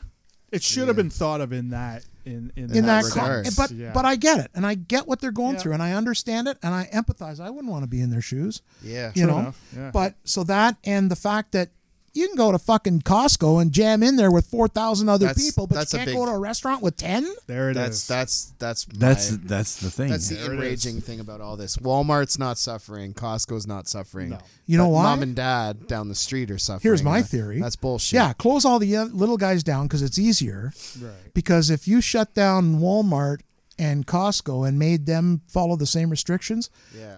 It 0.51 0.63
should 0.63 0.87
have 0.87 0.95
been 0.95 1.09
thought 1.09 1.41
of 1.41 1.51
in 1.51 1.71
that 1.71 2.05
in 2.23 2.51
in, 2.55 2.73
in 2.73 2.85
that, 2.85 3.03
that 3.03 3.09
regard. 3.13 3.47
but 3.57 3.71
Yeah. 3.71 3.91
but 3.93 4.05
I 4.05 4.15
get 4.15 4.39
it 4.39 4.49
and 4.55 4.65
I 4.65 4.73
get 4.75 5.05
what 5.05 5.19
they're 5.19 5.31
going 5.33 5.55
Yeah. 5.55 5.59
through 5.61 5.73
and 5.73 5.83
I 5.83 5.91
understand 5.91 6.47
it 6.47 6.57
and 6.63 6.73
I 6.73 6.87
empathize. 6.93 7.41
I 7.41 7.49
wouldn't 7.49 7.69
want 7.69 7.83
to 7.83 7.89
be 7.89 7.99
in 7.99 8.09
their 8.09 8.21
shoes. 8.21 8.61
yeah, 8.81 9.11
you 9.15 9.27
know 9.27 9.39
enough, 9.39 9.59
yeah. 9.75 9.91
but 9.91 10.15
so 10.23 10.43
that 10.45 10.77
and 10.85 11.11
the 11.11 11.15
fact 11.17 11.51
that 11.51 11.71
you 12.15 12.27
can 12.27 12.35
go 12.35 12.51
to 12.51 12.57
fucking 12.59 13.01
Costco 13.01 13.61
and 13.61 13.71
jam 13.71 14.01
in 14.01 14.15
there 14.15 14.31
with 14.31 14.45
four 14.47 14.67
thousand 14.67 15.09
other 15.09 15.27
That's- 15.27 15.43
people, 15.45 15.67
but 15.67 15.75
that's 15.75 15.93
a 15.93 15.97
you 15.97 15.99
can't 15.99 16.07
big- 16.09 16.15
go 16.17 16.25
to 16.25 16.31
a 16.31 16.39
restaurant 16.39 16.81
with 16.81 16.97
ten. 16.97 17.27
There 17.47 17.69
it 17.69 17.77
is. 17.77 18.07
That's 18.07 18.53
that's 18.57 18.85
that's 18.85 18.85
That's 18.85 19.31
my- 19.31 19.37
that's 19.43 19.75
the 19.77 19.91
thing. 19.91 20.09
That's 20.09 20.29
the 20.29 20.35
There 20.35 20.53
enraging 20.53 21.01
thing 21.01 21.19
about 21.19 21.41
all 21.41 21.57
this. 21.57 21.77
Walmart's 21.77 22.39
not 22.39 22.57
suffering. 22.57 23.13
Costco's 23.13 23.67
not 23.67 23.87
suffering. 23.87 24.29
No. 24.29 24.39
You 24.65 24.77
know 24.77 24.85
But 24.85 24.89
why? 24.91 25.03
Mom 25.03 25.21
and 25.23 25.35
dad 25.35 25.87
down 25.87 26.07
the 26.09 26.15
street 26.15 26.49
are 26.51 26.57
suffering. 26.57 26.81
Here's 26.89 27.03
my 27.03 27.19
Uh, 27.19 27.23
theory. 27.23 27.61
That's 27.61 27.75
bullshit. 27.75 28.13
Yeah, 28.15 28.33
close 28.33 28.65
all 28.65 28.79
the 28.79 28.95
uh, 28.95 29.05
little 29.05 29.37
guys 29.37 29.63
down 29.63 29.87
because 29.87 30.01
it's 30.01 30.17
easier. 30.17 30.73
right. 31.01 31.33
Because 31.33 31.69
if 31.69 31.87
you 31.87 32.01
shut 32.01 32.33
down 32.33 32.79
Walmart 32.79 33.41
and 33.77 34.07
Costco 34.07 34.67
and 34.67 34.79
made 34.79 35.05
them 35.05 35.41
follow 35.47 35.75
the 35.75 35.85
same 35.85 36.09
restrictions, 36.09 36.69
Yeah. 36.97 37.17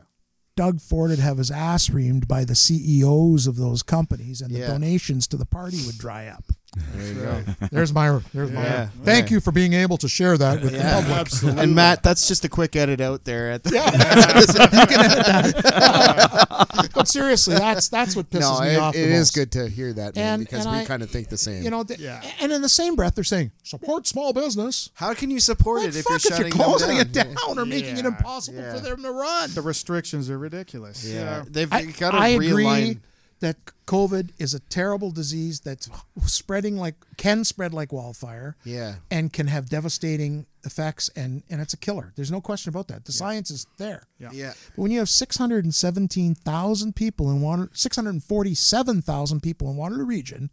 Doug 0.57 0.81
Ford 0.81 1.11
would 1.11 1.19
have 1.19 1.37
his 1.37 1.51
ass 1.51 1.87
reamed 1.89 2.27
by 2.27 2.43
the 2.43 2.55
CEOs 2.55 3.45
of 3.47 3.55
those 3.57 3.83
companies, 3.83 4.41
and 4.41 4.53
the 4.53 4.59
Yeah. 4.59 4.67
donations 4.67 5.27
to 5.27 5.37
the 5.37 5.45
party 5.45 5.85
would 5.85 5.97
dry 5.99 6.27
up. 6.27 6.51
There 6.75 7.07
you 7.07 7.13
go. 7.15 7.43
There's 7.71 7.91
my. 7.93 8.19
There's 8.33 8.51
my. 8.51 8.61
Yeah. 8.61 8.89
Thank 9.03 9.25
Okay. 9.25 9.35
you 9.35 9.39
for 9.41 9.51
being 9.51 9.73
able 9.73 9.97
to 9.97 10.07
share 10.07 10.37
that 10.37 10.61
with 10.61 10.73
the 10.73 10.79
public. 10.79 11.17
Absolutely. 11.17 11.63
And 11.63 11.73
Matt, 11.73 12.03
that's 12.03 12.27
just 12.27 12.45
a 12.45 12.49
quick 12.49 12.75
edit 12.75 13.01
out 13.01 13.23
there. 13.23 13.51
At 13.51 13.63
the, 13.63 13.71
But 16.93 17.07
seriously, 17.07 17.55
that's 17.55 17.87
that's 17.89 18.15
what 18.15 18.29
pisses 18.29 18.41
no, 18.41 18.61
me 18.61 18.69
it, 18.73 18.77
off. 18.77 18.95
it 18.95 19.05
the 19.07 19.17
most. 19.17 19.33
good 19.33 19.51
to 19.53 19.69
hear 19.69 19.93
that, 19.93 20.15
man, 20.15 20.33
And- 20.35 20.43
because 20.43 20.65
and 20.65 20.77
we 20.79 20.85
kind 20.85 21.03
of 21.03 21.09
think 21.09 21.29
the 21.29 21.37
same. 21.37 21.63
You 21.63 21.69
know, 21.69 21.83
th- 21.83 21.99
Yeah. 21.99 22.21
and 22.41 22.51
in 22.51 22.61
the 22.61 22.69
same 22.69 22.95
breath, 22.95 23.15
they're 23.15 23.23
saying 23.23 23.51
support 23.63 24.07
small 24.07 24.33
business. 24.33 24.89
how 24.95 25.13
can 25.13 25.31
you 25.31 25.39
support 25.39 25.79
Well, 25.79 25.87
it 25.89 25.95
if 25.95 26.03
fuck 26.05 26.09
you're 26.11 26.17
if 26.17 26.23
you're 26.25 26.37
shutting 26.37 26.57
them 26.57 26.65
closing 26.65 26.97
it 26.97 27.11
down? 27.11 27.35
down 27.47 27.59
or 27.59 27.65
making 27.65 27.97
it 27.97 28.05
impossible 28.05 28.59
Yeah. 28.59 28.73
for 28.75 28.79
them 28.81 29.03
to 29.03 29.11
run. 29.11 29.53
the 29.53 29.61
restrictions 29.61 30.29
are 30.29 30.37
ridiculous. 30.37 31.03
Yeah, 31.05 31.43
you 31.43 31.49
they've 31.49 31.71
I, 31.73 31.85
got 31.85 32.11
to 32.11 32.17
I 32.17 32.35
realign. 32.35 32.51
agree 32.51 32.99
that 33.39 33.57
COVID 33.85 34.31
is 34.39 34.53
a 34.53 34.59
terrible 34.59 35.11
disease 35.11 35.59
that's 35.59 35.89
spreading 36.25 36.75
like 36.77 36.95
can 37.17 37.43
spread 37.43 37.73
like 37.73 37.93
wildfire. 37.93 38.55
Yeah. 38.63 38.95
and 39.11 39.31
can 39.31 39.47
have 39.47 39.69
devastating 39.69 40.45
effects 40.65 41.09
and 41.15 41.43
and 41.49 41.61
it's 41.61 41.73
a 41.73 41.77
killer. 41.77 42.11
There's 42.15 42.31
no 42.31 42.41
question 42.41 42.69
about 42.69 42.87
that. 42.89 43.05
The 43.05 43.11
science 43.11 43.51
is 43.51 43.67
there. 43.77 44.07
Yeah. 44.19 44.29
Yeah. 44.33 44.53
But 44.75 44.81
when 44.81 44.91
you 44.91 44.99
have 44.99 45.09
617,000 45.09 46.95
people 46.95 47.29
in 47.31 47.41
Water 47.41 47.69
647,000 47.73 49.41
people 49.41 49.69
in 49.69 49.77
Waterloo 49.77 50.05
region 50.05 50.49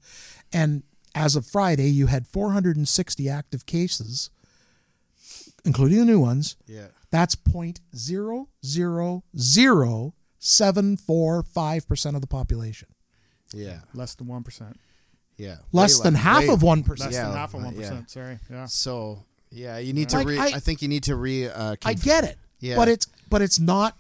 and 0.53 0.83
as 1.15 1.37
of 1.37 1.47
Friday 1.47 1.89
you 1.91 2.07
had 2.09 2.27
460 2.27 3.29
active 3.29 3.67
cases 3.67 4.31
including 5.65 5.99
the 6.01 6.05
new 6.05 6.21
ones, 6.21 6.57
Yeah. 6.67 6.89
that's 7.11 7.35
0.000745% 10.45 12.15
of 12.15 12.21
the 12.21 12.27
population. 12.27 12.89
Yeah. 13.53 13.79
Less 13.95 14.15
than 14.15 14.27
one 14.27 14.43
percent. 14.43 14.79
Yeah. 15.37 15.57
Less 15.73 15.99
Way 15.99 16.05
than 16.05 16.15
less- 16.15 16.23
half 16.23 16.43
way- 16.43 16.49
of 16.55 16.61
1%. 16.61 16.99
Less 17.01 17.13
Yeah, 17.13 17.25
than 17.29 17.37
half 17.37 17.55
of 17.55 17.61
uh, 17.63 17.65
one 17.67 17.75
yeah. 17.75 17.81
percent. 17.81 18.11
Sorry. 18.11 18.39
Yeah. 18.51 18.67
So 18.67 19.25
yeah, 19.51 19.79
you 19.79 19.93
need 19.93 20.09
to. 20.11 20.19
Like, 20.19 20.27
re- 20.29 20.39
I- 20.39 20.47
I, 20.57 20.61
think 20.61 20.83
you 20.83 20.89
need 20.89 21.05
to 21.05 21.17
re. 21.17 21.49
Uh, 21.49 21.77
I 21.85 21.95
get 21.95 22.25
it. 22.25 22.39
Yeah. 22.61 22.77
But 22.77 22.89
it's 22.89 23.07
but 23.31 23.43
it's 23.43 23.59
not 23.61 23.97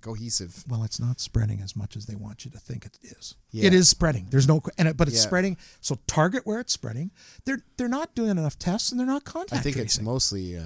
cohesive. 0.00 0.64
well, 0.68 0.82
it's 0.82 0.98
not 0.98 1.20
spreading 1.20 1.60
as 1.60 1.76
much 1.76 1.96
as 1.96 2.06
they 2.06 2.14
want 2.16 2.44
you 2.44 2.50
to 2.50 2.58
think 2.58 2.84
it 2.86 2.98
is. 3.02 3.36
Yeah. 3.50 3.66
It 3.66 3.74
is 3.74 3.88
spreading. 3.88 4.26
There's 4.30 4.48
no, 4.48 4.60
and 4.76 4.88
it, 4.88 4.96
but 4.96 5.06
it's 5.08 5.18
Yeah. 5.18 5.22
spreading. 5.22 5.56
So 5.80 5.98
target 6.06 6.44
where 6.46 6.58
it's 6.60 6.72
spreading. 6.72 7.10
They're 7.44 7.60
they're 7.76 7.88
not 7.88 8.14
doing 8.14 8.30
enough 8.30 8.58
tests 8.58 8.90
and 8.90 8.98
they're 8.98 9.06
not 9.06 9.24
contact 9.24 9.60
I 9.60 9.62
think 9.62 9.76
it's 9.76 10.00
mostly 10.00 10.56
uh, 10.56 10.62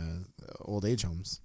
old 0.62 0.84
age 0.84 1.02
homes. 1.02 1.40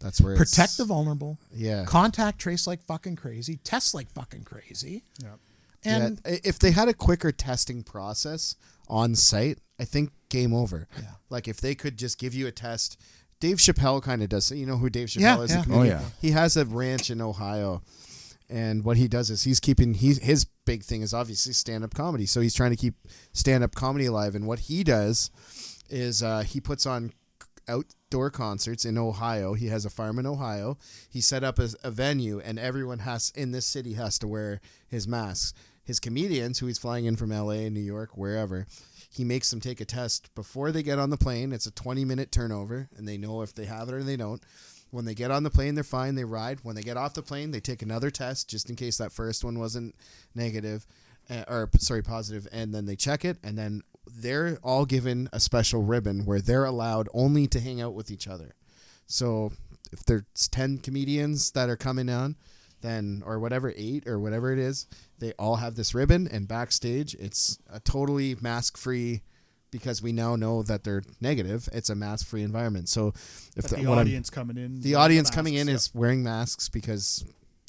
That's 0.00 0.20
where 0.20 0.32
it's, 0.34 0.50
protect 0.50 0.78
the 0.78 0.84
vulnerable. 0.84 1.38
Yeah. 1.54 1.84
Contact 1.84 2.38
trace 2.38 2.66
like 2.66 2.82
fucking 2.84 3.16
crazy. 3.16 3.56
Test 3.62 3.94
like 3.94 4.10
fucking 4.12 4.44
crazy. 4.44 5.04
Yeah. 5.22 5.28
And 5.84 6.20
yeah, 6.26 6.36
if 6.44 6.58
they 6.58 6.72
had 6.72 6.88
a 6.88 6.94
quicker 6.94 7.32
testing 7.32 7.82
process 7.82 8.56
on 8.88 9.14
site, 9.14 9.58
I 9.78 9.84
think 9.84 10.10
game 10.28 10.54
over. 10.54 10.88
Yeah. 10.96 11.08
Like 11.28 11.48
if 11.48 11.60
they 11.60 11.74
could 11.74 11.96
just 11.98 12.18
give 12.18 12.34
you 12.34 12.46
a 12.46 12.52
test. 12.52 13.00
Dave 13.40 13.56
Chappelle 13.56 14.02
kind 14.02 14.22
of 14.22 14.28
does. 14.28 14.50
You 14.52 14.66
know 14.66 14.76
who 14.76 14.90
Dave 14.90 15.08
Chappelle 15.08 15.20
Yeah, 15.20 15.40
is? 15.40 15.50
yeah. 15.54 15.64
Oh, 15.70 15.82
yeah. 15.82 16.02
He 16.20 16.32
has 16.32 16.58
a 16.58 16.66
ranch 16.66 17.08
in 17.10 17.22
Ohio, 17.22 17.80
and 18.50 18.84
what 18.84 18.98
he 18.98 19.08
does 19.08 19.30
is 19.30 19.44
he's 19.44 19.60
keeping. 19.60 19.94
He 19.94 20.12
his 20.12 20.44
big 20.66 20.82
thing 20.82 21.00
is 21.00 21.14
obviously 21.14 21.54
stand 21.54 21.82
up 21.82 21.94
comedy. 21.94 22.26
So 22.26 22.42
he's 22.42 22.54
trying 22.54 22.72
to 22.72 22.76
keep 22.76 22.96
stand 23.32 23.64
up 23.64 23.74
comedy 23.74 24.04
alive. 24.04 24.34
And 24.34 24.46
what 24.46 24.58
he 24.58 24.84
does 24.84 25.30
is 25.88 26.22
uh, 26.22 26.42
he 26.42 26.60
puts 26.60 26.84
on 26.84 27.12
outdoor 27.70 28.30
concerts 28.30 28.84
in 28.84 28.98
Ohio. 28.98 29.54
He 29.54 29.68
has 29.68 29.84
a 29.84 29.90
farm 29.90 30.18
in 30.18 30.26
Ohio. 30.26 30.78
He 31.08 31.20
set 31.20 31.44
up 31.44 31.58
a, 31.58 31.68
a 31.82 31.90
venue, 31.90 32.40
and 32.40 32.58
everyone 32.58 33.00
has 33.00 33.32
in 33.34 33.52
this 33.52 33.66
city 33.66 33.94
has 33.94 34.18
to 34.18 34.28
wear 34.28 34.60
his 34.88 35.06
masks. 35.06 35.54
His 35.82 36.00
comedians, 36.00 36.58
who 36.58 36.66
he's 36.66 36.78
flying 36.78 37.06
in 37.06 37.16
from 37.16 37.30
LA, 37.30 37.68
New 37.68 37.80
York, 37.80 38.16
wherever, 38.16 38.66
he 39.10 39.24
makes 39.24 39.50
them 39.50 39.60
take 39.60 39.80
a 39.80 39.84
test 39.84 40.32
before 40.34 40.70
they 40.70 40.82
get 40.82 40.98
on 40.98 41.10
the 41.10 41.16
plane. 41.16 41.52
It's 41.52 41.66
a 41.66 41.72
20 41.72 42.04
minute 42.04 42.30
turnover, 42.30 42.88
and 42.96 43.08
they 43.08 43.18
know 43.18 43.42
if 43.42 43.54
they 43.54 43.64
have 43.64 43.88
it 43.88 43.94
or 43.94 44.02
they 44.02 44.16
don't. 44.16 44.42
When 44.90 45.04
they 45.04 45.14
get 45.14 45.30
on 45.30 45.42
the 45.42 45.50
plane, 45.50 45.74
they're 45.74 45.84
fine. 45.84 46.14
They 46.16 46.24
ride. 46.24 46.60
When 46.62 46.74
they 46.74 46.82
get 46.82 46.96
off 46.96 47.14
the 47.14 47.22
plane, 47.22 47.50
they 47.50 47.60
take 47.60 47.82
another 47.82 48.10
test 48.10 48.48
just 48.48 48.68
in 48.70 48.76
case 48.76 48.98
that 48.98 49.12
first 49.12 49.44
one 49.44 49.58
wasn't 49.58 49.94
negative, 50.34 50.86
uh, 51.28 51.44
or 51.48 51.70
sorry, 51.78 52.02
positive, 52.02 52.46
and 52.52 52.74
then 52.74 52.86
they 52.86 52.96
check 52.96 53.24
it, 53.24 53.38
and 53.42 53.56
then 53.56 53.82
they're 54.18 54.58
all 54.62 54.84
given 54.86 55.28
a 55.32 55.40
special 55.40 55.82
ribbon 55.82 56.24
where 56.24 56.40
they're 56.40 56.64
allowed 56.64 57.08
only 57.14 57.46
to 57.48 57.60
hang 57.60 57.80
out 57.80 57.94
with 57.94 58.10
each 58.10 58.26
other. 58.28 58.54
So 59.06 59.52
if 59.92 60.04
there's 60.04 60.48
10 60.50 60.78
comedians 60.78 61.50
that 61.52 61.68
are 61.68 61.76
coming 61.76 62.08
on, 62.08 62.36
then 62.82 63.22
or 63.26 63.38
whatever 63.38 63.72
eight 63.76 64.06
or 64.06 64.18
whatever 64.18 64.52
it 64.52 64.58
is, 64.58 64.86
they 65.18 65.32
all 65.38 65.56
have 65.56 65.74
this 65.74 65.94
ribbon 65.94 66.26
and 66.28 66.48
backstage 66.48 67.14
it's 67.16 67.58
a 67.70 67.78
totally 67.80 68.36
mask 68.40 68.78
free 68.78 69.22
because 69.70 70.00
we 70.02 70.12
now 70.12 70.34
know 70.34 70.62
that 70.62 70.82
they're 70.82 71.02
negative. 71.20 71.68
It's 71.72 71.90
a 71.90 71.94
mask 71.94 72.26
free 72.26 72.42
environment. 72.42 72.88
So 72.88 73.08
if 73.54 73.62
But 73.62 73.64
the, 73.70 73.76
the 73.76 73.82
what 73.82 73.98
I'm- 73.98 74.06
audience 74.06 74.30
coming 74.30 74.56
in. 74.56 74.80
the 74.80 74.94
audience 74.96 75.26
masks, 75.26 75.36
coming 75.36 75.54
in 75.54 75.68
yeah. 75.68 75.74
is 75.74 75.90
wearing 75.94 76.22
masks 76.22 76.68
because 76.68 77.24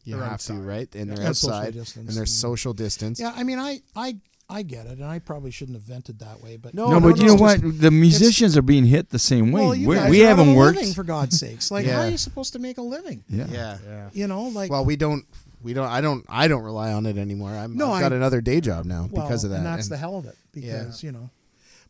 you 0.05 0.15
They're 0.15 0.23
have 0.23 0.33
outside. 0.33 0.55
to, 0.55 0.61
right? 0.61 0.95
And 0.95 1.11
they're 1.11 1.27
outside 1.27 1.73
distance 1.73 1.95
and 1.97 2.07
there's 2.17 2.17
and- 2.17 2.27
social 2.29 2.73
distance. 2.73 3.19
yeah, 3.19 3.33
I 3.35 3.43
mean, 3.43 3.59
I 3.59 3.81
I 3.95 4.17
I 4.51 4.63
get 4.63 4.85
it, 4.85 4.97
and 4.99 5.05
I 5.05 5.19
probably 5.19 5.49
shouldn't 5.51 5.77
have 5.77 5.83
vented 5.83 6.19
that 6.19 6.43
way, 6.43 6.57
but 6.57 6.73
No, 6.73 6.89
no, 6.89 6.99
no, 6.99 7.09
but 7.09 7.19
you 7.19 7.27
know 7.27 7.33
it's 7.33 7.41
what? 7.41 7.61
just- 7.61 7.79
The 7.81 7.89
musicians 7.91 8.57
are 8.57 8.61
being 8.61 8.85
hit 8.85 9.09
the 9.09 9.17
same 9.19 9.51
way. 9.51 9.61
well, 9.61 9.73
you 9.75 9.87
we 9.87 9.95
guys 9.95 10.09
we 10.09 10.23
are 10.23 10.27
haven't 10.27 10.49
a 10.49 10.53
worked. 10.55 10.77
living 10.77 10.93
for 10.93 11.03
God's 11.03 11.39
sakes. 11.39 11.71
Like, 11.71 11.85
how 11.85 12.01
are 12.01 12.09
you 12.09 12.17
supposed 12.17 12.51
to 12.53 12.59
make 12.59 12.77
a 12.77 12.81
living? 12.81 13.23
yeah. 13.29 13.47
Yeah. 13.49 13.77
Yeah. 13.87 14.09
You 14.13 14.27
know, 14.27 14.43
like 14.49 14.69
Well, 14.69 14.83
we 14.85 14.95
don't. 14.97 15.25
We 15.63 15.73
don't. 15.73 15.87
I 15.87 16.01
don't. 16.01 16.25
I 16.27 16.47
don't 16.47 16.63
rely 16.63 16.91
on 16.91 17.05
it 17.05 17.17
anymore. 17.17 17.51
I'm, 17.51 17.77
No, 17.77 17.91
I've 17.91 18.01
got 18.01 18.11
I- 18.13 18.15
another 18.17 18.41
day 18.41 18.59
job 18.61 18.85
now 18.85 19.07
well, 19.11 19.23
because 19.25 19.43
of 19.43 19.51
that. 19.51 19.57
and 19.57 19.65
that's 19.65 19.85
And 19.87 19.91
the 19.93 19.97
hell 19.97 20.17
of 20.17 20.25
it 20.25 20.35
Yeah. 20.53 20.79
because 20.79 21.03
you 21.03 21.11
know. 21.11 21.29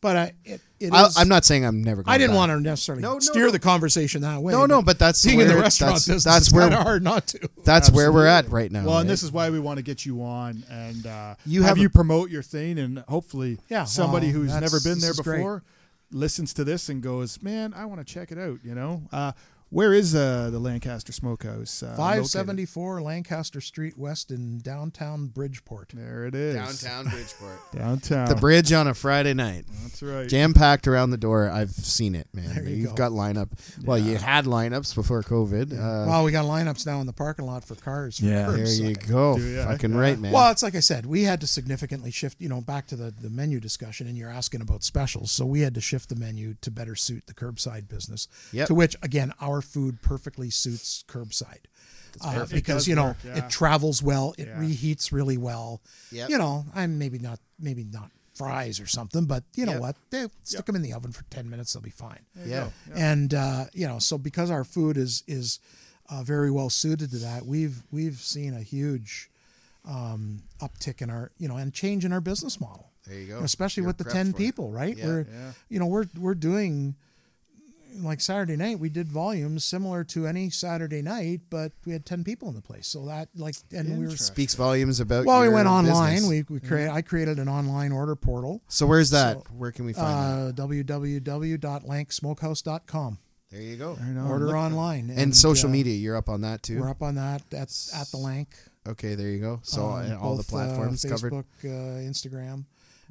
But 0.02 0.18
I, 0.18 0.34
it, 0.43 0.62
it 0.80 0.91
I, 0.91 1.06
is- 1.06 1.18
I'm 1.18 1.28
not 1.28 1.45
saying 1.45 1.64
I'm 1.64 1.84
never. 1.84 2.02
Going 2.02 2.14
I 2.14 2.18
didn't 2.18 2.32
back. 2.32 2.38
want 2.38 2.52
to 2.52 2.60
necessarily 2.60 3.04
No, 3.04 3.14
no, 3.14 3.20
steer 3.20 3.45
no. 3.45 3.52
the 3.52 3.60
conversation 3.60 4.24
that 4.24 4.41
way. 4.41 4.52
No, 4.52 4.66
no, 4.66 4.82
but 4.82 4.97
that's 4.97 5.24
being 5.24 5.38
where, 5.38 5.45
in 5.47 5.54
the 5.56 5.62
restaurant 5.62 5.93
that's, 5.93 6.08
business, 6.08 6.24
that's 6.24 6.52
where 6.52 6.72
hard 6.72 7.04
not 7.04 7.28
to. 7.28 7.49
that's 7.64 7.91
where 7.91 8.12
we're 8.12 8.26
at 8.26 8.49
right 8.49 8.72
now. 8.72 8.80
Well, 8.86 8.97
and 8.97 9.08
right? 9.08 9.08
this 9.14 9.22
is 9.22 9.32
why 9.32 9.52
we 9.52 9.60
want 9.60 9.78
to 9.78 9.84
get 9.84 10.04
you 10.06 10.24
on 10.24 10.64
and 10.72 11.06
uh, 11.06 11.36
You 11.45 11.62
have, 11.62 11.70
have 11.70 11.78
a- 11.78 11.82
you 11.82 11.89
promote 11.89 12.32
your 12.32 12.41
thing, 12.43 12.80
and 12.80 12.99
hopefully, 13.08 13.60
Yeah, 13.70 13.84
somebody 13.86 14.28
well, 14.34 14.41
who's 14.41 14.60
never 14.60 14.80
been 14.80 14.99
there 14.99 15.02
there 15.02 15.12
is 15.12 15.20
great. 15.20 15.38
before 15.38 15.64
listens 16.14 16.54
to 16.56 16.64
this 16.66 16.89
and 16.89 17.02
goes, 17.02 17.41
"Man, 17.43 17.74
I 17.74 17.86
want 17.86 18.06
to 18.06 18.14
check 18.14 18.32
it 18.32 18.38
out." 18.39 18.60
You 18.64 18.74
know, 18.76 19.04
uh, 19.14 19.32
where 19.72 19.93
is 19.93 20.13
uh, 20.13 20.49
the 20.51 20.59
Lancaster 20.59 21.11
Smokehouse? 21.11 21.82
Uh, 21.82 21.95
Five 21.97 22.22
located? 22.36 23.01
Lancaster 23.01 23.61
Street 23.61 23.97
West 23.97 24.30
in 24.30 24.59
downtown 24.59 25.28
Bridgeport. 25.28 25.93
There 25.95 26.26
it 26.26 26.36
is, 26.36 26.55
downtown 26.82 27.11
Bridgeport. 27.11 27.59
Downtown. 27.72 28.28
the 28.30 28.36
bridge 28.36 28.72
on 28.74 28.88
a 28.88 28.93
Friday 28.93 29.34
night, 29.34 29.65
That's 29.82 30.03
right. 30.03 30.28
jam 30.28 30.53
packed 30.53 30.88
around 30.88 31.11
the 31.11 31.17
door. 31.17 31.49
I've 31.49 31.72
seen 31.72 32.15
it, 32.15 32.28
man. 32.34 32.53
There 32.53 32.63
you 32.67 32.76
You've 32.76 32.89
go. 32.91 33.09
got 33.09 33.11
lineup. 33.11 33.49
Well, 33.86 33.97
you 33.97 34.17
had 34.17 34.45
lineups 34.45 34.93
before 34.93 35.24
COVID. 35.24 35.72
Uh, 35.74 36.07
well, 36.07 36.24
we 36.26 36.32
got 36.32 36.45
lineups 36.45 36.86
now 36.86 36.99
in 36.99 37.07
the 37.07 37.13
parking 37.13 37.45
lot 37.45 37.63
for 37.63 37.76
cars. 37.76 38.19
For 38.19 38.26
Yeah. 38.26 38.51
there 38.51 38.67
you 38.67 38.93
go. 38.95 39.38
Do 39.38 39.43
ya? 39.43 39.65
Fucking 39.67 39.91
Yeah. 39.93 39.97
right, 39.99 40.19
man. 40.19 40.32
Well, 40.34 40.51
it's 40.51 40.61
like 40.63 40.76
I 40.76 40.80
said, 40.82 41.05
we 41.05 41.24
had 41.24 41.39
to 41.41 41.47
significantly 41.47 42.11
shift, 42.11 42.41
you 42.41 42.49
know, 42.49 42.61
back 42.61 42.88
to 42.88 42.95
the, 42.95 43.11
the 43.11 43.30
menu 43.30 43.59
discussion, 43.59 44.07
and 44.07 44.17
you're 44.17 44.30
asking 44.30 44.61
about 44.61 44.84
specials. 44.84 45.32
So 45.32 45.45
we 45.45 45.61
had 45.61 45.74
to 45.76 45.82
shift 45.82 46.09
the 46.09 46.15
menu 46.15 46.55
to 46.61 46.72
better 46.72 46.95
suit 46.95 47.28
the 47.28 47.34
curbside 47.34 47.88
business. 47.88 48.28
Yep. 48.51 48.67
To 48.67 48.76
which, 48.76 48.95
again, 49.01 49.34
our 49.39 49.61
food 49.62 50.01
perfectly 50.01 50.49
suits 50.49 51.03
curbside. 51.07 51.66
Uh, 52.20 52.45
because 52.51 52.88
you 52.89 52.95
know 52.95 53.05
work, 53.05 53.18
yeah. 53.24 53.38
it 53.45 53.49
travels 53.49 54.03
well, 54.03 54.36
it 54.38 54.47
Yeah. 54.47 54.59
reheats 54.59 55.14
really 55.14 55.38
well. 55.38 55.82
Yep. 56.12 56.30
You 56.30 56.38
know, 56.38 56.66
I'm 56.76 56.97
maybe 56.99 57.20
not 57.20 57.39
maybe 57.57 57.86
not 57.86 58.12
fries 58.34 58.80
or 58.82 58.86
something, 58.88 59.26
but 59.26 59.43
you 59.55 59.66
know 59.66 59.74
Yep. 59.74 59.82
what? 59.82 59.95
They 60.09 60.28
stick 60.43 60.66
them 60.66 60.76
in 60.76 60.82
the 60.82 60.91
oven 60.93 61.14
for 61.14 61.24
ten 61.30 61.49
minutes, 61.49 61.72
they'll 61.72 61.82
be 61.82 61.89
fine. 61.89 62.20
There 62.36 62.47
Yeah. 62.47 62.70
And 62.93 63.34
uh, 63.34 63.66
you 63.74 63.88
know, 63.88 63.99
so 63.99 64.18
because 64.18 64.51
our 64.51 64.66
food 64.66 64.97
is 64.97 65.24
is 65.26 65.59
uh, 66.09 66.22
very 66.24 66.51
well 66.51 66.70
suited 66.70 67.12
to 67.12 67.18
that, 67.20 67.45
we've 67.45 67.84
we've 67.91 68.20
seen 68.20 68.53
a 68.55 68.62
huge 68.62 69.30
um, 69.86 70.43
uptick 70.59 71.01
in 71.01 71.09
our 71.09 71.32
you 71.38 71.47
know 71.47 71.55
and 71.57 71.74
change 71.74 72.03
in 72.05 72.12
our 72.12 72.22
business 72.22 72.59
model. 72.59 72.91
there 73.07 73.20
you 73.20 73.28
go. 73.28 73.39
especially 73.39 73.82
You're 73.82 73.88
with 73.88 73.97
the 73.99 74.03
ten 74.05 74.34
people, 74.34 74.70
right? 74.70 74.97
Yeah. 74.97 75.05
we're 75.05 75.22
Yeah. 75.32 75.51
you 75.70 75.80
know 75.80 75.88
we're 75.88 76.07
we're 76.18 76.36
doing 76.36 76.95
like 77.95 78.21
Saturday 78.21 78.55
night, 78.55 78.79
we 78.79 78.89
did 78.89 79.07
volumes 79.07 79.63
similar 79.65 80.03
to 80.05 80.25
any 80.27 80.49
Saturday 80.49 81.01
night, 81.01 81.41
but 81.49 81.71
we 81.85 81.93
had 81.93 82.05
ten 82.05 82.23
people 82.23 82.47
in 82.49 82.55
the 82.55 82.61
place. 82.61 82.87
So 82.87 83.05
that 83.07 83.29
like, 83.35 83.55
and 83.71 83.99
we 83.99 84.05
were. 84.07 84.15
Speaks 84.17 84.55
volumes 84.55 84.99
about. 84.99 85.25
Well, 85.25 85.41
we 85.41 85.49
went 85.49 85.67
online. 85.67 86.13
business. 86.15 86.29
We 86.49 86.55
we 86.55 86.59
create. 86.59 86.89
I 86.89 87.01
created 87.01 87.39
an 87.39 87.47
online 87.49 87.91
order 87.91 88.15
portal. 88.15 88.61
so 88.67 88.85
where's 88.85 89.09
that? 89.11 89.37
So, 89.37 89.43
Where 89.57 89.71
can 89.71 89.85
we 89.85 89.93
find 89.93 90.55
that? 90.57 90.61
Uh, 90.61 90.67
www.lanksmokehouse.com. 90.67 93.17
There 93.49 93.61
you 93.61 93.75
go. 93.75 93.97
Order 94.27 94.45
Look- 94.47 94.55
online 94.55 95.09
And, 95.09 95.35
social 95.35 95.69
uh, 95.69 95.73
media, 95.73 95.95
you're 95.95 96.15
up 96.15 96.29
on 96.29 96.39
that 96.41 96.63
too. 96.63 96.79
We're 96.79 96.89
up 96.89 97.01
on 97.01 97.15
that 97.15 97.41
That's 97.49 97.93
at 97.93 98.07
the 98.07 98.15
Lank. 98.17 98.55
Okay, 98.87 99.15
there 99.15 99.27
you 99.27 99.39
go. 99.39 99.59
So 99.63 99.89
um, 99.89 100.11
uh, 100.11 100.15
all 100.17 100.37
the 100.37 100.43
platforms 100.43 101.03
uh, 101.03 101.09
covered. 101.09 101.33
Facebook, 101.33 101.45
uh, 101.65 101.99
Instagram. 102.09 102.63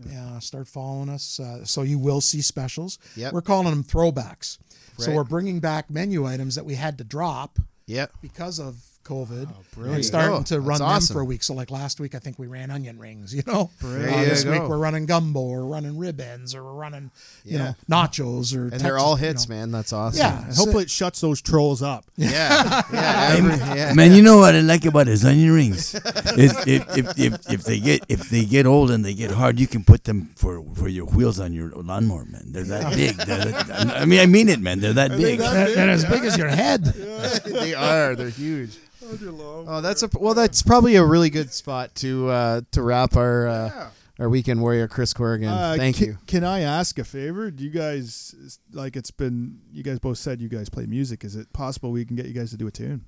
Yeah, 0.08 0.38
start 0.38 0.68
following 0.68 1.08
us. 1.08 1.40
Uh, 1.40 1.64
so 1.64 1.82
you 1.82 1.98
will 1.98 2.20
see 2.20 2.40
specials. 2.42 2.98
Yep. 3.16 3.32
We're 3.32 3.42
calling 3.42 3.70
them 3.70 3.84
throwbacks. 3.84 4.58
So 4.98 5.14
we're 5.14 5.24
bringing 5.24 5.60
back 5.60 5.88
menu 5.90 6.26
items 6.26 6.56
that 6.56 6.66
we 6.66 6.74
had 6.74 6.98
to 6.98 7.04
drop 7.04 7.58
Yep. 7.86 8.12
because 8.20 8.60
of 8.60 8.84
COVID 9.04 9.48
brilliant. 9.74 9.96
and 9.96 10.04
starting 10.04 10.30
Oh, 10.36 10.42
to 10.42 10.54
that's 10.54 10.66
run 10.66 10.78
them 10.78 10.88
awesome. 10.88 11.14
for 11.14 11.20
a 11.20 11.24
week. 11.24 11.42
So 11.42 11.54
like 11.54 11.70
last 11.70 11.98
week, 12.00 12.14
I 12.14 12.18
think 12.18 12.38
we 12.38 12.46
ran 12.46 12.70
onion 12.70 12.98
rings. 12.98 13.34
You 13.40 13.42
know, 13.46 13.70
There 13.80 14.10
Uh, 14.10 14.20
you 14.20 14.26
this 14.26 14.44
go. 14.44 14.52
week 14.52 14.62
we're 14.68 14.78
running 14.78 15.06
gumbo 15.06 15.40
or 15.40 15.64
running 15.66 15.96
rib 15.98 16.20
ends 16.20 16.54
or 16.54 16.62
we're 16.62 16.74
running 16.74 17.10
you 17.44 17.58
Yeah. 17.58 17.64
know 17.64 17.74
nachos 18.06 18.54
or 18.54 18.62
And 18.64 18.72
they're 18.72 18.92
Texas, 18.94 19.02
all 19.02 19.18
you 19.18 19.24
hits, 19.26 19.48
know. 19.48 19.54
man. 19.56 19.70
That's 19.72 19.92
awesome. 19.92 20.18
Yeah, 20.18 20.44
And 20.46 20.54
hopefully 20.56 20.84
it 20.84 20.90
shuts 20.90 21.20
those 21.20 21.40
trolls 21.40 21.82
up. 21.82 22.04
Yeah. 22.16 22.82
Yeah. 22.92 23.28
every- 23.36 23.56
yeah. 23.78 23.92
Man, 23.94 24.12
you 24.12 24.22
know 24.22 24.36
what 24.38 24.54
I 24.54 24.60
like 24.60 24.84
about 24.84 25.06
his 25.06 25.24
onion 25.24 25.52
rings? 25.52 25.94
Is 26.36 26.54
if, 26.66 26.96
if, 26.98 27.18
if, 27.18 27.50
if 27.52 27.64
they 27.64 27.80
get 27.80 28.04
if 28.08 28.28
they 28.30 28.44
get 28.44 28.66
old 28.66 28.90
and 28.90 29.04
they 29.04 29.14
get 29.14 29.30
hard, 29.30 29.58
you 29.58 29.66
can 29.66 29.82
put 29.84 30.04
them 30.04 30.30
for, 30.36 30.62
for 30.74 30.88
your 30.88 31.06
wheels 31.06 31.40
on 31.40 31.52
your 31.52 31.70
lawnmower, 31.70 32.24
man. 32.26 32.44
They're 32.52 32.64
that 32.64 32.94
big. 32.94 33.16
They're 33.16 33.44
that- 33.46 33.96
I 34.02 34.04
mean, 34.04 34.20
I 34.20 34.26
mean 34.26 34.48
it, 34.48 34.60
man. 34.60 34.80
They're 34.80 34.92
that 34.92 35.16
big. 35.16 35.38
They're, 35.40 35.74
they're 35.74 35.88
as 35.90 36.04
big 36.04 36.24
as 36.24 36.36
your 36.36 36.48
head. 36.48 36.84
they 36.84 37.74
are. 37.74 38.14
They're 38.14 38.28
huge. 38.30 38.76
Oh, 39.02 39.80
that's 39.80 40.02
a 40.02 40.10
well. 40.18 40.34
That's 40.34 40.62
probably 40.62 40.96
a 40.96 41.04
really 41.04 41.30
good 41.30 41.52
spot 41.52 41.94
to 41.96 42.28
uh, 42.28 42.60
to 42.72 42.82
wrap 42.82 43.16
our 43.16 43.48
uh, 43.48 43.90
our 44.18 44.28
weekend 44.28 44.60
warrior, 44.60 44.88
Chris 44.88 45.12
Corrigan. 45.14 45.48
Uh, 45.48 45.74
Thank 45.76 45.96
ca- 45.98 46.04
you. 46.06 46.18
Can 46.26 46.44
I 46.44 46.60
ask 46.60 46.98
a 46.98 47.04
favor? 47.04 47.50
Do 47.50 47.64
you 47.64 47.70
guys 47.70 48.58
like 48.72 48.96
it's 48.96 49.10
been? 49.10 49.60
You 49.72 49.82
guys 49.82 49.98
both 49.98 50.18
said 50.18 50.40
you 50.40 50.48
guys 50.48 50.68
play 50.68 50.86
music. 50.86 51.24
Is 51.24 51.36
it 51.36 51.52
possible 51.52 51.90
we 51.90 52.04
can 52.04 52.16
get 52.16 52.26
you 52.26 52.34
guys 52.34 52.50
to 52.50 52.56
do 52.56 52.66
a 52.66 52.70
tune? 52.70 53.04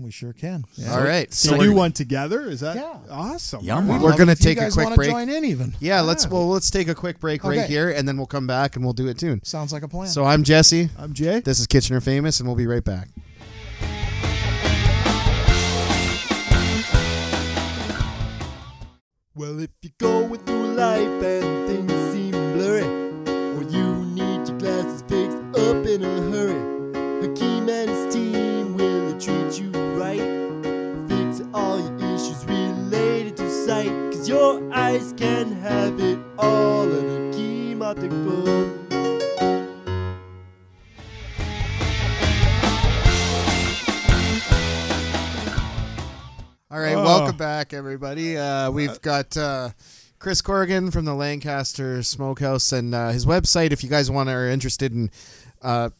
We 0.00 0.12
sure 0.12 0.32
can. 0.32 0.64
All 0.90 1.02
right. 1.02 1.32
So 1.34 1.48
So 1.50 1.54
do 1.60 1.70
we're, 1.72 1.76
one 1.76 1.90
together? 1.90 2.48
Is 2.48 2.60
that 2.60 2.76
Yeah. 2.76 2.98
awesome? 3.10 3.64
Yeah, 3.64 3.74
All 3.74 3.82
man. 3.82 4.00
we're 4.00 4.16
gonna 4.16 4.30
If 4.32 4.40
you 4.44 4.54
take 4.54 4.60
a 4.60 4.70
quick 4.70 4.94
break. 4.94 5.10
Join 5.10 5.28
in 5.28 5.44
even. 5.44 5.74
yeah. 5.80 6.02
Let's 6.02 6.28
well. 6.28 6.46
Let's 6.48 6.70
take 6.70 6.86
a 6.86 6.94
quick 6.94 7.18
break 7.18 7.42
right 7.42 7.64
here, 7.68 7.90
and 7.90 8.06
then 8.06 8.16
we'll 8.16 8.26
come 8.26 8.46
back 8.46 8.76
and 8.76 8.84
we'll 8.84 8.94
do 8.94 9.08
it 9.08 9.18
tune. 9.18 9.42
Sounds 9.44 9.72
like 9.72 9.82
a 9.82 9.88
plan. 9.88 10.06
So 10.08 10.24
I'm 10.24 10.44
Jesse. 10.44 10.90
I'm 10.96 11.12
Jay. 11.14 11.40
This 11.40 11.58
is 11.58 11.66
Kitchener 11.66 12.00
Famous, 12.00 12.38
and 12.38 12.48
we'll 12.48 12.56
be 12.56 12.66
right 12.68 12.84
back. 12.84 13.08
Well, 19.38 19.60
if 19.60 19.70
you're 19.82 19.92
going 19.98 20.40
through 20.40 20.74
life 20.74 21.22
and 21.22 21.68
things 21.68 22.12
seem 22.12 22.32
blurry, 22.32 22.82
or 22.82 23.62
you 23.70 24.04
need 24.06 24.48
your 24.48 24.58
glasses 24.58 25.02
fixed 25.02 25.38
up 25.56 25.86
in 25.86 26.02
a 26.02 26.20
hurry, 26.32 27.22
Hakeem 27.22 27.68
and 27.68 27.88
his 27.88 28.12
team 28.12 28.74
will 28.74 29.16
treat 29.20 29.60
you 29.60 29.70
right. 29.96 30.18
Fix 31.08 31.40
all 31.54 31.78
your 31.78 32.16
issues 32.16 32.44
related 32.46 33.36
to 33.36 33.48
sight, 33.64 33.92
cause 34.10 34.28
your 34.28 34.74
eyes 34.74 35.14
can 35.16 35.52
have 35.52 36.00
it 36.00 36.18
all, 36.36 36.90
and 36.90 37.32
Hakeem 37.32 37.80
Optical. 37.80 38.77
All 46.78 46.84
right, 46.84 46.94
Oh. 46.94 47.02
welcome 47.02 47.36
back, 47.36 47.74
everybody. 47.74 48.36
Uh, 48.38 48.70
we've 48.70 49.02
got 49.02 49.36
uh, 49.36 49.70
Chris 50.20 50.40
Corrigan 50.40 50.92
from 50.92 51.06
the 51.06 51.14
Lancaster 51.14 52.04
Smokehouse 52.04 52.70
and 52.70 52.94
uh, 52.94 53.08
his 53.08 53.26
website. 53.26 53.72
If 53.72 53.82
you 53.82 53.90
guys 53.90 54.12
want 54.12 54.28
are 54.28 54.48
interested 54.48 54.92
in 54.92 55.10
uh, 55.60 55.90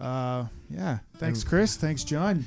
Uh, 0.00 0.46
yeah, 0.70 0.98
thanks, 1.18 1.42
Chris. 1.44 1.76
Thanks, 1.76 2.04
John. 2.04 2.46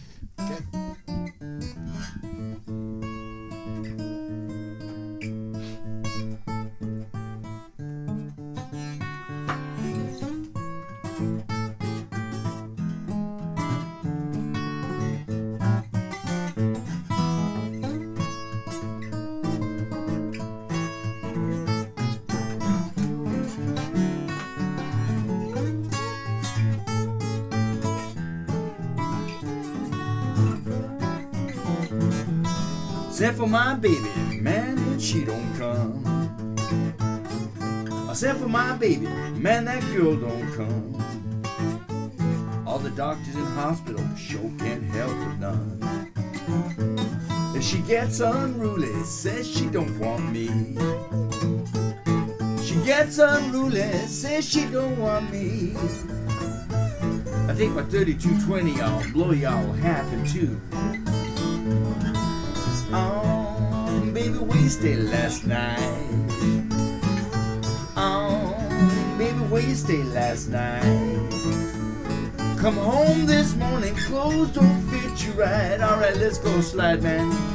Except 33.24 33.38
for 33.38 33.48
my 33.48 33.74
baby, 33.76 34.42
man, 34.42 34.78
and 34.78 35.02
she 35.02 35.24
don't 35.24 35.56
come. 35.58 36.04
I 37.00 38.12
Except 38.12 38.38
for 38.38 38.50
my 38.50 38.76
baby, 38.76 39.08
man, 39.08 39.64
that 39.64 39.82
girl 39.96 40.18
don't 40.18 40.52
come. 40.58 40.94
All 42.68 42.80
the 42.80 42.90
doctors 42.90 43.34
in 43.34 43.46
hospital 43.46 44.06
sure 44.18 44.52
can't 44.60 44.84
help 44.92 45.12
her 45.12 45.38
none. 45.40 46.12
If 47.56 47.64
she 47.64 47.78
gets 47.78 48.20
unruly, 48.20 48.92
says 49.06 49.50
she 49.50 49.68
don't 49.68 49.98
want 50.00 50.30
me. 50.30 50.48
She 52.62 52.76
gets 52.84 53.20
unruly, 53.20 53.90
says 54.08 54.44
she 54.46 54.66
don't 54.66 55.00
want 55.00 55.32
me. 55.32 55.78
I 57.48 57.54
take 57.56 57.70
my 57.70 57.84
3220, 57.84 58.82
I'll 58.82 59.14
blow 59.14 59.32
y'all 59.32 59.72
half 59.72 60.12
in 60.12 60.26
two. 60.28 60.60
Wasted 64.64 65.10
last 65.10 65.46
night. 65.46 66.08
Oh, 67.98 68.56
baby, 69.18 69.38
wasted 69.52 70.06
last 70.14 70.48
night. 70.48 70.80
Come 72.60 72.78
home 72.78 73.26
this 73.26 73.56
morning, 73.56 73.94
clothes 73.94 74.54
don't 74.54 74.82
fit 74.84 75.26
you 75.26 75.34
right. 75.34 75.82
Alright, 75.82 76.16
let's 76.16 76.38
go 76.38 76.62
slide, 76.62 77.04
man. 77.04 77.53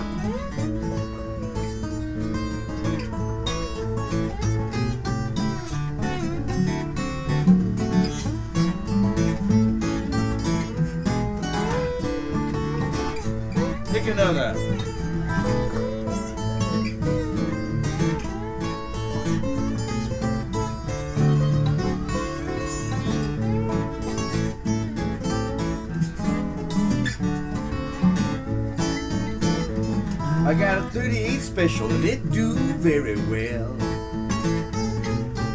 Special 31.59 31.91
and 31.91 32.05
it 32.05 32.31
do 32.31 32.55
very 32.79 33.17
well. 33.29 33.75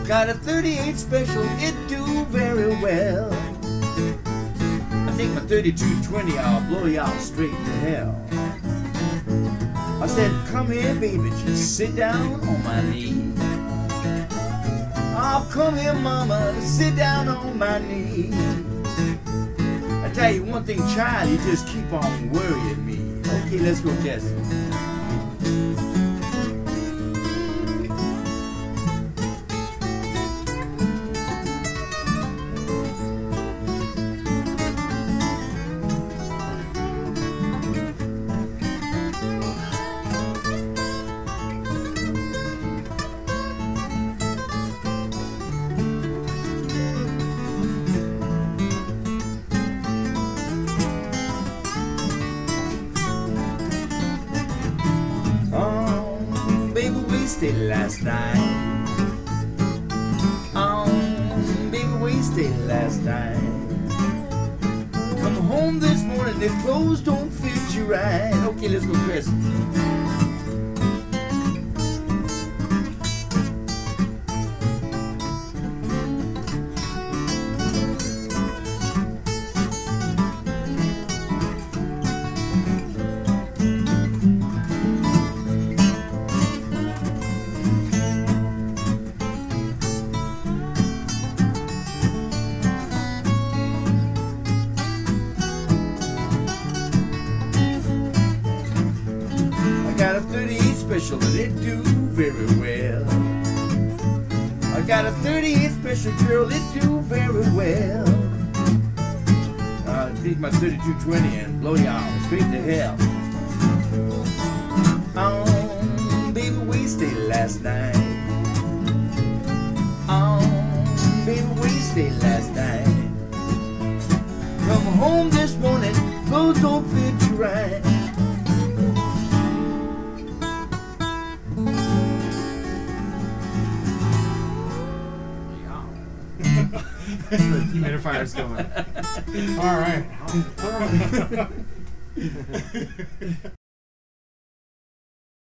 Got 0.06 0.28
a 0.28 0.34
38 0.34 0.98
special, 0.98 1.44
it 1.60 1.74
do 1.88 2.26
very 2.26 2.76
well. 2.82 3.32
I 5.08 5.14
take 5.16 5.30
my 5.30 5.40
3220, 5.48 6.38
I'll 6.40 6.60
blow 6.68 6.88
y'all 6.88 7.08
straight 7.20 7.52
to 7.52 7.72
hell. 7.88 8.22
I 10.04 10.08
said, 10.08 10.30
come 10.48 10.70
here, 10.70 10.94
baby, 10.96 11.30
just 11.46 11.78
sit 11.78 11.96
down 11.96 12.34
on 12.50 12.64
my 12.66 12.82
knee. 12.92 13.32
Oh, 15.16 15.48
come 15.54 15.78
here, 15.78 15.94
mama, 15.94 16.54
sit 16.60 16.98
down 16.98 17.30
on 17.30 17.58
my 17.58 17.80
knee. 17.80 18.30
I 20.04 20.12
tell 20.14 20.34
you 20.34 20.44
one 20.44 20.66
thing, 20.66 20.80
child, 20.96 21.30
you 21.30 21.38
just 21.50 21.66
keep 21.66 21.94
on 21.94 22.30
worrying 22.32 22.86
me. 22.86 23.22
Okay, 23.46 23.60
let's 23.60 23.80
go, 23.80 23.96
Jesse. 24.02 24.63